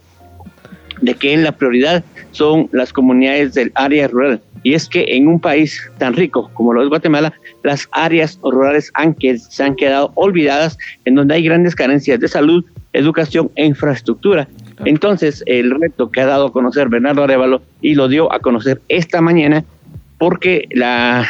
de 1.02 1.14
que 1.14 1.34
en 1.34 1.44
la 1.44 1.52
prioridad 1.52 2.04
son 2.32 2.70
las 2.72 2.92
comunidades 2.94 3.54
del 3.54 3.72
área 3.76 4.08
rural. 4.08 4.42
Y 4.64 4.74
es 4.74 4.90
que 4.90 5.06
en 5.10 5.28
un 5.28 5.40
país 5.40 5.80
tan 6.00 6.14
rico 6.16 6.50
como 6.54 6.74
lo 6.74 6.82
es 6.82 6.90
Guatemala, 6.90 7.34
las 7.64 7.88
áreas 7.92 8.40
rurales 8.42 8.92
han 8.96 9.14
que, 9.14 9.38
se 9.38 9.64
han 9.64 9.76
quedado 9.76 10.12
olvidadas, 10.16 10.78
en 11.06 11.16
donde 11.16 11.36
hay 11.36 11.44
grandes 11.44 11.76
carencias 11.76 12.20
de 12.20 12.28
salud, 12.28 12.66
educación 12.94 13.52
e 13.56 13.66
infraestructura. 13.66 14.48
Entonces, 14.84 15.44
el 15.46 15.72
reto 15.80 16.12
que 16.12 16.22
ha 16.22 16.26
dado 16.26 16.48
a 16.48 16.52
conocer 16.52 16.90
Bernardo 16.90 17.24
Arevalo 17.24 17.62
y 17.82 17.96
lo 17.96 18.08
dio 18.08 18.32
a 18.34 18.40
conocer 18.40 18.82
esta 18.90 19.22
mañana, 19.22 19.64
porque 20.18 20.68
la, 20.72 21.28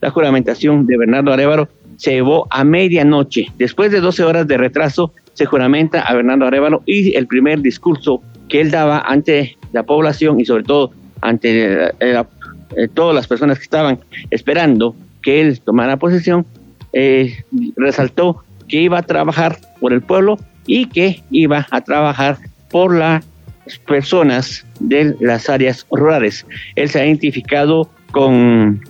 la 0.00 0.10
juramentación 0.10 0.86
de 0.86 0.96
Bernardo 0.96 1.32
Arevalo 1.32 1.68
se 1.96 2.12
llevó 2.12 2.46
a 2.50 2.64
medianoche. 2.64 3.48
Después 3.58 3.90
de 3.90 4.00
12 4.00 4.22
horas 4.24 4.46
de 4.46 4.58
retraso, 4.58 5.12
se 5.32 5.46
juramenta 5.46 6.02
a 6.02 6.14
Bernardo 6.14 6.46
Arevalo 6.46 6.82
y 6.86 7.16
el 7.16 7.26
primer 7.26 7.60
discurso 7.60 8.22
que 8.48 8.60
él 8.60 8.70
daba 8.70 9.00
ante 9.00 9.56
la 9.72 9.82
población 9.82 10.40
y 10.40 10.44
sobre 10.44 10.64
todo 10.64 10.92
ante 11.20 11.86
eh, 11.86 11.92
eh, 12.00 12.88
todas 12.92 13.14
las 13.14 13.26
personas 13.26 13.58
que 13.58 13.64
estaban 13.64 13.98
esperando 14.30 14.94
que 15.22 15.40
él 15.40 15.60
tomara 15.60 15.96
posesión, 15.96 16.46
eh, 16.92 17.42
resaltó 17.76 18.44
que 18.68 18.82
iba 18.82 18.98
a 18.98 19.02
trabajar 19.02 19.58
por 19.80 19.92
el 19.92 20.02
pueblo 20.02 20.38
y 20.66 20.86
que 20.86 21.22
iba 21.30 21.66
a 21.70 21.80
trabajar 21.80 22.38
por 22.70 22.94
las 22.94 23.24
personas 23.86 24.66
de 24.80 25.16
las 25.20 25.48
áreas 25.48 25.86
rurales. 25.90 26.46
Él 26.76 26.88
se 26.88 27.00
ha 27.00 27.06
identificado 27.06 27.88
con 28.12 28.80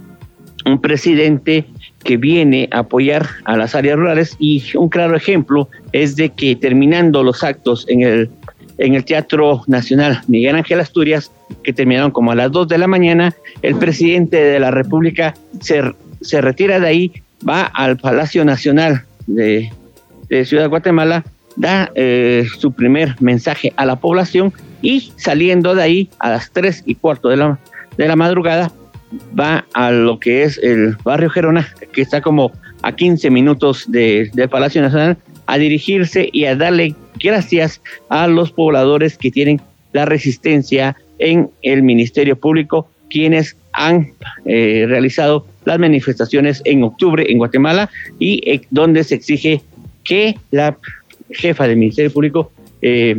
un 0.66 0.80
presidente 0.80 1.66
que 2.02 2.16
viene 2.16 2.68
a 2.72 2.80
apoyar 2.80 3.26
a 3.44 3.56
las 3.56 3.74
áreas 3.74 3.96
rurales 3.96 4.36
y 4.38 4.62
un 4.76 4.88
claro 4.88 5.16
ejemplo 5.16 5.68
es 5.92 6.16
de 6.16 6.30
que 6.30 6.56
terminando 6.56 7.22
los 7.22 7.42
actos 7.42 7.86
en 7.88 8.02
el, 8.02 8.30
en 8.78 8.94
el 8.94 9.04
Teatro 9.04 9.62
Nacional 9.66 10.22
Miguel 10.28 10.56
Ángel 10.56 10.80
Asturias, 10.80 11.30
que 11.62 11.72
terminaron 11.72 12.10
como 12.10 12.32
a 12.32 12.34
las 12.34 12.50
2 12.50 12.68
de 12.68 12.78
la 12.78 12.86
mañana, 12.86 13.34
el 13.62 13.76
presidente 13.76 14.36
de 14.36 14.58
la 14.60 14.70
República 14.70 15.34
se, 15.60 15.82
se 16.20 16.40
retira 16.40 16.80
de 16.80 16.86
ahí, 16.88 17.12
va 17.48 17.62
al 17.62 17.96
Palacio 17.98 18.44
Nacional 18.44 19.02
de, 19.26 19.70
de 20.28 20.44
Ciudad 20.44 20.64
de 20.64 20.68
Guatemala, 20.68 21.24
da 21.56 21.90
eh, 21.94 22.46
su 22.58 22.72
primer 22.72 23.14
mensaje 23.20 23.72
a 23.76 23.86
la 23.86 23.96
población 23.96 24.52
y 24.82 25.12
saliendo 25.16 25.74
de 25.74 25.82
ahí 25.82 26.10
a 26.18 26.30
las 26.30 26.50
3 26.50 26.82
y 26.86 26.96
cuarto 26.96 27.28
de 27.28 27.36
la, 27.36 27.58
de 27.96 28.08
la 28.08 28.16
madrugada, 28.16 28.72
va 29.38 29.64
a 29.72 29.92
lo 29.92 30.18
que 30.18 30.42
es 30.42 30.58
el 30.58 30.96
barrio 31.04 31.30
Gerona, 31.30 31.68
que 31.92 32.02
está 32.02 32.20
como 32.20 32.50
a 32.82 32.92
15 32.96 33.30
minutos 33.30 33.84
de- 33.88 34.30
del 34.34 34.48
Palacio 34.48 34.82
Nacional, 34.82 35.16
a 35.46 35.58
dirigirse 35.58 36.28
y 36.32 36.44
a 36.44 36.56
darle 36.56 36.94
gracias 37.22 37.80
a 38.08 38.26
los 38.26 38.52
pobladores 38.52 39.18
que 39.18 39.30
tienen 39.30 39.60
la 39.92 40.04
resistencia 40.04 40.96
en 41.18 41.50
el 41.62 41.82
Ministerio 41.82 42.36
Público, 42.36 42.88
quienes 43.10 43.56
han 43.72 44.12
eh, 44.44 44.84
realizado 44.88 45.46
las 45.64 45.78
manifestaciones 45.78 46.62
en 46.64 46.82
octubre 46.82 47.24
en 47.28 47.38
Guatemala 47.38 47.90
y 48.18 48.42
eh, 48.48 48.62
donde 48.70 49.04
se 49.04 49.16
exige 49.16 49.62
que 50.02 50.36
la 50.50 50.76
jefa 51.30 51.66
del 51.66 51.78
Ministerio 51.78 52.12
Público 52.12 52.52
eh, 52.82 53.16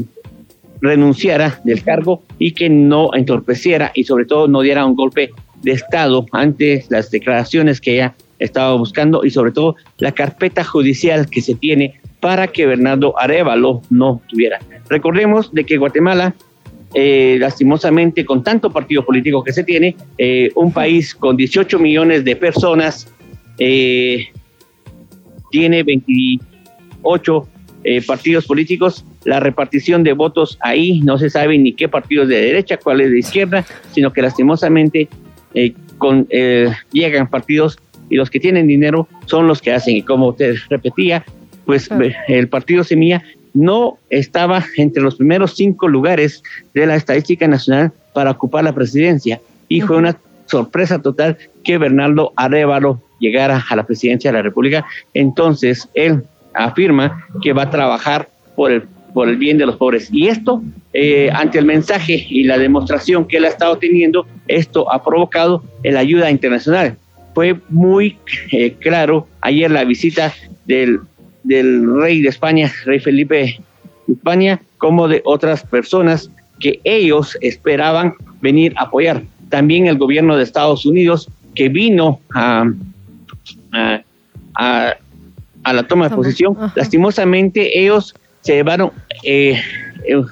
renunciara 0.82 1.60
del 1.64 1.84
cargo 1.84 2.24
y 2.38 2.52
que 2.52 2.70
no 2.70 3.14
entorpeciera 3.14 3.92
y 3.96 4.04
sobre 4.04 4.26
todo 4.26 4.48
no 4.48 4.62
diera 4.62 4.86
un 4.86 4.96
golpe 4.96 5.32
de 5.64 5.72
Estado 5.72 6.26
ante 6.32 6.86
las 6.90 7.10
declaraciones 7.10 7.82
que 7.82 7.96
ella 7.96 8.16
estaba 8.40 8.76
buscando 8.76 9.26
y 9.26 9.32
sobre 9.32 9.52
todo 9.52 9.76
la 9.98 10.12
carpeta 10.12 10.64
judicial 10.64 11.30
que 11.30 11.42
se 11.42 11.56
tiene 11.56 12.00
para 12.26 12.48
que 12.48 12.66
Bernardo 12.66 13.14
Arevalo 13.20 13.84
no 13.92 14.20
tuviera. 14.28 14.58
Recordemos 14.90 15.54
de 15.54 15.64
que 15.64 15.78
Guatemala, 15.78 16.34
eh, 16.96 17.38
lastimosamente, 17.40 18.26
con 18.26 18.44
tanto 18.44 18.72
partido 18.72 19.06
político 19.06 19.44
que 19.44 19.54
se 19.54 19.64
tiene, 19.64 19.96
eh, 20.18 20.50
un 20.56 20.74
país 20.74 21.14
con 21.14 21.38
18 21.38 21.78
millones 21.78 22.26
de 22.26 22.36
personas, 22.36 23.08
eh, 23.60 24.26
tiene 25.52 25.84
28 25.84 27.48
eh, 27.84 28.02
partidos 28.02 28.48
políticos, 28.48 29.06
la 29.24 29.40
repartición 29.40 30.02
de 30.02 30.14
votos 30.14 30.58
ahí 30.62 31.02
no 31.02 31.20
se 31.20 31.30
sabe 31.30 31.60
ni 31.60 31.74
qué 31.74 31.88
partidos 31.88 32.28
de 32.28 32.42
derecha, 32.42 32.78
cuáles 32.78 33.12
de 33.12 33.20
izquierda, 33.20 33.64
sino 33.92 34.12
que 34.12 34.24
lastimosamente 34.24 35.10
llegan 36.92 37.30
partidos 37.30 37.78
y 38.10 38.16
los 38.16 38.32
que 38.32 38.40
tienen 38.40 38.66
dinero 38.66 39.08
son 39.28 39.46
los 39.46 39.62
que 39.62 39.74
hacen. 39.74 39.96
Y 39.96 40.02
como 40.02 40.30
usted 40.30 40.56
repetía, 40.72 41.24
pues 41.66 41.90
el 42.28 42.48
partido 42.48 42.84
Semilla 42.84 43.24
no 43.54 43.98
estaba 44.10 44.64
entre 44.78 45.02
los 45.02 45.16
primeros 45.16 45.56
cinco 45.56 45.88
lugares 45.88 46.44
de 46.74 46.86
la 46.86 46.96
estadística 46.96 47.48
nacional 47.48 47.92
para 48.14 48.32
ocupar 48.32 48.64
la 48.64 48.74
presidencia. 48.74 49.40
Y 49.68 49.82
fue 49.82 49.98
una 49.98 50.18
sorpresa 50.46 51.02
total 51.02 51.38
que 51.64 51.78
Bernardo 51.78 52.34
Arevalo 52.36 53.02
llegara 53.20 53.64
a 53.68 53.76
la 53.76 53.86
presidencia 53.86 54.32
de 54.32 54.38
la 54.38 54.44
República. 54.44 54.86
Entonces, 55.14 55.90
él 55.94 56.24
afirma 56.54 57.26
que 57.42 57.54
va 57.54 57.64
a 57.64 57.70
trabajar 57.70 58.30
por 58.56 58.72
el, 58.72 58.84
por 59.14 59.30
el 59.30 59.38
bien 59.38 59.58
de 59.58 59.66
los 59.66 59.78
pobres. 59.78 60.10
Y 60.12 60.28
esto, 60.28 60.62
eh, 60.94 61.30
ante 61.34 61.58
el 61.58 61.66
mensaje 61.66 62.26
y 62.30 62.44
la 62.44 62.58
demostración 62.58 63.26
que 63.26 63.38
él 63.38 63.46
ha 63.46 63.50
estado 63.50 63.78
teniendo, 63.78 64.28
esto 64.48 64.92
ha 64.92 65.04
provocado 65.04 65.64
la 65.84 66.00
ayuda 66.00 66.30
internacional. 66.30 66.98
Fue 67.34 67.56
muy 67.70 68.18
eh, 68.52 68.74
claro 68.80 69.28
ayer 69.42 69.72
la 69.72 69.84
visita 69.84 70.34
del, 70.66 71.02
del 71.46 71.96
rey 72.02 72.22
de 72.22 72.30
España, 72.30 72.72
rey 72.86 73.00
Felipe 73.00 73.60
de 74.08 74.14
España, 74.14 74.62
como 74.78 75.08
de 75.08 75.22
otras 75.26 75.64
personas 75.64 76.30
que 76.60 76.80
ellos 76.84 77.38
esperaban 77.42 78.16
venir 78.42 78.74
a 78.78 78.84
apoyar. 78.84 79.24
También 79.50 79.88
el 79.88 79.98
gobierno 79.98 80.36
de 80.36 80.44
Estados 80.44 80.86
Unidos 80.86 81.30
que 81.54 81.70
vino 81.70 82.20
a, 82.34 82.66
a, 83.72 84.02
a, 84.56 84.96
a 85.64 85.74
la 85.74 85.84
toma 85.88 86.10
de 86.10 86.16
posición. 86.16 86.58
Lastimosamente 86.76 87.80
ellos 87.80 88.14
se 88.42 88.56
llevaron, 88.56 88.92
eh, 89.24 89.60
eh, 90.08 90.24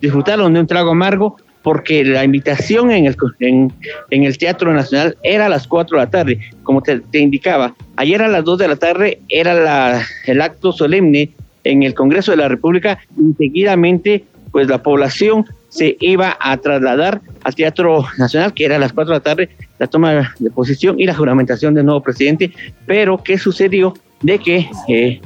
disfrutaron 0.00 0.52
de 0.54 0.60
un 0.60 0.66
trago 0.66 0.90
amargo 0.90 1.36
porque 1.64 2.04
la 2.04 2.22
invitación 2.22 2.90
en 2.90 3.06
el, 3.06 3.16
en, 3.40 3.72
en 4.10 4.24
el 4.24 4.36
Teatro 4.36 4.72
Nacional 4.72 5.16
era 5.22 5.46
a 5.46 5.48
las 5.48 5.66
4 5.66 5.98
de 5.98 6.04
la 6.04 6.10
tarde, 6.10 6.38
como 6.62 6.82
te, 6.82 7.00
te 7.00 7.18
indicaba. 7.18 7.74
Ayer 7.96 8.20
a 8.20 8.28
las 8.28 8.44
2 8.44 8.58
de 8.58 8.68
la 8.68 8.76
tarde 8.76 9.20
era 9.30 9.54
la, 9.54 10.02
el 10.26 10.42
acto 10.42 10.72
solemne 10.72 11.30
en 11.64 11.82
el 11.82 11.94
Congreso 11.94 12.32
de 12.32 12.36
la 12.36 12.48
República 12.48 12.98
y 13.18 13.32
seguidamente 13.32 14.24
pues 14.52 14.68
la 14.68 14.82
población 14.82 15.46
se 15.70 15.96
iba 16.00 16.36
a 16.38 16.54
trasladar 16.58 17.22
al 17.42 17.54
Teatro 17.54 18.04
Nacional, 18.18 18.52
que 18.52 18.66
era 18.66 18.76
a 18.76 18.78
las 18.78 18.92
4 18.92 19.14
de 19.14 19.18
la 19.18 19.24
tarde, 19.24 19.48
la 19.78 19.86
toma 19.86 20.34
de 20.38 20.50
posición 20.50 21.00
y 21.00 21.06
la 21.06 21.14
juramentación 21.14 21.72
del 21.72 21.86
nuevo 21.86 22.02
presidente. 22.02 22.52
Pero, 22.86 23.22
¿qué 23.24 23.38
sucedió? 23.38 23.94
De 24.20 24.38
que 24.38 24.68
eh, 24.88 25.20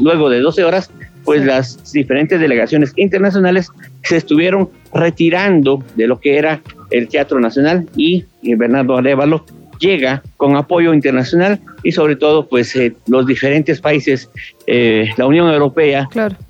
luego 0.00 0.28
de 0.28 0.40
12 0.40 0.64
horas, 0.64 0.90
pues 1.24 1.44
las 1.44 1.92
diferentes 1.92 2.38
delegaciones 2.38 2.92
internacionales 2.96 3.70
se 4.04 4.18
estuvieron 4.18 4.68
retirando 4.92 5.82
de 5.96 6.06
lo 6.06 6.20
que 6.20 6.38
era 6.38 6.60
el 6.90 7.08
Teatro 7.08 7.40
Nacional 7.40 7.86
y, 7.96 8.24
eh, 8.42 8.56
Bernardo 8.56 8.96
Arevalo 8.96 9.44
llega 9.78 10.22
con 10.36 10.56
apoyo 10.56 10.92
internacional 10.92 11.60
y 11.82 11.92
sobre 11.92 12.16
todo 12.16 12.46
pues 12.46 12.74
eh, 12.76 12.94
los 13.06 13.26
diferentes 13.26 13.80
países, 13.80 14.30
eh, 14.66 15.10
la 15.16 15.26
Unión 15.26 15.50
Europea, 15.50 16.08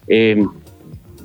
eh, 0.09 0.43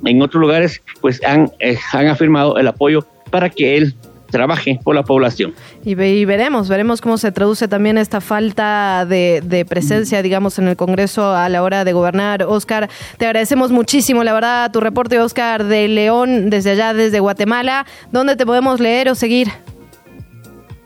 en 0.05 0.21
otros 0.21 0.41
lugares 0.41 0.81
pues 1.01 1.21
han, 1.23 1.49
han 1.93 2.07
afirmado 2.07 2.57
el 2.57 2.67
apoyo 2.67 3.05
para 3.31 3.49
que 3.49 3.77
él 3.77 3.95
trabaje 4.33 4.79
por 4.83 4.93
la 4.95 5.03
población. 5.03 5.53
Y, 5.85 5.95
ve- 5.95 6.15
y 6.15 6.25
veremos, 6.25 6.67
veremos 6.67 6.99
cómo 6.99 7.17
se 7.17 7.31
traduce 7.31 7.69
también 7.69 7.97
esta 7.97 8.19
falta 8.19 9.05
de, 9.07 9.41
de 9.45 9.63
presencia, 9.63 10.21
digamos, 10.21 10.59
en 10.59 10.67
el 10.67 10.75
Congreso 10.75 11.33
a 11.33 11.47
la 11.47 11.63
hora 11.63 11.85
de 11.85 11.93
gobernar. 11.93 12.43
Oscar, 12.43 12.89
te 13.17 13.25
agradecemos 13.25 13.71
muchísimo, 13.71 14.25
la 14.25 14.33
verdad, 14.33 14.71
tu 14.71 14.81
reporte, 14.81 15.17
Oscar 15.21 15.63
de 15.63 15.87
León, 15.87 16.49
desde 16.49 16.71
allá, 16.71 16.93
desde 16.93 17.21
Guatemala. 17.21 17.85
¿Dónde 18.11 18.35
te 18.35 18.45
podemos 18.45 18.81
leer 18.81 19.07
o 19.07 19.15
seguir? 19.15 19.47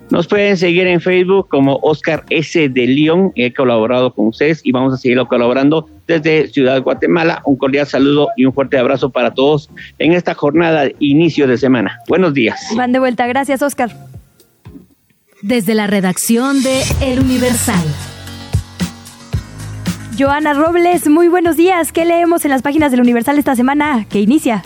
Nos 0.09 0.25
pueden 0.27 0.55
seguir 0.55 0.87
en 0.87 1.01
Facebook 1.01 1.49
como 1.49 1.79
Oscar 1.81 2.23
S. 2.29 2.69
de 2.69 2.87
León. 2.87 3.33
He 3.35 3.53
colaborado 3.53 4.13
con 4.13 4.27
ustedes 4.27 4.61
y 4.63 4.71
vamos 4.71 4.93
a 4.93 4.97
seguirlo 4.97 5.27
colaborando 5.27 5.89
desde 6.07 6.47
Ciudad 6.47 6.75
de 6.75 6.79
Guatemala. 6.79 7.41
Un 7.45 7.57
cordial 7.57 7.85
saludo 7.85 8.29
y 8.37 8.45
un 8.45 8.53
fuerte 8.53 8.77
abrazo 8.77 9.09
para 9.09 9.33
todos 9.33 9.69
en 9.99 10.13
esta 10.13 10.33
jornada 10.33 10.83
de 10.83 10.95
inicio 10.99 11.45
de 11.45 11.57
semana. 11.57 11.99
Buenos 12.07 12.33
días. 12.33 12.59
Van 12.75 12.93
de 12.93 12.99
vuelta. 12.99 13.27
Gracias, 13.27 13.61
Oscar. 13.61 13.91
Desde 15.41 15.75
la 15.75 15.87
redacción 15.87 16.63
de 16.63 16.83
El 17.01 17.19
Universal. 17.19 17.83
Joana 20.17 20.53
Robles, 20.53 21.07
muy 21.07 21.27
buenos 21.27 21.57
días. 21.57 21.91
¿Qué 21.91 22.05
leemos 22.05 22.43
en 22.43 22.49
las 22.49 22.63
páginas 22.63 22.91
del 22.91 23.01
Universal 23.01 23.37
esta 23.37 23.55
semana 23.55 24.07
que 24.09 24.19
inicia? 24.19 24.63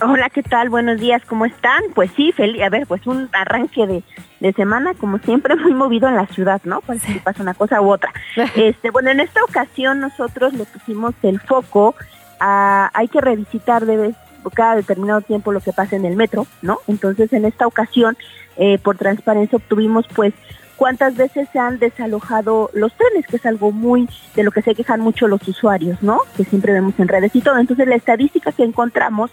Hola, 0.00 0.30
¿qué 0.30 0.42
tal? 0.42 0.70
Buenos 0.70 0.98
días, 0.98 1.22
¿cómo 1.26 1.44
están? 1.44 1.82
Pues 1.94 2.10
sí, 2.16 2.32
feliz, 2.32 2.62
a 2.62 2.70
ver, 2.70 2.86
pues 2.86 3.06
un 3.06 3.28
arranque 3.32 3.86
de, 3.86 4.02
de 4.40 4.52
semana, 4.54 4.94
como 4.94 5.18
siempre, 5.18 5.54
muy 5.62 5.74
movido 5.74 6.08
en 6.08 6.16
la 6.16 6.26
ciudad, 6.26 6.60
¿no? 6.64 6.80
Pues 6.80 7.02
si 7.02 7.18
pasa 7.18 7.42
una 7.42 7.54
cosa 7.54 7.80
u 7.80 7.90
otra. 7.90 8.12
Este, 8.56 8.90
bueno, 8.90 9.10
en 9.10 9.20
esta 9.20 9.42
ocasión 9.44 10.00
nosotros 10.00 10.54
le 10.54 10.64
pusimos 10.64 11.14
el 11.22 11.40
foco 11.40 11.94
a, 12.40 12.90
hay 12.94 13.08
que 13.08 13.20
revisitar 13.20 13.86
de 13.86 13.96
vez, 13.96 14.16
cada 14.54 14.76
determinado 14.76 15.20
tiempo 15.20 15.52
lo 15.52 15.60
que 15.60 15.72
pasa 15.72 15.94
en 15.94 16.04
el 16.04 16.16
metro, 16.16 16.46
¿no? 16.62 16.78
Entonces, 16.88 17.32
en 17.32 17.44
esta 17.44 17.66
ocasión, 17.66 18.16
eh, 18.56 18.78
por 18.78 18.96
transparencia, 18.96 19.56
obtuvimos, 19.56 20.06
pues, 20.14 20.34
cuántas 20.76 21.16
veces 21.16 21.48
se 21.52 21.60
han 21.60 21.78
desalojado 21.78 22.70
los 22.72 22.92
trenes, 22.94 23.26
que 23.28 23.36
es 23.36 23.46
algo 23.46 23.70
muy 23.70 24.08
de 24.34 24.42
lo 24.42 24.50
que 24.50 24.62
se 24.62 24.74
quejan 24.74 25.00
mucho 25.00 25.28
los 25.28 25.46
usuarios, 25.46 26.02
¿no? 26.02 26.20
Que 26.36 26.44
siempre 26.44 26.72
vemos 26.72 26.94
en 26.98 27.06
redes 27.06 27.36
y 27.36 27.40
todo. 27.40 27.58
Entonces, 27.58 27.86
la 27.86 27.94
estadística 27.94 28.50
que 28.50 28.64
encontramos 28.64 29.30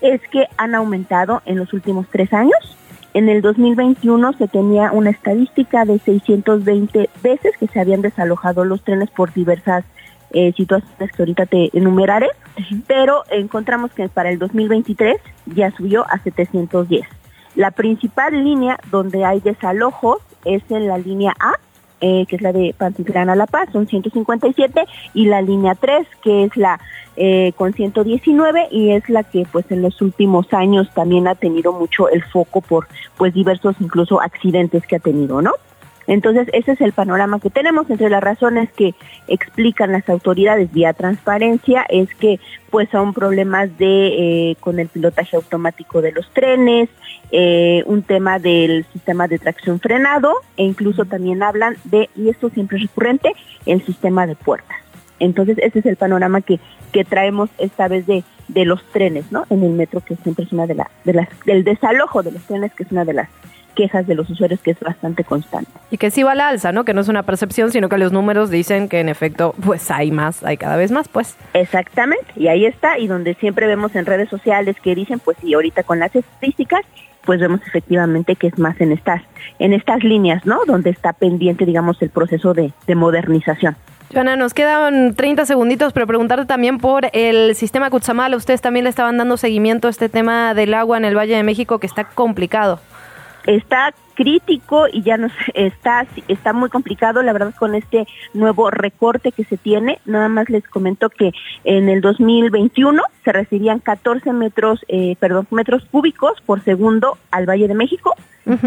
es 0.00 0.20
que 0.28 0.46
han 0.56 0.74
aumentado 0.74 1.42
en 1.46 1.58
los 1.58 1.72
últimos 1.72 2.06
tres 2.10 2.32
años. 2.32 2.76
En 3.12 3.28
el 3.28 3.42
2021 3.42 4.34
se 4.34 4.46
tenía 4.46 4.92
una 4.92 5.10
estadística 5.10 5.84
de 5.84 5.98
620 5.98 7.10
veces 7.22 7.56
que 7.58 7.66
se 7.66 7.80
habían 7.80 8.02
desalojado 8.02 8.64
los 8.64 8.82
trenes 8.82 9.10
por 9.10 9.32
diversas 9.32 9.84
eh, 10.32 10.52
situaciones 10.56 11.10
que 11.10 11.22
ahorita 11.22 11.46
te 11.46 11.76
enumeraré, 11.76 12.28
pero 12.86 13.24
encontramos 13.30 13.90
que 13.92 14.08
para 14.08 14.30
el 14.30 14.38
2023 14.38 15.16
ya 15.46 15.72
subió 15.72 16.06
a 16.08 16.18
710. 16.18 17.04
La 17.56 17.72
principal 17.72 18.44
línea 18.44 18.78
donde 18.92 19.24
hay 19.24 19.40
desalojos 19.40 20.18
es 20.44 20.62
en 20.70 20.86
la 20.86 20.98
línea 20.98 21.34
A, 21.40 21.54
eh, 22.00 22.26
que 22.26 22.36
es 22.36 22.42
la 22.42 22.52
de 22.52 22.74
Pantitlán 22.76 23.30
a 23.30 23.34
La 23.34 23.46
Paz, 23.46 23.68
son 23.72 23.86
157, 23.86 24.84
y 25.14 25.26
la 25.26 25.42
línea 25.42 25.74
3, 25.74 26.06
que 26.22 26.44
es 26.44 26.56
la 26.56 26.80
eh, 27.16 27.52
con 27.56 27.74
119 27.74 28.68
y 28.70 28.92
es 28.92 29.08
la 29.08 29.24
que 29.24 29.44
pues 29.50 29.70
en 29.70 29.82
los 29.82 30.00
últimos 30.00 30.46
años 30.52 30.88
también 30.94 31.28
ha 31.28 31.34
tenido 31.34 31.72
mucho 31.72 32.08
el 32.08 32.22
foco 32.22 32.60
por 32.60 32.86
pues 33.18 33.34
diversos 33.34 33.76
incluso 33.80 34.20
accidentes 34.22 34.86
que 34.86 34.96
ha 34.96 35.00
tenido, 35.00 35.42
¿no? 35.42 35.52
Entonces, 36.10 36.48
ese 36.52 36.72
es 36.72 36.80
el 36.80 36.92
panorama 36.92 37.38
que 37.38 37.50
tenemos. 37.50 37.88
Entre 37.88 38.10
las 38.10 38.20
razones 38.20 38.68
que 38.72 38.96
explican 39.28 39.92
las 39.92 40.08
autoridades 40.08 40.72
vía 40.72 40.92
transparencia 40.92 41.86
es 41.88 42.12
que 42.16 42.40
pues 42.68 42.88
son 42.90 43.14
problemas 43.14 43.78
de 43.78 44.50
eh, 44.50 44.56
con 44.58 44.80
el 44.80 44.88
pilotaje 44.88 45.36
automático 45.36 46.02
de 46.02 46.10
los 46.10 46.28
trenes, 46.32 46.88
eh, 47.30 47.84
un 47.86 48.02
tema 48.02 48.40
del 48.40 48.84
sistema 48.92 49.28
de 49.28 49.38
tracción 49.38 49.78
frenado 49.78 50.34
e 50.56 50.64
incluso 50.64 51.04
también 51.04 51.44
hablan 51.44 51.76
de, 51.84 52.10
y 52.16 52.28
esto 52.28 52.50
siempre 52.50 52.78
es 52.78 52.88
recurrente, 52.88 53.30
el 53.64 53.80
sistema 53.86 54.26
de 54.26 54.34
puertas. 54.34 54.78
Entonces, 55.20 55.58
ese 55.58 55.78
es 55.78 55.86
el 55.86 55.94
panorama 55.94 56.40
que, 56.40 56.58
que 56.90 57.04
traemos 57.04 57.50
esta 57.58 57.86
vez 57.86 58.04
de, 58.08 58.24
de 58.48 58.64
los 58.64 58.82
trenes, 58.86 59.30
¿no? 59.30 59.44
En 59.48 59.62
el 59.62 59.70
metro, 59.70 60.00
que 60.00 60.16
siempre 60.16 60.44
es 60.44 60.52
una 60.52 60.66
de, 60.66 60.74
la, 60.74 60.90
de 61.04 61.12
las, 61.12 61.28
del 61.46 61.62
desalojo 61.62 62.24
de 62.24 62.32
los 62.32 62.42
trenes, 62.42 62.74
que 62.74 62.82
es 62.82 62.90
una 62.90 63.04
de 63.04 63.12
las 63.12 63.28
quejas 63.70 64.06
de 64.06 64.14
los 64.14 64.28
usuarios 64.30 64.60
que 64.60 64.72
es 64.72 64.80
bastante 64.80 65.24
constante. 65.24 65.70
Y 65.90 65.98
que 65.98 66.10
sí 66.10 66.22
va 66.22 66.32
a 66.32 66.34
la 66.34 66.48
alza, 66.48 66.72
¿no? 66.72 66.84
Que 66.84 66.94
no 66.94 67.00
es 67.00 67.08
una 67.08 67.22
percepción, 67.22 67.72
sino 67.72 67.88
que 67.88 67.98
los 67.98 68.12
números 68.12 68.50
dicen 68.50 68.88
que 68.88 69.00
en 69.00 69.08
efecto, 69.08 69.54
pues 69.64 69.90
hay 69.90 70.10
más, 70.10 70.44
hay 70.44 70.56
cada 70.56 70.76
vez 70.76 70.90
más, 70.90 71.08
pues. 71.08 71.36
Exactamente, 71.54 72.32
y 72.36 72.48
ahí 72.48 72.66
está, 72.66 72.98
y 72.98 73.06
donde 73.06 73.34
siempre 73.34 73.66
vemos 73.66 73.94
en 73.94 74.06
redes 74.06 74.28
sociales 74.28 74.76
que 74.82 74.94
dicen, 74.94 75.18
pues 75.18 75.36
sí, 75.40 75.54
ahorita 75.54 75.82
con 75.82 75.98
las 75.98 76.14
estadísticas, 76.14 76.82
pues 77.24 77.40
vemos 77.40 77.60
efectivamente 77.66 78.34
que 78.36 78.48
es 78.48 78.58
más 78.58 78.80
en 78.80 78.92
estas, 78.92 79.22
en 79.58 79.72
estas 79.72 80.02
líneas, 80.02 80.46
¿no? 80.46 80.60
Donde 80.66 80.90
está 80.90 81.12
pendiente, 81.12 81.66
digamos, 81.66 82.00
el 82.02 82.10
proceso 82.10 82.54
de, 82.54 82.72
de 82.86 82.94
modernización. 82.94 83.76
Joana, 84.12 84.34
nos 84.34 84.54
quedan 84.54 85.14
30 85.14 85.46
segunditos, 85.46 85.92
pero 85.92 86.04
preguntarte 86.04 86.44
también 86.44 86.78
por 86.78 87.08
el 87.12 87.54
sistema 87.54 87.90
Cutzamala. 87.90 88.36
Ustedes 88.36 88.60
también 88.60 88.82
le 88.82 88.90
estaban 88.90 89.16
dando 89.16 89.36
seguimiento 89.36 89.86
a 89.86 89.90
este 89.90 90.08
tema 90.08 90.52
del 90.54 90.74
agua 90.74 90.96
en 90.96 91.04
el 91.04 91.16
Valle 91.16 91.36
de 91.36 91.44
México, 91.44 91.78
que 91.78 91.86
está 91.86 92.04
complicado. 92.04 92.80
Está 93.46 93.94
crítico 94.14 94.86
y 94.92 95.02
ya 95.02 95.16
nos 95.16 95.32
está 95.54 96.06
está 96.28 96.52
muy 96.52 96.68
complicado 96.68 97.22
la 97.22 97.32
verdad 97.32 97.54
con 97.58 97.74
este 97.74 98.06
nuevo 98.34 98.70
recorte 98.70 99.32
que 99.32 99.44
se 99.44 99.56
tiene. 99.56 99.98
Nada 100.04 100.28
más 100.28 100.50
les 100.50 100.66
comento 100.68 101.08
que 101.08 101.32
en 101.64 101.88
el 101.88 102.00
2021 102.02 103.02
se 103.24 103.32
recibían 103.32 103.78
14 103.78 104.32
metros 104.32 104.84
eh, 104.88 105.16
perdón 105.18 105.46
metros 105.50 105.84
cúbicos 105.90 106.40
por 106.44 106.62
segundo 106.62 107.16
al 107.30 107.48
Valle 107.48 107.68
de 107.68 107.74
México 107.74 108.14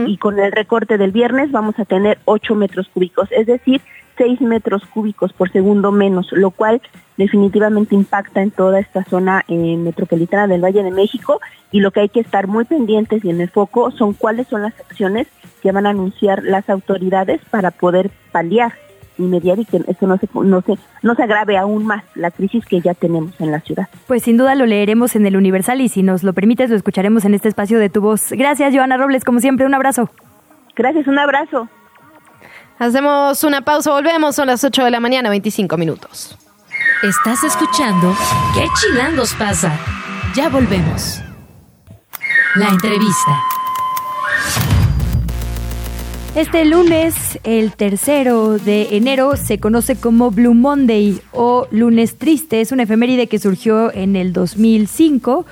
y 0.06 0.18
con 0.18 0.40
el 0.40 0.52
recorte 0.52 0.98
del 0.98 1.12
viernes 1.12 1.52
vamos 1.52 1.78
a 1.78 1.86
tener 1.86 2.18
8 2.26 2.56
metros 2.56 2.88
cúbicos. 2.94 3.30
Es 3.32 3.46
decir 3.48 3.82
6 4.18 4.42
metros 4.42 4.84
cúbicos 4.86 5.34
por 5.34 5.52
segundo 5.52 5.92
menos, 5.92 6.28
lo 6.32 6.52
cual 6.52 6.82
definitivamente 7.18 7.96
impacta 7.96 8.42
en 8.42 8.52
toda 8.52 8.80
esta 8.80 9.04
zona 9.04 9.44
eh, 9.48 9.78
metropolitana 9.78 10.48
del 10.48 10.64
Valle 10.64 10.84
de 10.84 10.92
México 10.92 11.40
y 11.72 11.80
lo 11.80 11.92
que 11.92 12.02
hay 12.02 12.10
que 12.10 12.20
estar 12.20 12.48
muy 12.48 12.66
pendientes 12.66 13.24
y 13.24 13.30
en 13.30 13.42
el 13.42 13.50
foco 13.50 13.92
son 13.92 14.14
cuáles 14.14 14.48
son 14.48 14.64
las 14.64 14.80
acciones 14.80 15.28
que 15.62 15.72
van 15.72 15.86
a 15.86 15.92
anunciar 15.92 16.44
las 16.44 16.70
autoridades 16.70 17.42
para 17.50 17.72
poder 17.72 18.12
paliar 18.32 18.74
y 19.18 19.24
mediar 19.24 19.60
y 19.60 19.66
que 19.66 19.78
esto 19.88 20.08
no 20.08 20.18
se, 20.18 20.28
no 20.34 20.62
se, 20.62 20.74
no 21.04 21.16
se 21.16 21.24
agrave 21.24 21.58
aún 21.58 21.86
más 21.86 22.04
la 22.16 22.32
crisis 22.32 22.66
que 22.66 22.82
ya 22.82 22.94
tenemos 22.94 23.40
en 23.40 23.52
la 23.52 23.60
ciudad. 23.62 23.88
Pues 24.08 24.24
sin 24.24 24.38
duda 24.38 24.56
lo 24.56 24.66
leeremos 24.66 25.16
en 25.16 25.26
el 25.26 25.38
Universal 25.38 25.82
y 25.82 25.90
si 25.90 26.04
nos 26.04 26.24
lo 26.24 26.34
permites 26.34 26.70
lo 26.70 26.76
escucharemos 26.76 27.26
en 27.26 27.34
este 27.34 27.48
espacio 27.48 27.80
de 27.80 27.90
tu 27.90 28.02
voz. 28.02 28.32
Gracias, 28.32 28.74
Joana 28.74 28.98
Robles, 28.98 29.24
como 29.24 29.40
siempre, 29.40 29.66
un 29.66 29.74
abrazo. 29.74 30.10
Gracias, 30.76 31.08
un 31.08 31.20
abrazo. 31.20 31.70
Hacemos 32.80 33.44
una 33.44 33.62
pausa, 33.62 33.92
volvemos, 33.92 34.36
son 34.36 34.48
las 34.48 34.64
8 34.64 34.84
de 34.84 34.92
la 34.92 35.00
mañana, 35.00 35.30
25 35.30 35.78
minutos. 35.78 36.38
Estás 37.04 37.44
escuchando 37.44 38.16
¿Qué 38.56 38.68
chilangos 38.80 39.34
pasa? 39.36 39.78
Ya 40.36 40.50
volvemos. 40.50 41.22
La 42.56 42.70
entrevista. 42.70 43.42
Este 46.36 46.66
lunes, 46.66 47.40
el 47.44 47.74
tercero 47.74 48.58
de 48.58 48.98
enero, 48.98 49.38
se 49.38 49.60
conoce 49.60 49.96
como 49.96 50.32
Blue 50.32 50.56
Monday 50.56 51.22
o 51.32 51.68
lunes 51.70 52.18
triste. 52.18 52.60
Es 52.60 52.72
una 52.72 52.84
efeméride 52.84 53.28
que 53.28 53.38
surgió 53.38 53.94
en 53.94 54.16
el 54.16 54.34
2005 54.34 55.46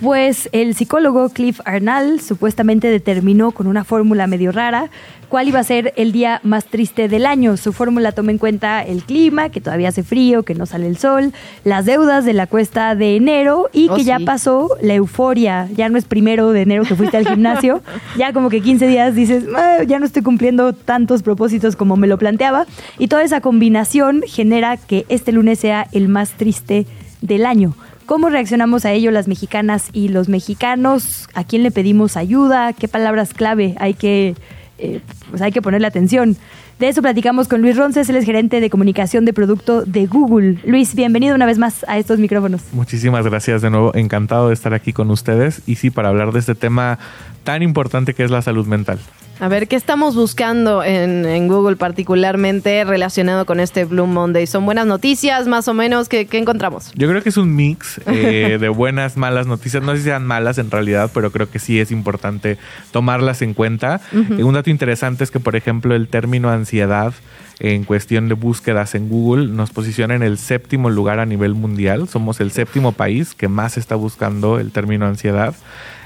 pues 0.00 0.48
el 0.52 0.74
psicólogo 0.74 1.30
Cliff 1.30 1.60
Arnall 1.64 2.20
supuestamente 2.20 2.88
determinó 2.88 3.52
con 3.52 3.66
una 3.66 3.82
fórmula 3.84 4.26
medio 4.26 4.52
rara 4.52 4.90
cuál 5.28 5.48
iba 5.48 5.58
a 5.58 5.64
ser 5.64 5.92
el 5.96 6.12
día 6.12 6.40
más 6.44 6.66
triste 6.66 7.08
del 7.08 7.26
año. 7.26 7.56
Su 7.56 7.72
fórmula 7.72 8.12
toma 8.12 8.30
en 8.30 8.38
cuenta 8.38 8.82
el 8.84 9.02
clima, 9.02 9.48
que 9.48 9.60
todavía 9.60 9.88
hace 9.88 10.02
frío, 10.02 10.44
que 10.44 10.54
no 10.54 10.66
sale 10.66 10.86
el 10.86 10.98
sol, 10.98 11.32
las 11.64 11.84
deudas 11.84 12.24
de 12.24 12.32
la 12.32 12.46
cuesta 12.46 12.94
de 12.94 13.16
enero 13.16 13.68
y 13.72 13.88
Oh, 13.88 13.96
que 13.96 14.04
ya 14.04 14.18
pasó 14.20 14.76
la 14.82 14.94
euforia. 14.94 15.68
Ya 15.74 15.88
no 15.88 15.98
es 15.98 16.04
primero 16.04 16.52
de 16.52 16.62
enero 16.62 16.84
que 16.84 16.94
fuiste 16.94 17.16
al 17.16 17.26
gimnasio, 17.26 17.82
ya 18.18 18.32
como 18.32 18.50
que 18.50 18.60
15 18.60 18.86
días 18.86 19.14
dices, 19.14 19.44
"Ah, 19.56 19.82
ya 19.86 19.98
no 19.98 20.06
estoy 20.06 20.22
cumpliendo 20.22 20.72
tantos 20.74 21.22
propósitos 21.22 21.74
como 21.74 21.96
me 21.96 22.06
lo 22.06 22.18
planteaba. 22.18 22.66
Y 22.98 23.08
toda 23.08 23.22
esa 23.24 23.40
combinación 23.40 24.22
genera 24.26 24.76
que 24.76 25.06
este 25.08 25.32
lunes 25.32 25.58
sea 25.58 25.88
el 25.92 26.08
más 26.08 26.32
triste 26.32 26.86
del 27.20 27.46
año. 27.46 27.74
¿Cómo 28.06 28.28
reaccionamos 28.28 28.84
a 28.84 28.92
ello 28.92 29.10
las 29.10 29.26
mexicanas 29.26 29.88
y 29.92 30.08
los 30.08 30.28
mexicanos? 30.28 31.28
¿A 31.34 31.42
quién 31.42 31.64
le 31.64 31.72
pedimos 31.72 32.16
ayuda? 32.16 32.72
¿Qué 32.72 32.86
palabras 32.86 33.34
clave 33.34 33.74
hay 33.80 33.94
que, 33.94 34.36
eh, 34.78 35.00
pues 35.28 35.42
hay 35.42 35.50
que 35.50 35.60
ponerle 35.60 35.88
atención? 35.88 36.36
De 36.78 36.88
eso 36.88 37.02
platicamos 37.02 37.48
con 37.48 37.62
Luis 37.62 37.76
Ronces, 37.76 38.08
él 38.08 38.16
es 38.16 38.24
gerente 38.24 38.60
de 38.60 38.70
comunicación 38.70 39.24
de 39.24 39.32
producto 39.32 39.82
de 39.82 40.06
Google. 40.06 40.58
Luis, 40.64 40.94
bienvenido 40.94 41.34
una 41.34 41.46
vez 41.46 41.58
más 41.58 41.84
a 41.88 41.98
estos 41.98 42.20
micrófonos. 42.20 42.62
Muchísimas 42.72 43.24
gracias 43.26 43.62
de 43.62 43.70
nuevo, 43.70 43.92
encantado 43.94 44.48
de 44.48 44.54
estar 44.54 44.72
aquí 44.72 44.92
con 44.92 45.10
ustedes 45.10 45.62
y 45.66 45.74
sí, 45.74 45.90
para 45.90 46.10
hablar 46.10 46.32
de 46.32 46.38
este 46.38 46.54
tema 46.54 47.00
tan 47.46 47.62
importante 47.62 48.12
que 48.12 48.24
es 48.24 48.30
la 48.30 48.42
salud 48.42 48.66
mental. 48.66 48.98
A 49.38 49.48
ver, 49.48 49.68
¿qué 49.68 49.76
estamos 49.76 50.16
buscando 50.16 50.82
en, 50.82 51.26
en 51.26 51.46
Google 51.46 51.76
particularmente 51.76 52.84
relacionado 52.84 53.44
con 53.44 53.60
este 53.60 53.84
Blue 53.84 54.06
Monday? 54.06 54.46
¿Son 54.46 54.64
buenas 54.64 54.86
noticias 54.86 55.46
más 55.46 55.68
o 55.68 55.74
menos? 55.74 56.08
¿Qué, 56.08 56.26
qué 56.26 56.38
encontramos? 56.38 56.90
Yo 56.94 57.06
creo 57.06 57.22
que 57.22 57.28
es 57.28 57.36
un 57.36 57.54
mix 57.54 58.00
eh, 58.06 58.56
de 58.58 58.68
buenas, 58.68 59.16
malas 59.16 59.46
noticias. 59.46 59.82
No 59.82 59.92
sé 59.92 59.98
si 59.98 60.04
sean 60.04 60.26
malas 60.26 60.58
en 60.58 60.70
realidad, 60.70 61.10
pero 61.14 61.30
creo 61.30 61.50
que 61.50 61.58
sí 61.58 61.78
es 61.78 61.90
importante 61.90 62.56
tomarlas 62.90 63.42
en 63.42 63.54
cuenta. 63.54 64.00
Un 64.12 64.54
dato 64.54 64.70
interesante 64.70 65.22
es 65.22 65.30
que, 65.30 65.38
por 65.38 65.54
ejemplo, 65.54 65.94
el 65.94 66.08
término 66.08 66.50
ansiedad 66.50 67.12
en 67.58 67.84
cuestión 67.84 68.28
de 68.28 68.34
búsquedas 68.34 68.94
en 68.94 69.08
Google 69.08 69.48
nos 69.48 69.70
posiciona 69.70 70.14
en 70.14 70.22
el 70.22 70.38
séptimo 70.38 70.90
lugar 70.90 71.20
a 71.20 71.26
nivel 71.26 71.54
mundial. 71.54 72.08
Somos 72.08 72.40
el 72.40 72.50
séptimo 72.50 72.92
país 72.92 73.34
que 73.34 73.48
más 73.48 73.76
está 73.76 73.94
buscando 73.94 74.58
el 74.58 74.72
término 74.72 75.06
ansiedad. 75.06 75.54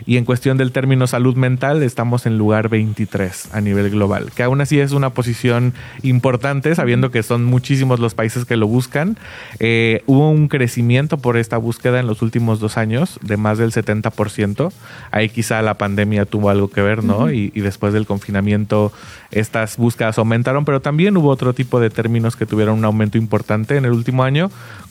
Y 0.06 0.16
en 0.16 0.24
cuestión 0.24 0.56
del 0.56 0.72
término 0.72 1.06
salud 1.06 1.36
mental, 1.36 1.82
estamos 1.82 2.26
en 2.26 2.38
lugar 2.38 2.68
23 2.68 3.50
a 3.52 3.60
nivel 3.60 3.90
global, 3.90 4.30
que 4.34 4.42
aún 4.42 4.60
así 4.60 4.80
es 4.80 4.92
una 4.92 5.10
posición 5.10 5.74
importante, 6.02 6.74
sabiendo 6.74 7.10
que 7.10 7.22
son 7.22 7.44
muchísimos 7.44 8.00
los 8.00 8.14
países 8.14 8.44
que 8.44 8.56
lo 8.56 8.66
buscan. 8.66 9.18
Eh, 9.58 10.02
hubo 10.06 10.30
un 10.30 10.48
crecimiento 10.48 11.18
por 11.18 11.36
esta 11.36 11.56
búsqueda 11.56 12.00
en 12.00 12.06
los 12.06 12.22
últimos 12.22 12.60
dos 12.60 12.76
años 12.76 13.18
de 13.22 13.36
más 13.36 13.58
del 13.58 13.72
70%. 13.72 14.72
Ahí 15.10 15.28
quizá 15.28 15.62
la 15.62 15.74
pandemia 15.74 16.24
tuvo 16.24 16.50
algo 16.50 16.68
que 16.68 16.82
ver, 16.82 17.04
¿no? 17.04 17.30
Y, 17.30 17.52
y 17.54 17.60
después 17.60 17.92
del 17.92 18.06
confinamiento 18.06 18.92
estas 19.30 19.76
búsquedas 19.76 20.18
aumentaron, 20.18 20.64
pero 20.64 20.80
también 20.80 21.16
hubo 21.16 21.28
otro 21.28 21.52
tipo 21.52 21.80
de 21.80 21.90
términos 21.90 22.36
que 22.36 22.46
tuvieron 22.46 22.78
un 22.78 22.84
aumento 22.84 23.18
importante 23.18 23.76
en 23.76 23.84
el 23.84 23.92
último 23.92 24.24
año, 24.24 24.50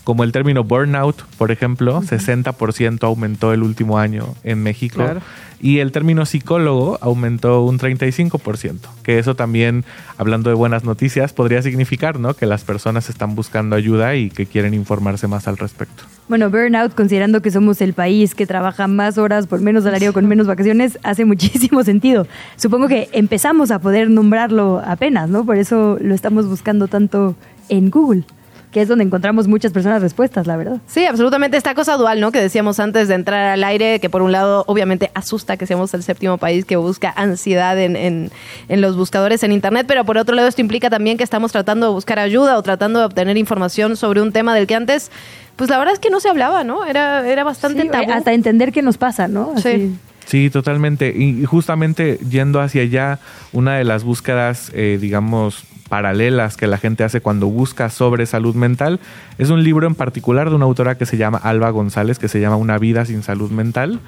como 0.10 0.24
el 0.24 0.32
término 0.32 0.64
burnout, 0.64 1.22
por 1.38 1.52
ejemplo, 1.52 2.02
60% 2.02 3.04
aumentó 3.04 3.54
el 3.54 3.62
último 3.62 4.00
año 4.00 4.34
en 4.44 4.64
México. 4.64 5.04
Claro. 5.04 5.22
Y 5.62 5.82
el 5.82 5.92
término 5.92 6.26
psicólogo 6.26 6.98
aumentó 7.00 7.62
un 7.62 7.78
35%, 7.78 8.80
que 9.04 9.20
eso 9.20 9.36
también, 9.36 9.86
hablando 10.18 10.50
de 10.50 10.56
buenas 10.56 10.84
noticias, 10.84 11.32
podría 11.32 11.62
significar 11.62 12.20
¿no? 12.20 12.34
que 12.34 12.48
las 12.48 12.64
personas 12.64 13.08
están 13.08 13.36
buscando 13.36 13.76
ayuda 13.76 14.16
y 14.16 14.32
que 14.32 14.48
quieren 14.48 14.74
informarse 14.74 15.28
más 15.28 15.48
al 15.48 15.58
respecto. 15.58 16.06
Bueno, 16.28 16.50
burnout, 16.50 16.96
considerando 16.96 17.44
que 17.44 17.52
somos 17.52 17.80
el 17.80 17.94
país 17.94 18.34
que 18.34 18.48
trabaja 18.48 18.88
más 18.88 19.20
horas 19.20 19.46
por 19.46 19.62
menos 19.62 19.84
salario 19.84 20.12
con 20.12 20.26
menos 20.26 20.48
vacaciones, 20.48 20.98
hace 21.04 21.24
muchísimo 21.24 21.84
sentido. 21.84 22.26
Supongo 22.56 22.88
que 22.88 23.10
empezamos 23.12 23.70
a 23.70 23.78
poder 23.78 24.10
nombrarlo 24.10 24.82
apenas, 24.84 25.30
¿no? 25.30 25.46
Por 25.46 25.58
eso 25.58 26.00
lo 26.02 26.16
estamos 26.16 26.48
buscando 26.48 26.88
tanto 26.88 27.36
en 27.70 27.92
Google, 27.92 28.24
que 28.72 28.82
es 28.84 28.88
donde 28.88 29.04
encontramos 29.04 29.48
muchas 29.48 29.72
personas 29.72 30.02
respuestas, 30.02 30.46
la 30.46 30.56
verdad. 30.56 30.78
Sí, 30.86 31.04
absolutamente. 31.06 31.58
Esta 31.58 31.74
cosa 31.74 31.98
dual, 31.98 32.20
¿no? 32.22 32.32
Que 32.32 32.40
decíamos 32.40 32.80
antes 32.80 33.08
de 33.08 33.16
entrar 33.16 33.48
al 33.48 33.64
aire, 33.64 34.00
que 34.00 34.10
por 34.12 34.22
un 34.22 34.32
lado, 34.32 34.64
obviamente, 34.68 35.10
asusta 35.16 35.58
que 35.58 35.66
seamos 35.66 35.92
el 35.96 36.04
séptimo 36.04 36.38
país 36.38 36.66
que 36.66 36.76
busca 36.76 37.12
ansiedad 37.16 37.80
en, 37.80 37.96
en, 37.96 38.32
en 38.68 38.82
los 38.82 38.96
buscadores 38.96 39.42
en 39.44 39.52
Internet, 39.52 39.86
pero 39.88 40.06
por 40.06 40.18
otro 40.20 40.36
lado, 40.36 40.48
esto 40.48 40.62
implica 40.62 40.90
también 40.92 41.18
que 41.18 41.24
estamos 41.24 41.52
tratando 41.52 41.88
de 41.88 41.94
buscar 41.94 42.20
ayuda 42.20 42.58
o 42.58 42.62
tratando 42.62 43.00
de 43.00 43.06
obtener 43.06 43.38
información 43.38 43.96
sobre 43.98 44.22
un 44.22 44.32
tema 44.32 44.54
del 44.54 44.68
que 44.68 44.76
antes, 44.76 45.10
pues 45.56 45.70
la 45.72 45.78
verdad 45.80 45.94
es 45.96 46.00
que 46.00 46.12
no 46.12 46.20
se 46.20 46.30
hablaba, 46.30 46.64
¿no? 46.64 46.86
Era, 46.86 47.28
era 47.28 47.44
bastante 47.44 47.82
Sí, 47.82 47.90
tabú. 47.90 48.12
hasta 48.12 48.34
entender 48.34 48.72
qué 48.72 48.82
nos 48.84 48.98
pasa, 48.98 49.28
¿no? 49.28 49.54
Así. 49.58 49.96
Sí, 50.28 50.52
totalmente. 50.52 51.12
Y 51.18 51.42
y 51.42 51.46
justamente 51.46 52.20
yendo 52.30 52.62
hacia 52.62 52.84
allá, 52.84 53.18
una 53.52 53.78
de 53.78 53.84
las 53.84 54.04
búsquedas, 54.04 54.72
eh, 54.76 55.00
digamos, 55.02 55.64
paralelas 55.90 56.56
que 56.56 56.68
la 56.68 56.78
gente 56.78 57.04
hace 57.04 57.20
cuando 57.20 57.48
busca 57.48 57.90
sobre 57.90 58.26
salud 58.26 58.56
mental. 58.56 59.00
Es 59.38 59.50
un 59.50 59.64
libro 59.64 59.88
en 59.88 59.96
particular 59.96 60.50
de 60.50 60.56
una 60.56 60.66
autora 60.66 60.98
que 60.98 61.06
se 61.06 61.18
llama 61.18 61.40
Alba 61.40 61.70
González, 61.72 62.20
que 62.20 62.28
se 62.28 62.40
llama 62.40 62.56
Una 62.56 62.78
vida 62.78 63.06
sin 63.06 63.24
salud 63.24 63.52
mental. 63.52 64.00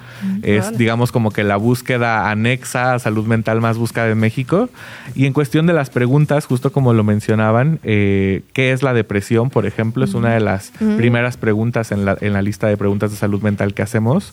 es, 0.42 0.78
digamos, 0.78 1.12
como 1.12 1.30
que 1.30 1.44
la 1.44 1.56
búsqueda 1.56 2.30
anexa 2.30 2.94
a 2.94 2.98
salud 2.98 3.26
mental 3.26 3.60
más 3.60 3.76
buscada 3.76 4.08
en 4.10 4.18
México. 4.18 4.68
Y 5.14 5.26
en 5.26 5.32
cuestión 5.32 5.66
de 5.66 5.72
las 5.72 5.90
preguntas, 5.90 6.46
justo 6.46 6.72
como 6.72 6.92
lo 6.94 7.04
mencionaban, 7.04 7.80
eh, 7.82 8.42
¿qué 8.52 8.72
es 8.72 8.82
la 8.82 8.94
depresión, 8.94 9.50
por 9.50 9.66
ejemplo? 9.66 10.04
Es 10.04 10.14
una 10.14 10.30
de 10.32 10.40
las 10.40 10.72
Ujú. 10.80 10.96
primeras 10.96 11.36
preguntas 11.36 11.92
en 11.92 12.04
la, 12.04 12.16
en 12.20 12.32
la 12.32 12.42
lista 12.42 12.68
de 12.68 12.76
preguntas 12.76 13.10
de 13.10 13.16
salud 13.16 13.42
mental 13.42 13.74
que 13.74 13.82
hacemos 13.82 14.32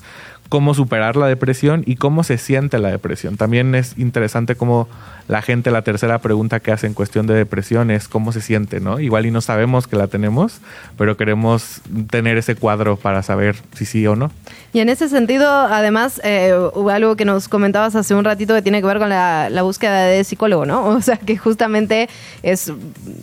cómo 0.50 0.74
superar 0.74 1.16
la 1.16 1.28
depresión 1.28 1.84
y 1.86 1.96
cómo 1.96 2.24
se 2.24 2.38
siente 2.38 2.80
la 2.80 2.90
depresión. 2.90 3.38
También 3.38 3.76
es 3.76 3.98
interesante 3.98 4.56
cómo 4.56 4.90
la 5.28 5.44
gente, 5.44 5.70
la 5.70 5.84
tercera 5.84 6.18
pregunta 6.20 6.60
que 6.60 6.72
hace 6.72 6.88
en 6.88 6.96
cuestión 6.96 7.28
de 7.28 7.36
depresión 7.36 7.92
es 7.92 8.08
cómo 8.08 8.32
se 8.32 8.42
siente, 8.42 8.80
¿no? 8.80 9.00
Igual 9.00 9.28
y 9.28 9.32
no 9.32 9.42
sabemos 9.42 9.86
que 9.86 9.96
la 9.96 10.08
tenemos, 10.08 10.60
pero 10.98 11.18
queremos 11.18 11.82
tener 12.10 12.36
ese 12.38 12.56
cuadro 12.56 12.98
para 12.98 13.22
saber 13.22 13.56
si 13.76 13.86
sí 13.86 14.08
o 14.08 14.16
no. 14.16 14.32
Y 14.74 14.80
en 14.80 14.90
ese 14.90 15.08
sentido, 15.08 15.48
además, 15.48 16.20
eh, 16.24 16.54
hubo 16.74 16.90
algo 16.90 17.16
que 17.16 17.26
nos 17.26 17.48
comentabas 17.48 17.96
hace 17.96 18.16
un 18.16 18.26
ratito 18.26 18.56
que 18.56 18.64
tiene 18.64 18.82
que 18.82 18.88
ver 18.88 18.98
con 18.98 19.10
la, 19.10 19.50
búsqueda 19.62 20.06
de 20.06 20.24
psicólogo, 20.24 20.66
¿no? 20.66 20.84
O 21.00 21.02
sea, 21.02 21.18
que 21.18 21.38
justamente 21.38 22.10
es, 22.42 22.74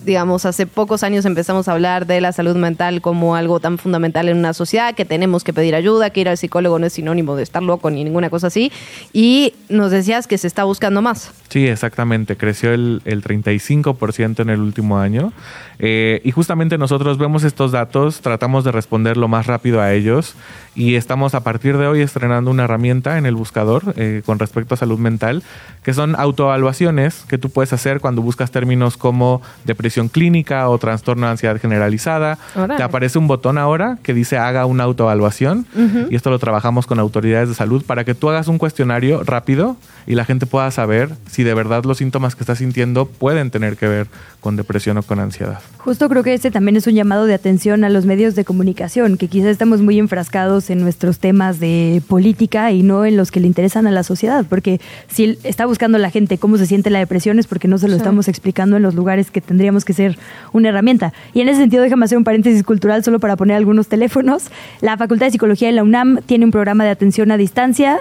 digamos, 0.05 0.47
hace 0.47 0.67
pocos 0.67 1.03
años 1.03 1.25
empezamos 1.25 1.67
a 1.69 1.73
hablar 1.73 2.07
de 2.07 2.21
la 2.21 2.33
salud 2.33 2.57
mental 2.57 3.01
como 3.01 3.35
algo 3.35 3.59
tan 3.59 3.79
fundamental 3.79 4.29
en 4.29 4.39
una 4.39 4.55
sociedad, 4.55 4.95
que 4.95 5.05
tenemos 5.05 5.43
que 5.43 5.53
pedir 5.53 5.75
ayuda, 5.75 6.11
que 6.11 6.21
ir 6.21 6.29
al 6.29 6.39
psicólogo 6.39 6.79
no 6.79 6.87
es 6.87 6.93
sinónimo 6.93 7.16
de 7.37 7.43
estar 7.43 7.63
loco 7.63 7.91
ni 7.91 8.05
ninguna 8.05 8.29
cosa 8.31 8.49
así. 8.49 8.71
Y 9.13 9.55
nos 9.69 9.91
decías 9.91 10.27
que 10.27 10.39
se 10.39 10.47
está 10.47 10.65
buscando 10.65 11.03
más. 11.03 11.31
Sí, 11.49 11.67
exactamente. 11.67 12.37
Creció 12.37 12.73
el, 12.73 13.01
el 13.05 13.23
35% 13.23 14.41
en 14.41 14.51
el 14.51 14.61
último 14.61 14.99
año. 14.99 15.33
Eh, 15.79 16.21
y 16.25 16.31
justamente 16.31 16.79
nosotros 16.79 17.19
vemos 17.19 17.45
estos 17.45 17.73
datos, 17.73 18.21
tratamos 18.21 18.65
de 18.65 18.73
responder 18.73 19.17
lo 19.17 19.29
más 19.29 19.47
rápido 19.47 19.81
a 19.83 19.93
ellos 19.93 20.35
y 20.75 20.95
estamos 20.95 21.35
a 21.35 21.41
partir 21.43 21.77
de 21.77 21.87
hoy 21.87 22.01
estrenando 22.01 22.51
una 22.51 22.65
herramienta 22.65 23.19
en 23.19 23.27
el 23.27 23.35
buscador 23.35 23.95
eh, 23.97 24.23
con 24.25 24.39
respecto 24.39 24.73
a 24.75 24.77
salud 24.79 24.99
mental, 24.99 25.43
que 25.83 25.93
son 25.93 26.15
autoevaluaciones 26.17 27.25
que 27.29 27.37
tú 27.39 27.51
puedes 27.51 27.73
hacer 27.75 28.01
cuando 28.01 28.23
buscas 28.23 28.51
términos 28.51 28.97
como 28.97 29.43
depresión 29.65 30.09
clínica 30.09 30.69
o 30.69 30.79
trastorno 30.79 31.27
de 31.27 31.33
ansiedad 31.33 31.61
generalizada. 31.61 32.39
Órale. 32.55 32.77
Te 32.77 32.83
aparece 32.83 33.19
un 33.19 33.27
botón 33.27 33.59
ahora 33.59 33.99
que 34.03 34.15
dice 34.15 34.39
haga 34.39 34.65
una 34.67 34.85
autoevaluación 34.85 35.67
Ujú. 35.75 36.07
y 36.11 36.17
esto 36.17 36.31
lo 36.31 36.39
trabajamos 36.39 36.87
con 36.87 36.99
autoridades 37.07 37.49
de 37.49 37.55
salud 37.55 37.83
para 37.85 38.05
que 38.05 38.15
tú 38.15 38.29
hagas 38.29 38.49
un 38.49 38.59
cuestionario 38.59 39.23
rápido 39.25 39.77
y 40.07 40.15
la 40.15 40.25
gente 40.25 40.47
pueda 40.47 40.71
saber 40.71 41.11
si 41.31 41.43
de 41.43 41.55
verdad 41.55 41.85
los 41.85 41.99
síntomas 41.99 42.37
que 42.37 42.43
estás 42.43 42.59
sintiendo 42.59 43.07
pueden 43.07 43.51
tener 43.51 43.77
que 43.77 43.89
ver 43.89 44.07
con 44.41 44.55
depresión 44.57 44.97
o 44.99 45.03
con 45.03 45.19
ansiedad. 45.19 45.59
Justo 45.79 46.09
creo 46.09 46.23
que 46.23 46.35
este 46.35 46.51
también 46.53 46.77
es 46.77 46.87
un 46.87 46.95
llamado 46.95 47.27
de 47.27 47.35
atención 47.35 47.83
a 47.83 47.89
los 47.89 48.07
medios 48.07 48.35
de 48.37 48.45
comunicación, 48.45 49.17
que 49.17 49.27
quizás 49.29 49.49
estamos 49.49 49.81
muy 49.81 49.99
enfrascados 49.99 50.71
en 50.71 50.81
nuestros 50.81 51.19
temas 51.19 51.59
de 51.59 52.01
política 52.09 52.71
y 52.71 52.83
no 52.83 53.05
en 53.05 53.17
los 53.17 53.31
que 53.33 53.41
le 53.41 53.47
interesan 53.49 53.87
a 53.89 53.91
la 53.91 54.03
sociedad, 54.05 54.45
porque 54.49 54.81
si 55.09 55.39
está 55.43 55.67
buscando 55.67 55.99
la 55.99 56.11
gente 56.11 56.39
cómo 56.39 56.59
se 56.59 56.67
siente 56.67 56.91
la 56.91 56.99
depresión 57.01 57.39
es 57.41 57.47
porque 57.47 57.67
no 57.69 57.79
se 57.79 57.89
lo 57.89 57.95
Sí. 57.95 57.99
estamos 57.99 58.29
explicando 58.29 58.77
en 58.77 58.83
los 58.83 58.95
lugares 58.95 59.31
que 59.31 59.41
tendríamos 59.41 59.85
que 59.85 59.93
ser 59.93 60.19
una 60.53 60.69
herramienta. 60.69 61.13
Y 61.35 61.41
en 61.41 61.49
ese 61.49 61.61
sentido, 61.61 61.83
déjame 61.83 62.05
hacer 62.05 62.19
un 62.19 62.25
paréntesis 62.25 62.63
cultural 62.63 63.03
solo 63.03 63.19
para 63.19 63.37
poner 63.37 63.57
algunos 63.57 63.89
teléfonos. 63.89 64.45
La 64.81 64.97
Facultad 64.97 65.27
de 65.27 65.33
Psicología 65.33 65.69
de 65.69 65.75
la 65.75 65.83
UNAM 65.83 66.19
tiene 66.27 66.45
un 66.45 66.51
programa 66.51 66.85
de 66.85 66.91
atención 66.97 67.31
a 67.31 67.37
distancia. 67.37 68.01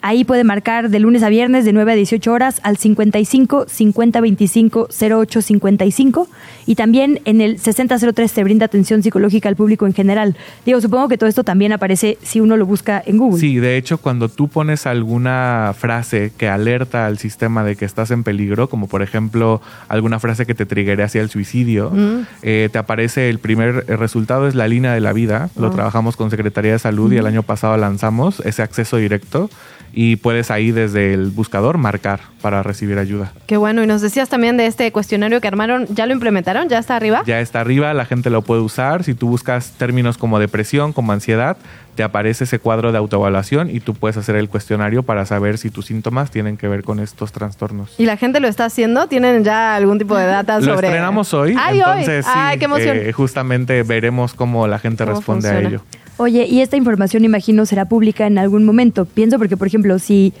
Ahí 0.00 0.24
puede 0.24 0.44
marcar 0.44 0.90
de 0.90 1.00
lunes 1.00 1.22
a 1.22 1.28
viernes 1.28 1.64
de 1.64 1.72
9 1.72 1.92
a 1.92 1.94
18 1.96 2.32
horas 2.32 2.60
al 2.62 2.76
55 2.76 3.66
50 3.68 4.20
25 4.20 4.88
08 4.90 5.42
55 5.42 6.28
y 6.66 6.74
también 6.76 7.20
en 7.24 7.40
el 7.40 7.58
6003 7.58 8.30
se 8.30 8.44
brinda 8.44 8.66
atención 8.66 9.02
psicológica 9.02 9.48
al 9.48 9.56
público 9.56 9.86
en 9.86 9.94
general. 9.94 10.36
Digo, 10.64 10.80
supongo 10.80 11.08
que 11.08 11.18
todo 11.18 11.28
esto 11.28 11.42
también 11.42 11.72
aparece 11.72 12.16
si 12.22 12.40
uno 12.40 12.56
lo 12.56 12.64
busca 12.66 13.02
en 13.04 13.16
Google. 13.18 13.40
Sí, 13.40 13.56
de 13.58 13.76
hecho, 13.76 13.98
cuando 13.98 14.28
tú 14.28 14.48
pones 14.48 14.86
alguna 14.86 15.74
frase 15.76 16.32
que 16.36 16.48
alerta 16.48 17.06
al 17.06 17.18
sistema 17.18 17.64
de 17.64 17.74
que 17.76 17.84
estás 17.84 18.10
en 18.10 18.22
peligro, 18.22 18.68
como 18.68 18.86
por 18.86 19.02
ejemplo 19.02 19.60
alguna 19.88 20.20
frase 20.20 20.46
que 20.46 20.54
te 20.54 20.66
triggere 20.66 21.02
hacia 21.02 21.22
el 21.22 21.30
suicidio, 21.30 21.90
Mm. 21.90 22.26
eh, 22.42 22.68
te 22.70 22.78
aparece 22.78 23.28
el 23.30 23.38
primer 23.40 23.84
eh, 23.88 23.96
resultado 23.96 24.46
es 24.46 24.54
la 24.54 24.68
línea 24.68 24.92
de 24.92 25.00
la 25.00 25.12
vida. 25.12 25.50
Lo 25.56 25.68
Ah. 25.68 25.70
trabajamos 25.70 26.16
con 26.16 26.30
Secretaría 26.30 26.72
de 26.72 26.78
Salud 26.78 27.12
y 27.12 27.16
el 27.16 27.26
año 27.26 27.42
pasado 27.42 27.76
lanzamos 27.76 28.40
ese 28.40 28.62
acceso 28.62 28.96
directo 28.98 29.50
y 30.00 30.14
puedes 30.14 30.52
ahí 30.52 30.70
desde 30.70 31.12
el 31.12 31.30
buscador 31.30 31.76
marcar 31.76 32.20
para 32.40 32.62
recibir 32.62 33.00
ayuda. 33.00 33.32
Qué 33.48 33.56
bueno. 33.56 33.82
Y 33.82 33.88
nos 33.88 34.00
decías 34.00 34.28
también 34.28 34.56
de 34.56 34.66
este 34.66 34.92
cuestionario 34.92 35.40
que 35.40 35.48
armaron. 35.48 35.88
¿Ya 35.90 36.06
lo 36.06 36.12
implementaron? 36.12 36.68
¿Ya 36.68 36.78
está 36.78 36.94
arriba? 36.94 37.24
Ya 37.26 37.40
está 37.40 37.60
arriba, 37.60 37.92
la 37.94 38.04
gente 38.04 38.30
lo 38.30 38.42
puede 38.42 38.60
usar. 38.60 39.02
Si 39.02 39.14
tú 39.14 39.26
buscas 39.26 39.72
términos 39.72 40.16
como 40.16 40.38
depresión, 40.38 40.92
como 40.92 41.10
ansiedad, 41.10 41.56
te 41.98 42.04
aparece 42.04 42.44
ese 42.44 42.60
cuadro 42.60 42.92
de 42.92 42.98
autoevaluación 42.98 43.70
y 43.74 43.80
tú 43.80 43.92
puedes 43.92 44.16
hacer 44.16 44.36
el 44.36 44.48
cuestionario 44.48 45.02
para 45.02 45.26
saber 45.26 45.58
si 45.58 45.68
tus 45.68 45.86
síntomas 45.86 46.30
tienen 46.30 46.56
que 46.56 46.68
ver 46.68 46.84
con 46.84 47.00
estos 47.00 47.32
trastornos. 47.32 47.96
¿Y 47.98 48.06
la 48.06 48.16
gente 48.16 48.38
lo 48.38 48.46
está 48.46 48.66
haciendo? 48.66 49.08
¿Tienen 49.08 49.42
ya 49.42 49.74
algún 49.74 49.98
tipo 49.98 50.16
de 50.16 50.24
data 50.24 50.60
Lo 50.60 50.74
sobre...? 50.74 50.86
estrenamos 50.86 51.34
hoy, 51.34 51.56
¡Ay, 51.58 51.80
entonces 51.80 52.24
hoy! 52.24 52.32
sí, 52.32 52.38
¡Ay, 52.38 52.58
qué 52.60 52.66
emoción! 52.66 52.96
eh, 52.98 53.10
justamente 53.10 53.82
veremos 53.82 54.34
cómo 54.34 54.68
la 54.68 54.78
gente 54.78 55.02
¿Cómo 55.02 55.16
responde 55.16 55.48
a 55.48 55.58
ello. 55.60 55.82
Oye, 56.18 56.46
y 56.46 56.60
esta 56.60 56.76
información 56.76 57.24
imagino 57.24 57.66
será 57.66 57.86
pública 57.86 58.28
en 58.28 58.38
algún 58.38 58.64
momento. 58.64 59.04
Pienso 59.04 59.36
porque, 59.36 59.56
por 59.56 59.66
ejemplo, 59.66 59.98
si 59.98 60.32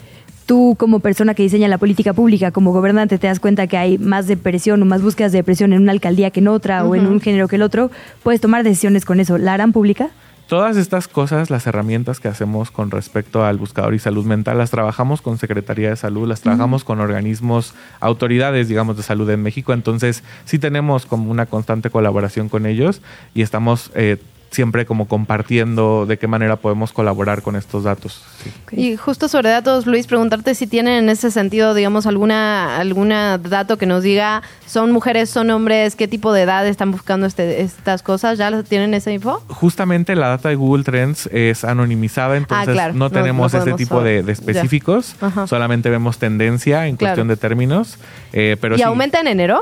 tú 0.46 0.76
como 0.78 1.00
persona 1.00 1.34
que 1.34 1.42
diseña 1.42 1.66
la 1.66 1.78
política 1.78 2.12
pública, 2.12 2.52
como 2.52 2.70
gobernante, 2.72 3.18
te 3.18 3.26
das 3.26 3.40
cuenta 3.40 3.66
que 3.66 3.78
hay 3.78 3.98
más 3.98 4.28
depresión 4.28 4.80
o 4.80 4.84
más 4.84 5.02
búsquedas 5.02 5.32
de 5.32 5.38
depresión 5.38 5.72
en 5.72 5.82
una 5.82 5.90
alcaldía 5.90 6.30
que 6.30 6.38
en 6.38 6.46
otra 6.46 6.84
o 6.84 6.94
en 6.94 7.04
un 7.08 7.20
género 7.20 7.48
que 7.48 7.56
el 7.56 7.62
otro, 7.62 7.90
puedes 8.22 8.40
tomar 8.40 8.62
decisiones 8.62 9.04
con 9.04 9.18
eso. 9.18 9.38
¿La 9.38 9.54
harán 9.54 9.72
pública? 9.72 10.10
Todas 10.48 10.78
estas 10.78 11.08
cosas, 11.08 11.50
las 11.50 11.66
herramientas 11.66 12.20
que 12.20 12.28
hacemos 12.28 12.70
con 12.70 12.90
respecto 12.90 13.44
al 13.44 13.58
buscador 13.58 13.92
y 13.92 13.98
salud 13.98 14.24
mental, 14.24 14.56
las 14.56 14.70
trabajamos 14.70 15.20
con 15.20 15.36
Secretaría 15.36 15.90
de 15.90 15.96
Salud, 15.96 16.26
las 16.26 16.40
trabajamos 16.40 16.84
con 16.84 17.00
organismos, 17.00 17.74
autoridades, 18.00 18.66
digamos, 18.66 18.96
de 18.96 19.02
salud 19.02 19.28
en 19.28 19.42
México. 19.42 19.74
Entonces, 19.74 20.24
sí 20.46 20.58
tenemos 20.58 21.04
como 21.04 21.30
una 21.30 21.44
constante 21.44 21.90
colaboración 21.90 22.48
con 22.48 22.64
ellos 22.64 23.02
y 23.34 23.42
estamos 23.42 23.90
eh, 23.94 24.16
siempre 24.50 24.86
como 24.86 25.06
compartiendo 25.08 26.06
de 26.06 26.18
qué 26.18 26.26
manera 26.26 26.56
podemos 26.56 26.92
colaborar 26.92 27.42
con 27.42 27.54
estos 27.56 27.84
datos. 27.84 28.22
sí. 28.42 28.50
Y 28.70 28.96
justo 28.96 29.28
sobre 29.28 29.50
datos, 29.50 29.86
Luis, 29.86 30.06
preguntarte 30.06 30.54
si 30.54 30.66
tienen 30.66 31.04
en 31.04 31.08
ese 31.10 31.30
sentido, 31.30 31.74
digamos, 31.74 32.06
alguna 32.06 32.78
alguna 32.78 33.38
dato 33.38 33.76
que 33.78 33.86
nos 33.86 34.02
diga, 34.02 34.42
son 34.66 34.90
mujeres, 34.92 35.30
son 35.30 35.50
hombres, 35.50 35.96
qué 35.96 36.08
tipo 36.08 36.32
de 36.32 36.42
edad 36.42 36.66
están 36.66 36.90
buscando 36.92 37.26
este, 37.26 37.60
estas 37.62 38.02
cosas. 38.02 38.38
¿Ya 38.38 38.50
lo- 38.50 38.64
tienen 38.64 38.94
esa 38.94 39.10
info? 39.12 39.42
Justamente 39.48 40.14
la 40.16 40.28
data 40.28 40.48
de 40.48 40.54
Google 40.54 40.84
Trends 40.84 41.26
es 41.32 41.64
anonimizada, 41.64 42.36
entonces 42.36 42.68
Ah, 42.68 42.72
claro. 42.72 42.94
no 42.94 43.10
tenemos 43.10 43.52
no 43.52 43.58
ese 43.62 43.72
tipo 43.74 44.02
de, 44.02 44.20
específicos, 44.28 45.14
solamente 45.46 45.90
vemos 45.90 46.18
tendencia 46.18 46.86
en 46.86 46.96
Claro. 46.96 47.10
cuestión 47.12 47.28
de 47.28 47.36
términos. 47.36 47.98
eh, 48.32 48.56
pero 48.60 48.74
¿Y 48.74 48.78
sí, 48.78 48.84
aumenta 48.84 49.20
en 49.20 49.26
enero? 49.28 49.60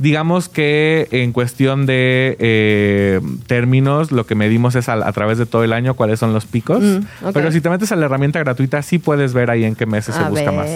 Digamos 0.00 0.48
que 0.48 1.08
en 1.10 1.32
cuestión 1.32 1.86
de 1.86 2.36
eh, 2.38 3.20
términos, 3.46 4.12
lo 4.12 4.26
que 4.26 4.34
medimos 4.34 4.74
es 4.74 4.88
a, 4.88 4.94
a 4.94 5.12
través 5.12 5.38
de 5.38 5.46
todo 5.46 5.62
el 5.62 5.72
año 5.72 5.94
cuáles 5.94 6.18
son 6.18 6.32
los 6.32 6.46
picos. 6.46 6.82
Mm. 6.82 7.00
Pero 7.32 7.52
si 7.52 7.60
te 7.60 7.70
metes 7.70 7.92
a 7.92 7.96
la 7.96 8.06
herramienta 8.06 8.38
gratuita, 8.38 8.82
sí 8.82 8.98
puedes 8.98 9.34
ver 9.34 9.50
ahí 9.50 9.64
en 9.64 9.74
qué 9.74 9.86
meses 9.86 10.14
se 10.14 10.22
busca 10.24 10.52
más. 10.52 10.68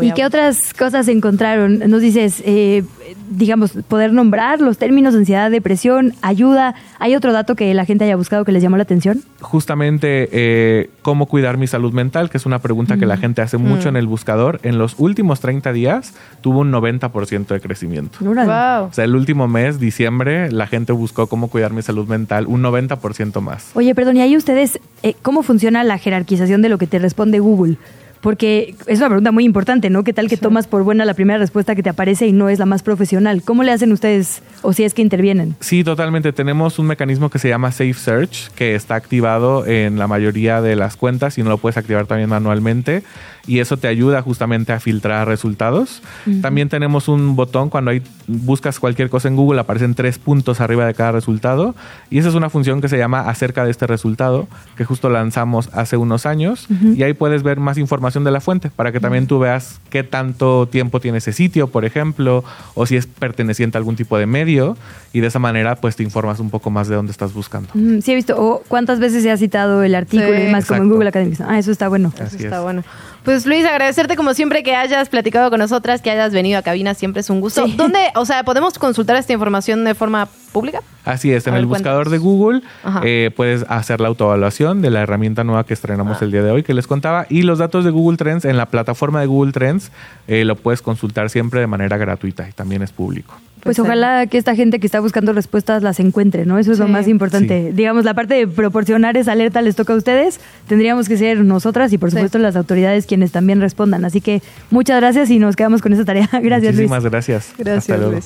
¿Y 0.00 0.12
qué 0.12 0.24
otras 0.24 0.72
cosas 0.74 1.08
encontraron? 1.08 1.78
Nos 1.88 2.02
dices, 2.02 2.42
eh, 2.44 2.82
digamos, 3.30 3.72
poder 3.88 4.12
nombrar 4.12 4.60
los 4.60 4.78
términos 4.78 5.14
ansiedad, 5.14 5.50
depresión, 5.50 6.14
ayuda. 6.22 6.74
¿Hay 6.98 7.14
otro 7.14 7.32
dato 7.32 7.54
que 7.54 7.72
la 7.74 7.84
gente 7.84 8.04
haya 8.04 8.16
buscado 8.16 8.44
que 8.44 8.52
les 8.52 8.62
llamó 8.62 8.76
la 8.76 8.82
atención? 8.84 9.22
Justamente 9.40 10.28
eh, 10.32 10.90
cómo 11.02 11.26
cuidar 11.26 11.56
mi 11.58 11.66
salud 11.66 11.92
mental, 11.92 12.30
que 12.30 12.36
es 12.38 12.46
una 12.46 12.58
pregunta 12.60 12.96
que 12.96 13.06
la 13.06 13.16
Mm. 13.16 13.20
gente 13.20 13.42
hace 13.42 13.58
mucho 13.58 13.88
Mm. 13.88 13.90
en 13.90 13.96
el 13.96 14.06
buscador. 14.06 14.60
En 14.62 14.78
los 14.78 14.94
últimos 14.98 15.40
30 15.40 15.72
días 15.72 16.14
tuvo 16.40 16.60
un 16.60 16.70
90% 16.70 17.54
de 17.54 17.60
crecimiento. 17.60 18.18
Órale. 18.26 18.50
O 18.88 18.92
sea, 18.92 19.04
el 19.04 19.14
último 19.14 19.48
mes, 19.48 19.78
diciembre, 19.78 20.50
la 20.50 20.66
gente 20.66 20.92
buscó 20.92 21.26
cómo 21.26 21.48
cuidar 21.48 21.72
mi 21.72 21.82
salud 21.82 22.06
mental 22.08 22.46
un 22.46 22.62
90% 22.62 23.40
más. 23.40 23.70
Oye, 23.74 23.94
perdón, 23.94 24.16
y 24.16 24.20
ahí 24.20 24.36
ustedes, 24.36 24.78
eh, 25.02 25.14
¿cómo 25.22 25.42
funciona 25.42 25.84
la 25.84 25.98
jerarquización 25.98 26.62
de 26.62 26.68
lo 26.68 26.78
que 26.78 26.86
te 26.86 26.98
responde 26.98 27.38
Google? 27.40 27.76
Porque 28.22 28.76
es 28.86 29.00
una 29.00 29.08
pregunta 29.08 29.32
muy 29.32 29.44
importante, 29.44 29.90
¿no? 29.90 30.04
¿Qué 30.04 30.12
tal 30.12 30.28
que 30.28 30.36
tomas 30.36 30.68
por 30.68 30.84
buena 30.84 31.04
la 31.04 31.14
primera 31.14 31.40
respuesta 31.40 31.74
que 31.74 31.82
te 31.82 31.90
aparece 31.90 32.28
y 32.28 32.32
no 32.32 32.48
es 32.48 32.60
la 32.60 32.66
más 32.66 32.84
profesional? 32.84 33.42
¿Cómo 33.42 33.64
le 33.64 33.72
hacen 33.72 33.90
ustedes 33.92 34.42
o 34.62 34.72
si 34.72 34.84
es 34.84 34.94
que 34.94 35.02
intervienen? 35.02 35.56
Sí, 35.58 35.82
totalmente. 35.82 36.32
Tenemos 36.32 36.78
un 36.78 36.86
mecanismo 36.86 37.30
que 37.30 37.40
se 37.40 37.48
llama 37.48 37.72
Safe 37.72 37.94
Search, 37.94 38.52
que 38.52 38.76
está 38.76 38.94
activado 38.94 39.66
en 39.66 39.98
la 39.98 40.06
mayoría 40.06 40.62
de 40.62 40.76
las 40.76 40.96
cuentas 40.96 41.36
y 41.36 41.42
no 41.42 41.50
lo 41.50 41.58
puedes 41.58 41.76
activar 41.76 42.06
también 42.06 42.30
manualmente. 42.30 43.02
Y 43.46 43.58
eso 43.58 43.76
te 43.76 43.88
ayuda 43.88 44.22
justamente 44.22 44.72
a 44.72 44.78
filtrar 44.80 45.26
resultados. 45.26 46.02
Ujú. 46.26 46.40
También 46.40 46.68
tenemos 46.68 47.08
un 47.08 47.34
botón 47.34 47.70
cuando 47.70 47.90
hay, 47.90 48.02
buscas 48.28 48.78
cualquier 48.78 49.10
cosa 49.10 49.28
en 49.28 49.36
Google, 49.36 49.60
aparecen 49.60 49.94
tres 49.94 50.18
puntos 50.18 50.60
arriba 50.60 50.86
de 50.86 50.94
cada 50.94 51.12
resultado. 51.12 51.74
Y 52.10 52.18
esa 52.18 52.28
es 52.28 52.34
una 52.34 52.50
función 52.50 52.80
que 52.80 52.88
se 52.88 52.98
llama 52.98 53.20
acerca 53.28 53.64
de 53.64 53.70
este 53.72 53.86
resultado, 53.86 54.46
que 54.76 54.84
justo 54.84 55.10
lanzamos 55.10 55.70
hace 55.72 55.96
unos 55.96 56.24
años. 56.26 56.66
Ujú. 56.70 56.92
Y 56.92 57.02
ahí 57.02 57.14
puedes 57.14 57.42
ver 57.42 57.58
más 57.58 57.78
información 57.78 58.22
de 58.24 58.30
la 58.30 58.40
fuente 58.40 58.70
para 58.70 58.92
que 58.92 59.00
también 59.00 59.26
tú 59.26 59.38
veas 59.40 59.80
qué 59.90 60.04
tanto 60.04 60.68
tiempo 60.68 61.00
tiene 61.00 61.18
ese 61.18 61.32
sitio, 61.32 61.66
por 61.68 61.84
ejemplo, 61.84 62.44
o 62.74 62.86
si 62.86 62.96
es 62.96 63.06
perteneciente 63.06 63.76
a 63.76 63.80
algún 63.80 63.96
tipo 63.96 64.18
de 64.18 64.26
medio 64.26 64.76
y 65.12 65.20
de 65.20 65.26
esa 65.26 65.38
manera 65.38 65.76
pues 65.76 65.96
te 65.96 66.02
informas 66.02 66.38
un 66.40 66.50
poco 66.50 66.70
más 66.70 66.86
de 66.88 66.94
dónde 66.94 67.10
estás 67.12 67.32
buscando. 67.34 67.68
Mm, 67.74 68.00
sí, 68.00 68.12
he 68.12 68.14
visto. 68.14 68.34
O 68.40 68.62
cuántas 68.68 69.00
veces 69.00 69.22
se 69.22 69.30
ha 69.30 69.36
citado 69.36 69.82
el 69.82 69.94
artículo 69.94 70.28
Sí. 70.32 70.34
y 70.40 70.44
demás, 70.46 70.66
como 70.66 70.82
en. 70.82 70.88
Google 70.90 71.08
Academic. 71.08 71.40
Ah, 71.46 71.58
eso 71.58 71.70
está 71.72 71.88
bueno. 71.88 72.12
Así 72.20 72.36
Está 72.44 72.58
es. 72.58 72.62
bueno. 72.62 72.84
Pues 73.24 73.31
Luis, 73.46 73.64
agradecerte 73.64 74.14
como 74.16 74.34
siempre 74.34 74.62
que 74.62 74.74
hayas 74.76 75.08
platicado 75.08 75.50
con 75.50 75.58
nosotras, 75.58 76.02
que 76.02 76.10
hayas 76.10 76.32
venido 76.32 76.58
a 76.58 76.62
cabina, 76.62 76.94
siempre 76.94 77.20
es 77.20 77.30
un 77.30 77.40
gusto. 77.40 77.66
¿Dónde, 77.76 77.98
o 78.14 78.24
sea, 78.26 78.44
podemos 78.44 78.78
consultar 78.78 79.16
esta 79.16 79.32
información 79.32 79.84
de 79.84 79.94
forma 79.94 80.28
pública? 80.52 80.80
Así 81.04 81.32
es, 81.32 81.46
en 81.46 81.54
ver, 81.54 81.60
el 81.60 81.66
buscador 81.66 82.10
de 82.10 82.18
Google 82.18 82.60
eh, 83.02 83.30
puedes 83.34 83.64
hacer 83.68 84.00
la 84.00 84.08
autoevaluación 84.08 84.82
de 84.82 84.90
la 84.90 85.00
herramienta 85.00 85.44
nueva 85.44 85.64
que 85.64 85.74
estrenamos 85.74 86.18
Ah. 86.20 86.24
el 86.24 86.30
día 86.30 86.42
de 86.42 86.50
hoy 86.50 86.62
que 86.62 86.74
les 86.74 86.86
contaba 86.86 87.26
y 87.28 87.42
los 87.42 87.58
datos 87.58 87.84
de 87.84 87.90
Google 87.90 88.16
Trends 88.18 88.44
en 88.44 88.56
la 88.56 88.66
plataforma 88.66 89.20
de 89.20 89.26
Google 89.26 89.52
Trends 89.52 89.90
eh, 90.28 90.44
lo 90.44 90.56
puedes 90.56 90.82
consultar 90.82 91.30
siempre 91.30 91.60
de 91.60 91.66
manera 91.66 91.96
gratuita 91.96 92.48
y 92.48 92.52
también 92.52 92.82
es 92.82 92.92
público. 92.92 93.34
Pues 93.62 93.78
ojalá 93.78 94.26
que 94.26 94.38
esta 94.38 94.56
gente 94.56 94.80
que 94.80 94.86
está 94.86 94.98
buscando 94.98 95.32
respuestas 95.32 95.82
las 95.84 96.00
encuentre, 96.00 96.44
¿no? 96.46 96.58
Eso 96.58 96.72
es 96.72 96.78
lo 96.80 96.88
más 96.88 97.06
importante. 97.06 97.72
Digamos, 97.72 98.04
la 98.04 98.14
parte 98.14 98.34
de 98.34 98.48
proporcionar 98.48 99.16
esa 99.16 99.32
alerta 99.32 99.62
les 99.62 99.76
toca 99.76 99.92
a 99.92 99.96
ustedes. 99.96 100.40
Tendríamos 100.66 101.08
que 101.08 101.16
ser 101.16 101.38
nosotras 101.38 101.92
y, 101.92 101.98
por 101.98 102.10
supuesto, 102.10 102.38
las 102.38 102.56
autoridades 102.56 103.06
quienes 103.06 103.30
también 103.30 103.60
respondan. 103.60 104.04
Así 104.04 104.20
que 104.20 104.42
muchas 104.70 105.00
gracias 105.00 105.30
y 105.30 105.38
nos 105.38 105.54
quedamos 105.54 105.80
con 105.80 105.92
esa 105.92 106.04
tarea. 106.04 106.28
Gracias, 106.42 106.74
Luis. 106.74 106.88
Muchísimas 106.88 107.04
gracias. 107.04 107.54
Hasta 107.64 107.96
luego. 107.96 108.18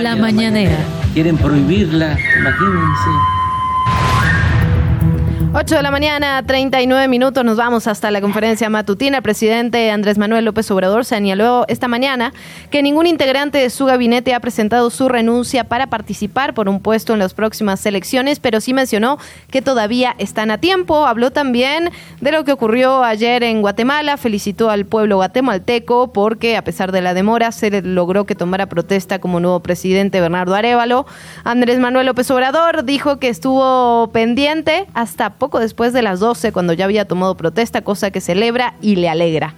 La 0.00 0.16
mañanera. 0.16 0.76
Quieren 1.12 1.36
prohibirla, 1.36 2.16
imagínense. 2.38 3.10
8 5.52 5.74
de 5.74 5.82
la 5.82 5.90
mañana, 5.90 6.40
39 6.46 7.08
minutos, 7.08 7.44
nos 7.44 7.56
vamos 7.56 7.88
hasta 7.88 8.12
la 8.12 8.20
conferencia 8.20 8.70
matutina. 8.70 9.16
El 9.16 9.22
presidente 9.24 9.90
Andrés 9.90 10.16
Manuel 10.16 10.44
López 10.44 10.70
Obrador 10.70 11.04
señaló 11.04 11.64
esta 11.66 11.88
mañana 11.88 12.32
que 12.70 12.84
ningún 12.84 13.08
integrante 13.08 13.58
de 13.58 13.68
su 13.68 13.84
gabinete 13.86 14.32
ha 14.32 14.38
presentado 14.38 14.90
su 14.90 15.08
renuncia 15.08 15.64
para 15.64 15.88
participar 15.88 16.54
por 16.54 16.68
un 16.68 16.78
puesto 16.78 17.14
en 17.14 17.18
las 17.18 17.34
próximas 17.34 17.84
elecciones, 17.84 18.38
pero 18.38 18.60
sí 18.60 18.72
mencionó 18.72 19.18
que 19.50 19.60
todavía 19.60 20.14
están 20.18 20.52
a 20.52 20.58
tiempo. 20.58 21.04
Habló 21.04 21.32
también 21.32 21.90
de 22.20 22.30
lo 22.30 22.44
que 22.44 22.52
ocurrió 22.52 23.02
ayer 23.02 23.42
en 23.42 23.60
Guatemala, 23.60 24.18
felicitó 24.18 24.70
al 24.70 24.86
pueblo 24.86 25.16
guatemalteco 25.16 26.12
porque 26.12 26.56
a 26.56 26.62
pesar 26.62 26.92
de 26.92 27.00
la 27.00 27.12
demora 27.12 27.50
se 27.50 27.82
logró 27.82 28.24
que 28.24 28.36
tomara 28.36 28.66
protesta 28.66 29.18
como 29.18 29.40
nuevo 29.40 29.58
presidente 29.58 30.20
Bernardo 30.20 30.54
Arevalo. 30.54 31.06
Andrés 31.42 31.80
Manuel 31.80 32.06
López 32.06 32.30
Obrador 32.30 32.84
dijo 32.84 33.18
que 33.18 33.28
estuvo 33.28 34.10
pendiente 34.12 34.86
hasta 34.94 35.39
poco 35.40 35.58
después 35.58 35.92
de 35.92 36.02
las 36.02 36.20
12 36.20 36.52
cuando 36.52 36.72
ya 36.72 36.84
había 36.84 37.04
tomado 37.06 37.36
protesta, 37.36 37.82
cosa 37.82 38.12
que 38.12 38.20
celebra 38.20 38.74
y 38.80 38.94
le 38.94 39.08
alegra. 39.08 39.56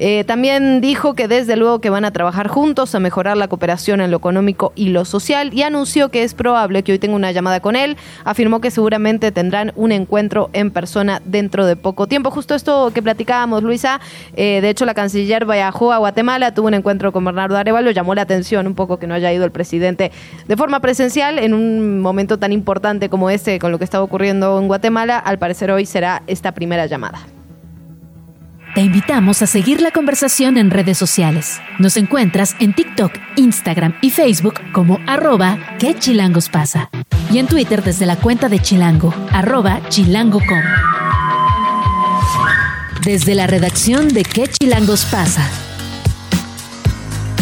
Eh, 0.00 0.24
también 0.24 0.80
dijo 0.80 1.14
que 1.14 1.26
desde 1.26 1.56
luego 1.56 1.80
que 1.80 1.90
van 1.90 2.04
a 2.04 2.12
trabajar 2.12 2.48
juntos 2.48 2.94
a 2.94 3.00
mejorar 3.00 3.36
la 3.36 3.48
cooperación 3.48 4.00
en 4.00 4.10
lo 4.10 4.18
económico 4.18 4.72
y 4.76 4.90
lo 4.90 5.04
social 5.04 5.52
y 5.52 5.62
anunció 5.62 6.10
que 6.10 6.22
es 6.22 6.34
probable 6.34 6.82
que 6.82 6.92
hoy 6.92 6.98
tenga 6.98 7.16
una 7.16 7.32
llamada 7.32 7.60
con 7.60 7.74
él. 7.74 7.96
Afirmó 8.24 8.60
que 8.60 8.70
seguramente 8.70 9.32
tendrán 9.32 9.72
un 9.74 9.92
encuentro 9.92 10.50
en 10.52 10.70
persona 10.70 11.20
dentro 11.24 11.66
de 11.66 11.76
poco 11.76 12.06
tiempo. 12.06 12.30
Justo 12.30 12.54
esto 12.54 12.92
que 12.94 13.02
platicábamos, 13.02 13.62
Luisa, 13.62 14.00
eh, 14.36 14.60
de 14.60 14.70
hecho 14.70 14.84
la 14.84 14.94
canciller 14.94 15.46
viajó 15.46 15.92
a 15.92 15.98
Guatemala, 15.98 16.54
tuvo 16.54 16.68
un 16.68 16.74
encuentro 16.74 17.12
con 17.12 17.24
Bernardo 17.24 17.56
Arevalo, 17.56 17.90
llamó 17.90 18.14
la 18.14 18.22
atención 18.22 18.66
un 18.66 18.74
poco 18.74 18.98
que 18.98 19.06
no 19.06 19.14
haya 19.14 19.32
ido 19.32 19.44
el 19.44 19.50
presidente 19.50 20.12
de 20.46 20.56
forma 20.56 20.80
presencial 20.80 21.38
en 21.38 21.54
un 21.54 22.00
momento 22.00 22.38
tan 22.38 22.52
importante 22.52 23.08
como 23.08 23.30
este 23.30 23.58
con 23.58 23.72
lo 23.72 23.78
que 23.78 23.84
estaba 23.84 24.04
ocurriendo 24.04 24.58
en 24.58 24.68
Guatemala. 24.68 25.18
Al 25.18 25.38
parecer 25.38 25.70
hoy 25.70 25.86
será 25.86 26.22
esta 26.26 26.52
primera 26.52 26.86
llamada. 26.86 27.37
Te 28.78 28.84
invitamos 28.84 29.42
a 29.42 29.48
seguir 29.48 29.80
la 29.80 29.90
conversación 29.90 30.56
en 30.56 30.70
redes 30.70 30.96
sociales. 30.96 31.60
Nos 31.80 31.96
encuentras 31.96 32.54
en 32.60 32.72
TikTok, 32.72 33.10
Instagram 33.34 33.94
y 34.02 34.10
Facebook 34.10 34.60
como 34.70 35.00
arroba 35.04 35.58
que 35.80 35.96
chilangos 35.96 36.48
pasa. 36.48 36.88
Y 37.32 37.38
en 37.38 37.48
Twitter 37.48 37.82
desde 37.82 38.06
la 38.06 38.14
cuenta 38.14 38.48
de 38.48 38.60
Chilango, 38.60 39.12
arroba 39.32 39.80
chilango.com. 39.88 40.62
Desde 43.04 43.34
la 43.34 43.48
redacción 43.48 44.06
de 44.10 44.22
¿Qué 44.22 44.46
chilangos 44.46 45.06
pasa? 45.06 45.67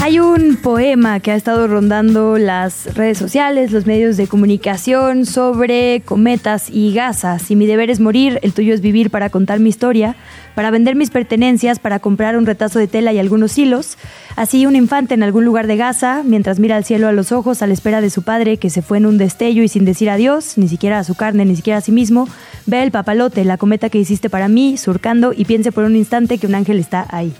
Hay 0.02 0.20
un 0.20 0.56
poema 0.56 1.18
que 1.20 1.32
ha 1.32 1.36
estado 1.36 1.66
rondando 1.66 2.38
las 2.38 2.94
redes 2.94 3.18
sociales, 3.18 3.72
los 3.72 3.86
medios 3.86 4.16
de 4.16 4.28
comunicación 4.28 5.26
sobre 5.26 6.02
cometas 6.04 6.68
y 6.70 6.92
gasas. 6.92 7.42
Si 7.42 7.56
mi 7.56 7.66
deber 7.66 7.90
es 7.90 7.98
morir, 7.98 8.38
el 8.42 8.52
tuyo 8.52 8.72
es 8.74 8.82
vivir 8.82 9.10
para 9.10 9.30
contar 9.30 9.58
mi 9.58 9.68
historia, 9.68 10.14
para 10.54 10.70
vender 10.70 10.94
mis 10.94 11.10
pertenencias, 11.10 11.78
para 11.80 11.98
comprar 11.98 12.36
un 12.36 12.46
retazo 12.46 12.78
de 12.78 12.86
tela 12.86 13.12
y 13.12 13.18
algunos 13.18 13.58
hilos. 13.58 13.96
Así 14.36 14.66
un 14.66 14.76
infante 14.76 15.14
en 15.14 15.22
algún 15.22 15.44
lugar 15.44 15.66
de 15.66 15.76
Gaza, 15.76 16.22
mientras 16.24 16.60
mira 16.60 16.76
al 16.76 16.84
cielo 16.84 17.08
a 17.08 17.12
los 17.12 17.32
ojos 17.32 17.62
a 17.62 17.66
la 17.66 17.72
espera 17.72 18.00
de 18.00 18.10
su 18.10 18.22
padre 18.22 18.58
que 18.58 18.70
se 18.70 18.82
fue 18.82 18.98
en 18.98 19.06
un 19.06 19.18
destello 19.18 19.62
y 19.64 19.68
sin 19.68 19.84
decir 19.84 20.10
adiós, 20.10 20.56
ni 20.56 20.68
siquiera 20.68 20.98
a 20.98 21.04
su 21.04 21.14
carne, 21.14 21.46
ni 21.46 21.56
siquiera 21.56 21.78
a 21.78 21.82
sí 21.82 21.90
mismo, 21.90 22.28
ve 22.66 22.82
el 22.82 22.92
papalote, 22.92 23.44
la 23.44 23.56
cometa 23.56 23.88
que 23.88 23.98
hiciste 23.98 24.30
para 24.30 24.46
mí, 24.46 24.76
surcando 24.76 25.32
y 25.36 25.46
piense 25.46 25.72
por 25.72 25.84
un 25.84 25.96
instante 25.96 26.38
que 26.38 26.46
un 26.46 26.54
ángel 26.54 26.78
está 26.78 27.06
ahí. 27.10 27.32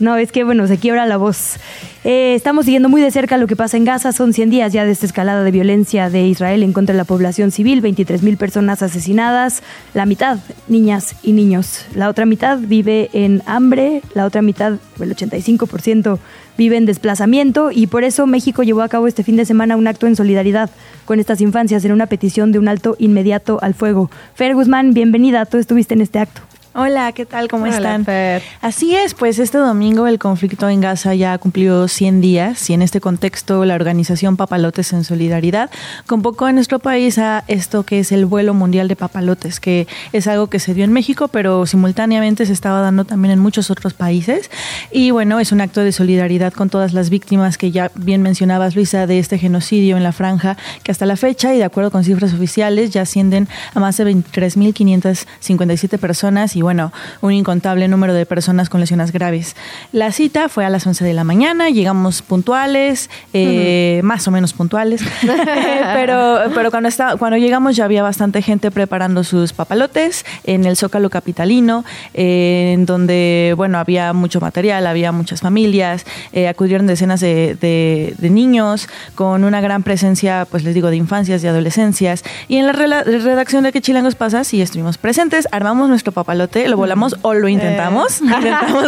No, 0.00 0.16
es 0.16 0.30
que 0.30 0.44
bueno, 0.44 0.66
se 0.68 0.78
quiebra 0.78 1.06
la 1.06 1.16
voz. 1.16 1.56
Eh, 2.04 2.34
estamos 2.34 2.66
siguiendo 2.66 2.88
muy 2.88 3.02
de 3.02 3.10
cerca 3.10 3.36
lo 3.36 3.48
que 3.48 3.56
pasa 3.56 3.76
en 3.76 3.84
Gaza. 3.84 4.12
Son 4.12 4.32
100 4.32 4.50
días 4.50 4.72
ya 4.72 4.84
de 4.84 4.92
esta 4.92 5.06
escalada 5.06 5.42
de 5.42 5.50
violencia 5.50 6.08
de 6.08 6.26
Israel 6.28 6.62
en 6.62 6.72
contra 6.72 6.92
de 6.92 6.98
la 6.98 7.04
población 7.04 7.50
civil, 7.50 7.80
23 7.80 8.22
mil 8.22 8.36
personas 8.36 8.82
asesinadas, 8.82 9.62
la 9.94 10.06
mitad 10.06 10.38
niñas 10.68 11.16
y 11.22 11.32
niños. 11.32 11.84
La 11.94 12.08
otra 12.08 12.26
mitad 12.26 12.58
vive 12.58 13.10
en 13.12 13.42
hambre, 13.46 14.02
la 14.14 14.24
otra 14.24 14.40
mitad, 14.40 14.74
el 15.00 15.16
85%, 15.16 16.18
vive 16.56 16.76
en 16.76 16.86
desplazamiento 16.86 17.70
y 17.72 17.88
por 17.88 18.04
eso 18.04 18.26
México 18.26 18.62
llevó 18.62 18.82
a 18.82 18.88
cabo 18.88 19.08
este 19.08 19.24
fin 19.24 19.36
de 19.36 19.44
semana 19.44 19.76
un 19.76 19.88
acto 19.88 20.06
en 20.06 20.14
solidaridad 20.14 20.70
con 21.06 21.18
estas 21.18 21.40
infancias 21.40 21.84
en 21.84 21.92
una 21.92 22.06
petición 22.06 22.52
de 22.52 22.60
un 22.60 22.68
alto 22.68 22.94
inmediato 23.00 23.58
al 23.62 23.74
fuego. 23.74 24.10
Fer 24.34 24.54
Guzmán, 24.54 24.94
bienvenida, 24.94 25.44
tú 25.46 25.56
estuviste 25.58 25.94
en 25.94 26.02
este 26.02 26.20
acto. 26.20 26.42
Hola, 26.80 27.10
¿qué 27.10 27.26
tal? 27.26 27.48
¿Cómo 27.48 27.64
Hola, 27.64 27.74
están? 27.74 28.04
Fer. 28.04 28.40
Así 28.60 28.94
es, 28.94 29.12
pues 29.12 29.40
este 29.40 29.58
domingo 29.58 30.06
el 30.06 30.20
conflicto 30.20 30.68
en 30.68 30.80
Gaza 30.80 31.12
ya 31.12 31.36
cumplió 31.36 31.88
100 31.88 32.20
días 32.20 32.70
y 32.70 32.72
en 32.72 32.82
este 32.82 33.00
contexto 33.00 33.64
la 33.64 33.74
organización 33.74 34.36
Papalotes 34.36 34.92
en 34.92 35.02
Solidaridad 35.02 35.70
convocó 36.06 36.46
en 36.46 36.54
nuestro 36.54 36.78
país 36.78 37.18
a 37.18 37.42
esto 37.48 37.82
que 37.82 37.98
es 37.98 38.12
el 38.12 38.26
vuelo 38.26 38.54
mundial 38.54 38.86
de 38.86 38.94
papalotes, 38.94 39.58
que 39.58 39.88
es 40.12 40.28
algo 40.28 40.46
que 40.46 40.60
se 40.60 40.72
dio 40.72 40.84
en 40.84 40.92
México, 40.92 41.26
pero 41.26 41.66
simultáneamente 41.66 42.46
se 42.46 42.52
estaba 42.52 42.80
dando 42.80 43.04
también 43.04 43.32
en 43.32 43.40
muchos 43.40 43.72
otros 43.72 43.92
países. 43.92 44.48
Y 44.92 45.10
bueno, 45.10 45.40
es 45.40 45.50
un 45.50 45.60
acto 45.60 45.80
de 45.80 45.90
solidaridad 45.90 46.52
con 46.52 46.70
todas 46.70 46.92
las 46.92 47.10
víctimas 47.10 47.58
que 47.58 47.72
ya 47.72 47.90
bien 47.96 48.22
mencionabas, 48.22 48.76
Luisa, 48.76 49.08
de 49.08 49.18
este 49.18 49.36
genocidio 49.36 49.96
en 49.96 50.04
la 50.04 50.12
franja, 50.12 50.56
que 50.84 50.92
hasta 50.92 51.06
la 51.06 51.16
fecha 51.16 51.52
y 51.52 51.58
de 51.58 51.64
acuerdo 51.64 51.90
con 51.90 52.04
cifras 52.04 52.32
oficiales 52.32 52.90
ya 52.90 53.02
ascienden 53.02 53.48
a 53.74 53.80
más 53.80 53.96
de 53.96 54.06
23.557 54.14 55.98
personas 55.98 56.54
y 56.54 56.67
bueno, 56.68 56.92
un 57.22 57.32
incontable 57.32 57.88
número 57.88 58.12
de 58.12 58.26
personas 58.26 58.68
con 58.68 58.78
lesiones 58.80 59.10
graves. 59.10 59.56
La 59.90 60.12
cita 60.12 60.50
fue 60.50 60.66
a 60.66 60.68
las 60.68 60.86
11 60.86 61.02
de 61.02 61.14
la 61.14 61.24
mañana, 61.24 61.70
llegamos 61.70 62.20
puntuales, 62.20 63.08
eh, 63.32 64.02
más 64.04 64.28
o 64.28 64.30
menos 64.30 64.52
puntuales, 64.52 65.00
pero, 65.94 66.40
pero 66.54 66.70
cuando, 66.70 66.90
está, 66.90 67.16
cuando 67.16 67.38
llegamos 67.38 67.74
ya 67.74 67.86
había 67.86 68.02
bastante 68.02 68.42
gente 68.42 68.70
preparando 68.70 69.24
sus 69.24 69.54
papalotes 69.54 70.26
en 70.44 70.66
el 70.66 70.76
Zócalo 70.76 71.08
Capitalino, 71.08 71.86
eh, 72.12 72.72
en 72.74 72.84
donde, 72.84 73.54
bueno, 73.56 73.78
había 73.78 74.12
mucho 74.12 74.38
material, 74.40 74.86
había 74.86 75.10
muchas 75.10 75.40
familias, 75.40 76.04
eh, 76.34 76.48
acudieron 76.48 76.86
decenas 76.86 77.20
de, 77.20 77.56
de- 77.60 78.14
de 78.18 78.30
niños 78.30 78.88
con 79.14 79.42
una 79.44 79.62
gran 79.62 79.82
presencia, 79.82 80.46
pues 80.50 80.64
les 80.64 80.74
digo, 80.74 80.90
de 80.90 80.96
infancias, 80.96 81.40
de 81.40 81.48
adolescencias. 81.48 82.24
Y 82.46 82.56
en 82.56 82.66
la 82.66 82.72
redacción 82.72 83.64
de 83.64 83.72
Que 83.72 83.80
Chilangos 83.80 84.16
Pasa, 84.16 84.44
sí 84.44 84.60
estuvimos 84.60 84.98
presentes, 84.98 85.48
armamos 85.52 85.88
nuestro 85.88 86.12
papalote, 86.12 86.57
lo 86.66 86.76
volamos 86.76 87.16
o 87.22 87.34
lo 87.34 87.48
intentamos. 87.48 88.20
intentamos 88.22 88.86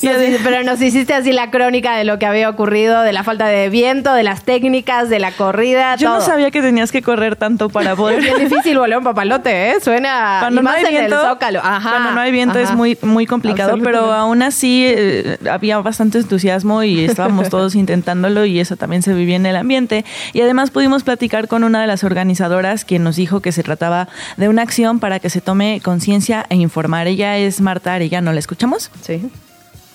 pero 0.44 0.62
nos 0.62 0.80
hiciste 0.80 1.14
así 1.14 1.32
la 1.32 1.50
crónica 1.50 1.96
de 1.96 2.04
lo 2.04 2.18
que 2.18 2.26
había 2.26 2.48
ocurrido, 2.48 3.02
de 3.02 3.12
la 3.12 3.24
falta 3.24 3.46
de 3.46 3.68
viento, 3.68 4.14
de 4.14 4.22
las 4.22 4.44
técnicas, 4.44 5.08
de 5.08 5.18
la 5.18 5.32
corrida, 5.32 5.96
Yo 5.96 6.08
todo. 6.08 6.20
no 6.20 6.24
sabía 6.24 6.50
que 6.50 6.62
tenías 6.62 6.92
que 6.92 7.02
correr 7.02 7.36
tanto 7.36 7.68
para 7.68 7.96
poder. 7.96 8.24
Es 8.24 8.38
difícil 8.38 8.78
volar 8.78 8.98
un 8.98 9.04
papalote, 9.04 9.70
¿eh? 9.70 9.74
Suena... 9.82 10.38
Cuando 10.40 10.60
y 10.60 10.64
no 10.64 10.70
hay 10.70 10.84
en 10.84 10.90
viento, 10.90 11.20
el 11.20 11.28
Zócalo. 11.28 11.60
Ajá, 11.62 11.90
cuando 11.90 12.12
no 12.12 12.20
hay 12.20 12.32
viento 12.32 12.58
es 12.58 12.72
muy 12.72 12.96
muy 13.02 13.26
complicado, 13.26 13.76
pero 13.82 14.12
aún 14.12 14.42
así 14.42 14.84
eh, 14.86 15.38
había 15.50 15.78
bastante 15.80 16.18
entusiasmo 16.18 16.82
y 16.82 17.04
estábamos 17.04 17.48
todos 17.48 17.74
intentándolo 17.74 18.44
y 18.44 18.60
eso 18.60 18.76
también 18.76 19.02
se 19.02 19.14
vivía 19.14 19.36
en 19.36 19.46
el 19.46 19.56
ambiente. 19.56 20.04
Y 20.32 20.40
además 20.40 20.70
pudimos 20.70 21.02
platicar 21.02 21.48
con 21.48 21.64
una 21.64 21.80
de 21.80 21.86
las 21.86 22.04
organizadoras 22.04 22.84
quien 22.84 23.02
nos 23.02 23.16
dijo 23.16 23.40
que 23.40 23.52
se 23.52 23.62
trataba 23.62 24.08
de 24.36 24.48
una 24.48 24.62
acción 24.62 25.00
para 25.00 25.18
que 25.18 25.30
se 25.30 25.40
tome 25.40 25.80
conciencia 25.82 26.46
e 26.48 26.56
informar. 26.68 27.06
Ella 27.06 27.36
es 27.38 27.60
Marta 27.60 27.94
Arellano, 27.94 28.26
¿no 28.26 28.32
la 28.32 28.38
escuchamos? 28.38 28.90
Sí. 29.02 29.30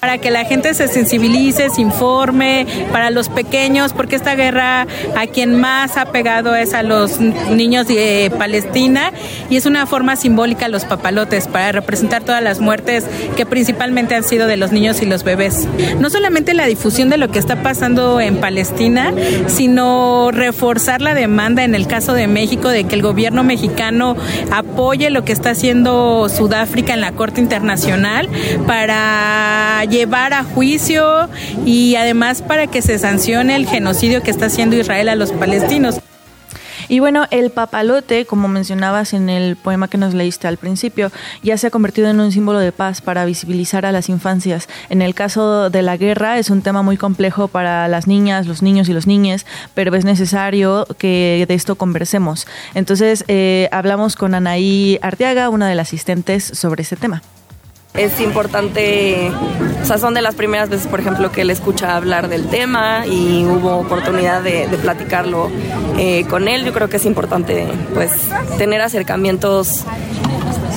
Para 0.03 0.17
que 0.17 0.31
la 0.31 0.43
gente 0.43 0.73
se 0.73 0.89
sensibilice, 0.89 1.69
se 1.69 1.79
informe, 1.79 2.67
para 2.91 3.09
los 3.09 3.29
pequeños, 3.29 3.93
porque 3.93 4.17
esta 4.17 4.35
guerra 4.35 4.85
a 5.15 5.27
quien 5.27 5.55
más 5.55 5.95
ha 5.95 6.07
pegado 6.07 6.57
es 6.57 6.73
a 6.73 6.83
los 6.83 7.21
niños 7.21 7.87
de 7.87 8.29
Palestina 8.37 9.13
y 9.49 9.55
es 9.55 9.65
una 9.65 9.85
forma 9.85 10.17
simbólica 10.17 10.67
los 10.67 10.83
papalotes 10.83 11.47
para 11.47 11.71
representar 11.71 12.21
todas 12.21 12.43
las 12.43 12.59
muertes 12.59 13.05
que 13.37 13.45
principalmente 13.45 14.13
han 14.13 14.25
sido 14.25 14.45
de 14.45 14.57
los 14.57 14.73
niños 14.73 15.01
y 15.01 15.05
los 15.05 15.23
bebés. 15.23 15.69
No 16.01 16.09
solamente 16.09 16.53
la 16.53 16.65
difusión 16.65 17.09
de 17.09 17.15
lo 17.15 17.29
que 17.29 17.39
está 17.39 17.63
pasando 17.63 18.19
en 18.19 18.41
Palestina, 18.41 19.13
sino 19.47 20.31
reforzar 20.31 21.01
la 21.01 21.13
demanda 21.13 21.63
en 21.63 21.75
el 21.75 21.87
caso 21.87 22.13
de 22.13 22.27
México 22.27 22.67
de 22.67 22.83
que 22.83 22.95
el 22.95 23.01
gobierno 23.01 23.45
mexicano 23.45 24.17
apoye 24.51 25.09
lo 25.11 25.23
que 25.23 25.31
está 25.31 25.51
haciendo 25.51 26.27
Sudáfrica 26.27 26.93
en 26.93 26.99
la 26.99 27.13
Corte 27.13 27.39
Internacional 27.39 28.27
para 28.67 29.85
llevar 29.93 30.33
a 30.33 30.43
juicio 30.43 31.29
y 31.67 31.95
además 31.97 32.41
para 32.41 32.65
que 32.65 32.81
se 32.81 32.97
sancione 32.97 33.55
el 33.55 33.67
genocidio 33.67 34.23
que 34.23 34.31
está 34.31 34.47
haciendo 34.47 34.75
Israel 34.75 35.07
a 35.07 35.15
los 35.15 35.31
palestinos. 35.31 35.99
Y 36.89 36.99
bueno, 36.99 37.27
el 37.29 37.51
papalote, 37.51 38.25
como 38.25 38.47
mencionabas 38.47 39.13
en 39.13 39.29
el 39.29 39.55
poema 39.55 39.87
que 39.87 39.99
nos 39.99 40.15
leíste 40.15 40.47
al 40.47 40.57
principio, 40.57 41.11
ya 41.43 41.57
se 41.57 41.67
ha 41.67 41.69
convertido 41.69 42.09
en 42.09 42.19
un 42.19 42.31
símbolo 42.31 42.57
de 42.57 42.71
paz 42.71 43.01
para 43.01 43.23
visibilizar 43.23 43.85
a 43.85 43.91
las 43.91 44.09
infancias. 44.09 44.67
En 44.89 45.03
el 45.03 45.13
caso 45.13 45.69
de 45.69 45.83
la 45.83 45.95
guerra 45.95 46.39
es 46.39 46.49
un 46.49 46.63
tema 46.63 46.81
muy 46.81 46.97
complejo 46.97 47.47
para 47.47 47.87
las 47.87 48.07
niñas, 48.07 48.47
los 48.47 48.63
niños 48.63 48.89
y 48.89 48.93
los 48.93 49.05
niñes, 49.05 49.45
pero 49.75 49.95
es 49.95 50.05
necesario 50.05 50.87
que 50.97 51.45
de 51.47 51.53
esto 51.53 51.75
conversemos. 51.75 52.47
Entonces, 52.73 53.25
eh, 53.27 53.69
hablamos 53.71 54.15
con 54.15 54.33
Anaí 54.33 54.97
Arteaga, 55.03 55.49
una 55.49 55.69
de 55.69 55.75
las 55.75 55.87
asistentes, 55.89 56.43
sobre 56.43 56.81
ese 56.81 56.95
tema 56.95 57.21
es 57.95 58.19
importante, 58.19 59.31
o 59.81 59.85
sea, 59.85 59.97
son 59.97 60.13
de 60.15 60.21
las 60.21 60.35
primeras 60.35 60.69
veces, 60.69 60.87
por 60.87 60.99
ejemplo, 60.99 61.31
que 61.31 61.41
él 61.41 61.51
escucha 61.51 61.95
hablar 61.95 62.27
del 62.27 62.47
tema 62.47 63.05
y 63.05 63.45
hubo 63.45 63.77
oportunidad 63.77 64.41
de, 64.41 64.67
de 64.67 64.77
platicarlo 64.77 65.51
eh, 65.97 66.25
con 66.25 66.47
él. 66.47 66.65
Yo 66.65 66.73
creo 66.73 66.89
que 66.89 66.97
es 66.97 67.05
importante, 67.05 67.67
pues, 67.93 68.11
tener 68.57 68.81
acercamientos 68.81 69.85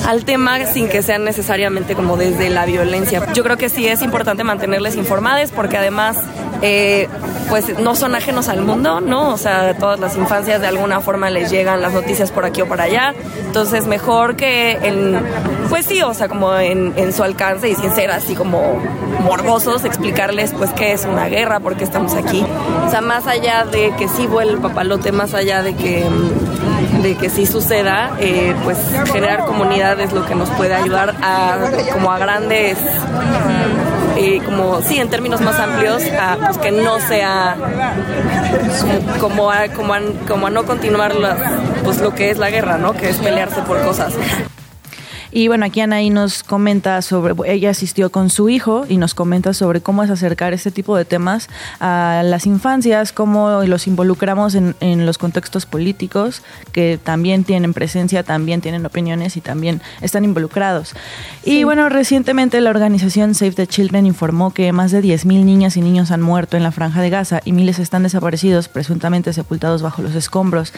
al 0.07 0.23
tema 0.23 0.65
sin 0.65 0.87
que 0.87 1.01
sean 1.01 1.25
necesariamente 1.25 1.93
como 1.93 2.15
desde 2.15 2.49
la 2.49 2.65
violencia. 2.65 3.21
Yo 3.33 3.43
creo 3.43 3.57
que 3.57 3.67
sí 3.67 3.85
es 3.87 4.01
importante 4.01 4.45
mantenerles 4.45 4.95
informadas 4.95 5.51
porque 5.51 5.75
además 5.77 6.17
eh, 6.61 7.09
pues 7.49 7.77
no 7.77 7.93
son 7.93 8.15
ajenos 8.15 8.47
al 8.47 8.61
mundo, 8.61 9.01
¿no? 9.01 9.33
O 9.33 9.37
sea, 9.37 9.77
todas 9.77 9.99
las 9.99 10.15
infancias 10.15 10.61
de 10.61 10.67
alguna 10.67 11.01
forma 11.01 11.29
les 11.29 11.51
llegan 11.51 11.81
las 11.81 11.91
noticias 11.91 12.31
por 12.31 12.45
aquí 12.45 12.61
o 12.61 12.67
por 12.67 12.79
allá. 12.79 13.13
Entonces 13.47 13.85
mejor 13.85 14.37
que 14.37 14.71
en, 14.81 15.21
pues 15.69 15.85
sí, 15.85 16.01
o 16.01 16.13
sea, 16.13 16.29
como 16.29 16.55
en, 16.55 16.93
en 16.95 17.11
su 17.11 17.23
alcance 17.23 17.67
y 17.67 17.75
sin 17.75 17.93
ser 17.93 18.09
así 18.09 18.33
como 18.33 18.81
morbosos, 19.19 19.83
explicarles 19.83 20.53
pues 20.53 20.71
qué 20.71 20.93
es 20.93 21.03
una 21.03 21.27
guerra, 21.27 21.59
por 21.59 21.75
qué 21.75 21.83
estamos 21.83 22.13
aquí. 22.13 22.45
O 22.85 22.89
sea, 22.89 23.01
más 23.01 23.27
allá 23.27 23.65
de 23.65 23.93
que 23.97 24.07
sí 24.07 24.25
vuelva 24.25 24.53
el 24.53 24.59
papalote, 24.59 25.11
más 25.11 25.33
allá 25.33 25.63
de 25.63 25.75
que 25.75 26.05
de 27.07 27.15
que 27.15 27.29
sí 27.29 27.45
suceda, 27.45 28.11
eh, 28.19 28.53
pues 28.65 28.77
generar 29.13 29.45
comunidad 29.45 29.97
es 30.01 30.11
lo 30.11 30.25
que 30.25 30.35
nos 30.35 30.49
puede 30.51 30.73
ayudar 30.73 31.15
a 31.21 31.57
como 31.93 32.11
a 32.11 32.17
grandes 32.17 32.77
eh, 34.17 34.41
como 34.43 34.81
sí 34.81 34.99
en 34.99 35.09
términos 35.09 35.39
más 35.39 35.57
amplios 35.57 36.03
a 36.19 36.35
pues, 36.35 36.57
que 36.57 36.71
no 36.71 36.99
sea 36.99 37.55
como, 39.21 39.51
a, 39.51 39.69
como 39.69 39.93
a, 39.93 40.01
como 40.27 40.47
a 40.47 40.49
no 40.49 40.65
continuar 40.65 41.15
las, 41.15 41.39
pues 41.85 42.01
lo 42.01 42.13
que 42.13 42.29
es 42.29 42.37
la 42.37 42.49
guerra 42.49 42.77
no 42.77 42.91
que 42.93 43.09
es 43.09 43.17
pelearse 43.17 43.61
por 43.61 43.81
cosas 43.83 44.13
Y 45.37 45.49
bueno, 45.49 45.67
aquí 45.67 45.81
Anaí 45.81 46.09
nos 46.09 46.41
comenta 46.41 46.99
sobre, 47.03 47.35
ella 47.45 47.69
asistió 47.69 48.09
con 48.09 48.31
su 48.31 48.49
hijo 48.49 48.87
y 48.89 48.97
nos 48.97 49.13
comenta 49.13 49.53
sobre 49.53 49.81
cómo 49.81 50.01
es 50.01 50.09
acercar 50.09 50.51
este 50.51 50.71
tipo 50.71 50.97
de 50.97 51.05
temas 51.05 51.47
a 51.79 52.23
las 52.25 52.47
infancias, 52.47 53.13
cómo 53.13 53.61
los 53.65 53.85
involucramos 53.85 54.55
en, 54.55 54.75
en 54.79 55.05
los 55.05 55.19
contextos 55.19 55.67
políticos, 55.67 56.41
que 56.71 56.99
también 57.03 57.43
tienen 57.43 57.75
presencia, 57.75 58.23
también 58.23 58.61
tienen 58.61 58.83
opiniones 58.83 59.37
y 59.37 59.41
también 59.41 59.79
están 60.01 60.23
involucrados. 60.23 60.95
Y 61.45 61.65
bueno, 61.65 61.87
recientemente 61.87 62.59
la 62.59 62.71
organización 62.71 63.35
Save 63.35 63.51
the 63.51 63.67
Children 63.67 64.07
informó 64.07 64.55
que 64.55 64.71
más 64.71 64.89
de 64.89 65.03
10.000 65.03 65.45
niñas 65.45 65.77
y 65.77 65.81
niños 65.81 66.09
han 66.09 66.23
muerto 66.23 66.57
en 66.57 66.63
la 66.63 66.71
franja 66.71 66.99
de 66.99 67.11
Gaza 67.11 67.41
y 67.45 67.51
miles 67.51 67.77
están 67.77 68.01
desaparecidos, 68.01 68.69
presuntamente 68.69 69.31
sepultados 69.33 69.83
bajo 69.83 70.01
los 70.01 70.15
escombros. 70.15 70.73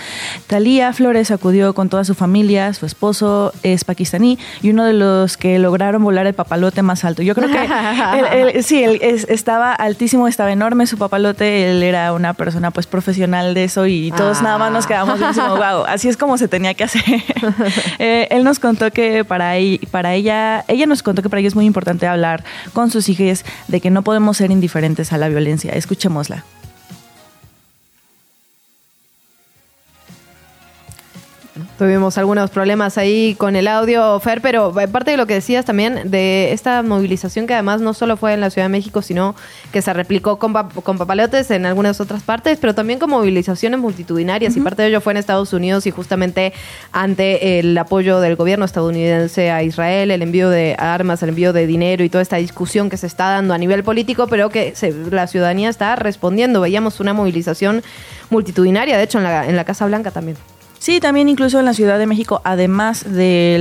Talía 0.48 0.91
Flores 0.91 1.31
acudió 1.31 1.73
con 1.73 1.88
toda 1.88 2.03
su 2.03 2.14
familia, 2.14 2.73
su 2.73 2.86
esposo 2.86 3.53
es 3.64 3.86
pakistaní 3.86 4.38
y 4.62 4.72
uno 4.72 4.86
de 4.86 4.94
los 4.94 5.38
que 5.38 5.60
lograron 5.60 6.04
volar 6.04 6.26
el 6.28 6.34
papalote 6.34 6.82
más 6.82 7.06
alto. 7.06 7.22
Yo 7.22 7.36
creo 7.36 7.50
que 7.50 7.64
él, 8.42 8.50
él, 8.56 8.64
sí, 8.64 8.84
él 8.84 9.00
es, 9.02 9.28
estaba 9.30 9.74
altísimo, 9.74 10.28
estaba 10.28 10.52
enorme 10.52 10.88
su 10.88 10.98
papalote, 10.98 11.72
él 11.72 11.84
era 11.84 12.14
una 12.14 12.34
persona 12.34 12.72
pues 12.72 12.88
profesional 12.88 13.54
de 13.54 13.66
eso 13.66 13.86
y 13.86 14.12
todos 14.16 14.40
Ah. 14.40 14.44
nada 14.44 14.58
más 14.58 14.72
nos 14.72 14.88
quedamos 14.88 15.20
como, 15.20 15.56
wow, 15.56 15.84
así 15.88 16.08
es 16.08 16.18
como 16.18 16.38
se 16.38 16.48
tenía 16.48 16.74
que 16.74 16.84
hacer. 16.86 17.04
Eh, 18.00 18.28
él 18.32 18.44
nos 18.44 18.60
contó 18.60 18.92
que 18.92 19.26
para, 19.26 19.54
para 19.92 20.14
ella, 20.14 20.64
ella 20.68 20.86
nos 20.86 21.04
contó 21.04 21.22
que 21.22 21.30
para 21.30 21.40
ella 21.42 21.50
es 21.50 21.56
muy 21.56 21.66
importante 21.66 22.08
hablar 22.08 22.44
con 22.74 22.92
sus 22.92 23.10
hijas 23.10 23.44
de 23.68 23.82
que 23.82 23.90
no 23.90 24.04
podemos 24.04 24.38
ser 24.38 24.52
indiferentes 24.52 25.12
a 25.12 25.18
la 25.18 25.28
violencia. 25.28 25.74
Escuchémosla. 25.74 26.44
Tuvimos 31.77 32.18
algunos 32.18 32.49
problemas 32.49 32.98
ahí 32.98 33.36
con 33.36 33.56
el 33.56 33.68
audio, 33.68 34.19
Fer, 34.19 34.41
pero 34.41 34.73
parte 34.91 35.11
de 35.11 35.18
lo 35.18 35.27
que 35.27 35.36
decías 35.36 35.65
también 35.65 36.10
de 36.11 36.52
esta 36.52 36.81
movilización 36.84 37.48
que 37.48 37.53
además 37.53 37.81
no 37.81 37.94
solo 37.94 38.18
fue 38.18 38.34
en 38.34 38.41
la 38.41 38.49
Ciudad 38.49 38.65
de 38.65 38.69
México, 38.69 39.02
sino 39.02 39.36
que 39.72 39.81
se 39.81 39.94
replicó 39.94 40.40
con, 40.40 40.53
pap- 40.53 40.81
con 40.84 40.98
papalotes 40.98 41.52
en 41.52 41.65
algunas 41.65 41.99
otras 42.02 42.23
partes, 42.23 42.57
pero 42.60 42.76
también 42.76 42.99
con 42.99 43.10
movilizaciones 43.10 43.80
multitudinarias 43.80 44.56
y 44.57 44.61
parte 44.61 44.81
de 44.81 44.90
ello 44.90 45.02
fue 45.02 45.14
en 45.14 45.18
Estados 45.18 45.53
Unidos 45.53 45.86
y 45.88 45.91
justamente 45.91 46.53
ante 46.91 47.60
el 47.60 47.77
apoyo 47.77 48.19
del 48.19 48.36
gobierno 48.36 48.65
estadounidense 48.65 49.52
a 49.52 49.64
Israel, 49.64 50.11
el 50.11 50.22
envío 50.22 50.49
de 50.49 50.76
armas, 50.77 51.23
el 51.23 51.30
envío 51.30 51.53
de 51.53 51.68
dinero 51.68 52.03
y 52.03 52.10
toda 52.10 52.22
esta 52.22 52.38
discusión 52.38 52.90
que 52.90 52.98
se 52.98 53.07
está 53.07 53.30
dando 53.30 53.53
a 53.53 53.57
nivel 53.57 53.84
político, 53.84 54.27
pero 54.27 54.49
que 54.49 54.76
se- 54.76 54.91
la 55.11 55.27
ciudadanía 55.27 55.69
está 55.69 55.95
respondiendo. 55.95 56.61
Veíamos 56.61 56.99
una 56.99 57.14
movilización 57.14 57.81
multitudinaria, 58.30 58.98
de 58.98 59.03
hecho 59.03 59.18
en 59.18 59.23
la, 59.23 59.48
en 59.48 59.56
la 59.56 59.64
Casa 59.64 59.86
Blanca 59.86 60.11
también. 60.11 60.38
Sí, 60.80 61.01
también 61.01 61.27
incluso 61.27 61.60
en 61.60 61.65
la 61.65 61.73
Ciudad 61.73 61.99
de 61.99 62.07
México, 62.07 62.41
además 62.45 63.03
de 63.06 63.57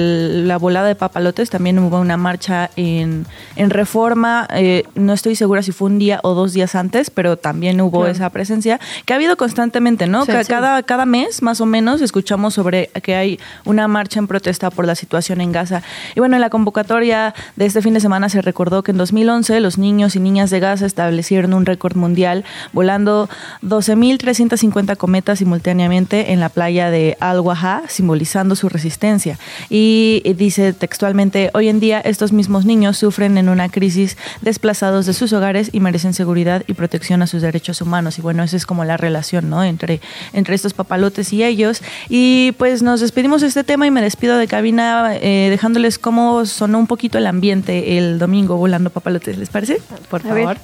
la 0.46 0.56
volada 0.56 0.86
de 0.86 0.94
papalotes, 0.94 1.50
también 1.50 1.78
hubo 1.80 1.98
una 2.00 2.16
marcha 2.16 2.70
en, 2.76 3.26
en 3.56 3.70
Reforma. 3.70 4.46
eh, 4.54 4.84
no 4.94 5.12
estoy 5.12 5.34
segura 5.34 5.62
si 5.64 5.72
fue 5.72 5.86
un 5.90 5.98
día 5.98 6.20
o 6.22 6.34
dos 6.34 6.52
días 6.52 6.76
antes, 6.76 7.10
pero 7.10 7.36
también 7.36 7.80
hubo 7.80 7.98
Claro. 8.00 8.12
esa 8.12 8.30
presencia 8.30 8.78
que 9.04 9.12
ha 9.12 9.16
habido 9.16 9.36
constantemente, 9.36 10.06
¿no? 10.06 10.24
Sí. 10.24 10.32
Cada, 10.46 10.82
cada 10.84 11.06
mes, 11.06 11.42
más 11.42 11.60
o 11.60 11.66
menos, 11.66 12.02
escuchamos 12.02 12.54
sobre 12.54 12.86
que 13.02 13.16
hay 13.16 13.40
una 13.64 13.88
marcha 13.88 14.20
en 14.20 14.28
protesta 14.28 14.70
por 14.70 14.86
la 14.86 14.94
situación 14.94 15.40
en 15.40 15.50
Gaza. 15.50 15.82
Y 16.14 16.20
bueno, 16.20 16.36
en 16.36 16.40
la 16.40 16.50
convocatoria 16.50 17.34
de 17.56 17.66
este 17.66 17.82
fin 17.82 17.94
de 17.94 18.00
semana 18.00 18.28
se 18.28 18.42
recordó 18.42 18.84
que 18.84 18.92
en 18.92 18.98
2011 18.98 19.58
los 19.60 19.76
niños 19.76 20.14
y 20.14 20.20
niñas 20.20 20.50
de 20.50 20.60
Gaza 20.60 20.86
establecieron 20.86 21.52
un 21.52 21.66
récord 21.66 21.96
mundial 21.96 22.44
volando 22.72 23.28
12.350 23.62 24.96
cometas 24.96 25.40
simultáneamente 25.40 26.32
en 26.32 26.38
la 26.40 26.48
playa 26.48 26.90
de 26.90 27.07
Al-Wahá, 27.20 27.85
simbolizando 27.89 28.55
su 28.56 28.68
resistencia. 28.68 29.39
Y 29.70 29.98
y 29.98 30.35
dice 30.35 30.72
textualmente, 30.72 31.51
hoy 31.55 31.68
en 31.68 31.80
día 31.80 32.01
estos 32.01 32.32
mismos 32.32 32.64
niños 32.64 32.98
sufren 32.98 33.39
en 33.39 33.48
una 33.48 33.68
crisis 33.68 34.16
desplazados 34.43 35.06
de 35.06 35.12
sus 35.12 35.32
hogares 35.32 35.70
y 35.72 35.80
merecen 35.80 36.14
seguridad 36.14 36.62
y 36.66 36.74
protección 36.74 37.22
a 37.22 37.26
sus 37.26 37.43
derechos 37.43 37.80
humanos. 37.80 38.18
Y 38.18 38.22
bueno, 38.22 38.43
esa 38.43 38.56
es 38.56 38.66
como 38.66 38.85
la 38.85 38.97
relación, 38.97 39.51
¿no? 39.51 39.64
Entre, 39.64 40.01
entre 40.32 40.55
estos 40.55 40.74
papalotes 40.74 41.32
y 41.32 41.44
ellos. 41.44 41.82
Y 42.09 42.52
pues 42.59 42.82
nos 42.82 43.01
despedimos 43.01 43.40
de 43.40 43.48
este 43.48 43.64
tema 43.64 43.86
y 43.86 43.90
me 43.90 44.02
despido 44.02 44.36
de 44.39 44.47
cabina 44.47 45.14
eh, 45.14 45.48
dejándoles 45.51 45.98
cómo 45.98 46.44
sonó 46.47 46.78
un 46.78 46.86
poquito 46.86 47.18
el 47.18 47.26
ambiente 47.26 47.98
el 47.98 48.18
domingo 48.18 48.56
volando 48.56 48.90
papalotes. 48.90 49.39
¿Les 49.39 49.48
parece? 49.48 49.80
Por 50.10 50.22
favor. 50.22 50.59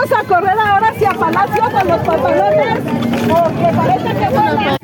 Vamos 0.00 0.18
a 0.18 0.24
correr 0.24 0.58
ahora 0.58 0.88
hacia 0.88 1.12
Palacio 1.12 1.62
con 1.62 1.88
los 1.88 1.98
pantalones 1.98 2.78
porque 3.28 3.76
parece 3.76 4.18
que 4.18 4.28
vuelan. 4.30 4.80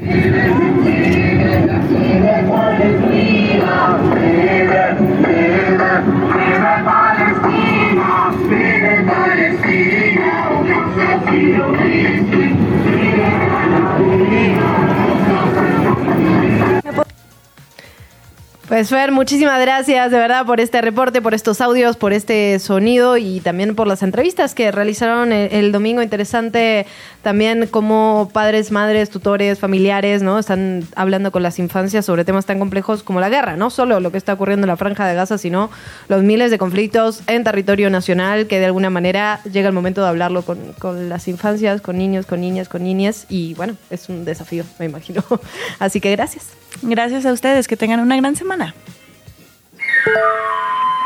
Pues 18.68 18.88
Fer, 18.88 19.12
muchísimas 19.12 19.60
gracias 19.60 20.10
de 20.10 20.18
verdad 20.18 20.44
por 20.44 20.58
este 20.58 20.82
reporte, 20.82 21.22
por 21.22 21.34
estos 21.34 21.60
audios, 21.60 21.96
por 21.96 22.12
este 22.12 22.58
sonido 22.58 23.16
y 23.16 23.38
también 23.38 23.76
por 23.76 23.86
las 23.86 24.02
entrevistas 24.02 24.56
que 24.56 24.72
realizaron 24.72 25.32
el, 25.32 25.70
domingo. 25.70 26.02
Interesante 26.02 26.84
también 27.22 27.68
cómo 27.70 28.28
padres, 28.32 28.72
madres, 28.72 29.08
tutores, 29.08 29.60
familiares, 29.60 30.22
¿no? 30.22 30.40
Están 30.40 30.82
hablando 30.96 31.30
con 31.30 31.44
las 31.44 31.60
infancias 31.60 32.04
sobre 32.04 32.24
temas 32.24 32.44
tan 32.44 32.58
complejos 32.58 33.04
como 33.04 33.20
la 33.20 33.28
guerra, 33.28 33.56
no 33.56 33.70
solo 33.70 34.00
lo 34.00 34.10
que 34.10 34.18
está 34.18 34.32
ocurriendo 34.32 34.64
en 34.64 34.70
la 34.70 34.76
franja 34.76 35.06
de 35.06 35.14
Gaza, 35.14 35.38
sino 35.38 35.70
los 36.08 36.24
miles 36.24 36.50
de 36.50 36.58
conflictos 36.58 37.22
en 37.28 37.44
territorio 37.44 37.88
nacional 37.88 38.48
que 38.48 38.58
de 38.58 38.66
alguna 38.66 38.90
manera 38.90 39.38
llega 39.44 39.68
el 39.68 39.74
momento 39.74 40.02
de 40.02 40.08
hablarlo 40.08 40.42
con, 40.42 40.58
con 40.80 41.08
las 41.08 41.28
infancias, 41.28 41.80
con 41.80 41.98
niños, 41.98 42.26
con 42.26 42.40
niñas, 42.40 42.68
con 42.68 42.82
niñas 42.82 43.26
y 43.28 43.54
bueno, 43.54 43.76
es 43.90 44.08
un 44.08 44.24
desafío, 44.24 44.64
me 44.80 44.86
imagino. 44.86 45.22
Así 45.78 46.00
que 46.00 46.10
gracias. 46.10 46.48
Gracias 46.82 47.24
a 47.24 47.32
ustedes, 47.32 47.68
que 47.68 47.76
tengan 47.76 48.00
una 48.00 48.16
gran 48.16 48.36
semana. 48.36 48.55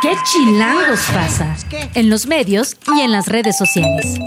¿Qué 0.03 0.13
chilangos 0.25 1.01
pasa? 1.13 1.57
En 1.95 2.09
los 2.09 2.27
medios 2.27 2.77
y 2.97 3.01
en 3.01 3.13
las 3.13 3.29
redes 3.29 3.57
sociales. 3.59 4.19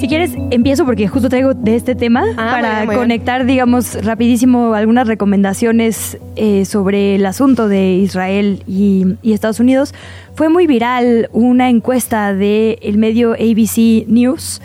Si 0.00 0.08
quieres, 0.08 0.32
empiezo 0.50 0.84
porque 0.84 1.08
justo 1.08 1.28
traigo 1.28 1.54
de 1.54 1.76
este 1.76 1.94
tema 1.94 2.24
Ah, 2.36 2.50
para 2.50 2.56
muy 2.56 2.60
bien, 2.62 2.86
muy 2.86 2.94
bien. 2.94 2.98
conectar, 3.00 3.46
digamos, 3.46 4.04
rapidísimo 4.04 4.74
algunas 4.74 5.06
recomendaciones 5.06 6.18
eh, 6.36 6.64
sobre 6.64 7.14
el 7.14 7.24
asunto 7.24 7.68
de 7.68 7.94
Israel 7.94 8.62
y, 8.66 9.06
y 9.22 9.32
Estados 9.32 9.60
Unidos. 9.60 9.94
Fue 10.34 10.48
muy 10.48 10.66
viral 10.66 11.30
una 11.32 11.70
encuesta 11.70 12.34
del 12.34 12.78
el 12.82 12.98
medio 12.98 13.32
ABC 13.32 14.06
News 14.06 14.60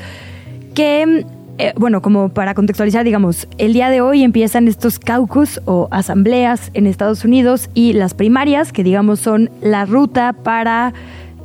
que, 0.73 1.25
eh, 1.61 1.73
bueno, 1.77 2.01
como 2.01 2.29
para 2.29 2.55
contextualizar, 2.55 3.03
digamos, 3.03 3.47
el 3.59 3.73
día 3.73 3.91
de 3.91 4.01
hoy 4.01 4.23
empiezan 4.23 4.67
estos 4.67 4.97
caucus 4.97 5.61
o 5.65 5.87
asambleas 5.91 6.71
en 6.73 6.87
Estados 6.87 7.23
Unidos 7.23 7.69
y 7.75 7.93
las 7.93 8.15
primarias, 8.15 8.73
que 8.73 8.83
digamos 8.83 9.19
son 9.19 9.51
la 9.61 9.85
ruta 9.85 10.33
para 10.33 10.93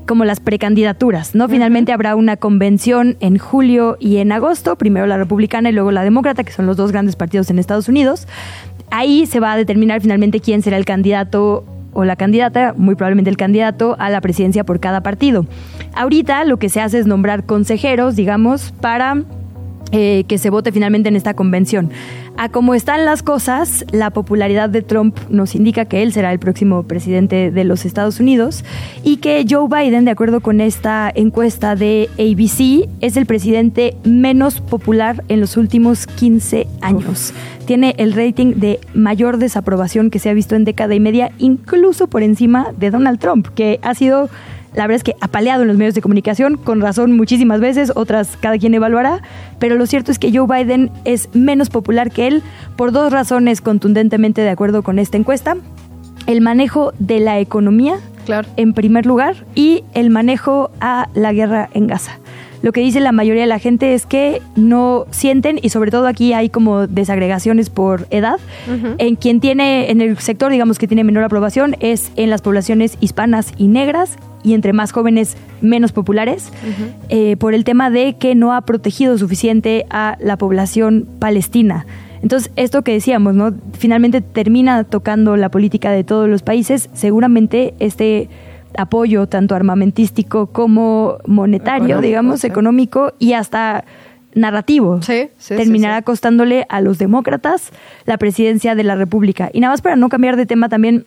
como 0.06 0.24
las 0.24 0.40
precandidaturas, 0.40 1.34
¿no? 1.34 1.48
Finalmente 1.48 1.92
habrá 1.92 2.16
una 2.16 2.38
convención 2.38 3.18
en 3.20 3.36
julio 3.36 3.98
y 4.00 4.16
en 4.16 4.32
agosto, 4.32 4.76
primero 4.76 5.06
la 5.06 5.18
republicana 5.18 5.68
y 5.68 5.72
luego 5.72 5.92
la 5.92 6.02
demócrata, 6.02 6.44
que 6.44 6.52
son 6.52 6.64
los 6.64 6.78
dos 6.78 6.92
grandes 6.92 7.14
partidos 7.14 7.50
en 7.50 7.58
Estados 7.58 7.88
Unidos. 7.88 8.26
Ahí 8.90 9.26
se 9.26 9.38
va 9.38 9.52
a 9.52 9.56
determinar 9.56 10.00
finalmente 10.00 10.40
quién 10.40 10.62
será 10.62 10.78
el 10.78 10.86
candidato 10.86 11.66
o 11.92 12.04
la 12.06 12.16
candidata, 12.16 12.72
muy 12.74 12.94
probablemente 12.94 13.28
el 13.28 13.36
candidato 13.36 13.96
a 13.98 14.08
la 14.08 14.22
presidencia 14.22 14.64
por 14.64 14.80
cada 14.80 15.02
partido. 15.02 15.44
Ahorita 15.92 16.44
lo 16.44 16.58
que 16.58 16.70
se 16.70 16.80
hace 16.80 17.00
es 17.00 17.06
nombrar 17.06 17.44
consejeros, 17.44 18.16
digamos, 18.16 18.72
para 18.80 19.24
eh, 19.92 20.24
que 20.26 20.38
se 20.38 20.50
vote 20.50 20.72
finalmente 20.72 21.08
en 21.08 21.16
esta 21.16 21.34
convención. 21.34 21.90
A 22.36 22.50
como 22.50 22.74
están 22.74 23.04
las 23.04 23.22
cosas, 23.22 23.84
la 23.92 24.10
popularidad 24.10 24.68
de 24.68 24.82
Trump 24.82 25.16
nos 25.30 25.54
indica 25.54 25.86
que 25.86 26.02
él 26.02 26.12
será 26.12 26.32
el 26.32 26.38
próximo 26.38 26.82
presidente 26.82 27.50
de 27.50 27.64
los 27.64 27.86
Estados 27.86 28.20
Unidos 28.20 28.64
y 29.04 29.18
que 29.18 29.46
Joe 29.48 29.68
Biden, 29.68 30.04
de 30.04 30.10
acuerdo 30.10 30.40
con 30.40 30.60
esta 30.60 31.10
encuesta 31.14 31.76
de 31.76 32.10
ABC, 32.18 32.88
es 33.00 33.16
el 33.16 33.26
presidente 33.26 33.96
menos 34.04 34.60
popular 34.60 35.24
en 35.28 35.40
los 35.40 35.56
últimos 35.56 36.06
15 36.06 36.66
años. 36.82 37.32
Tiene 37.64 37.94
el 37.98 38.12
rating 38.12 38.54
de 38.56 38.80
mayor 38.92 39.38
desaprobación 39.38 40.10
que 40.10 40.18
se 40.18 40.28
ha 40.28 40.34
visto 40.34 40.56
en 40.56 40.64
década 40.64 40.94
y 40.94 41.00
media, 41.00 41.32
incluso 41.38 42.06
por 42.06 42.22
encima 42.22 42.72
de 42.76 42.90
Donald 42.90 43.18
Trump, 43.18 43.48
que 43.54 43.80
ha 43.82 43.94
sido 43.94 44.28
la 44.76 44.86
verdad 44.86 44.96
es 44.96 45.04
que 45.04 45.16
apaleado 45.20 45.62
en 45.62 45.68
los 45.68 45.76
medios 45.78 45.94
de 45.94 46.02
comunicación, 46.02 46.58
con 46.58 46.82
razón 46.82 47.12
muchísimas 47.16 47.60
veces, 47.60 47.92
otras 47.96 48.36
cada 48.36 48.58
quien 48.58 48.74
evaluará, 48.74 49.22
pero 49.58 49.74
lo 49.76 49.86
cierto 49.86 50.12
es 50.12 50.18
que 50.18 50.30
Joe 50.36 50.46
Biden 50.46 50.90
es 51.04 51.34
menos 51.34 51.70
popular 51.70 52.10
que 52.10 52.26
él 52.26 52.42
por 52.76 52.92
dos 52.92 53.10
razones 53.10 53.62
contundentemente 53.62 54.42
de 54.42 54.50
acuerdo 54.50 54.82
con 54.82 54.98
esta 54.98 55.16
encuesta. 55.16 55.56
El 56.26 56.42
manejo 56.42 56.92
de 56.98 57.20
la 57.20 57.40
economía, 57.40 57.98
en 58.56 58.74
primer 58.74 59.06
lugar, 59.06 59.36
y 59.54 59.82
el 59.94 60.10
manejo 60.10 60.70
a 60.80 61.08
la 61.14 61.32
guerra 61.32 61.70
en 61.72 61.86
Gaza. 61.86 62.18
Lo 62.62 62.72
que 62.72 62.80
dice 62.80 63.00
la 63.00 63.12
mayoría 63.12 63.42
de 63.42 63.48
la 63.48 63.58
gente 63.58 63.94
es 63.94 64.06
que 64.06 64.40
no 64.56 65.06
sienten, 65.10 65.58
y 65.62 65.68
sobre 65.70 65.90
todo 65.90 66.06
aquí 66.06 66.32
hay 66.32 66.48
como 66.48 66.86
desagregaciones 66.86 67.70
por 67.70 68.06
edad, 68.10 68.38
en 68.98 69.16
quien 69.16 69.40
tiene, 69.40 69.90
en 69.90 70.00
el 70.00 70.18
sector, 70.18 70.50
digamos, 70.50 70.78
que 70.78 70.88
tiene 70.88 71.04
menor 71.04 71.24
aprobación 71.24 71.76
es 71.80 72.10
en 72.16 72.30
las 72.30 72.42
poblaciones 72.42 72.96
hispanas 73.00 73.52
y 73.56 73.68
negras, 73.68 74.16
y 74.42 74.54
entre 74.54 74.72
más 74.72 74.92
jóvenes, 74.92 75.36
menos 75.60 75.92
populares, 75.92 76.50
eh, 77.08 77.36
por 77.36 77.54
el 77.54 77.64
tema 77.64 77.90
de 77.90 78.16
que 78.16 78.34
no 78.34 78.52
ha 78.52 78.60
protegido 78.62 79.18
suficiente 79.18 79.86
a 79.90 80.16
la 80.20 80.36
población 80.36 81.06
palestina. 81.18 81.86
Entonces, 82.22 82.50
esto 82.56 82.82
que 82.82 82.92
decíamos, 82.92 83.34
¿no? 83.34 83.54
Finalmente 83.78 84.20
termina 84.20 84.84
tocando 84.84 85.36
la 85.36 85.50
política 85.50 85.90
de 85.90 86.02
todos 86.02 86.28
los 86.28 86.42
países. 86.42 86.88
Seguramente 86.92 87.74
este 87.78 88.28
apoyo, 88.76 89.26
tanto 89.26 89.54
armamentístico 89.54 90.46
como 90.48 91.18
monetario, 91.26 92.00
digamos, 92.00 92.40
sí. 92.40 92.46
económico 92.46 93.12
y 93.18 93.32
hasta 93.32 93.84
narrativo, 94.34 95.00
terminará 95.48 96.02
costándole 96.02 96.66
a 96.68 96.80
los 96.80 96.98
demócratas 96.98 97.70
la 98.04 98.18
presidencia 98.18 98.74
de 98.74 98.84
la 98.84 98.94
República. 98.94 99.50
Y 99.52 99.60
nada 99.60 99.72
más 99.72 99.80
para 99.80 99.96
no 99.96 100.08
cambiar 100.08 100.36
de 100.36 100.46
tema 100.46 100.68
también, 100.68 101.06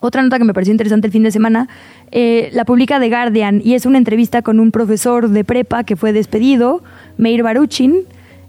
otra 0.00 0.20
nota 0.22 0.38
que 0.38 0.44
me 0.44 0.52
pareció 0.52 0.72
interesante 0.72 1.06
el 1.06 1.12
fin 1.12 1.22
de 1.22 1.30
semana, 1.30 1.68
eh, 2.10 2.50
la 2.52 2.64
publica 2.64 3.00
The 3.00 3.08
Guardian 3.08 3.62
y 3.64 3.74
es 3.74 3.86
una 3.86 3.98
entrevista 3.98 4.42
con 4.42 4.60
un 4.60 4.72
profesor 4.72 5.30
de 5.30 5.44
prepa 5.44 5.84
que 5.84 5.96
fue 5.96 6.12
despedido, 6.12 6.82
Meir 7.16 7.42
Baruchin, 7.44 8.04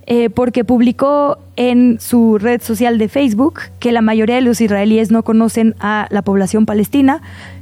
eh, 0.07 0.29
porque 0.29 0.63
publicó 0.63 1.37
en 1.57 1.99
su 1.99 2.37
red 2.37 2.61
social 2.61 2.97
de 2.97 3.09
Facebook 3.09 3.59
que 3.79 3.91
la 3.91 4.01
mayoría 4.01 4.35
de 4.35 4.41
los 4.41 4.61
israelíes 4.61 5.11
no 5.11 5.23
conocen 5.23 5.75
a 5.79 6.07
la 6.09 6.21
población 6.21 6.65
palestina, 6.65 7.21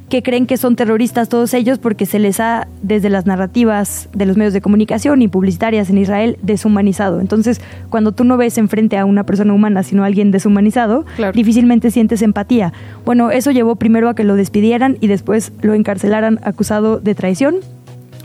que 0.09 0.21
creen 0.21 0.45
que 0.45 0.57
son 0.57 0.75
terroristas 0.75 1.29
todos 1.29 1.53
ellos 1.53 1.79
porque 1.79 2.05
se 2.05 2.19
les 2.19 2.39
ha, 2.39 2.67
desde 2.81 3.09
las 3.09 3.25
narrativas 3.25 4.07
de 4.13 4.25
los 4.25 4.37
medios 4.37 4.53
de 4.53 4.61
comunicación 4.61 5.21
y 5.21 5.27
publicitarias 5.27 5.89
en 5.89 5.97
Israel, 5.97 6.37
deshumanizado. 6.41 7.19
Entonces, 7.19 7.59
cuando 7.89 8.11
tú 8.11 8.23
no 8.23 8.37
ves 8.37 8.57
enfrente 8.57 8.97
a 8.97 9.05
una 9.05 9.23
persona 9.23 9.53
humana, 9.53 9.83
sino 9.83 10.03
a 10.03 10.05
alguien 10.05 10.31
deshumanizado, 10.31 11.05
difícilmente 11.33 11.91
sientes 11.91 12.21
empatía. 12.21 12.73
Bueno, 13.05 13.31
eso 13.31 13.51
llevó 13.51 13.75
primero 13.75 14.09
a 14.09 14.15
que 14.15 14.23
lo 14.23 14.35
despidieran 14.35 14.97
y 15.01 15.07
después 15.07 15.51
lo 15.61 15.73
encarcelaran 15.73 16.39
acusado 16.43 16.99
de 16.99 17.15
traición. 17.15 17.55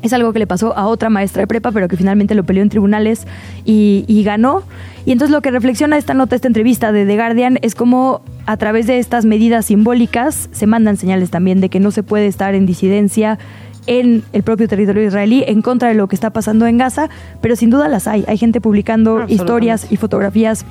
Es 0.02 0.12
algo 0.12 0.32
que 0.32 0.39
le 0.39 0.47
pasó 0.47 0.77
a 0.77 0.86
otra 0.86 1.10
maestra 1.10 1.43
de 1.43 1.47
prepa, 1.47 1.72
pero 1.72 1.89
que 1.89 1.97
finalmente 1.97 2.35
lo 2.35 2.44
peleó 2.44 2.62
en 2.62 2.68
tribunales 2.68 3.27
y, 3.64 4.05
y 4.06 4.22
ganó. 4.22 4.62
Y 5.05 5.12
entonces 5.12 5.32
lo 5.32 5.43
que 5.43 5.51
reflexiona 5.51 5.97
esta 5.97 6.14
nota, 6.14 6.36
esta 6.36 6.48
entrevista 6.48 6.93
de 6.93 7.06
The 7.06 7.16
Guardian, 7.16 7.59
es 7.62 7.74
cómo 7.74 8.22
a 8.47 8.56
través 8.56 8.86
de 8.86 8.98
estas 8.98 9.24
medidas 9.24 9.66
simbólicas 9.66 10.48
se 10.52 10.66
mandan 10.66 10.97
señales 10.97 11.31
también 11.31 11.60
de 11.60 11.68
que 11.68 11.81
no 11.81 11.90
se 11.90 12.02
puede 12.02 12.27
estar 12.27 12.55
en 12.55 12.66
disidencia 12.66 13.39
en 13.86 14.22
el 14.32 14.43
propio 14.43 14.68
territorio 14.68 15.05
israelí 15.05 15.43
en 15.47 15.62
contra 15.62 15.89
de 15.89 15.94
lo 15.94 16.06
que 16.06 16.14
está 16.14 16.31
pasando 16.31 16.66
en 16.66 16.78
Gaza, 16.78 17.09
pero 17.40 17.56
sin 17.56 17.70
duda 17.70 17.89
las 17.89 18.06
hay. 18.06 18.24
Hay 18.28 18.39
gente 18.39 18.60
publicando 18.60 19.24
historias 19.28 19.90
y 19.90 19.97
fotografías 19.97 20.64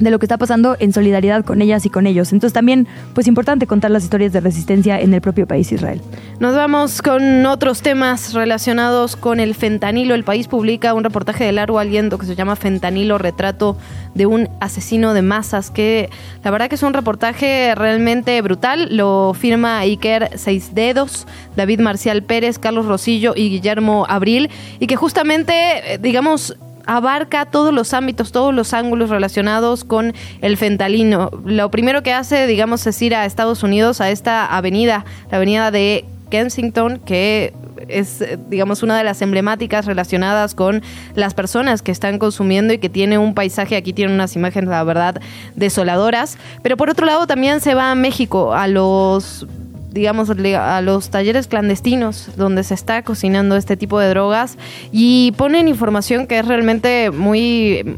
de 0.00 0.10
lo 0.10 0.18
que 0.18 0.26
está 0.26 0.38
pasando 0.38 0.76
en 0.78 0.92
solidaridad 0.92 1.44
con 1.44 1.62
ellas 1.62 1.84
y 1.86 1.90
con 1.90 2.06
ellos. 2.06 2.32
Entonces 2.32 2.52
también, 2.52 2.86
pues 3.14 3.26
importante 3.26 3.66
contar 3.66 3.90
las 3.90 4.04
historias 4.04 4.32
de 4.32 4.40
resistencia 4.40 5.00
en 5.00 5.14
el 5.14 5.20
propio 5.20 5.46
país 5.46 5.70
Israel. 5.72 6.00
Nos 6.40 6.54
vamos 6.54 7.02
con 7.02 7.46
otros 7.46 7.82
temas 7.82 8.34
relacionados 8.34 9.16
con 9.16 9.40
el 9.40 9.54
fentanilo. 9.54 10.14
El 10.14 10.24
país 10.24 10.48
publica 10.48 10.94
un 10.94 11.04
reportaje 11.04 11.44
de 11.44 11.52
largo 11.52 11.78
aliento 11.78 12.18
que 12.18 12.26
se 12.26 12.36
llama 12.36 12.56
Fentanilo, 12.56 13.18
retrato 13.18 13.76
de 14.14 14.26
un 14.26 14.48
asesino 14.60 15.14
de 15.14 15.22
masas, 15.22 15.70
que 15.70 16.10
la 16.44 16.50
verdad 16.50 16.68
que 16.68 16.76
es 16.76 16.82
un 16.82 16.94
reportaje 16.94 17.74
realmente 17.74 18.40
brutal. 18.42 18.88
Lo 18.96 19.34
firma 19.34 19.78
Iker 19.80 20.30
Seis 20.36 20.74
Dedos, 20.74 21.26
David 21.56 21.80
Marcial 21.80 22.22
Pérez, 22.22 22.58
Carlos 22.58 22.86
Rosillo 22.86 23.34
y 23.36 23.50
Guillermo 23.50 24.06
Abril, 24.08 24.50
y 24.78 24.86
que 24.86 24.96
justamente, 24.96 25.94
eh, 25.94 25.98
digamos, 25.98 26.56
abarca 26.88 27.44
todos 27.44 27.72
los 27.72 27.92
ámbitos, 27.92 28.32
todos 28.32 28.54
los 28.54 28.72
ángulos 28.72 29.10
relacionados 29.10 29.84
con 29.84 30.14
el 30.40 30.56
fentalino. 30.56 31.30
Lo 31.44 31.70
primero 31.70 32.02
que 32.02 32.14
hace, 32.14 32.46
digamos, 32.46 32.86
es 32.86 33.00
ir 33.02 33.14
a 33.14 33.26
Estados 33.26 33.62
Unidos, 33.62 34.00
a 34.00 34.10
esta 34.10 34.46
avenida, 34.46 35.04
la 35.30 35.36
avenida 35.36 35.70
de 35.70 36.06
Kensington, 36.30 36.98
que 37.04 37.52
es, 37.88 38.22
eh, 38.22 38.38
digamos, 38.48 38.82
una 38.82 38.96
de 38.96 39.04
las 39.04 39.20
emblemáticas 39.20 39.84
relacionadas 39.84 40.54
con 40.54 40.82
las 41.14 41.34
personas 41.34 41.82
que 41.82 41.92
están 41.92 42.18
consumiendo 42.18 42.72
y 42.72 42.78
que 42.78 42.88
tiene 42.88 43.18
un 43.18 43.34
paisaje, 43.34 43.76
aquí 43.76 43.92
tiene 43.92 44.14
unas 44.14 44.34
imágenes, 44.34 44.70
la 44.70 44.82
verdad, 44.82 45.20
desoladoras. 45.56 46.38
Pero 46.62 46.78
por 46.78 46.88
otro 46.88 47.04
lado, 47.04 47.26
también 47.26 47.60
se 47.60 47.74
va 47.74 47.90
a 47.90 47.94
México, 47.94 48.54
a 48.54 48.66
los 48.66 49.46
digamos, 49.90 50.30
a 50.30 50.80
los 50.80 51.10
talleres 51.10 51.46
clandestinos 51.46 52.30
donde 52.36 52.62
se 52.62 52.74
está 52.74 53.02
cocinando 53.02 53.56
este 53.56 53.76
tipo 53.76 53.98
de 53.98 54.08
drogas 54.08 54.58
y 54.92 55.32
ponen 55.36 55.68
información 55.68 56.26
que 56.26 56.38
es 56.38 56.46
realmente 56.46 57.10
muy 57.10 57.96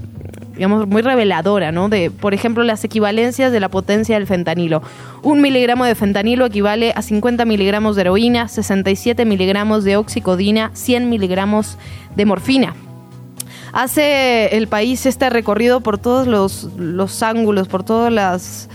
digamos, 0.61 0.87
muy 0.87 1.01
reveladora, 1.01 1.73
¿no? 1.73 1.89
De, 1.89 2.11
por 2.11 2.35
ejemplo, 2.35 2.63
las 2.65 2.85
equivalencias 2.85 3.51
de 3.51 3.61
la 3.61 3.71
potencia 3.71 4.17
del 4.17 4.27
fentanilo. 4.27 4.83
Un 5.23 5.41
miligramo 5.41 5.87
de 5.87 5.95
fentanilo 5.95 6.45
equivale 6.45 6.93
a 6.95 7.01
50 7.01 7.47
miligramos 7.47 7.97
de 7.97 8.03
heroína, 8.03 8.47
67 8.47 9.25
miligramos 9.25 9.85
de 9.85 9.97
oxicodina, 9.97 10.71
100 10.75 11.09
miligramos 11.09 11.79
de 12.15 12.27
morfina. 12.27 12.75
Hace 13.73 14.55
el 14.55 14.69
país 14.69 15.07
este 15.07 15.31
recorrido 15.31 15.81
por 15.81 15.97
todos 15.97 16.27
los, 16.27 16.65
los 16.77 17.23
ángulos, 17.23 17.67
por 17.67 17.83
todas 17.83 18.13
las 18.13 18.69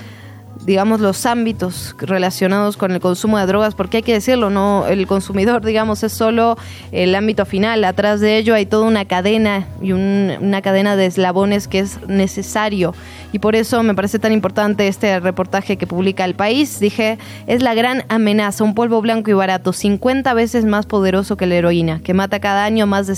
digamos, 0.66 1.00
los 1.00 1.26
ámbitos 1.26 1.96
relacionados 2.00 2.76
con 2.78 2.92
el 2.92 3.00
consumo 3.00 3.38
de 3.38 3.46
drogas, 3.46 3.76
porque 3.76 3.98
hay 3.98 4.04
que 4.04 4.14
decirlo, 4.14 4.50
no, 4.50 4.88
el 4.88 5.06
consumidor, 5.08 5.64
digamos, 5.64 6.04
es 6.04 6.12
solo 6.12 6.58
el 6.92 7.14
ámbito 7.16 7.46
final. 7.46 7.84
Atrás 7.84 8.20
de 8.20 8.38
ello 8.38 8.56
hay 8.56 8.66
toda 8.66 8.86
una 8.86 9.06
cadena 9.06 9.68
y 9.82 9.92
un- 9.92 10.34
una 10.42 10.62
cadena 10.62 10.96
de 10.96 11.06
eslabones 11.06 11.68
que 11.68 11.80
es 11.80 12.00
necesario. 12.08 12.94
Y 13.36 13.40
por 13.40 13.57
eso 13.57 13.84
me 13.84 13.94
parece 13.94 14.18
tan 14.18 14.32
importante 14.32 14.88
este 14.88 15.20
reportaje 15.20 15.76
que 15.76 15.86
publica 15.86 16.24
El 16.24 16.36
País. 16.36 16.80
Dije, 16.80 17.18
es 17.48 17.62
la 17.62 17.74
gran 17.74 18.06
amenaza, 18.07 18.64
un 18.64 18.74
polvo 18.74 19.02
blanco 19.02 19.30
y 19.30 19.34
barato, 19.34 19.74
50 19.74 20.34
veces 20.34 20.64
más 20.64 20.86
poderoso 20.86 21.36
que 21.36 21.45
la 21.45 21.56
heroína, 21.56 21.99
que 22.02 22.14
mata 22.14 22.40
cada 22.40 22.64
año 22.64 22.88
más 22.88 23.07
de 23.07 23.16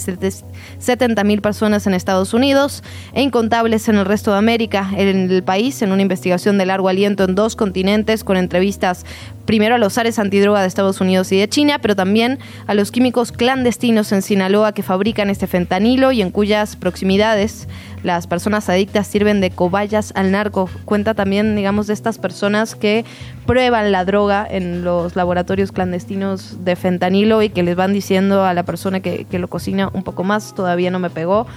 70 0.80 1.24
mil 1.24 1.42
personas 1.42 1.86
en 1.86 1.94
Estados 1.94 2.34
Unidos 2.34 2.84
e 3.14 3.22
incontables 3.22 3.90
en 3.90 3.98
el 3.98 4.06
resto 4.06 4.32
de 4.32 4.40
América. 4.40 4.90
En 4.98 5.30
el 5.30 5.44
país, 5.44 5.84
en 5.84 5.92
una 5.92 6.02
investigación 6.02 6.58
de 6.58 6.66
largo 6.66 6.90
aliento 6.90 7.24
en 7.26 7.36
dos 7.36 7.56
continentes, 7.56 8.24
con 8.24 8.38
entrevistas 8.38 9.06
primero 9.48 9.76
a 9.76 9.78
los 9.80 9.98
ares 9.98 10.20
antidroga 10.20 10.62
de 10.62 10.68
Estados 10.68 11.02
Unidos 11.02 11.32
y 11.32 11.40
de 11.40 11.50
China, 11.50 11.80
pero 11.82 11.96
también 11.96 12.38
a 12.68 12.76
los 12.76 12.92
químicos 12.92 13.32
clandestinos 13.32 14.12
en 14.12 14.22
Sinaloa 14.22 14.74
que 14.74 14.84
fabrican 14.84 15.32
este 15.32 15.48
fentanilo 15.48 16.12
y 16.12 16.22
en 16.22 16.30
cuyas 16.30 16.76
proximidades 16.76 17.68
las 18.04 18.28
personas 18.28 18.70
adictas 18.70 19.08
sirven 19.08 19.42
de 19.42 19.50
cobayas 19.50 20.12
al 20.16 20.32
narco. 20.32 20.70
Cuenta 20.86 21.16
también, 21.16 21.56
digamos, 21.56 21.88
de 21.88 21.94
estas 21.94 22.20
personas 22.20 22.76
que 22.76 23.06
prueban 23.48 23.92
la 23.92 24.06
droga 24.06 24.46
en 24.48 24.84
los 24.84 25.16
laboratorios 25.16 25.72
clandestinos 25.72 26.64
de 26.64 26.76
fentanilo 26.76 27.42
y 27.42 27.50
que 27.50 27.64
les 27.64 27.76
van 27.76 27.94
diciendo 27.94 28.46
a 28.46 28.54
la 28.54 28.64
persona 28.64 29.00
que, 29.00 29.26
que 29.26 29.40
lo 29.40 29.48
cocina 29.48 29.90
un 29.94 30.04
poco 30.04 30.24
más, 30.24 30.54
todavía 30.54 30.92
no 30.92 31.00
me 31.00 31.10
pegó. 31.10 31.48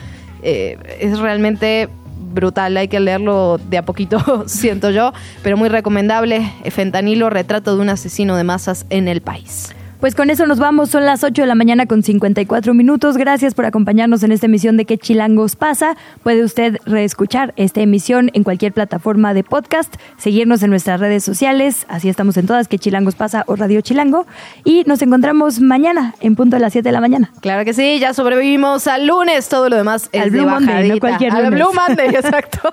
Eh, 0.42 0.78
es 1.00 1.18
realmente 1.18 1.88
brutal, 2.30 2.76
hay 2.76 2.88
que 2.88 3.00
leerlo 3.00 3.58
de 3.58 3.78
a 3.78 3.84
poquito, 3.84 4.44
siento 4.46 4.90
yo, 4.90 5.12
pero 5.42 5.56
muy 5.56 5.68
recomendable. 5.68 6.52
Fentanilo, 6.70 7.30
retrato 7.30 7.76
de 7.76 7.82
un 7.82 7.88
asesino 7.88 8.36
de 8.36 8.44
masas 8.44 8.86
en 8.90 9.08
el 9.08 9.20
país. 9.20 9.74
Pues 10.00 10.14
con 10.14 10.30
eso 10.30 10.46
nos 10.46 10.58
vamos, 10.58 10.88
son 10.88 11.04
las 11.04 11.22
8 11.22 11.42
de 11.42 11.46
la 11.46 11.54
mañana 11.54 11.84
con 11.84 12.02
54 12.02 12.72
minutos. 12.72 13.18
Gracias 13.18 13.52
por 13.52 13.66
acompañarnos 13.66 14.22
en 14.22 14.32
esta 14.32 14.46
emisión 14.46 14.78
de 14.78 14.86
¿Qué 14.86 14.96
chilangos 14.96 15.56
pasa? 15.56 15.94
Puede 16.22 16.42
usted 16.42 16.78
reescuchar 16.86 17.52
esta 17.56 17.82
emisión 17.82 18.30
en 18.32 18.42
cualquier 18.42 18.72
plataforma 18.72 19.34
de 19.34 19.44
podcast, 19.44 19.94
seguirnos 20.16 20.62
en 20.62 20.70
nuestras 20.70 21.00
redes 21.00 21.22
sociales, 21.22 21.84
así 21.90 22.08
estamos 22.08 22.38
en 22.38 22.46
todas, 22.46 22.66
¿Qué 22.66 22.78
chilangos 22.78 23.14
pasa? 23.14 23.44
o 23.46 23.56
Radio 23.56 23.82
Chilango. 23.82 24.26
Y 24.64 24.84
nos 24.86 25.02
encontramos 25.02 25.60
mañana 25.60 26.14
en 26.20 26.34
punto 26.34 26.56
de 26.56 26.60
las 26.60 26.72
7 26.72 26.88
de 26.88 26.92
la 26.92 27.02
mañana. 27.02 27.30
Claro 27.42 27.66
que 27.66 27.74
sí, 27.74 27.98
ya 27.98 28.14
sobrevivimos 28.14 28.86
al 28.86 29.06
lunes, 29.06 29.50
todo 29.50 29.68
lo 29.68 29.76
demás 29.76 30.08
es 30.12 30.22
Al 30.22 30.30
de 30.30 30.38
Blue 30.38 30.48
Monday, 30.48 30.88
no 30.88 30.98
cualquier 30.98 31.32
Al. 31.32 31.50
Blue 31.50 31.74
Monday, 31.74 32.08
exacto. 32.14 32.72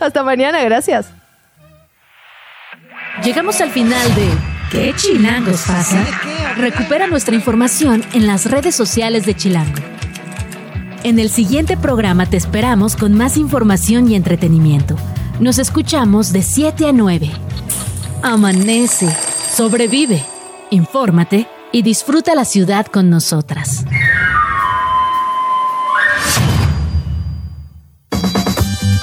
Hasta 0.00 0.24
mañana, 0.24 0.60
gracias. 0.64 1.12
Llegamos 3.22 3.60
al 3.60 3.70
final 3.70 4.14
de 4.16 4.55
¿Qué 4.76 4.92
chilangos 4.94 5.62
pasa? 5.62 6.04
Recupera 6.58 7.06
nuestra 7.06 7.34
información 7.34 8.04
en 8.12 8.26
las 8.26 8.44
redes 8.44 8.74
sociales 8.74 9.24
de 9.24 9.34
Chilango. 9.34 9.80
En 11.02 11.18
el 11.18 11.30
siguiente 11.30 11.78
programa 11.78 12.26
te 12.26 12.36
esperamos 12.36 12.94
con 12.94 13.14
más 13.14 13.38
información 13.38 14.10
y 14.10 14.14
entretenimiento. 14.14 14.94
Nos 15.40 15.58
escuchamos 15.58 16.30
de 16.30 16.42
7 16.42 16.88
a 16.88 16.92
9. 16.92 17.30
Amanece, 18.22 19.08
sobrevive, 19.50 20.22
infórmate 20.68 21.48
y 21.72 21.80
disfruta 21.80 22.34
la 22.34 22.44
ciudad 22.44 22.84
con 22.84 23.08
nosotras. 23.08 23.86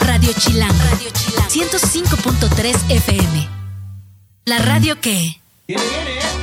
Radio 0.02 0.34
Chilango. 0.38 0.76
Radio 0.92 1.10
Chilango. 1.12 1.50
105.3 1.50 2.92
FM. 2.92 3.50
La 4.46 4.60
radio 4.60 5.02
que... 5.02 5.43
Get 5.66 5.80
it, 5.80 5.92
get 5.92 6.36
it. 6.36 6.43